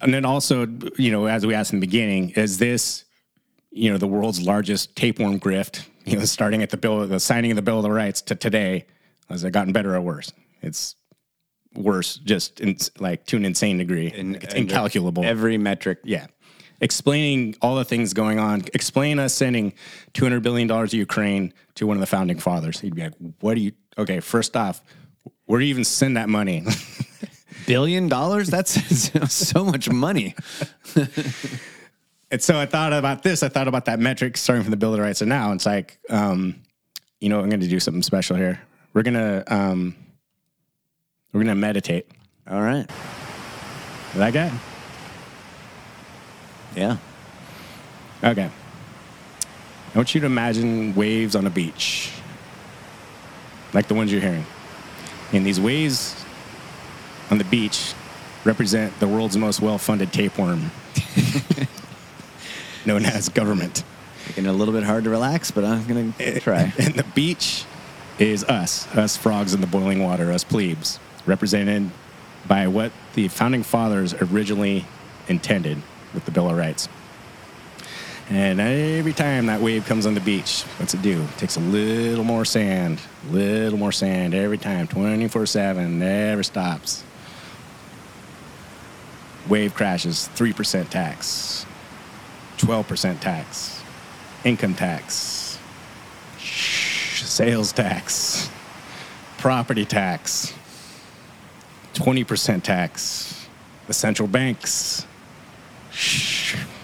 And 0.00 0.12
then 0.14 0.24
also, 0.24 0.66
you 0.98 1.10
know, 1.10 1.26
as 1.26 1.46
we 1.46 1.54
asked 1.54 1.72
in 1.72 1.80
the 1.80 1.86
beginning, 1.86 2.30
is 2.30 2.58
this, 2.58 3.04
you 3.70 3.90
know, 3.90 3.98
the 3.98 4.06
world's 4.06 4.40
largest 4.40 4.94
tapeworm 4.94 5.40
grift? 5.40 5.84
You 6.04 6.18
know, 6.18 6.24
starting 6.24 6.62
at 6.62 6.70
the 6.70 6.76
bill, 6.76 7.06
the 7.08 7.18
signing 7.18 7.50
of 7.50 7.56
the 7.56 7.62
Bill 7.62 7.78
of 7.78 7.82
the 7.82 7.90
Rights 7.90 8.22
to 8.22 8.36
today, 8.36 8.86
has 9.28 9.42
it 9.42 9.50
gotten 9.50 9.72
better 9.72 9.96
or 9.96 10.00
worse? 10.00 10.32
It's 10.62 10.94
worse, 11.74 12.16
just 12.18 12.60
in, 12.60 12.76
like 13.00 13.26
to 13.26 13.36
an 13.36 13.44
insane 13.44 13.78
degree. 13.78 14.12
it's 14.14 14.54
incalculable. 14.54 15.24
Every 15.24 15.58
metric. 15.58 15.98
Yeah. 16.04 16.26
Explaining 16.80 17.56
all 17.62 17.76
the 17.76 17.84
things 17.84 18.12
going 18.12 18.38
on, 18.38 18.62
explain 18.74 19.18
us 19.18 19.32
sending 19.32 19.72
$200 20.14 20.42
billion 20.42 20.68
to 20.68 20.96
Ukraine 20.96 21.54
to 21.76 21.86
one 21.86 21.96
of 21.96 22.00
the 22.00 22.06
founding 22.06 22.38
fathers. 22.38 22.80
He'd 22.80 22.94
be 22.94 23.02
like, 23.02 23.14
what 23.40 23.54
do 23.54 23.60
you, 23.60 23.72
okay, 23.96 24.20
first 24.20 24.56
off, 24.56 24.82
where 25.46 25.58
do 25.58 25.64
you 25.64 25.70
even 25.70 25.84
send 25.84 26.16
that 26.16 26.28
money? 26.28 26.64
Billion 27.66 28.08
dollars? 28.08 28.48
That's 28.48 29.32
so 29.32 29.64
much 29.64 29.88
money. 29.88 30.34
and 32.30 32.42
so 32.42 32.58
I 32.58 32.66
thought 32.66 32.92
about 32.92 33.22
this. 33.22 33.42
I 33.42 33.48
thought 33.48 33.68
about 33.68 33.86
that 33.86 33.98
metric 33.98 34.36
starting 34.36 34.62
from 34.62 34.70
the 34.70 34.76
Bill 34.76 34.92
of 34.92 35.00
Rights. 35.00 35.22
And 35.22 35.28
now 35.28 35.52
it's 35.52 35.66
like, 35.66 35.98
um, 36.10 36.56
you 37.20 37.28
know, 37.28 37.40
I'm 37.40 37.48
going 37.48 37.60
to 37.60 37.68
do 37.68 37.80
something 37.80 38.02
special 38.02 38.36
here. 38.36 38.60
We're 38.92 39.02
going 39.02 39.14
to, 39.14 39.44
um, 39.54 39.96
we're 41.32 41.40
going 41.40 41.48
to 41.48 41.54
meditate. 41.54 42.10
All 42.48 42.60
right. 42.60 42.88
That 44.14 44.32
guy? 44.32 44.52
Yeah. 46.76 46.98
Okay. 48.22 48.50
I 49.94 49.98
want 49.98 50.14
you 50.14 50.20
to 50.20 50.26
imagine 50.26 50.94
waves 50.94 51.34
on 51.34 51.46
a 51.46 51.50
beach, 51.50 52.12
like 53.72 53.88
the 53.88 53.94
ones 53.94 54.12
you're 54.12 54.20
hearing. 54.20 54.44
And 55.32 55.44
these 55.44 55.58
waves 55.58 56.22
on 57.30 57.38
the 57.38 57.44
beach 57.44 57.94
represent 58.44 58.98
the 59.00 59.08
world's 59.08 59.38
most 59.38 59.60
well 59.60 59.78
funded 59.78 60.12
tapeworm, 60.12 60.70
known 62.86 63.06
as 63.06 63.30
government. 63.30 63.82
Making 64.28 64.44
it 64.44 64.48
a 64.48 64.52
little 64.52 64.74
bit 64.74 64.82
hard 64.82 65.04
to 65.04 65.10
relax, 65.10 65.50
but 65.50 65.64
I'm 65.64 65.86
going 65.86 66.12
to 66.12 66.40
try. 66.40 66.72
And 66.78 66.94
the 66.94 67.06
beach 67.14 67.64
is 68.18 68.44
us, 68.44 68.86
us 68.94 69.16
frogs 69.16 69.54
in 69.54 69.60
the 69.60 69.66
boiling 69.66 70.02
water, 70.02 70.30
us 70.30 70.44
plebes, 70.44 70.98
represented 71.24 71.90
by 72.46 72.66
what 72.66 72.92
the 73.14 73.28
founding 73.28 73.62
fathers 73.62 74.14
originally 74.14 74.84
intended 75.28 75.82
with 76.16 76.24
the 76.24 76.32
Bill 76.32 76.50
of 76.50 76.56
Rights. 76.56 76.88
And 78.28 78.60
every 78.60 79.12
time 79.12 79.46
that 79.46 79.60
wave 79.60 79.86
comes 79.86 80.04
on 80.04 80.14
the 80.14 80.20
beach, 80.20 80.62
what's 80.78 80.94
it 80.94 81.02
do? 81.02 81.22
It 81.22 81.38
takes 81.38 81.56
a 81.56 81.60
little 81.60 82.24
more 82.24 82.44
sand, 82.44 83.00
a 83.28 83.32
little 83.32 83.78
more 83.78 83.92
sand 83.92 84.34
every 84.34 84.58
time, 84.58 84.88
24 84.88 85.46
7, 85.46 86.00
never 86.00 86.42
stops. 86.42 87.04
Wave 89.48 89.74
crashes, 89.76 90.28
3% 90.34 90.88
tax, 90.88 91.64
12% 92.58 93.20
tax, 93.20 93.80
income 94.44 94.74
tax, 94.74 95.56
sales 96.40 97.70
tax, 97.70 98.50
property 99.38 99.84
tax, 99.84 100.52
20% 101.94 102.62
tax, 102.64 103.46
the 103.86 103.94
central 103.94 104.26
banks, 104.26 105.06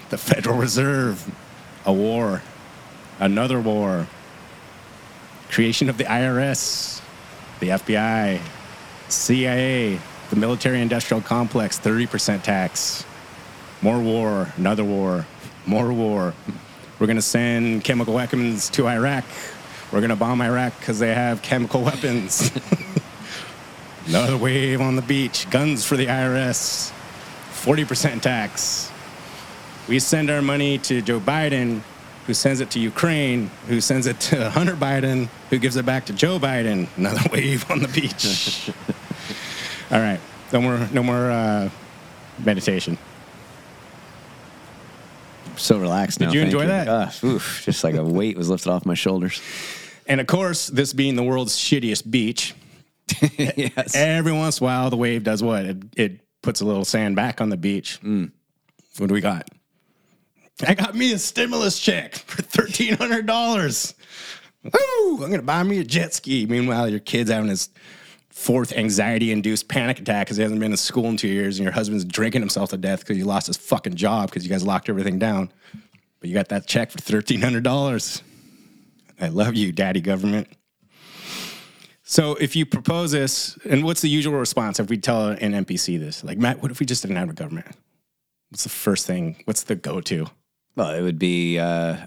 the 0.09 0.17
Federal 0.17 0.57
Reserve, 0.57 1.29
a 1.85 1.93
war, 1.93 2.41
another 3.19 3.59
war, 3.59 4.07
creation 5.51 5.89
of 5.89 5.97
the 5.97 6.05
IRS, 6.05 7.01
the 7.59 7.69
FBI, 7.69 8.39
CIA, 9.09 9.99
the 10.29 10.35
military 10.35 10.81
industrial 10.81 11.21
complex, 11.21 11.79
30% 11.79 12.41
tax, 12.41 13.05
more 13.81 13.99
war, 13.99 14.51
another 14.57 14.83
war, 14.83 15.27
more 15.65 15.93
war. 15.93 16.33
We're 16.99 17.07
going 17.07 17.17
to 17.17 17.21
send 17.21 17.83
chemical 17.83 18.13
weapons 18.13 18.69
to 18.71 18.87
Iraq. 18.87 19.25
We're 19.91 19.99
going 19.99 20.09
to 20.09 20.15
bomb 20.15 20.41
Iraq 20.41 20.79
because 20.79 20.97
they 20.97 21.13
have 21.13 21.41
chemical 21.41 21.81
weapons. 21.83 22.51
Another 24.07 24.37
wave 24.37 24.81
on 24.81 24.95
the 24.95 25.01
beach, 25.01 25.49
guns 25.49 25.85
for 25.85 25.97
the 25.97 26.07
IRS, 26.07 26.91
40% 27.51 28.21
tax. 28.21 28.91
We 29.87 29.99
send 29.99 30.29
our 30.29 30.41
money 30.41 30.77
to 30.79 31.01
Joe 31.01 31.19
Biden, 31.19 31.81
who 32.25 32.33
sends 32.33 32.61
it 32.61 32.69
to 32.71 32.79
Ukraine, 32.79 33.51
who 33.67 33.81
sends 33.81 34.07
it 34.07 34.19
to 34.21 34.49
Hunter 34.57 34.75
Biden, 34.75 35.27
who 35.49 35.57
gives 35.57 35.75
it 35.75 35.85
back 35.85 36.05
to 36.05 36.13
Joe 36.13 36.39
Biden. 36.39 36.87
Another 36.95 37.29
wave 37.33 37.69
on 37.69 37.79
the 37.79 37.89
beach. 37.89 38.71
All 39.91 39.99
right, 39.99 40.21
no 40.53 40.61
more, 40.61 40.87
no 40.93 41.03
more 41.03 41.29
uh, 41.29 41.69
meditation. 42.39 42.97
so 45.57 45.77
relaxed 45.77 46.19
Did 46.19 46.33
you 46.33 46.41
enjoy 46.41 46.65
that? 46.65 46.87
Ah, 46.87 47.13
oof, 47.25 47.63
just 47.65 47.83
like 47.83 47.95
a 47.95 48.03
weight 48.03 48.37
was 48.37 48.49
lifted 48.49 48.71
off 48.71 48.85
my 48.85 48.95
shoulders. 48.95 49.41
And 50.07 50.21
of 50.21 50.27
course, 50.27 50.67
this 50.67 50.93
being 50.93 51.15
the 51.15 51.23
world's 51.23 51.57
shittiest 51.57 52.09
beach, 52.09 52.55
yes. 53.37 53.95
every 53.95 54.31
once 54.31 54.59
in 54.59 54.63
a 54.63 54.67
while 54.67 54.89
the 54.89 54.97
wave 54.97 55.23
does 55.23 55.43
what? 55.43 55.65
It, 55.65 55.77
it 55.97 56.19
puts 56.41 56.61
a 56.61 56.65
little 56.65 56.85
sand 56.85 57.17
back 57.17 57.41
on 57.41 57.49
the 57.49 57.57
beach. 57.57 57.99
What 58.01 59.07
do 59.07 59.13
we 59.13 59.21
got? 59.21 59.49
I 60.67 60.73
got 60.73 60.95
me 60.95 61.13
a 61.13 61.19
stimulus 61.19 61.79
check 61.79 62.15
for 62.15 62.41
thirteen 62.41 62.95
hundred 62.95 63.25
dollars. 63.25 63.93
Woo! 64.63 65.23
I'm 65.23 65.29
gonna 65.29 65.41
buy 65.41 65.63
me 65.63 65.79
a 65.79 65.83
jet 65.83 66.13
ski. 66.13 66.45
Meanwhile, 66.45 66.89
your 66.89 66.99
kid's 66.99 67.29
having 67.29 67.49
his 67.49 67.69
fourth 68.29 68.73
anxiety-induced 68.73 69.67
panic 69.67 69.99
attack 69.99 70.27
because 70.27 70.37
he 70.37 70.43
hasn't 70.43 70.59
been 70.59 70.71
to 70.71 70.77
school 70.77 71.05
in 71.05 71.17
two 71.17 71.27
years, 71.27 71.59
and 71.59 71.63
your 71.63 71.73
husband's 71.73 72.05
drinking 72.05 72.41
himself 72.41 72.69
to 72.71 72.77
death 72.77 72.99
because 72.99 73.17
he 73.17 73.23
lost 73.23 73.47
his 73.47 73.57
fucking 73.57 73.95
job 73.95 74.29
because 74.29 74.43
you 74.43 74.49
guys 74.49 74.65
locked 74.65 74.89
everything 74.89 75.19
down. 75.19 75.51
But 76.19 76.29
you 76.29 76.33
got 76.35 76.49
that 76.49 76.67
check 76.67 76.91
for 76.91 76.99
thirteen 76.99 77.41
hundred 77.41 77.63
dollars. 77.63 78.23
I 79.19 79.27
love 79.27 79.55
you, 79.55 79.71
Daddy 79.71 80.01
Government. 80.01 80.47
So 82.03 82.35
if 82.35 82.55
you 82.55 82.65
propose 82.65 83.11
this, 83.11 83.57
and 83.65 83.83
what's 83.83 84.01
the 84.01 84.09
usual 84.09 84.37
response 84.37 84.79
if 84.79 84.89
we 84.89 84.97
tell 84.97 85.29
an 85.29 85.53
NPC 85.53 85.97
this? 85.99 86.23
Like, 86.23 86.37
Matt, 86.37 86.61
what 86.61 86.69
if 86.69 86.79
we 86.79 86.85
just 86.85 87.01
didn't 87.01 87.17
have 87.17 87.29
a 87.29 87.33
government? 87.33 87.67
What's 88.49 88.63
the 88.63 88.69
first 88.69 89.07
thing? 89.07 89.37
What's 89.45 89.63
the 89.63 89.75
go-to? 89.75 90.27
Well, 90.75 90.91
it 90.93 91.01
would 91.01 91.19
be 91.19 91.59
uh, 91.59 91.97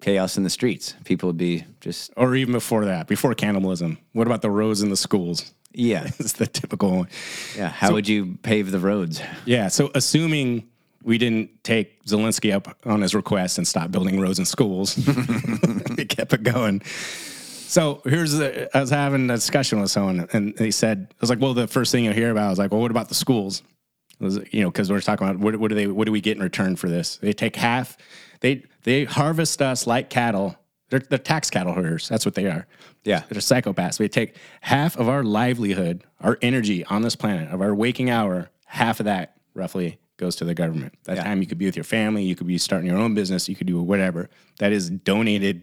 chaos 0.00 0.36
in 0.36 0.44
the 0.44 0.50
streets. 0.50 0.94
People 1.04 1.28
would 1.28 1.36
be 1.36 1.64
just, 1.80 2.12
Or 2.16 2.34
even 2.36 2.52
before 2.52 2.84
that, 2.84 3.06
before 3.08 3.34
cannibalism. 3.34 3.98
What 4.12 4.26
about 4.26 4.42
the 4.42 4.50
roads 4.50 4.80
and 4.82 4.90
the 4.92 4.96
schools? 4.96 5.52
yeah. 5.72 6.04
It's 6.18 6.32
the 6.34 6.46
typical 6.46 6.90
one. 6.98 7.08
Yeah. 7.56 7.68
How 7.68 7.88
So- 7.88 7.94
would 7.94 8.08
you 8.08 8.38
pave 8.42 8.70
the 8.70 8.78
roads? 8.78 9.20
Yeah. 9.44 9.68
So 9.68 9.90
assuming 9.94 10.68
we 11.02 11.18
didn't 11.18 11.62
take 11.64 12.04
Zelensky 12.04 12.52
up 12.52 12.76
on 12.84 13.00
his 13.02 13.14
request 13.14 13.58
and 13.58 13.66
stop 13.66 13.90
building 13.90 14.20
roads 14.20 14.38
and 14.38 14.46
schools, 14.48 14.96
we 15.96 16.04
kept 16.04 16.32
it 16.32 16.42
going. 16.42 16.82
So 16.84 18.00
here's 18.04 18.32
the, 18.32 18.74
I 18.76 18.80
was 18.80 18.90
having 18.90 19.28
a 19.30 19.34
discussion 19.34 19.80
with 19.80 19.90
someone 19.90 20.26
and 20.32 20.56
they 20.56 20.70
said, 20.70 21.08
I 21.10 21.16
was 21.20 21.28
like, 21.30 21.40
well, 21.40 21.54
the 21.54 21.66
first 21.68 21.92
thing 21.92 22.04
you'll 22.04 22.14
hear 22.14 22.30
about, 22.30 22.46
I 22.46 22.50
was 22.50 22.58
like, 22.58 22.72
well, 22.72 22.80
what 22.80 22.90
about 22.90 23.08
the 23.08 23.14
schools? 23.14 23.62
You 24.20 24.62
know, 24.62 24.70
because 24.70 24.90
we're 24.90 25.00
talking 25.00 25.26
about 25.28 25.40
what, 25.40 25.56
what 25.56 25.68
do 25.68 25.74
they, 25.74 25.86
what 25.86 26.06
do 26.06 26.12
we 26.12 26.20
get 26.20 26.36
in 26.36 26.42
return 26.42 26.74
for 26.76 26.88
this? 26.88 27.16
They 27.18 27.32
take 27.32 27.54
half, 27.56 27.96
they, 28.40 28.64
they 28.82 29.04
harvest 29.04 29.62
us 29.62 29.86
like 29.86 30.10
cattle. 30.10 30.56
They're, 30.90 31.00
they're 31.00 31.18
tax 31.18 31.50
cattle 31.50 31.72
herders. 31.74 32.08
That's 32.08 32.24
what 32.24 32.34
they 32.34 32.46
are. 32.46 32.66
Yeah. 33.04 33.22
They're 33.28 33.40
psychopaths. 33.40 33.98
They 33.98 34.08
take 34.08 34.34
half 34.62 34.96
of 34.96 35.08
our 35.08 35.22
livelihood, 35.22 36.02
our 36.20 36.38
energy 36.42 36.84
on 36.86 37.02
this 37.02 37.14
planet, 37.14 37.50
of 37.50 37.60
our 37.60 37.74
waking 37.74 38.08
hour, 38.10 38.50
half 38.66 38.98
of 38.98 39.04
that 39.04 39.36
roughly 39.54 39.98
goes 40.16 40.34
to 40.36 40.44
the 40.44 40.54
government. 40.54 40.94
That 41.04 41.16
Yeah. 41.18 41.24
time 41.24 41.40
you 41.42 41.46
could 41.46 41.58
be 41.58 41.66
with 41.66 41.76
your 41.76 41.84
family, 41.84 42.24
you 42.24 42.34
could 42.34 42.46
be 42.46 42.58
starting 42.58 42.88
your 42.88 42.98
own 42.98 43.14
business, 43.14 43.48
you 43.48 43.54
could 43.54 43.66
do 43.66 43.80
whatever. 43.82 44.30
That 44.58 44.72
is 44.72 44.90
donated 44.90 45.62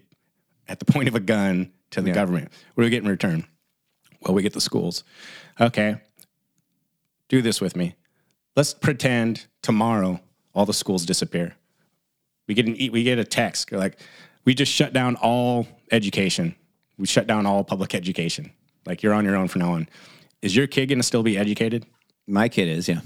at 0.67 0.79
the 0.79 0.85
point 0.85 1.07
of 1.09 1.15
a 1.15 1.19
gun 1.19 1.71
to 1.91 2.01
the 2.01 2.09
Yeah. 2.09 2.13
government. 2.13 2.49
What 2.75 2.83
do 2.83 2.85
we 2.85 2.89
get 2.91 3.03
in 3.03 3.09
return? 3.09 3.45
Well, 4.21 4.33
we 4.33 4.43
get 4.43 4.53
the 4.53 4.61
schools. 4.61 5.03
Okay. 5.59 5.97
Do 7.29 7.41
this 7.41 7.59
with 7.59 7.75
me. 7.75 7.95
Let's 8.55 8.73
pretend 8.73 9.47
tomorrow 9.61 10.19
all 10.53 10.65
the 10.65 10.73
schools 10.73 11.05
disappear. 11.05 11.55
We 12.47 12.53
get 12.53 12.67
an 12.67 12.75
e- 12.79 12.89
we 12.89 13.03
get 13.03 13.19
a 13.19 13.23
text 13.25 13.71
like 13.71 13.99
we 14.45 14.53
just 14.53 14.71
shut 14.71 14.93
down 14.93 15.15
all 15.17 15.67
education. 15.91 16.55
We 16.97 17.07
shut 17.07 17.27
down 17.27 17.45
all 17.45 17.63
public 17.63 17.93
education. 17.95 18.51
Like 18.85 19.03
you're 19.03 19.13
on 19.13 19.25
your 19.25 19.35
own 19.35 19.47
from 19.47 19.61
now 19.61 19.73
on. 19.73 19.89
Is 20.41 20.55
your 20.55 20.67
kid 20.67 20.87
going 20.87 20.99
to 20.99 21.03
still 21.03 21.23
be 21.23 21.37
educated? 21.37 21.85
My 22.27 22.47
kid 22.49 22.67
is, 22.69 22.87
yeah. 22.87 23.01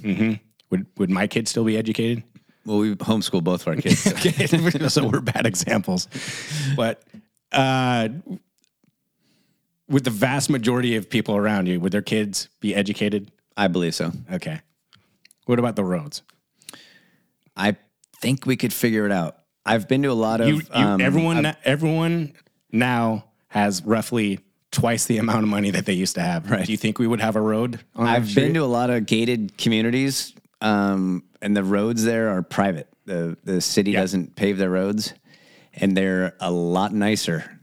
Would 0.69 0.85
would 0.97 1.09
my 1.09 1.25
kid 1.27 1.47
still 1.47 1.63
be 1.63 1.77
educated? 1.77 2.23
Well, 2.65 2.79
we 2.79 2.93
homeschool 2.95 3.43
both 3.43 3.61
of 3.61 3.69
our 3.69 3.75
kids. 3.77 3.99
so- 3.99 4.11
okay, 4.15 4.45
so 4.89 5.07
we're 5.07 5.21
bad 5.21 5.45
examples. 5.47 6.07
But 6.75 7.01
uh, 7.53 8.09
would 9.87 10.03
the 10.03 10.11
vast 10.11 10.49
majority 10.49 10.95
of 10.95 11.09
people 11.09 11.35
around 11.35 11.67
you, 11.67 11.79
would 11.79 11.91
their 11.91 12.01
kids 12.03 12.49
be 12.59 12.75
educated? 12.75 13.31
I 13.57 13.67
believe 13.67 13.95
so. 13.95 14.11
Okay. 14.31 14.59
What 15.49 15.57
about 15.57 15.75
the 15.75 15.83
roads? 15.83 16.21
I 17.57 17.75
think 18.21 18.45
we 18.45 18.55
could 18.55 18.71
figure 18.71 19.07
it 19.07 19.11
out. 19.11 19.37
I've 19.65 19.87
been 19.87 20.03
to 20.03 20.11
a 20.11 20.13
lot 20.13 20.41
of 20.41 20.47
You, 20.47 20.55
you, 20.57 20.61
um, 20.71 21.01
everyone, 21.01 21.43
I've- 21.43 21.57
everyone 21.65 22.33
now 22.71 23.25
has 23.47 23.83
roughly 23.83 24.41
twice 24.71 25.05
the 25.07 25.17
amount 25.17 25.41
of 25.41 25.49
money 25.49 25.71
that 25.71 25.87
they 25.87 25.93
used 25.93 26.13
to 26.15 26.21
have. 26.21 26.51
Right? 26.51 26.67
Do 26.67 26.71
you 26.71 26.77
think 26.77 26.99
we 26.99 27.07
would 27.07 27.19
have 27.19 27.35
a 27.35 27.41
road? 27.41 27.79
On 27.95 28.05
I've 28.05 28.33
been 28.35 28.53
to 28.53 28.59
a 28.59 28.65
lot 28.65 28.91
of 28.91 29.07
gated 29.07 29.57
communities, 29.57 30.35
um, 30.61 31.23
and 31.41 31.57
the 31.57 31.63
roads 31.63 32.03
there 32.03 32.29
are 32.29 32.43
private. 32.43 32.87
the 33.05 33.35
The 33.43 33.59
city 33.59 33.93
doesn't 33.93 34.35
pave 34.35 34.59
their 34.59 34.69
roads, 34.69 35.15
and 35.73 35.97
they're 35.97 36.35
a 36.39 36.51
lot 36.51 36.93
nicer 36.93 37.57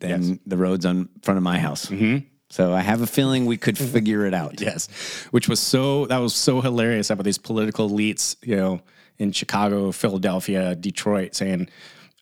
than 0.00 0.40
the 0.44 0.58
roads 0.58 0.84
on 0.84 1.08
front 1.22 1.38
of 1.38 1.42
my 1.42 1.58
house. 1.58 1.86
Mm-hmm. 1.86 2.18
So 2.50 2.72
I 2.72 2.80
have 2.80 3.00
a 3.00 3.06
feeling 3.06 3.46
we 3.46 3.56
could 3.56 3.76
mm-hmm. 3.76 3.92
figure 3.92 4.26
it 4.26 4.34
out. 4.34 4.60
Yes, 4.60 4.88
which 5.30 5.48
was 5.48 5.60
so 5.60 6.06
that 6.06 6.18
was 6.18 6.34
so 6.34 6.60
hilarious 6.60 7.08
about 7.08 7.24
these 7.24 7.38
political 7.38 7.88
elites, 7.88 8.36
you 8.42 8.56
know, 8.56 8.80
in 9.18 9.32
Chicago, 9.32 9.92
Philadelphia, 9.92 10.74
Detroit, 10.74 11.34
saying 11.36 11.68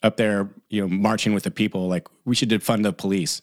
up 0.02 0.16
there, 0.16 0.50
you 0.68 0.82
know, 0.82 0.88
marching 0.88 1.32
with 1.32 1.44
the 1.44 1.50
people, 1.50 1.88
like 1.88 2.06
we 2.24 2.34
should 2.34 2.50
defund 2.50 2.82
the 2.82 2.92
police. 2.92 3.42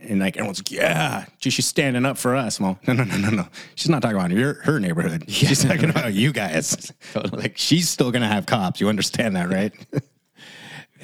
And 0.00 0.20
like 0.20 0.36
everyone's 0.36 0.58
like, 0.58 0.70
yeah, 0.72 1.24
she- 1.38 1.48
she's 1.48 1.66
standing 1.66 2.04
up 2.04 2.18
for 2.18 2.34
us. 2.36 2.60
Well, 2.60 2.78
no, 2.86 2.92
no, 2.92 3.04
no, 3.04 3.16
no, 3.16 3.30
no. 3.30 3.48
She's 3.76 3.88
not 3.88 4.02
talking 4.02 4.16
about 4.16 4.30
your 4.30 4.54
her 4.64 4.78
neighborhood. 4.78 5.24
She's 5.30 5.64
talking 5.64 5.88
about 5.88 6.12
you 6.12 6.32
guys. 6.32 6.92
Like 7.32 7.56
she's 7.56 7.88
still 7.88 8.10
gonna 8.10 8.28
have 8.28 8.44
cops. 8.46 8.80
You 8.80 8.88
understand 8.88 9.36
that, 9.36 9.48
right? 9.50 9.72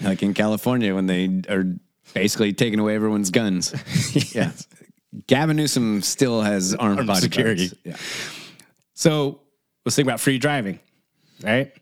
Like 0.03 0.23
in 0.23 0.33
California 0.33 0.95
when 0.95 1.07
they 1.07 1.43
are 1.51 1.65
basically 2.15 2.55
taking 2.55 2.79
away 2.79 2.95
everyone's 2.95 3.31
guns. 3.31 3.75
yeah. 4.35 4.53
Gavin 5.27 5.57
Newsom 5.57 6.03
still 6.03 6.41
has 6.43 6.75
armed, 6.75 7.01
Armed 7.01 7.17
security. 7.17 7.71
Yeah. 7.85 7.97
So 8.95 9.41
let's 9.85 9.97
think 9.97 10.07
about 10.07 10.21
free 10.21 10.39
driving, 10.39 10.79
right? 11.43 11.73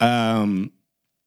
Um, 0.00 0.72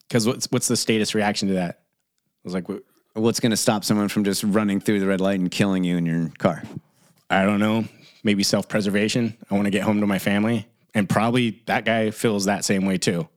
because 0.08 0.26
what's 0.26 0.48
what's 0.52 0.68
the 0.68 0.78
statist 0.78 1.14
reaction 1.14 1.48
to 1.50 1.54
that? 1.56 1.80
I 1.80 2.42
was 2.44 2.54
like, 2.54 2.68
"What- 2.70 2.84
What's 3.14 3.40
going 3.40 3.50
to 3.50 3.58
stop 3.58 3.84
someone 3.84 4.08
from 4.08 4.24
just 4.24 4.44
running 4.44 4.80
through 4.80 5.00
the 5.00 5.08
red 5.08 5.20
light 5.20 5.40
and 5.40 5.50
killing 5.52 5.84
you 5.84 5.98
in 5.98 6.06
your 6.06 6.32
car? 6.38 6.64
I 7.30 7.44
don't 7.44 7.60
know, 7.60 7.84
maybe 8.24 8.44
self 8.44 8.70
preservation. 8.70 9.36
I 9.50 9.56
want 9.56 9.66
to 9.66 9.72
get 9.72 9.82
home 9.82 10.00
to 10.02 10.08
my 10.08 10.20
family, 10.20 10.68
and 10.94 11.10
probably 11.10 11.62
that 11.66 11.86
guy 11.86 12.12
feels 12.12 12.46
that 12.46 12.64
same 12.64 12.86
way 12.86 12.98
too. 12.98 13.28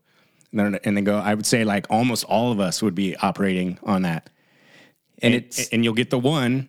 And 0.53 0.61
then, 0.61 0.75
and 0.85 0.97
then 0.97 1.05
go. 1.05 1.17
I 1.19 1.35
would 1.35 1.47
say 1.47 1.65
like 1.65 1.87
almost 1.91 2.25
all 2.25 2.53
of 2.53 2.61
us 2.61 2.83
would 2.83 2.95
be 2.95 3.17
operating 3.17 3.79
on 3.83 4.03
that, 4.03 4.29
And 5.21 5.35
and 5.35 5.43
it's 5.45 5.69
and 5.71 5.83
you'll 5.85 5.95
get 5.95 6.11
the 6.11 6.19
one. 6.19 6.69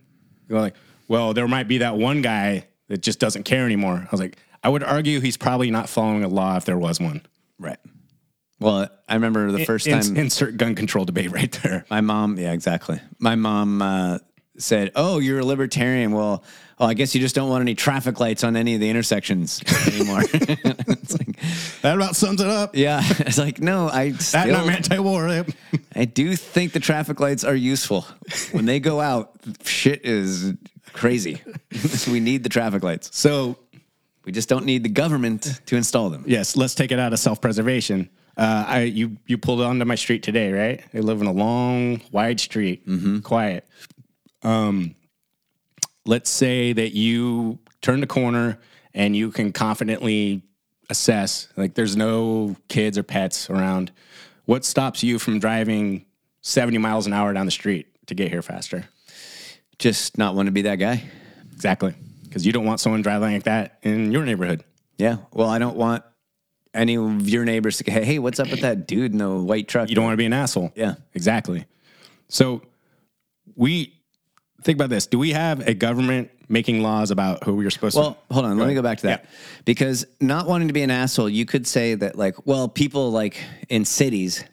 Like, 0.49 0.75
well, 1.07 1.33
there 1.33 1.47
might 1.47 1.67
be 1.67 1.79
that 1.79 1.97
one 1.97 2.21
guy 2.21 2.67
that 2.87 3.01
just 3.01 3.19
doesn't 3.19 3.43
care 3.43 3.65
anymore. 3.65 3.97
I 4.05 4.07
was 4.11 4.19
like, 4.19 4.37
I 4.63 4.69
would 4.69 4.83
argue 4.83 5.19
he's 5.19 5.37
probably 5.37 5.71
not 5.71 5.89
following 5.89 6.23
a 6.23 6.27
law 6.27 6.55
if 6.57 6.65
there 6.65 6.77
was 6.77 6.99
one. 6.99 7.21
right. 7.59 7.77
Well, 8.59 8.87
I 9.09 9.15
remember 9.15 9.51
the 9.51 9.65
first 9.65 9.87
In- 9.87 9.99
time 9.99 10.15
insert 10.15 10.55
gun 10.55 10.73
control 10.75 11.03
debate 11.03 11.31
right 11.39 11.51
there. 11.63 11.85
my 11.89 11.99
mom, 11.99 12.37
yeah, 12.37 12.53
exactly. 12.53 12.99
My 13.19 13.35
mom 13.35 13.81
uh, 13.81 14.19
said, 14.57 14.91
"Oh, 14.95 15.19
you're 15.19 15.39
a 15.39 15.45
libertarian. 15.45 16.13
Well, 16.13 16.45
oh, 16.79 16.85
I 16.85 16.93
guess 16.93 17.13
you 17.13 17.19
just 17.19 17.35
don't 17.35 17.49
want 17.49 17.61
any 17.61 17.75
traffic 17.75 18.21
lights 18.21 18.41
on 18.45 18.55
any 18.55 18.75
of 18.75 18.79
the 18.79 18.89
intersections 18.89 19.61
anymore." 19.87 20.21
it's 20.33 21.17
like, 21.17 21.35
That 21.81 21.95
about 21.95 22.15
sums 22.15 22.39
it 22.39 22.47
up. 22.47 22.73
yeah, 22.73 23.01
it's 23.19 23.37
like 23.37 23.59
no, 23.59 23.89
I 23.89 24.11
That 24.11 24.21
still, 24.21 24.41
and 24.43 24.55
I'm 24.55 24.69
anti-war. 24.69 25.43
I 25.93 26.05
do 26.05 26.33
think 26.37 26.71
the 26.71 26.79
traffic 26.79 27.19
lights 27.19 27.43
are 27.43 27.55
useful. 27.55 28.05
When 28.53 28.63
they 28.65 28.79
go 28.79 29.01
out, 29.01 29.31
shit 29.65 30.05
is 30.05 30.53
crazy. 30.93 31.41
we 32.07 32.19
need 32.19 32.43
the 32.43 32.49
traffic 32.49 32.83
lights. 32.83 33.09
So 33.17 33.57
We 34.25 34.31
just 34.31 34.47
don't 34.49 34.65
need 34.65 34.83
the 34.83 34.89
government 34.89 35.59
to 35.65 35.75
install 35.75 36.09
them. 36.09 36.23
yes, 36.27 36.55
let's 36.55 36.75
take 36.75 36.91
it 36.91 36.99
out 36.99 37.11
of 37.13 37.19
self-preservation. 37.19 38.09
Uh, 38.37 38.65
I 38.67 38.81
you 38.83 39.17
you 39.27 39.37
pulled 39.37 39.61
onto 39.61 39.85
my 39.85 39.95
street 39.95 40.23
today, 40.23 40.51
right? 40.51 40.83
I 40.93 40.99
live 40.99 41.21
in 41.21 41.27
a 41.27 41.31
long, 41.31 42.01
wide 42.11 42.39
street, 42.39 42.83
quiet. 43.23 43.67
Um, 44.41 44.95
let's 46.05 46.29
say 46.29 46.73
that 46.73 46.93
you 46.95 47.59
turn 47.81 47.99
the 47.99 48.07
corner 48.07 48.59
and 48.93 49.15
you 49.15 49.29
can 49.31 49.51
confidently 49.51 50.41
assess, 50.89 51.47
like 51.57 51.75
there's 51.75 51.95
no 51.95 52.55
kids 52.69 52.97
or 52.97 53.03
pets 53.03 53.49
around. 53.49 53.91
What 54.45 54.65
stops 54.65 55.03
you 55.03 55.19
from 55.19 55.39
driving 55.39 56.05
70 56.41 56.77
miles 56.79 57.07
an 57.07 57.13
hour 57.13 57.33
down 57.33 57.45
the 57.45 57.51
street 57.51 57.87
to 58.07 58.15
get 58.15 58.29
here 58.29 58.41
faster? 58.41 58.85
Just 59.79 60.17
not 60.17 60.35
want 60.35 60.47
to 60.47 60.51
be 60.51 60.63
that 60.63 60.75
guy. 60.75 61.03
Exactly, 61.53 61.93
because 62.23 62.45
you 62.45 62.51
don't 62.51 62.65
want 62.65 62.79
someone 62.79 63.01
driving 63.01 63.33
like 63.33 63.43
that 63.43 63.79
in 63.83 64.11
your 64.11 64.25
neighborhood. 64.25 64.63
Yeah. 64.97 65.17
Well, 65.31 65.49
I 65.49 65.59
don't 65.59 65.75
want 65.75 66.03
any 66.73 66.97
of 66.97 67.27
your 67.29 67.45
neighbors 67.45 67.77
to 67.77 67.91
hey, 67.91 68.03
hey, 68.03 68.19
what's 68.19 68.39
up 68.39 68.49
with 68.49 68.61
that 68.61 68.87
dude 68.87 69.11
in 69.11 69.17
the 69.19 69.29
white 69.29 69.67
truck? 69.67 69.89
You 69.89 69.95
don't 69.95 70.05
want 70.05 70.13
to 70.13 70.17
be 70.17 70.25
an 70.25 70.33
asshole. 70.33 70.71
Yeah. 70.75 70.95
Exactly. 71.13 71.65
So 72.29 72.61
we 73.55 73.93
think 74.63 74.77
about 74.77 74.89
this. 74.89 75.05
Do 75.07 75.19
we 75.19 75.31
have 75.31 75.67
a 75.67 75.73
government 75.73 76.31
making 76.49 76.81
laws 76.81 77.11
about 77.11 77.43
who 77.43 77.55
we're 77.55 77.69
supposed 77.69 77.95
Well, 77.95 78.13
to? 78.13 78.17
Well, 78.29 78.41
hold 78.41 78.45
on. 78.45 78.57
Let 78.57 78.67
me 78.67 78.73
go 78.73 78.81
back 78.81 78.99
to 78.99 79.07
that. 79.07 79.23
Yeah. 79.23 79.29
Because 79.65 80.05
not 80.19 80.47
wanting 80.47 80.67
to 80.67 80.73
be 80.73 80.81
an 80.83 80.91
asshole, 80.91 81.29
you 81.29 81.45
could 81.45 81.67
say 81.67 81.95
that 81.95 82.17
like, 82.17 82.45
well, 82.45 82.67
people 82.67 83.11
like 83.11 83.43
in 83.69 83.85
cities 83.85 84.43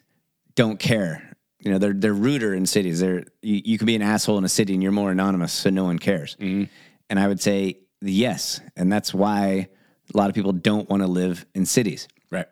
don't 0.55 0.79
care. 0.79 1.30
You 1.61 1.71
know, 1.71 1.77
they're 1.77 1.93
they're 1.93 2.13
ruder 2.13 2.53
in 2.53 2.65
cities. 2.65 2.99
They're 2.99 3.23
you, 3.41 3.61
you 3.63 3.77
could 3.77 3.87
be 3.87 3.95
an 3.95 4.01
asshole 4.01 4.37
in 4.37 4.43
a 4.43 4.49
city 4.49 4.73
and 4.73 4.81
you're 4.81 4.91
more 4.91 5.11
anonymous, 5.11 5.53
so 5.53 5.69
no 5.69 5.83
one 5.85 5.99
cares. 5.99 6.35
Mm-hmm. 6.39 6.65
And 7.09 7.19
I 7.19 7.27
would 7.27 7.41
say 7.41 7.77
yes, 8.01 8.59
and 8.75 8.91
that's 8.91 9.13
why 9.13 9.69
a 10.13 10.17
lot 10.17 10.29
of 10.29 10.35
people 10.35 10.53
don't 10.53 10.89
want 10.89 11.03
to 11.03 11.07
live 11.07 11.45
in 11.53 11.65
cities. 11.65 12.07
Right. 12.31 12.47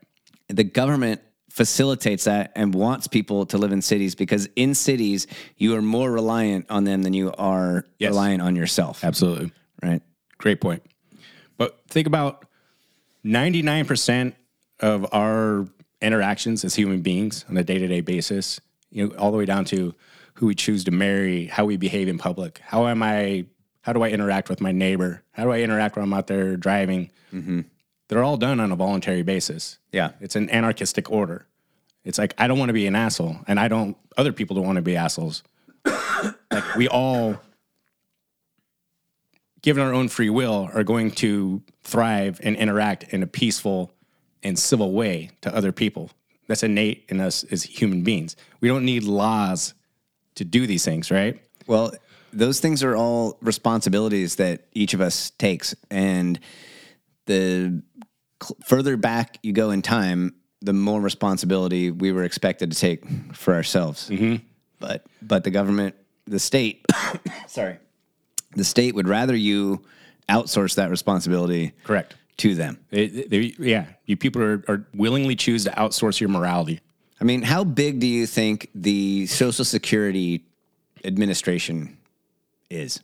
The 0.47 0.63
government 0.63 1.21
facilitates 1.49 2.25
that 2.25 2.51
and 2.55 2.73
wants 2.73 3.07
people 3.07 3.45
to 3.47 3.57
live 3.57 3.71
in 3.71 3.81
cities 3.81 4.15
because 4.15 4.47
in 4.55 4.75
cities 4.75 5.27
you 5.57 5.75
are 5.75 5.81
more 5.81 6.11
reliant 6.11 6.67
on 6.69 6.83
them 6.83 7.01
than 7.01 7.13
you 7.13 7.31
are 7.37 7.85
Yes. 7.97 8.09
reliant 8.11 8.41
on 8.41 8.55
yourself. 8.55 9.03
Absolutely. 9.03 9.51
Right. 9.81 10.01
Great 10.37 10.61
point. 10.61 10.83
But 11.57 11.79
think 11.89 12.07
about 12.07 12.45
99% 13.25 14.33
of 14.79 15.05
our 15.13 15.67
interactions 16.01 16.63
as 16.63 16.75
human 16.75 17.01
beings 17.01 17.43
on 17.49 17.57
a 17.57 17.63
day 17.63 17.77
to 17.77 17.87
day 17.87 18.01
basis, 18.01 18.61
you 18.91 19.07
know, 19.07 19.15
all 19.15 19.31
the 19.31 19.37
way 19.37 19.45
down 19.45 19.65
to 19.65 19.93
who 20.35 20.47
we 20.47 20.55
choose 20.55 20.83
to 20.85 20.91
marry, 20.91 21.45
how 21.45 21.65
we 21.65 21.77
behave 21.77 22.07
in 22.07 22.17
public. 22.17 22.59
How 22.63 22.87
am 22.87 23.03
I, 23.03 23.45
how 23.81 23.93
do 23.93 24.03
I 24.03 24.09
interact 24.09 24.49
with 24.49 24.61
my 24.61 24.71
neighbor? 24.71 25.23
How 25.31 25.43
do 25.43 25.51
I 25.51 25.59
interact 25.59 25.95
when 25.95 26.03
I'm 26.03 26.13
out 26.13 26.27
there 26.27 26.55
driving? 26.55 27.11
Mm-hmm. 27.33 27.61
They're 28.07 28.23
all 28.23 28.37
done 28.37 28.59
on 28.59 28.71
a 28.71 28.75
voluntary 28.75 29.21
basis. 29.21 29.77
Yeah. 29.91 30.11
It's 30.19 30.35
an 30.35 30.49
anarchistic 30.49 31.11
order. 31.11 31.45
It's 32.03 32.17
like, 32.17 32.33
I 32.37 32.47
don't 32.47 32.57
want 32.57 32.69
to 32.69 32.73
be 32.73 32.87
an 32.87 32.95
asshole, 32.95 33.37
and 33.47 33.59
I 33.59 33.67
don't, 33.67 33.97
other 34.17 34.31
people 34.31 34.55
don't 34.55 34.65
want 34.65 34.77
to 34.77 34.81
be 34.81 34.95
assholes. 34.95 35.43
like, 35.85 36.75
we 36.75 36.87
all 36.87 37.39
given 39.61 39.83
our 39.83 39.93
own 39.93 40.07
free 40.07 40.29
will, 40.29 40.69
are 40.73 40.83
going 40.83 41.11
to 41.11 41.61
thrive 41.83 42.39
and 42.43 42.55
interact 42.55 43.03
in 43.13 43.23
a 43.23 43.27
peaceful 43.27 43.91
and 44.43 44.57
civil 44.57 44.93
way 44.93 45.31
to 45.41 45.53
other 45.53 45.71
people. 45.71 46.09
That's 46.49 46.63
innate 46.63 47.05
in 47.09 47.19
us 47.19 47.43
as 47.51 47.61
human 47.61 48.01
beings. 48.01 48.35
We 48.59 48.69
don't 48.69 48.83
need 48.83 49.03
laws 49.03 49.75
to 50.33 50.43
do 50.43 50.65
these 50.65 50.83
things, 50.83 51.11
right? 51.11 51.39
Well, 51.67 51.93
those 52.33 52.59
things 52.59 52.83
are 52.83 52.95
all 52.95 53.37
responsibilities 53.39 54.37
that 54.37 54.65
each 54.73 54.95
of 54.95 54.99
us 54.99 55.29
takes, 55.37 55.75
and 55.91 56.39
the 57.27 57.83
cl- 58.41 58.57
further 58.65 58.97
back 58.97 59.37
you 59.43 59.53
go 59.53 59.69
in 59.69 59.83
time, 59.83 60.33
the 60.59 60.73
more 60.73 60.99
responsibility 60.99 61.91
we 61.91 62.11
were 62.11 62.23
expected 62.23 62.71
to 62.71 62.77
take 62.77 63.05
for 63.35 63.53
ourselves. 63.53 64.09
Mm-hmm. 64.09 64.37
But 64.79 65.05
but 65.21 65.43
the 65.43 65.51
government, 65.51 65.95
the 66.25 66.39
state, 66.39 66.83
sorry, 67.47 67.77
the 68.55 68.63
state 68.63 68.95
would 68.95 69.07
rather 69.07 69.35
you 69.35 69.83
outsource 70.27 70.75
that 70.75 70.89
responsibility 70.89 71.73
Correct. 71.83 72.15
To 72.39 72.55
them. 72.55 72.79
They, 72.89 73.07
they, 73.07 73.53
yeah, 73.59 73.85
you 74.05 74.17
people 74.17 74.41
are, 74.41 74.63
are 74.67 74.85
willingly 74.93 75.35
choose 75.35 75.63
to 75.65 75.71
outsource 75.71 76.19
your 76.19 76.29
morality. 76.29 76.79
I 77.21 77.23
mean, 77.23 77.41
how 77.41 77.63
big 77.63 77.99
do 77.99 78.07
you 78.07 78.25
think 78.25 78.69
the 78.73 79.27
Social 79.27 79.65
Security 79.65 80.43
Administration 81.03 81.97
is? 82.69 83.01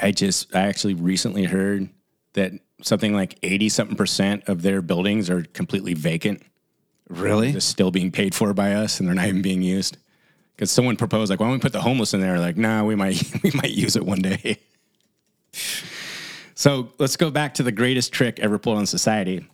I 0.00 0.10
just, 0.10 0.54
I 0.54 0.62
actually 0.62 0.94
recently 0.94 1.44
heard 1.44 1.88
that 2.34 2.52
something 2.82 3.14
like 3.14 3.38
80 3.42 3.68
something 3.68 3.96
percent 3.96 4.48
of 4.48 4.62
their 4.62 4.82
buildings 4.82 5.30
are 5.30 5.42
completely 5.42 5.94
vacant. 5.94 6.42
Really? 7.08 7.52
Just 7.52 7.68
still 7.68 7.92
being 7.92 8.10
paid 8.10 8.34
for 8.34 8.52
by 8.52 8.74
us 8.74 8.98
and 8.98 9.08
they're 9.08 9.14
not 9.14 9.26
even 9.26 9.42
being 9.42 9.62
used. 9.62 9.96
Because 10.54 10.70
someone 10.70 10.96
proposed, 10.96 11.30
like, 11.30 11.38
why 11.38 11.46
don't 11.46 11.52
we 11.52 11.58
put 11.60 11.72
the 11.72 11.82
homeless 11.82 12.14
in 12.14 12.20
there? 12.20 12.38
Like, 12.40 12.56
nah, 12.56 12.82
we 12.82 12.94
might, 12.94 13.22
we 13.42 13.52
might 13.52 13.70
use 13.70 13.94
it 13.94 14.04
one 14.04 14.22
day. 14.22 14.58
so 16.56 16.88
let's 16.98 17.18
go 17.18 17.30
back 17.30 17.52
to 17.54 17.62
the 17.62 17.70
greatest 17.70 18.12
trick 18.14 18.40
ever 18.40 18.58
pulled 18.58 18.78
on 18.78 18.86
society 18.86 19.46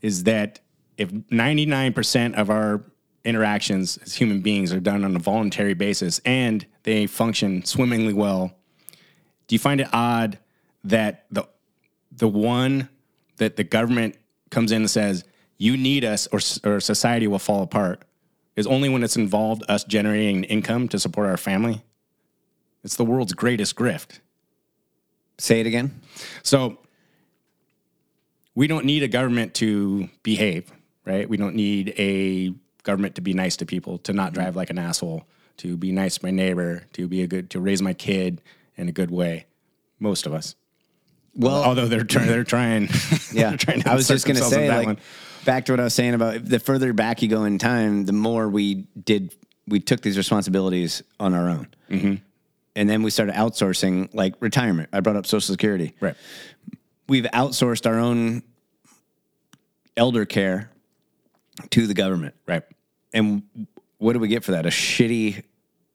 is 0.00 0.24
that 0.24 0.58
if 0.98 1.08
99% 1.10 2.34
of 2.34 2.50
our 2.50 2.82
interactions 3.24 3.96
as 3.98 4.16
human 4.16 4.40
beings 4.40 4.72
are 4.72 4.80
done 4.80 5.04
on 5.04 5.14
a 5.14 5.20
voluntary 5.20 5.74
basis 5.74 6.20
and 6.24 6.66
they 6.82 7.06
function 7.06 7.64
swimmingly 7.64 8.12
well, 8.12 8.52
do 9.46 9.54
you 9.54 9.60
find 9.60 9.80
it 9.80 9.88
odd 9.92 10.38
that 10.84 11.26
the 11.30 11.48
the 12.10 12.28
one 12.28 12.88
that 13.36 13.56
the 13.56 13.64
government 13.64 14.16
comes 14.50 14.72
in 14.72 14.82
and 14.82 14.90
says 14.90 15.24
you 15.58 15.76
need 15.76 16.04
us 16.04 16.26
or, 16.32 16.40
or 16.68 16.80
society 16.80 17.28
will 17.28 17.38
fall 17.38 17.62
apart 17.62 18.02
is 18.56 18.66
only 18.66 18.88
when 18.88 19.04
it's 19.04 19.16
involved 19.16 19.62
us 19.68 19.84
generating 19.84 20.42
income 20.44 20.88
to 20.88 20.98
support 20.98 21.28
our 21.28 21.36
family? 21.36 21.82
It's 22.82 22.96
the 22.96 23.04
world's 23.04 23.32
greatest 23.32 23.76
grift 23.76 24.18
Say 25.42 25.60
it 25.60 25.66
again. 25.66 26.00
so 26.42 26.78
we 28.54 28.66
don't 28.66 28.84
need 28.84 29.02
a 29.02 29.08
government 29.08 29.54
to 29.54 30.08
behave 30.22 30.70
right? 31.04 31.28
We 31.28 31.36
don't 31.36 31.54
need 31.54 31.94
a 31.98 32.52
government 32.82 33.16
to 33.16 33.20
be 33.20 33.34
nice 33.34 33.56
to 33.56 33.66
people, 33.66 33.98
to 33.98 34.12
not 34.12 34.32
drive 34.32 34.56
like 34.56 34.70
an 34.70 34.78
asshole, 34.78 35.24
to 35.58 35.76
be 35.76 35.92
nice 35.92 36.18
to 36.18 36.26
my 36.26 36.30
neighbor, 36.30 36.84
to 36.94 37.08
be 37.08 37.22
a 37.22 37.26
good, 37.26 37.50
to 37.50 37.60
raise 37.60 37.82
my 37.82 37.94
kid 37.94 38.40
in 38.76 38.88
a 38.88 38.92
good 38.92 39.10
way. 39.10 39.46
Most 39.98 40.26
of 40.26 40.34
us. 40.34 40.54
Well, 41.34 41.62
although 41.62 41.86
they're 41.86 42.04
trying, 42.04 42.28
they're 42.28 42.44
trying. 42.44 42.88
Yeah, 43.32 43.48
they're 43.48 43.58
trying 43.58 43.80
to 43.82 43.90
I 43.90 43.94
was 43.94 44.08
just 44.08 44.26
themselves 44.26 44.52
in 44.52 44.58
say, 44.58 44.68
that 44.68 44.76
like, 44.76 44.86
one. 44.86 44.98
back 45.46 45.64
to 45.64 45.72
what 45.72 45.80
I 45.80 45.84
was 45.84 45.94
saying 45.94 46.12
about 46.12 46.44
the 46.44 46.58
further 46.58 46.92
back 46.92 47.22
you 47.22 47.28
go 47.28 47.44
in 47.44 47.56
time, 47.56 48.04
the 48.04 48.12
more 48.12 48.46
we 48.46 48.86
did, 49.02 49.34
we 49.66 49.80
took 49.80 50.02
these 50.02 50.18
responsibilities 50.18 51.02
on 51.18 51.32
our 51.32 51.48
own, 51.48 51.68
mm-hmm. 51.88 52.14
And 52.74 52.88
then 52.88 53.02
we 53.02 53.10
started 53.10 53.34
outsourcing, 53.34 54.12
like 54.14 54.34
retirement. 54.40 54.88
I 54.92 55.00
brought 55.00 55.16
up 55.16 55.26
Social 55.26 55.52
Security. 55.52 55.94
right. 56.00 56.16
We've 57.08 57.24
outsourced 57.24 57.86
our 57.86 57.98
own 57.98 58.42
elder 59.96 60.24
care 60.24 60.70
to 61.70 61.86
the 61.86 61.94
government, 61.94 62.34
Right. 62.46 62.62
and 63.12 63.42
what 63.98 64.14
do 64.14 64.18
we 64.18 64.28
get 64.28 64.42
for 64.44 64.52
that? 64.52 64.64
A 64.66 64.70
shitty, 64.70 65.42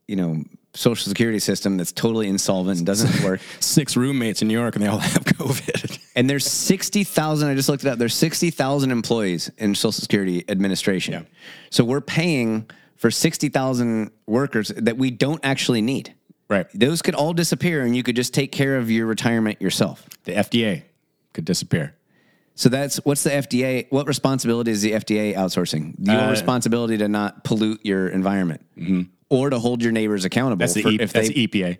you 0.08 0.16
know, 0.16 0.44
Social 0.76 1.10
Security 1.10 1.40
system 1.40 1.78
that's 1.78 1.92
totally 1.92 2.28
insolvent 2.28 2.78
and 2.78 2.86
doesn't 2.86 3.24
work. 3.28 3.42
Six 3.60 3.98
roommates 3.98 4.44
in 4.44 4.48
New 4.48 4.54
York 4.54 4.76
and 4.76 4.84
they 4.84 4.88
all 4.88 5.00
have 5.00 5.26
COVID. 5.26 5.98
And 6.16 6.30
there's 6.30 6.46
60,000, 6.46 7.50
I 7.50 7.56
just 7.56 7.68
looked 7.70 7.84
it 7.84 7.90
up, 7.90 7.98
there's 7.98 8.14
60,000 8.14 8.92
employees 8.92 9.50
in 9.58 9.74
Social 9.74 9.92
Security 9.94 10.44
Administration. 10.48 11.14
Yeah. 11.14 11.22
So 11.72 11.84
we're 11.84 12.02
paying 12.02 12.70
for 12.96 13.10
60,000 13.10 14.12
workers 14.28 14.68
that 14.78 14.98
we 14.98 15.10
don't 15.10 15.40
actually 15.44 15.82
need. 15.82 16.14
Right. 16.50 16.68
Those 16.74 17.02
could 17.02 17.16
all 17.16 17.34
disappear 17.34 17.84
and 17.84 17.96
you 17.96 18.04
could 18.04 18.16
just 18.16 18.34
take 18.34 18.52
care 18.52 18.78
of 18.78 18.90
your 18.92 19.06
retirement 19.06 19.62
yourself. 19.62 20.08
The 20.26 20.34
FDA 20.34 20.84
could 21.34 21.46
disappear. 21.46 21.94
So 22.56 22.70
that's 22.70 22.98
what's 23.06 23.24
the 23.24 23.30
FDA, 23.30 23.86
what 23.92 24.08
responsibility 24.08 24.72
is 24.72 24.82
the 24.82 24.94
FDA 24.94 25.36
outsourcing? 25.36 25.94
Your 26.00 26.16
Uh, 26.22 26.32
responsibility 26.32 26.98
to 26.98 27.08
not 27.08 27.44
pollute 27.44 27.82
your 27.86 28.08
environment 28.08 28.62
or 29.30 29.50
to 29.52 29.60
hold 29.60 29.84
your 29.84 29.92
neighbors 29.92 30.26
accountable. 30.26 30.60
That's 30.62 30.74
the, 30.74 30.82
for 30.82 30.90
e- 30.90 30.98
if 31.00 31.14
that's 31.14 31.28
they, 31.28 31.48
EPA. 31.48 31.78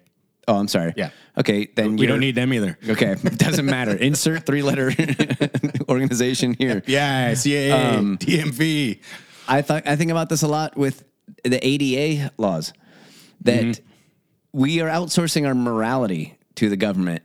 Oh, 0.48 0.56
I'm 0.56 0.68
sorry. 0.68 0.94
Yeah. 0.96 1.10
Okay, 1.38 1.68
then 1.76 1.98
We 1.98 2.06
don't 2.06 2.20
need 2.22 2.36
them 2.36 2.54
either. 2.54 2.78
Okay, 2.88 3.16
doesn't 3.36 3.66
matter. 3.66 3.96
Insert 4.10 4.46
three 4.46 4.62
letter 4.62 4.92
organization 5.90 6.54
here. 6.54 6.84
Yeah, 6.88 7.32
CAA, 7.34 7.72
Um, 7.98 8.18
DMV. 8.18 9.00
I 9.48 9.62
thought 9.62 9.88
I 9.88 9.96
think 9.96 10.12
about 10.12 10.30
this 10.30 10.44
a 10.44 10.48
lot 10.48 10.78
with 10.78 11.04
the 11.44 11.60
ADA 11.66 12.32
laws 12.38 12.74
that 13.42 13.64
Mm-hmm. 13.64 13.84
We 14.54 14.82
are 14.82 14.90
outsourcing 14.90 15.46
our 15.48 15.56
morality 15.56 16.38
to 16.56 16.70
the 16.70 16.78
government 16.78 17.24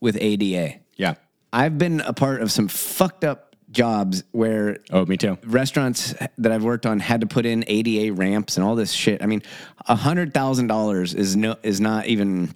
with 0.00 0.16
ADA. 0.20 0.76
Yeah. 0.96 1.14
I've 1.52 1.78
been 1.78 2.00
a 2.00 2.12
part 2.12 2.42
of 2.42 2.50
some 2.50 2.68
fucked 2.68 3.24
up 3.24 3.56
jobs 3.70 4.22
where 4.32 4.78
Oh, 4.90 5.04
me 5.04 5.16
too. 5.16 5.38
restaurants 5.44 6.14
that 6.38 6.52
I've 6.52 6.64
worked 6.64 6.86
on 6.86 7.00
had 7.00 7.20
to 7.22 7.26
put 7.26 7.44
in 7.46 7.64
ADA 7.66 8.12
ramps 8.12 8.56
and 8.56 8.64
all 8.64 8.74
this 8.76 8.92
shit. 8.92 9.22
I 9.22 9.26
mean, 9.26 9.42
a 9.86 9.94
hundred 9.96 10.32
thousand 10.32 10.68
dollars 10.68 11.14
is 11.14 11.36
no 11.36 11.56
is 11.62 11.80
not 11.80 12.06
even. 12.06 12.54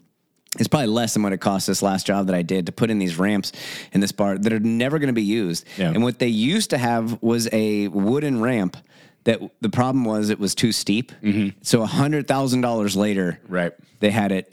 It's 0.58 0.66
probably 0.66 0.88
less 0.88 1.14
than 1.14 1.22
what 1.22 1.32
it 1.32 1.38
cost 1.38 1.68
this 1.68 1.80
last 1.80 2.06
job 2.08 2.26
that 2.26 2.34
I 2.34 2.42
did 2.42 2.66
to 2.66 2.72
put 2.72 2.90
in 2.90 2.98
these 2.98 3.16
ramps 3.20 3.52
in 3.92 4.00
this 4.00 4.10
bar 4.10 4.36
that 4.36 4.52
are 4.52 4.58
never 4.58 4.98
going 4.98 5.06
to 5.06 5.12
be 5.12 5.22
used. 5.22 5.64
Yeah. 5.78 5.90
And 5.90 6.02
what 6.02 6.18
they 6.18 6.26
used 6.26 6.70
to 6.70 6.78
have 6.78 7.22
was 7.22 7.48
a 7.52 7.86
wooden 7.86 8.40
ramp 8.40 8.76
that 9.30 9.50
the 9.60 9.68
problem 9.70 10.04
was 10.04 10.30
it 10.30 10.38
was 10.40 10.54
too 10.54 10.72
steep. 10.72 11.12
So 11.62 11.82
a 11.82 11.86
hundred 11.86 12.26
thousand 12.26 12.60
dollars 12.62 12.96
later, 12.96 13.38
Mm-hmm. 13.44 13.54
Right. 13.54 13.72
they 14.00 14.10
had 14.10 14.32
it 14.32 14.52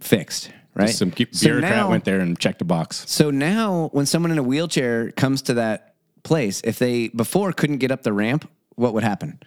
fixed. 0.00 0.50
Right. 0.74 0.90
Some 0.90 1.10
bu- 1.10 1.26
So 1.32 1.60
now- 1.60 1.90
went 1.90 2.04
there 2.04 2.20
and 2.20 2.38
checked 2.38 2.60
a 2.62 2.64
box. 2.64 3.04
so 3.08 3.30
now, 3.30 3.90
when 3.92 4.06
someone 4.06 4.32
in 4.32 4.38
a 4.38 4.42
wheelchair 4.42 5.10
comes 5.12 5.42
to 5.42 5.54
that 5.54 5.94
place, 6.24 6.60
if 6.64 6.78
they 6.78 7.08
before 7.08 7.52
couldn't 7.52 7.78
get 7.78 7.90
up 7.92 8.02
the 8.02 8.12
ramp, 8.12 8.48
what 8.76 8.92
would 8.94 9.04
happen? 9.04 9.38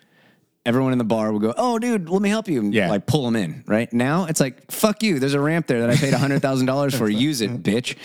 Everyone 0.68 0.91
in 0.91 0.98
the 0.98 1.06
bar 1.06 1.31
would 1.31 1.41
go, 1.41 1.53
"Oh, 1.57 1.80
dude, 1.80 2.10
let 2.10 2.22
me 2.22 2.27
help 2.30 2.48
you." 2.49 2.60
and, 2.60 2.73
Yeah. 2.73 2.89
like 2.89 3.06
pull 3.06 3.23
them 3.26 3.38
in. 3.38 3.64
Right 3.65 3.91
now, 3.94 4.26
it's 4.26 4.41
like, 4.41 4.69
"Fuck 4.69 5.02
you." 5.02 5.18
There's 5.18 5.34
a 5.34 5.39
ramp 5.39 5.65
there 5.65 5.80
that 5.80 5.89
I 5.89 5.95
paid 5.95 6.14
hundred 6.14 6.41
thousand 6.41 6.65
dollars 6.65 6.94
for. 6.94 7.07
Use 7.10 7.39
it, 7.41 7.64
bitch. 7.64 7.95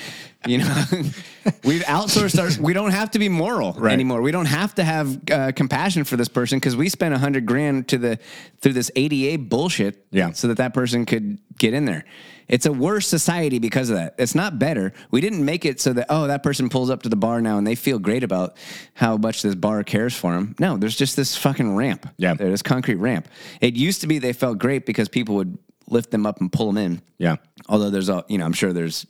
You 0.47 0.59
know, 0.59 0.85
we've 1.65 1.83
outsourced 1.83 2.39
our. 2.41 2.63
We 2.63 2.73
don't 2.73 2.93
have 2.93 3.11
to 3.13 3.19
be 3.19 3.29
moral 3.29 3.85
anymore. 3.87 4.23
We 4.23 4.31
don't 4.31 4.47
have 4.47 4.75
to 4.77 4.85
have 4.85 5.19
uh, 5.31 5.53
compassion 5.53 6.05
for 6.05 6.17
this 6.17 6.29
person 6.29 6.59
because 6.59 6.77
we 6.77 6.89
spent 6.89 7.15
a 7.15 7.19
hundred 7.19 7.47
grand 7.47 7.89
to 7.89 7.99
the 7.99 8.19
through 8.61 8.73
this 8.75 8.91
ADA 8.97 9.39
bullshit. 9.43 10.05
Yeah. 10.13 10.33
so 10.33 10.47
that 10.49 10.59
that 10.59 10.73
person 10.73 11.05
could 11.05 11.39
get 11.59 11.75
in 11.75 11.85
there. 11.85 12.05
It's 12.53 12.66
a 12.66 12.73
worse 12.73 13.09
society 13.09 13.59
because 13.59 13.89
of 13.89 13.97
that. 13.97 14.15
It's 14.19 14.35
not 14.35 14.59
better. 14.59 14.93
We 15.11 15.23
didn't 15.23 15.43
make 15.43 15.65
it 15.65 15.81
so 15.81 15.95
that 15.95 16.07
oh 16.11 16.27
that 16.27 16.43
person 16.43 16.69
pulls 16.69 16.91
up 16.91 17.03
to 17.05 17.09
the 17.09 17.16
bar 17.16 17.41
now 17.41 17.57
and 17.57 17.66
they 17.66 17.74
feel 17.74 17.99
great 17.99 18.23
about 18.23 18.59
how 18.93 19.16
much 19.16 19.41
this 19.41 19.55
bar 19.55 19.83
cares 19.85 20.15
for 20.15 20.35
them. 20.35 20.55
No, 20.59 20.77
there's 20.77 20.95
just 20.95 21.16
this 21.16 21.35
fucking 21.35 21.74
ramp. 21.74 22.07
Yeah. 22.19 22.35
this 22.35 22.61
concrete 22.61 22.97
ramp. 22.97 23.27
It 23.62 23.74
used 23.74 24.03
to 24.03 24.07
be 24.07 24.19
they 24.19 24.35
felt 24.35 24.59
great 24.59 24.85
because 24.85 25.09
people 25.09 25.37
would 25.37 25.57
lift 25.89 26.11
them 26.11 26.27
up 26.27 26.43
and 26.43 26.53
pull 26.53 26.66
them 26.66 26.77
in. 26.77 27.03
Yeah. 27.16 27.37
Although 27.70 27.89
there's 27.89 28.11
a 28.11 28.23
you 28.29 28.37
know 28.37 28.45
I'm 28.45 28.53
sure 28.53 28.74
there's 28.74 29.07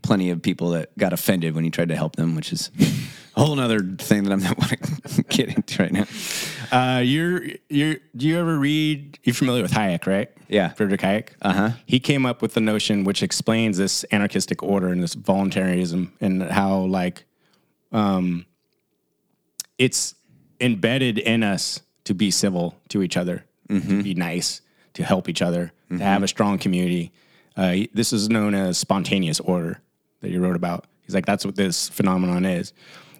plenty 0.00 0.30
of 0.30 0.40
people 0.40 0.70
that 0.70 0.96
got 0.96 1.12
offended 1.12 1.54
when 1.54 1.66
you 1.66 1.70
tried 1.70 1.90
to 1.90 1.96
help 1.96 2.16
them, 2.16 2.34
which 2.34 2.50
is 2.50 2.70
whole 3.40 3.58
other 3.58 3.80
thing 3.80 4.24
that 4.24 4.32
I'm 4.32 4.40
not 4.42 4.58
want 4.58 4.70
to 5.06 5.22
get 5.24 5.48
into 5.48 5.82
right 5.82 5.92
now. 5.92 6.06
Uh, 6.72 7.00
you're 7.00 7.42
you're. 7.68 7.96
Do 8.16 8.26
you 8.26 8.38
ever 8.38 8.58
read? 8.58 9.18
You're 9.22 9.34
familiar 9.34 9.62
with 9.62 9.72
Hayek, 9.72 10.06
right? 10.06 10.30
Yeah. 10.48 10.68
Friedrich 10.70 11.00
Hayek. 11.00 11.30
Uh 11.42 11.48
Uh-huh. 11.48 11.70
He 11.86 11.98
came 12.00 12.26
up 12.26 12.42
with 12.42 12.54
the 12.54 12.60
notion 12.60 13.04
which 13.04 13.22
explains 13.22 13.76
this 13.78 14.04
anarchistic 14.12 14.62
order 14.62 14.88
and 14.88 15.02
this 15.02 15.14
voluntarism 15.14 16.12
and 16.20 16.42
how 16.44 16.78
like, 16.80 17.24
um, 17.92 18.46
it's 19.78 20.14
embedded 20.60 21.18
in 21.18 21.42
us 21.42 21.80
to 22.04 22.14
be 22.14 22.30
civil 22.30 22.76
to 22.88 23.02
each 23.02 23.16
other, 23.16 23.44
to 23.68 24.02
be 24.02 24.14
nice, 24.14 24.60
to 24.94 25.02
help 25.02 25.28
each 25.28 25.42
other, 25.42 25.72
to 25.90 25.98
have 25.98 26.22
a 26.22 26.28
strong 26.28 26.58
community. 26.58 27.12
Uh, 27.56 27.76
this 27.92 28.12
is 28.12 28.28
known 28.28 28.54
as 28.54 28.78
spontaneous 28.78 29.40
order 29.40 29.80
that 30.20 30.30
you 30.30 30.40
wrote 30.40 30.56
about. 30.56 30.86
He's 31.06 31.14
like, 31.14 31.26
that's 31.26 31.44
what 31.44 31.56
this 31.56 31.88
phenomenon 31.88 32.44
is. 32.44 32.72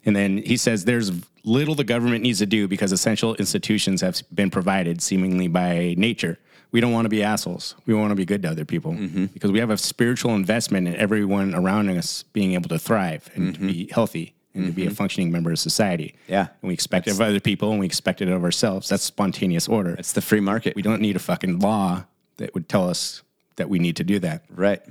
And 0.06 0.14
then 0.14 0.38
he 0.38 0.56
says 0.56 0.84
there's 0.84 1.10
little 1.44 1.74
the 1.74 1.84
government 1.84 2.22
needs 2.22 2.38
to 2.38 2.46
do 2.46 2.68
because 2.68 2.92
essential 2.92 3.34
institutions 3.36 4.00
have 4.00 4.22
been 4.34 4.50
provided 4.50 5.02
seemingly 5.02 5.48
by 5.48 5.94
nature. 5.96 6.38
We 6.72 6.80
don't 6.80 6.92
want 6.92 7.04
to 7.04 7.10
be 7.10 7.22
assholes. 7.22 7.76
We 7.86 7.94
want 7.94 8.10
to 8.10 8.16
be 8.16 8.24
good 8.24 8.42
to 8.42 8.50
other 8.50 8.64
people 8.64 8.92
mm-hmm. 8.92 9.26
because 9.26 9.52
we 9.52 9.60
have 9.60 9.70
a 9.70 9.78
spiritual 9.78 10.34
investment 10.34 10.88
in 10.88 10.96
everyone 10.96 11.54
around 11.54 11.88
us 11.90 12.24
being 12.32 12.54
able 12.54 12.68
to 12.70 12.78
thrive 12.78 13.30
and 13.34 13.54
to 13.54 13.60
mm-hmm. 13.60 13.68
be 13.68 13.88
healthy 13.92 14.34
and 14.54 14.66
to 14.66 14.72
be 14.72 14.82
a 14.82 14.86
mm-hmm. 14.86 14.94
functioning 14.94 15.32
member 15.32 15.50
of 15.50 15.58
society. 15.58 16.14
Yeah. 16.28 16.48
And 16.62 16.68
we 16.68 16.74
expect 16.74 17.06
it 17.06 17.12
of 17.12 17.20
other 17.20 17.40
people 17.40 17.70
and 17.70 17.80
we 17.80 17.86
expect 17.86 18.22
it 18.22 18.28
of 18.28 18.42
ourselves. 18.42 18.88
That's 18.88 19.02
spontaneous 19.02 19.68
order. 19.68 19.94
It's 19.98 20.12
the 20.12 20.20
free 20.20 20.40
market. 20.40 20.74
we 20.76 20.82
don't 20.82 21.00
need 21.00 21.16
a 21.16 21.20
fucking 21.20 21.58
law 21.60 22.04
that 22.38 22.54
would 22.54 22.68
tell 22.68 22.88
us 22.88 23.22
that 23.56 23.68
we 23.68 23.78
need 23.78 23.96
to 23.96 24.04
do 24.04 24.18
that. 24.20 24.44
right. 24.50 24.82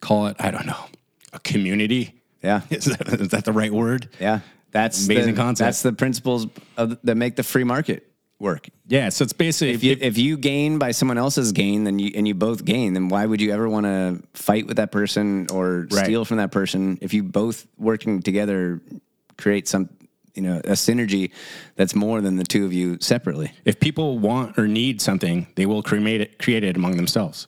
Call 0.00 0.26
it, 0.26 0.36
I 0.38 0.50
don't 0.50 0.66
know, 0.66 0.84
a 1.32 1.38
community. 1.40 2.20
Yeah. 2.42 2.60
Is 2.70 2.84
that, 2.84 3.08
is 3.08 3.28
that 3.28 3.46
the 3.46 3.52
right 3.52 3.72
word? 3.72 4.10
Yeah, 4.20 4.40
that's 4.74 5.06
Amazing 5.06 5.36
the, 5.36 5.40
concept. 5.40 5.66
That's 5.66 5.82
the 5.82 5.92
principles 5.92 6.48
of, 6.76 6.98
that 7.04 7.14
make 7.14 7.36
the 7.36 7.44
free 7.44 7.64
market 7.64 8.06
work. 8.40 8.68
Yeah. 8.88 9.08
So 9.08 9.22
it's 9.22 9.32
basically 9.32 9.72
If 9.72 9.84
you 9.84 9.96
if 10.00 10.18
you 10.18 10.36
gain 10.36 10.78
by 10.78 10.90
someone 10.90 11.16
else's 11.16 11.52
gain, 11.52 11.84
then 11.84 11.98
you 11.98 12.10
and 12.14 12.26
you 12.28 12.34
both 12.34 12.64
gain, 12.64 12.92
then 12.92 13.08
why 13.08 13.24
would 13.24 13.40
you 13.40 13.52
ever 13.52 13.68
want 13.68 13.86
to 13.86 14.20
fight 14.34 14.66
with 14.66 14.76
that 14.76 14.90
person 14.90 15.46
or 15.52 15.86
Right. 15.90 16.04
steal 16.04 16.24
from 16.24 16.38
that 16.38 16.50
person? 16.50 16.98
If 17.00 17.14
you 17.14 17.22
both 17.22 17.66
working 17.78 18.20
together 18.20 18.82
create 19.38 19.68
some, 19.68 19.88
you 20.34 20.42
know, 20.42 20.58
a 20.58 20.72
synergy 20.72 21.30
that's 21.76 21.94
more 21.94 22.20
than 22.20 22.36
the 22.36 22.44
two 22.44 22.64
of 22.64 22.72
you 22.72 22.98
separately. 23.00 23.52
if 23.64 23.78
people 23.78 24.18
want 24.18 24.58
or 24.58 24.66
need 24.66 25.00
something, 25.00 25.46
they 25.54 25.66
will 25.66 25.82
create 25.82 26.20
it, 26.20 26.38
create 26.38 26.64
it 26.64 26.76
among 26.76 26.96
themselves. 26.96 27.46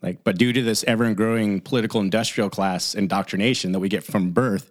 Like, 0.00 0.22
but 0.22 0.38
due 0.38 0.52
to 0.52 0.62
this 0.62 0.84
ever 0.86 1.12
growing 1.14 1.60
political 1.60 2.00
industrial 2.00 2.48
class 2.50 2.94
indoctrination 2.94 3.72
that 3.72 3.80
we 3.80 3.88
get 3.88 4.04
from 4.04 4.30
birth, 4.30 4.70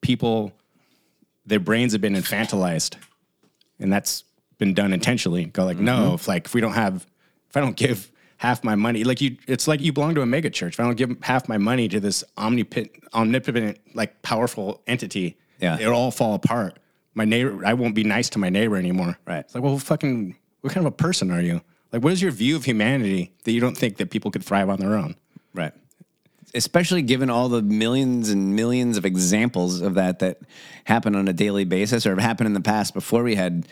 people, 0.00 0.52
their 1.46 1.60
brains 1.60 1.92
have 1.92 2.00
been 2.00 2.14
infantilized, 2.14 2.96
and 3.78 3.92
that's 3.92 4.24
been 4.58 4.74
done 4.74 4.92
intentionally. 4.92 5.46
Go 5.46 5.64
like, 5.64 5.78
no, 5.78 5.96
mm-hmm. 5.96 6.14
if 6.14 6.28
like 6.28 6.46
if 6.46 6.54
we 6.54 6.60
don't 6.60 6.74
have, 6.74 7.06
if 7.48 7.56
I 7.56 7.60
don't 7.60 7.76
give 7.76 8.10
half 8.36 8.64
my 8.64 8.74
money, 8.74 9.04
like 9.04 9.20
you, 9.20 9.36
it's 9.46 9.68
like 9.68 9.80
you 9.80 9.92
belong 9.92 10.14
to 10.14 10.22
a 10.22 10.26
mega 10.26 10.48
church. 10.48 10.74
If 10.74 10.80
I 10.80 10.84
don't 10.84 10.96
give 10.96 11.14
half 11.22 11.48
my 11.48 11.58
money 11.58 11.88
to 11.88 12.00
this 12.00 12.24
omnipotent, 12.38 12.90
omnipotent, 13.12 13.78
like 13.94 14.22
powerful 14.22 14.82
entity, 14.86 15.36
Yeah. 15.60 15.78
it'll 15.78 15.94
all 15.94 16.10
fall 16.10 16.34
apart. 16.34 16.78
My 17.14 17.26
neighbor, 17.26 17.60
I 17.66 17.74
won't 17.74 17.94
be 17.94 18.04
nice 18.04 18.30
to 18.30 18.38
my 18.38 18.48
neighbor 18.48 18.76
anymore. 18.76 19.18
Right. 19.26 19.40
It's 19.40 19.54
like, 19.54 19.62
well, 19.62 19.78
fucking, 19.78 20.36
what 20.62 20.72
kind 20.72 20.86
of 20.86 20.92
a 20.92 20.96
person 20.96 21.30
are 21.30 21.40
you? 21.42 21.60
Like, 21.92 22.02
what 22.02 22.12
is 22.12 22.22
your 22.22 22.30
view 22.30 22.56
of 22.56 22.64
humanity 22.64 23.32
that 23.44 23.52
you 23.52 23.60
don't 23.60 23.76
think 23.76 23.96
that 23.98 24.10
people 24.10 24.30
could 24.30 24.44
thrive 24.44 24.70
on 24.70 24.78
their 24.78 24.94
own? 24.94 25.16
Right. 25.52 25.72
Especially 26.54 27.02
given 27.02 27.30
all 27.30 27.48
the 27.48 27.62
millions 27.62 28.28
and 28.30 28.56
millions 28.56 28.96
of 28.96 29.04
examples 29.04 29.80
of 29.80 29.94
that 29.94 30.18
that 30.18 30.38
happen 30.84 31.14
on 31.14 31.28
a 31.28 31.32
daily 31.32 31.64
basis 31.64 32.06
or 32.06 32.10
have 32.10 32.18
happened 32.18 32.48
in 32.48 32.54
the 32.54 32.60
past 32.60 32.92
before 32.92 33.22
we 33.22 33.36
had 33.36 33.68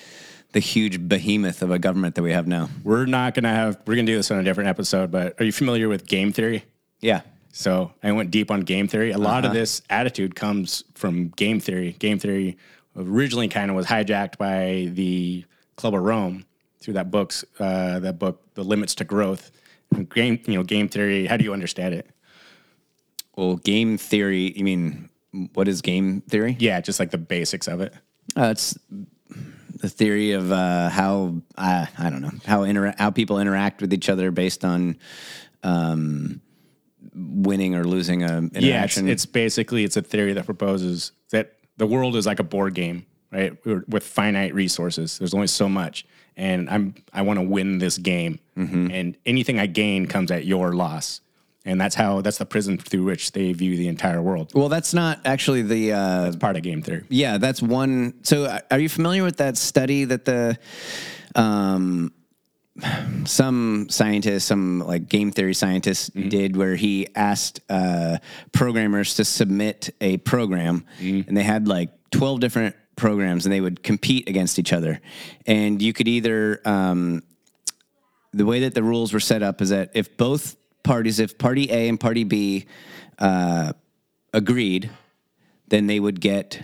the 0.53 0.61
huge 0.61 1.09
behemoth 1.09 1.63
of 1.63 1.71
a 1.71 1.79
government 1.79 2.15
that 2.15 2.23
we 2.23 2.33
have 2.33 2.47
now. 2.47 2.69
We're 2.85 3.07
not 3.07 3.35
gonna 3.35 3.51
have. 3.53 3.79
We're 3.87 3.97
gonna 3.97 4.07
do 4.07 4.17
this 4.17 4.31
on 4.31 4.39
a 4.39 4.45
different 4.45 4.69
episode. 4.71 5.11
But 5.11 5.41
are 5.41 5.45
you 5.45 5.53
familiar 5.53 5.89
with 5.89 6.07
game 6.07 6.33
theory? 6.33 6.65
Yeah. 7.01 7.23
So 7.53 7.93
I 8.03 8.13
went 8.13 8.31
deep 8.31 8.51
on 8.51 8.61
game 8.61 8.89
theory. 8.89 9.11
A 9.11 9.19
lot 9.19 9.45
of 9.45 9.53
this 9.53 9.83
attitude 9.91 10.35
comes 10.35 10.85
from 10.95 11.29
game 11.29 11.61
theory. 11.61 11.93
Game 11.99 12.19
theory 12.19 12.57
originally 12.97 13.49
kind 13.49 13.71
of 13.71 13.77
was 13.77 13.87
hijacked 13.87 14.39
by 14.39 14.91
the 14.93 15.45
Club 15.77 15.95
of 15.95 16.03
Rome 16.03 16.45
through 16.81 16.95
that 16.95 17.11
books 17.11 17.45
uh, 17.59 17.99
that 18.01 18.19
book, 18.19 18.43
The 18.55 18.63
Limits 18.63 18.95
to 18.97 19.05
Growth. 19.05 19.51
And 19.93 20.09
game, 20.09 20.39
you 20.47 20.55
know, 20.55 20.63
game 20.63 20.89
theory. 20.89 21.27
How 21.27 21.37
do 21.37 21.45
you 21.45 21.53
understand 21.53 21.95
it? 21.95 22.09
Well, 23.39 23.55
game 23.59 23.99
theory. 23.99 24.53
You 24.57 24.65
mean 24.65 25.11
what 25.55 25.69
is 25.69 25.81
game 25.81 26.23
theory? 26.23 26.57
Yeah, 26.59 26.81
just 26.81 26.99
like 26.99 27.13
the 27.13 27.19
basics 27.19 27.69
of 27.69 27.81
it. 27.81 27.95
Uh, 28.37 28.47
it's 28.47 28.77
the 29.77 29.89
theory 29.89 30.33
of 30.33 30.51
uh, 30.51 30.89
how 30.89 31.37
uh, 31.57 31.87
I 31.97 32.11
don't 32.11 32.21
know 32.21 32.33
how 32.47 32.63
intera- 32.65 32.99
how 32.99 33.11
people 33.11 33.39
interact 33.39 33.81
with 33.81 33.93
each 33.93 34.09
other 34.09 34.33
based 34.33 34.65
on 34.65 34.99
um, 35.63 36.41
winning 37.15 37.77
or 37.77 37.85
losing 37.85 38.25
a 38.25 38.39
interaction. 38.39 39.07
Yeah, 39.07 39.13
it's, 39.13 39.23
it's 39.23 39.27
basically 39.27 39.85
it's 39.85 39.97
a 39.97 40.03
theory 40.03 40.33
that 40.33 40.45
proposes 40.45 41.13
that 41.31 41.55
the 41.77 41.87
world 41.87 42.17
is 42.17 42.27
like 42.27 42.41
a 42.41 42.45
board 42.45 42.75
game, 42.75 43.07
right? 43.31 43.57
With 43.65 44.03
finite 44.03 44.53
resources, 44.53 45.17
there's 45.19 45.33
only 45.33 45.47
so 45.47 45.69
much, 45.69 46.05
and 46.37 46.69
I'm 46.69 46.97
I 47.13 47.23
want 47.23 47.39
to 47.39 47.45
win 47.45 47.79
this 47.79 47.99
game, 47.99 48.41
and 48.91 49.17
anything 49.25 49.61
I 49.61 49.67
gain 49.67 50.07
comes 50.07 50.33
at 50.33 50.45
your 50.45 50.73
loss, 50.73 51.21
and 51.69 51.81
that's 51.81 51.95
how 51.95 52.21
that's 52.23 52.39
the 52.39 52.47
prism 52.47 52.79
through 52.79 53.05
which 53.05 53.33
they 53.33 53.53
view 53.53 53.77
the 53.77 53.89
entire 53.89 54.21
world. 54.23 54.53
well, 54.55 54.69
that's 54.69 54.93
not 54.95 55.21
actually 55.25 55.63
the. 55.63 55.93
Uh, 55.93 56.27
It's 56.29 56.37
part 56.37 56.57
of 56.57 56.63
game 56.63 56.83
theory. 56.83 57.05
yeah, 57.09 57.39
that's 57.39 57.61
one. 57.63 58.15
So, 58.23 58.45
uh, 58.45 58.61
are 58.71 58.79
you 58.81 58.89
familiar 58.89 59.23
with 59.23 59.37
that 59.37 59.57
study 59.57 60.05
that 60.05 60.25
the 60.25 60.59
um, 61.35 62.13
some 63.25 63.87
scientists, 63.91 64.45
some 64.45 64.81
like 64.81 65.09
game 65.09 65.31
theory 65.33 65.55
scientists 65.55 66.09
did, 66.09 66.57
where 66.57 66.77
he 66.77 67.09
asked 67.15 67.61
uh, 67.69 68.19
programmers 68.53 69.15
to 69.15 69.25
submit 69.25 69.91
a 70.01 70.19
program, 70.19 70.85
and 71.01 71.37
they 71.37 71.43
had 71.43 71.67
like 71.69 71.91
twelve 72.11 72.41
different 72.41 72.77
programs, 72.97 73.47
and 73.47 73.53
they 73.53 73.61
would 73.61 73.83
compete 73.83 74.29
against 74.29 74.59
each 74.59 74.73
other, 74.73 75.01
and 75.47 75.83
you 75.83 75.93
could 75.93 76.09
either 76.09 76.61
um, 76.65 77.23
the 78.33 78.45
way 78.47 78.61
that 78.61 78.75
the 78.75 78.83
rules 78.83 79.13
were 79.13 79.21
set 79.21 79.43
up 79.43 79.61
is 79.61 79.71
that 79.71 79.91
if 79.95 80.17
both 80.17 80.57
parties, 80.83 81.21
if 81.21 81.39
party 81.39 81.71
A 81.71 81.89
and 81.89 81.99
party 81.99 82.25
B 82.25 82.67
uh, 83.19 83.73
agreed, 84.33 84.91
then 85.69 85.87
they 85.87 86.01
would 86.01 86.21
get 86.21 86.63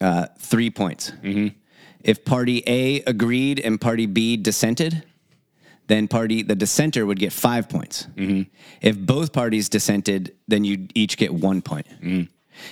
uh, 0.00 0.26
three 0.38 0.70
points. 0.70 1.12
If 2.04 2.24
party 2.24 2.62
A 2.66 3.00
agreed 3.02 3.60
and 3.60 3.80
party 3.80 4.06
B 4.06 4.36
dissented, 4.36 5.04
then 5.86 6.08
party 6.08 6.42
the 6.42 6.54
dissenter 6.54 7.06
would 7.06 7.18
get 7.18 7.32
five 7.32 7.68
points. 7.68 8.06
If 8.80 8.98
both 8.98 9.32
parties 9.32 9.68
dissented, 9.68 10.34
then 10.48 10.64
you'd 10.64 10.92
each 10.94 11.16
get 11.16 11.32
one 11.32 11.62
point. 11.62 11.86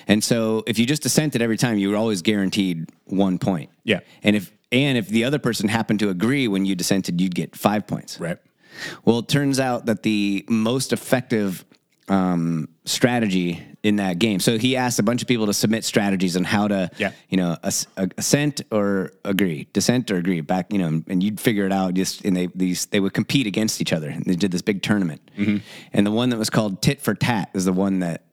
And 0.07 0.23
so 0.23 0.63
if 0.67 0.79
you 0.79 0.87
just 0.87 1.03
dissented 1.03 1.41
every 1.43 1.57
time, 1.57 1.79
you 1.79 1.91
were 1.91 1.97
always 1.97 2.23
guaranteed 2.23 2.89
one 3.07 3.39
point. 3.39 3.71
Yeah. 3.85 4.01
And 4.23 4.37
if 4.37 4.53
and 4.73 4.97
if 4.99 5.09
the 5.09 5.25
other 5.25 5.39
person 5.39 5.69
happened 5.69 6.01
to 6.01 6.11
agree 6.11 6.47
when 6.47 6.65
you 6.65 6.75
dissented, 6.75 7.21
you'd 7.21 7.35
get 7.35 7.57
five 7.57 7.87
points. 7.87 8.21
Right. 8.21 8.39
Well, 9.05 9.21
it 9.21 9.29
turns 9.29 9.59
out 9.61 9.87
that 9.87 10.03
the 10.03 10.45
most 10.49 10.93
effective 10.93 11.65
um, 12.09 12.69
strategy 12.85 13.63
in 13.83 13.97
that 13.97 14.19
game. 14.19 14.41
So 14.41 14.59
he 14.59 14.77
asked 14.77 14.99
a 14.99 15.03
bunch 15.03 15.23
of 15.23 15.29
people 15.29 15.47
to 15.47 15.55
submit 15.55 15.85
strategies 15.85 16.37
on 16.37 16.45
how 16.45 16.69
to, 16.69 16.91
Yeah. 16.99 17.13
you 17.31 17.37
know, 17.39 17.57
ass- 17.63 17.87
assent 18.19 18.61
or 18.71 19.13
agree, 19.25 19.69
dissent 19.73 20.11
or 20.11 20.17
agree. 20.17 20.41
Back, 20.43 20.73
you 20.73 20.79
know, 20.79 21.03
and 21.09 21.23
you'd 21.23 21.41
figure 21.41 21.65
it 21.67 21.73
out. 21.73 21.95
Just 21.95 22.25
and 22.25 22.37
they 22.37 22.49
these 22.55 22.87
they 22.87 23.01
would 23.01 23.15
compete 23.15 23.47
against 23.47 23.81
each 23.81 23.93
other. 23.93 24.09
And 24.11 24.25
they 24.27 24.35
did 24.35 24.51
this 24.51 24.61
big 24.63 24.83
tournament. 24.83 25.23
And 25.93 26.07
the 26.07 26.11
one 26.11 26.29
that 26.31 26.39
was 26.39 26.51
called 26.51 26.83
tit 26.83 27.01
for 27.01 27.15
tat 27.15 27.51
is 27.55 27.65
the 27.65 27.73
one 27.73 28.01
that 28.01 28.25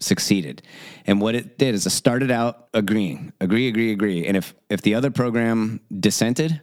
succeeded. 0.00 0.62
And 1.06 1.20
what 1.20 1.34
it 1.34 1.56
did 1.56 1.74
is 1.74 1.86
it 1.86 1.90
started 1.90 2.30
out 2.30 2.68
agreeing, 2.74 3.32
agree, 3.40 3.68
agree, 3.68 3.92
agree. 3.92 4.26
And 4.26 4.36
if 4.36 4.54
if 4.68 4.82
the 4.82 4.94
other 4.96 5.10
program 5.10 5.80
dissented, 5.98 6.60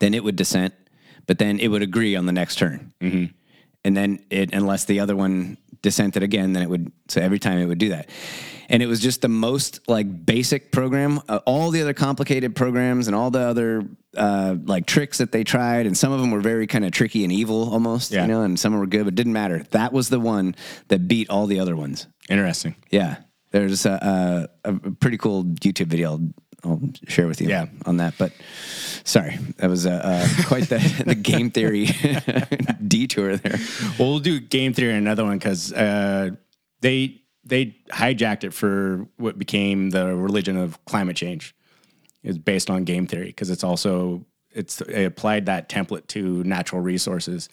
then 0.00 0.12
it 0.12 0.22
would 0.24 0.36
dissent, 0.36 0.74
but 1.28 1.38
then 1.38 1.60
it 1.60 1.68
would 1.68 1.82
agree 1.82 2.16
on 2.16 2.26
the 2.26 2.32
next 2.32 2.56
turn. 2.56 2.92
And 3.00 3.96
then 3.96 4.18
it, 4.28 4.52
unless 4.52 4.84
the 4.86 4.98
other 5.00 5.14
one 5.14 5.56
dissented 5.82 6.24
again, 6.24 6.52
then 6.52 6.64
it 6.64 6.68
would. 6.68 6.90
So 7.08 7.20
every 7.20 7.38
time 7.38 7.58
it 7.58 7.66
would 7.66 7.78
do 7.78 7.90
that, 7.90 8.10
and 8.68 8.82
it 8.82 8.86
was 8.86 9.00
just 9.00 9.22
the 9.22 9.28
most 9.28 9.80
like 9.88 10.26
basic 10.26 10.72
program. 10.72 11.20
Uh, 11.28 11.38
all 11.46 11.70
the 11.70 11.80
other 11.80 11.94
complicated 11.94 12.56
programs 12.56 13.06
and 13.06 13.14
all 13.14 13.30
the 13.30 13.38
other 13.38 13.84
uh, 14.16 14.56
like 14.64 14.84
tricks 14.86 15.18
that 15.18 15.30
they 15.30 15.44
tried, 15.44 15.86
and 15.86 15.96
some 15.96 16.10
of 16.12 16.20
them 16.20 16.32
were 16.32 16.40
very 16.40 16.66
kind 16.66 16.84
of 16.84 16.90
tricky 16.90 17.22
and 17.22 17.32
evil 17.32 17.72
almost, 17.72 18.10
Yeah. 18.10 18.22
you 18.22 18.28
know, 18.28 18.42
and 18.42 18.58
some 18.58 18.76
were 18.76 18.86
good, 18.86 19.04
but 19.04 19.14
didn't 19.14 19.32
matter. 19.32 19.62
That 19.70 19.92
was 19.92 20.08
the 20.08 20.20
one 20.20 20.56
that 20.88 21.06
beat 21.06 21.30
all 21.30 21.46
the 21.46 21.60
other 21.60 21.76
ones. 21.76 22.08
Interesting. 22.28 22.74
Yeah, 22.90 23.18
there's 23.52 23.86
a, 23.86 24.48
a, 24.64 24.70
a 24.72 24.90
pretty 24.90 25.16
cool 25.18 25.44
YouTube 25.44 25.86
video. 25.86 26.20
I'll, 26.64 26.80
share 27.06 27.26
with 27.28 27.40
you 27.40 27.48
Yeah. 27.48 27.66
on 27.86 27.98
that. 27.98 28.14
But 28.18 28.32
sorry, 29.04 29.36
that 29.58 29.68
was 29.70 29.86
uh, 29.86 29.90
uh, 29.90 30.44
quite 30.46 30.64
the, 30.68 30.78
the 31.06 31.14
game 31.14 31.50
theory 31.50 31.86
detour 32.86 33.36
there. 33.36 33.58
Well, 33.98 34.10
we'll 34.10 34.18
do 34.18 34.40
game 34.40 34.72
theory 34.72 34.90
in 34.92 34.96
another 34.98 35.24
one 35.24 35.38
because 35.38 35.72
uh, 35.72 36.30
they 36.80 37.20
they 37.44 37.76
hijacked 37.90 38.44
it 38.44 38.52
for 38.52 39.06
what 39.16 39.38
became 39.38 39.90
the 39.90 40.14
religion 40.14 40.56
of 40.56 40.84
climate 40.84 41.16
change. 41.16 41.54
It's 42.22 42.36
based 42.38 42.68
on 42.68 42.84
game 42.84 43.06
theory 43.06 43.26
because 43.28 43.48
it's 43.50 43.64
also 43.64 44.26
it's 44.50 44.80
it 44.82 45.04
applied 45.04 45.46
that 45.46 45.68
template 45.68 46.08
to 46.08 46.42
natural 46.44 46.82
resources, 46.82 47.48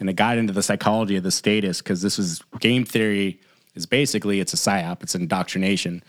and 0.00 0.10
it 0.10 0.14
got 0.14 0.36
into 0.38 0.52
the 0.52 0.62
psychology 0.62 1.16
of 1.16 1.22
the 1.22 1.30
status 1.30 1.80
because 1.80 2.02
this 2.02 2.18
is 2.18 2.42
game 2.58 2.84
theory 2.84 3.40
is 3.74 3.86
basically 3.86 4.40
it's 4.40 4.52
a 4.52 4.56
psyop, 4.56 5.02
it's 5.04 5.14
indoctrination, 5.14 6.02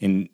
in 0.00 0.22
f- 0.24 0.28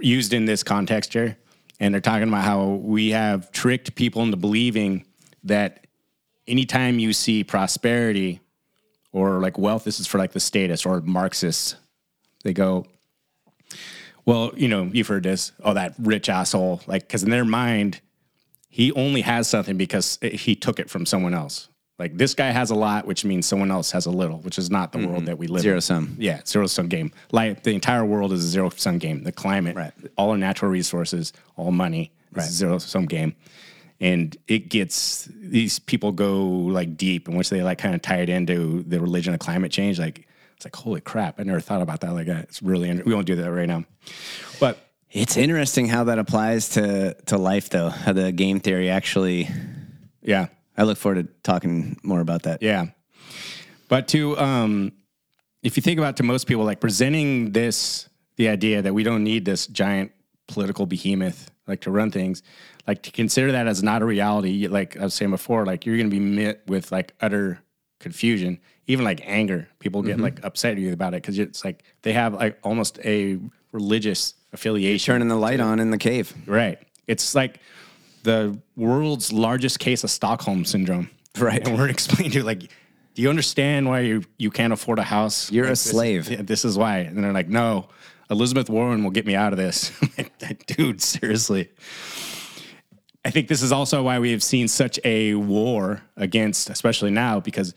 used 0.00 0.32
in 0.32 0.44
this 0.44 0.62
context 0.62 1.12
here, 1.12 1.36
and 1.80 1.94
they're 1.94 2.00
talking 2.00 2.28
about 2.28 2.44
how 2.44 2.66
we 2.66 3.10
have 3.10 3.50
tricked 3.52 3.94
people 3.94 4.22
into 4.22 4.36
believing 4.36 5.04
that 5.44 5.86
anytime 6.46 6.98
you 6.98 7.12
see 7.12 7.44
prosperity 7.44 8.40
or 9.12 9.40
like 9.40 9.58
wealth, 9.58 9.84
this 9.84 10.00
is 10.00 10.06
for 10.06 10.18
like 10.18 10.32
the 10.32 10.40
statists 10.40 10.84
or 10.86 11.00
Marxists, 11.00 11.76
they 12.44 12.52
go, 12.52 12.86
well, 14.24 14.52
you 14.56 14.68
know, 14.68 14.90
you've 14.92 15.06
heard 15.06 15.22
this, 15.22 15.52
oh, 15.64 15.74
that 15.74 15.94
rich 15.98 16.28
asshole. 16.28 16.82
Like, 16.86 17.06
because 17.06 17.22
in 17.22 17.30
their 17.30 17.44
mind, 17.44 18.00
he 18.68 18.92
only 18.92 19.22
has 19.22 19.48
something 19.48 19.76
because 19.76 20.18
he 20.20 20.54
took 20.54 20.78
it 20.78 20.90
from 20.90 21.06
someone 21.06 21.34
else. 21.34 21.68
Like, 21.98 22.16
this 22.16 22.34
guy 22.34 22.50
has 22.50 22.70
a 22.70 22.74
lot, 22.74 23.06
which 23.06 23.24
means 23.24 23.46
someone 23.46 23.70
else 23.70 23.90
has 23.90 24.06
a 24.06 24.10
little, 24.10 24.38
which 24.38 24.56
is 24.58 24.70
not 24.70 24.92
the 24.92 24.98
world 24.98 25.10
mm-hmm. 25.18 25.24
that 25.26 25.38
we 25.38 25.48
live 25.48 25.62
Zero 25.62 25.76
in. 25.76 25.80
sum. 25.80 26.16
Yeah, 26.18 26.40
zero 26.46 26.66
sum 26.68 26.86
game. 26.88 27.10
Like, 27.32 27.64
the 27.64 27.72
entire 27.74 28.04
world 28.04 28.32
is 28.32 28.44
a 28.44 28.48
zero 28.48 28.70
sum 28.70 28.98
game. 28.98 29.24
The 29.24 29.32
climate, 29.32 29.76
Right. 29.76 29.92
all 30.16 30.30
our 30.30 30.38
natural 30.38 30.70
resources, 30.70 31.32
all 31.56 31.72
money, 31.72 32.12
a 32.34 32.42
zero 32.42 32.78
sum 32.78 33.06
game 33.06 33.34
and 34.00 34.36
it 34.46 34.68
gets 34.68 35.28
these 35.40 35.80
people 35.80 36.12
go 36.12 36.46
like 36.46 36.96
deep 36.96 37.26
in 37.28 37.34
which 37.36 37.50
they 37.50 37.62
like 37.64 37.78
kind 37.78 37.96
of 37.96 38.02
tie 38.02 38.18
it 38.18 38.28
into 38.28 38.84
the 38.84 39.00
religion 39.00 39.34
of 39.34 39.40
climate 39.40 39.72
change 39.72 39.98
like 39.98 40.28
it's 40.54 40.64
like 40.64 40.76
holy 40.76 41.00
crap 41.00 41.40
i 41.40 41.42
never 41.42 41.58
thought 41.58 41.82
about 41.82 42.00
that 42.02 42.12
like 42.12 42.28
that 42.28 42.44
it's 42.44 42.62
really 42.62 43.02
we 43.02 43.12
won't 43.12 43.26
do 43.26 43.34
that 43.34 43.50
right 43.50 43.66
now 43.66 43.82
but 44.60 44.78
It's 45.10 45.36
interesting 45.36 45.88
how 45.88 46.04
that 46.04 46.18
applies 46.20 46.68
to 46.70 47.14
to 47.26 47.38
life, 47.38 47.70
though. 47.70 47.88
How 47.88 48.12
the 48.12 48.30
game 48.30 48.60
theory 48.60 48.88
actually. 48.88 49.48
yeah 50.22 50.46
I 50.78 50.84
look 50.84 50.96
forward 50.96 51.26
to 51.26 51.32
talking 51.42 51.98
more 52.02 52.20
about 52.20 52.44
that. 52.44 52.62
yeah 52.62 52.86
but 53.88 54.08
to 54.08 54.38
um 54.38 54.92
if 55.62 55.76
you 55.76 55.82
think 55.82 55.98
about 55.98 56.16
to 56.16 56.22
most 56.22 56.46
people 56.46 56.64
like 56.64 56.80
presenting 56.80 57.52
this 57.52 58.08
the 58.36 58.48
idea 58.48 58.80
that 58.82 58.94
we 58.94 59.02
don't 59.02 59.24
need 59.24 59.44
this 59.44 59.66
giant 59.66 60.12
political 60.46 60.86
behemoth 60.86 61.50
like 61.66 61.80
to 61.82 61.90
run 61.90 62.10
things 62.10 62.42
like 62.86 63.02
to 63.02 63.10
consider 63.10 63.52
that 63.52 63.66
as 63.66 63.82
not 63.82 64.00
a 64.00 64.04
reality 64.06 64.66
like 64.68 64.96
i 64.96 65.04
was 65.04 65.14
saying 65.14 65.30
before 65.30 65.66
like 65.66 65.84
you're 65.84 65.96
going 65.96 66.08
to 66.08 66.16
be 66.16 66.20
met 66.20 66.62
with 66.66 66.90
like 66.92 67.12
utter 67.20 67.60
confusion 67.98 68.58
even 68.86 69.04
like 69.04 69.20
anger 69.24 69.68
people 69.80 70.00
get 70.02 70.18
like 70.18 70.42
upset 70.44 70.72
at 70.72 70.78
you 70.78 70.92
about 70.92 71.12
it 71.12 71.20
because 71.22 71.38
it's 71.38 71.64
like 71.64 71.82
they 72.02 72.12
have 72.12 72.32
like 72.34 72.58
almost 72.62 72.98
a 73.04 73.38
religious 73.72 74.34
affiliation 74.52 75.12
Turning 75.12 75.28
the 75.28 75.36
light 75.36 75.60
on 75.60 75.78
in 75.80 75.90
the 75.90 75.98
cave. 75.98 76.34
Right. 76.46 76.78
It's 77.06 77.34
like 77.34 77.60
the 78.28 78.58
world's 78.76 79.32
largest 79.32 79.78
case 79.78 80.04
of 80.04 80.10
Stockholm 80.10 80.64
syndrome. 80.64 81.10
Right. 81.38 81.64
And 81.68 81.78
we're 81.78 81.88
explaining 81.88 82.32
to 82.32 82.38
you, 82.38 82.44
like, 82.44 82.60
do 83.14 83.22
you 83.22 83.28
understand 83.30 83.86
why 83.88 84.00
you, 84.00 84.24
you 84.38 84.50
can't 84.50 84.72
afford 84.72 84.98
a 84.98 85.04
house? 85.04 85.52
You're 85.52 85.66
a 85.66 85.68
Like, 85.68 85.72
this- 85.72 85.90
slave. 85.90 86.28
yeah, 86.28 86.42
this 86.42 86.64
is 86.64 86.76
why. 86.76 86.98
And 86.98 87.22
they're 87.22 87.32
like, 87.32 87.48
no, 87.48 87.90
Elizabeth 88.28 88.68
Warren 88.68 89.04
will 89.04 89.12
get 89.12 89.24
me 89.24 89.36
out 89.36 89.52
of 89.52 89.56
this. 89.56 89.92
Dude, 90.66 91.00
seriously. 91.00 91.70
I 93.24 93.30
think 93.30 93.46
this 93.46 93.62
is 93.62 93.70
also 93.70 94.02
why 94.02 94.18
we 94.18 94.32
have 94.32 94.42
seen 94.42 94.66
such 94.66 94.98
a 95.04 95.34
war 95.34 96.02
against, 96.16 96.70
especially 96.70 97.12
now, 97.12 97.38
because 97.38 97.72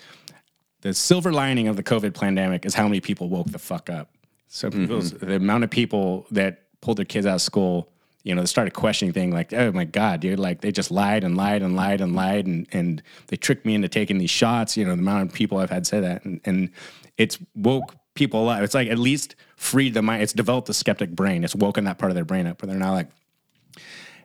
the 0.82 0.94
silver 0.96 1.32
lining 1.32 1.68
of 1.68 1.76
the 1.76 1.84
COVID 1.84 2.16
pandemic 2.16 2.66
is 2.66 2.74
how 2.74 2.88
many 2.88 3.00
people 3.00 3.30
woke 3.30 3.52
the 3.52 3.60
fuck 3.60 3.92
up. 3.92 4.10
So 4.48 4.70
mm-hmm. 4.70 4.82
people's- 4.82 5.12
the 5.12 5.36
amount 5.36 5.66
of 5.66 5.70
people 5.70 6.26
that 6.32 6.64
pulled 6.82 6.98
their 6.98 7.06
kids 7.06 7.28
out 7.28 7.36
of 7.36 7.42
school, 7.44 7.91
you 8.24 8.36
know, 8.36 8.42
they 8.42 8.48
started 8.48 8.74
questioning 8.74 9.14
things 9.14 9.34
like, 9.34 9.54
oh 9.54 9.72
my 9.72 9.86
God, 9.86 10.20
dude, 10.20 10.40
like 10.40 10.62
they 10.62 10.72
just 10.72 10.92
lied 10.92 11.24
and 11.24 11.36
lied 11.36 11.62
and 11.62 11.76
lied 11.76 12.02
and 12.02 12.16
lied 12.16 12.46
and, 12.46 12.68
and 12.72 13.02
they 13.28 13.38
tricked 13.38 13.66
me 13.66 13.74
into 13.74 13.88
taking 13.88 14.18
these 14.18 14.30
shots. 14.30 14.78
You 14.78 14.86
know, 14.86 14.96
the 14.96 15.02
amount 15.02 15.30
of 15.30 15.34
people 15.34 15.58
I've 15.58 15.70
had 15.70 15.88
say 15.88 16.00
that. 16.02 16.24
And, 16.24 16.40
and 16.46 16.70
it's 17.18 17.40
woke 17.56 17.96
people 18.14 18.48
up. 18.50 18.62
It's 18.62 18.76
like 18.76 18.90
at 18.90 19.00
least 19.00 19.36
freed 19.56 19.94
the 19.94 20.02
mind. 20.02 20.22
It's 20.22 20.34
developed 20.34 20.68
the 20.68 20.74
skeptic 20.74 21.12
brain. 21.12 21.44
It's 21.44 21.56
woken 21.56 21.86
that 21.86 21.98
part 21.98 22.12
of 22.12 22.16
their 22.16 22.26
brain 22.26 22.46
up. 22.46 22.60
But 22.60 22.70
they're 22.70 22.78
not 22.78 22.94
like, 22.94 23.10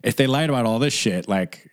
if 0.02 0.16
they 0.16 0.26
lied 0.26 0.50
about 0.50 0.66
all 0.66 0.78
this 0.78 0.94
shit, 0.94 1.26
like 1.28 1.70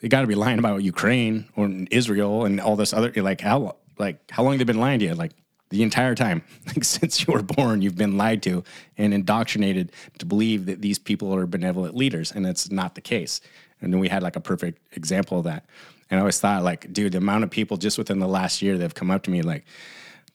they 0.00 0.08
got 0.08 0.22
to 0.22 0.26
be 0.26 0.34
lying 0.34 0.58
about 0.58 0.82
Ukraine 0.82 1.46
or 1.56 1.70
Israel 1.90 2.44
and 2.44 2.60
all 2.60 2.76
this 2.76 2.92
other. 2.92 3.12
Like 3.16 3.40
how 3.40 3.76
like 3.98 4.30
how 4.30 4.42
long 4.42 4.58
they 4.58 4.64
been 4.64 4.80
lying 4.80 4.98
to 4.98 5.04
you? 5.06 5.14
Like 5.14 5.32
the 5.74 5.82
entire 5.82 6.14
time, 6.14 6.42
like 6.68 6.84
since 6.84 7.26
you 7.26 7.32
were 7.32 7.42
born, 7.42 7.82
you've 7.82 7.96
been 7.96 8.16
lied 8.16 8.42
to 8.44 8.62
and 8.96 9.12
indoctrinated 9.12 9.92
to 10.18 10.26
believe 10.26 10.66
that 10.66 10.80
these 10.80 10.98
people 10.98 11.34
are 11.34 11.46
benevolent 11.46 11.96
leaders, 11.96 12.32
and 12.32 12.46
it's 12.46 12.70
not 12.70 12.94
the 12.94 13.00
case. 13.00 13.40
And 13.80 13.92
then 13.92 14.00
we 14.00 14.08
had 14.08 14.22
like 14.22 14.36
a 14.36 14.40
perfect 14.40 14.96
example 14.96 15.38
of 15.38 15.44
that. 15.44 15.66
And 16.10 16.18
I 16.18 16.20
always 16.20 16.38
thought, 16.38 16.62
like, 16.62 16.92
dude, 16.92 17.12
the 17.12 17.18
amount 17.18 17.44
of 17.44 17.50
people 17.50 17.76
just 17.76 17.98
within 17.98 18.20
the 18.20 18.28
last 18.28 18.62
year 18.62 18.76
that 18.76 18.82
have 18.82 18.94
come 18.94 19.10
up 19.10 19.24
to 19.24 19.30
me, 19.30 19.42
like, 19.42 19.64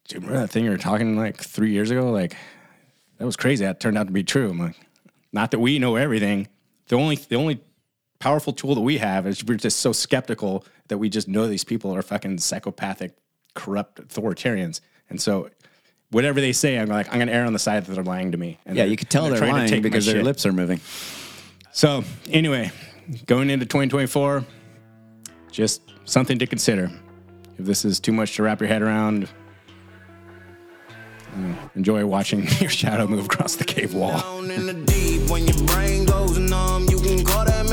dude, 0.08 0.24
remember 0.24 0.42
that 0.42 0.50
thing 0.50 0.66
you 0.66 0.72
were 0.72 0.78
talking 0.78 1.16
like 1.16 1.38
three 1.38 1.72
years 1.72 1.90
ago? 1.90 2.12
Like, 2.12 2.36
that 3.18 3.26
was 3.26 3.38
crazy. 3.38 3.64
That 3.64 3.80
turned 3.80 3.98
out 3.98 4.08
to 4.08 4.14
be 4.14 4.24
true. 4.24 4.50
I'm 4.50 4.60
like, 4.60 4.76
not 5.32 5.52
that 5.52 5.60
we 5.60 5.80
know 5.80 5.96
everything. 5.96 6.48
The 6.88 6.96
only 6.96 7.16
the 7.16 7.36
only 7.36 7.62
powerful 8.20 8.52
tool 8.52 8.76
that 8.76 8.82
we 8.82 8.98
have 8.98 9.26
is 9.26 9.44
we're 9.46 9.58
just 9.58 9.80
so 9.80 9.94
skeptical 9.94 10.66
that 10.90 10.98
we 10.98 11.10
just 11.10 11.28
know 11.28 11.48
these 11.48 11.64
people 11.64 11.96
are 11.96 12.02
fucking 12.02 12.40
psychopathic, 12.40 13.14
corrupt 13.56 14.06
authoritarians. 14.06 14.82
And 15.10 15.22
so 15.22 15.50
whatever 16.12 16.40
they 16.42 16.52
say, 16.54 16.78
I'm 16.78 16.88
like, 16.88 17.12
I'm 17.12 17.20
gonna 17.20 17.32
err 17.32 17.46
on 17.46 17.54
the 17.54 17.60
side 17.60 17.86
that 17.86 17.94
they're 17.94 18.04
lying 18.04 18.32
to 18.32 18.38
me. 18.38 18.58
And 18.66 18.78
Yeah, 18.78 18.84
you 18.86 18.96
could 18.98 19.10
tell 19.10 19.30
they're, 19.30 19.38
trying 19.38 19.52
to 19.52 19.58
lying 19.58 19.70
take 19.70 19.84
because 19.84 20.06
their 20.06 20.16
shit. 20.16 20.24
lips 20.24 20.46
are 20.46 20.54
moving. 20.54 20.80
So 21.72 22.04
anyway, 22.30 22.72
going 23.26 23.50
into 23.50 23.66
2024, 23.66 24.44
just 25.52 25.82
something 26.06 26.40
to 26.40 26.48
consider. 26.48 26.92
If 27.58 27.66
this 27.66 27.86
is 27.86 28.00
too 28.00 28.12
much 28.12 28.36
to 28.38 28.44
wrap 28.44 28.60
your 28.60 28.70
head 28.70 28.82
around, 28.82 29.28
you 31.38 31.56
enjoy 31.76 32.06
watching 32.06 32.48
your 32.60 32.70
shadow 32.70 33.08
move 33.08 33.26
across 33.26 33.56
the 33.56 33.64
cave 33.66 33.94
wall. 33.94 34.18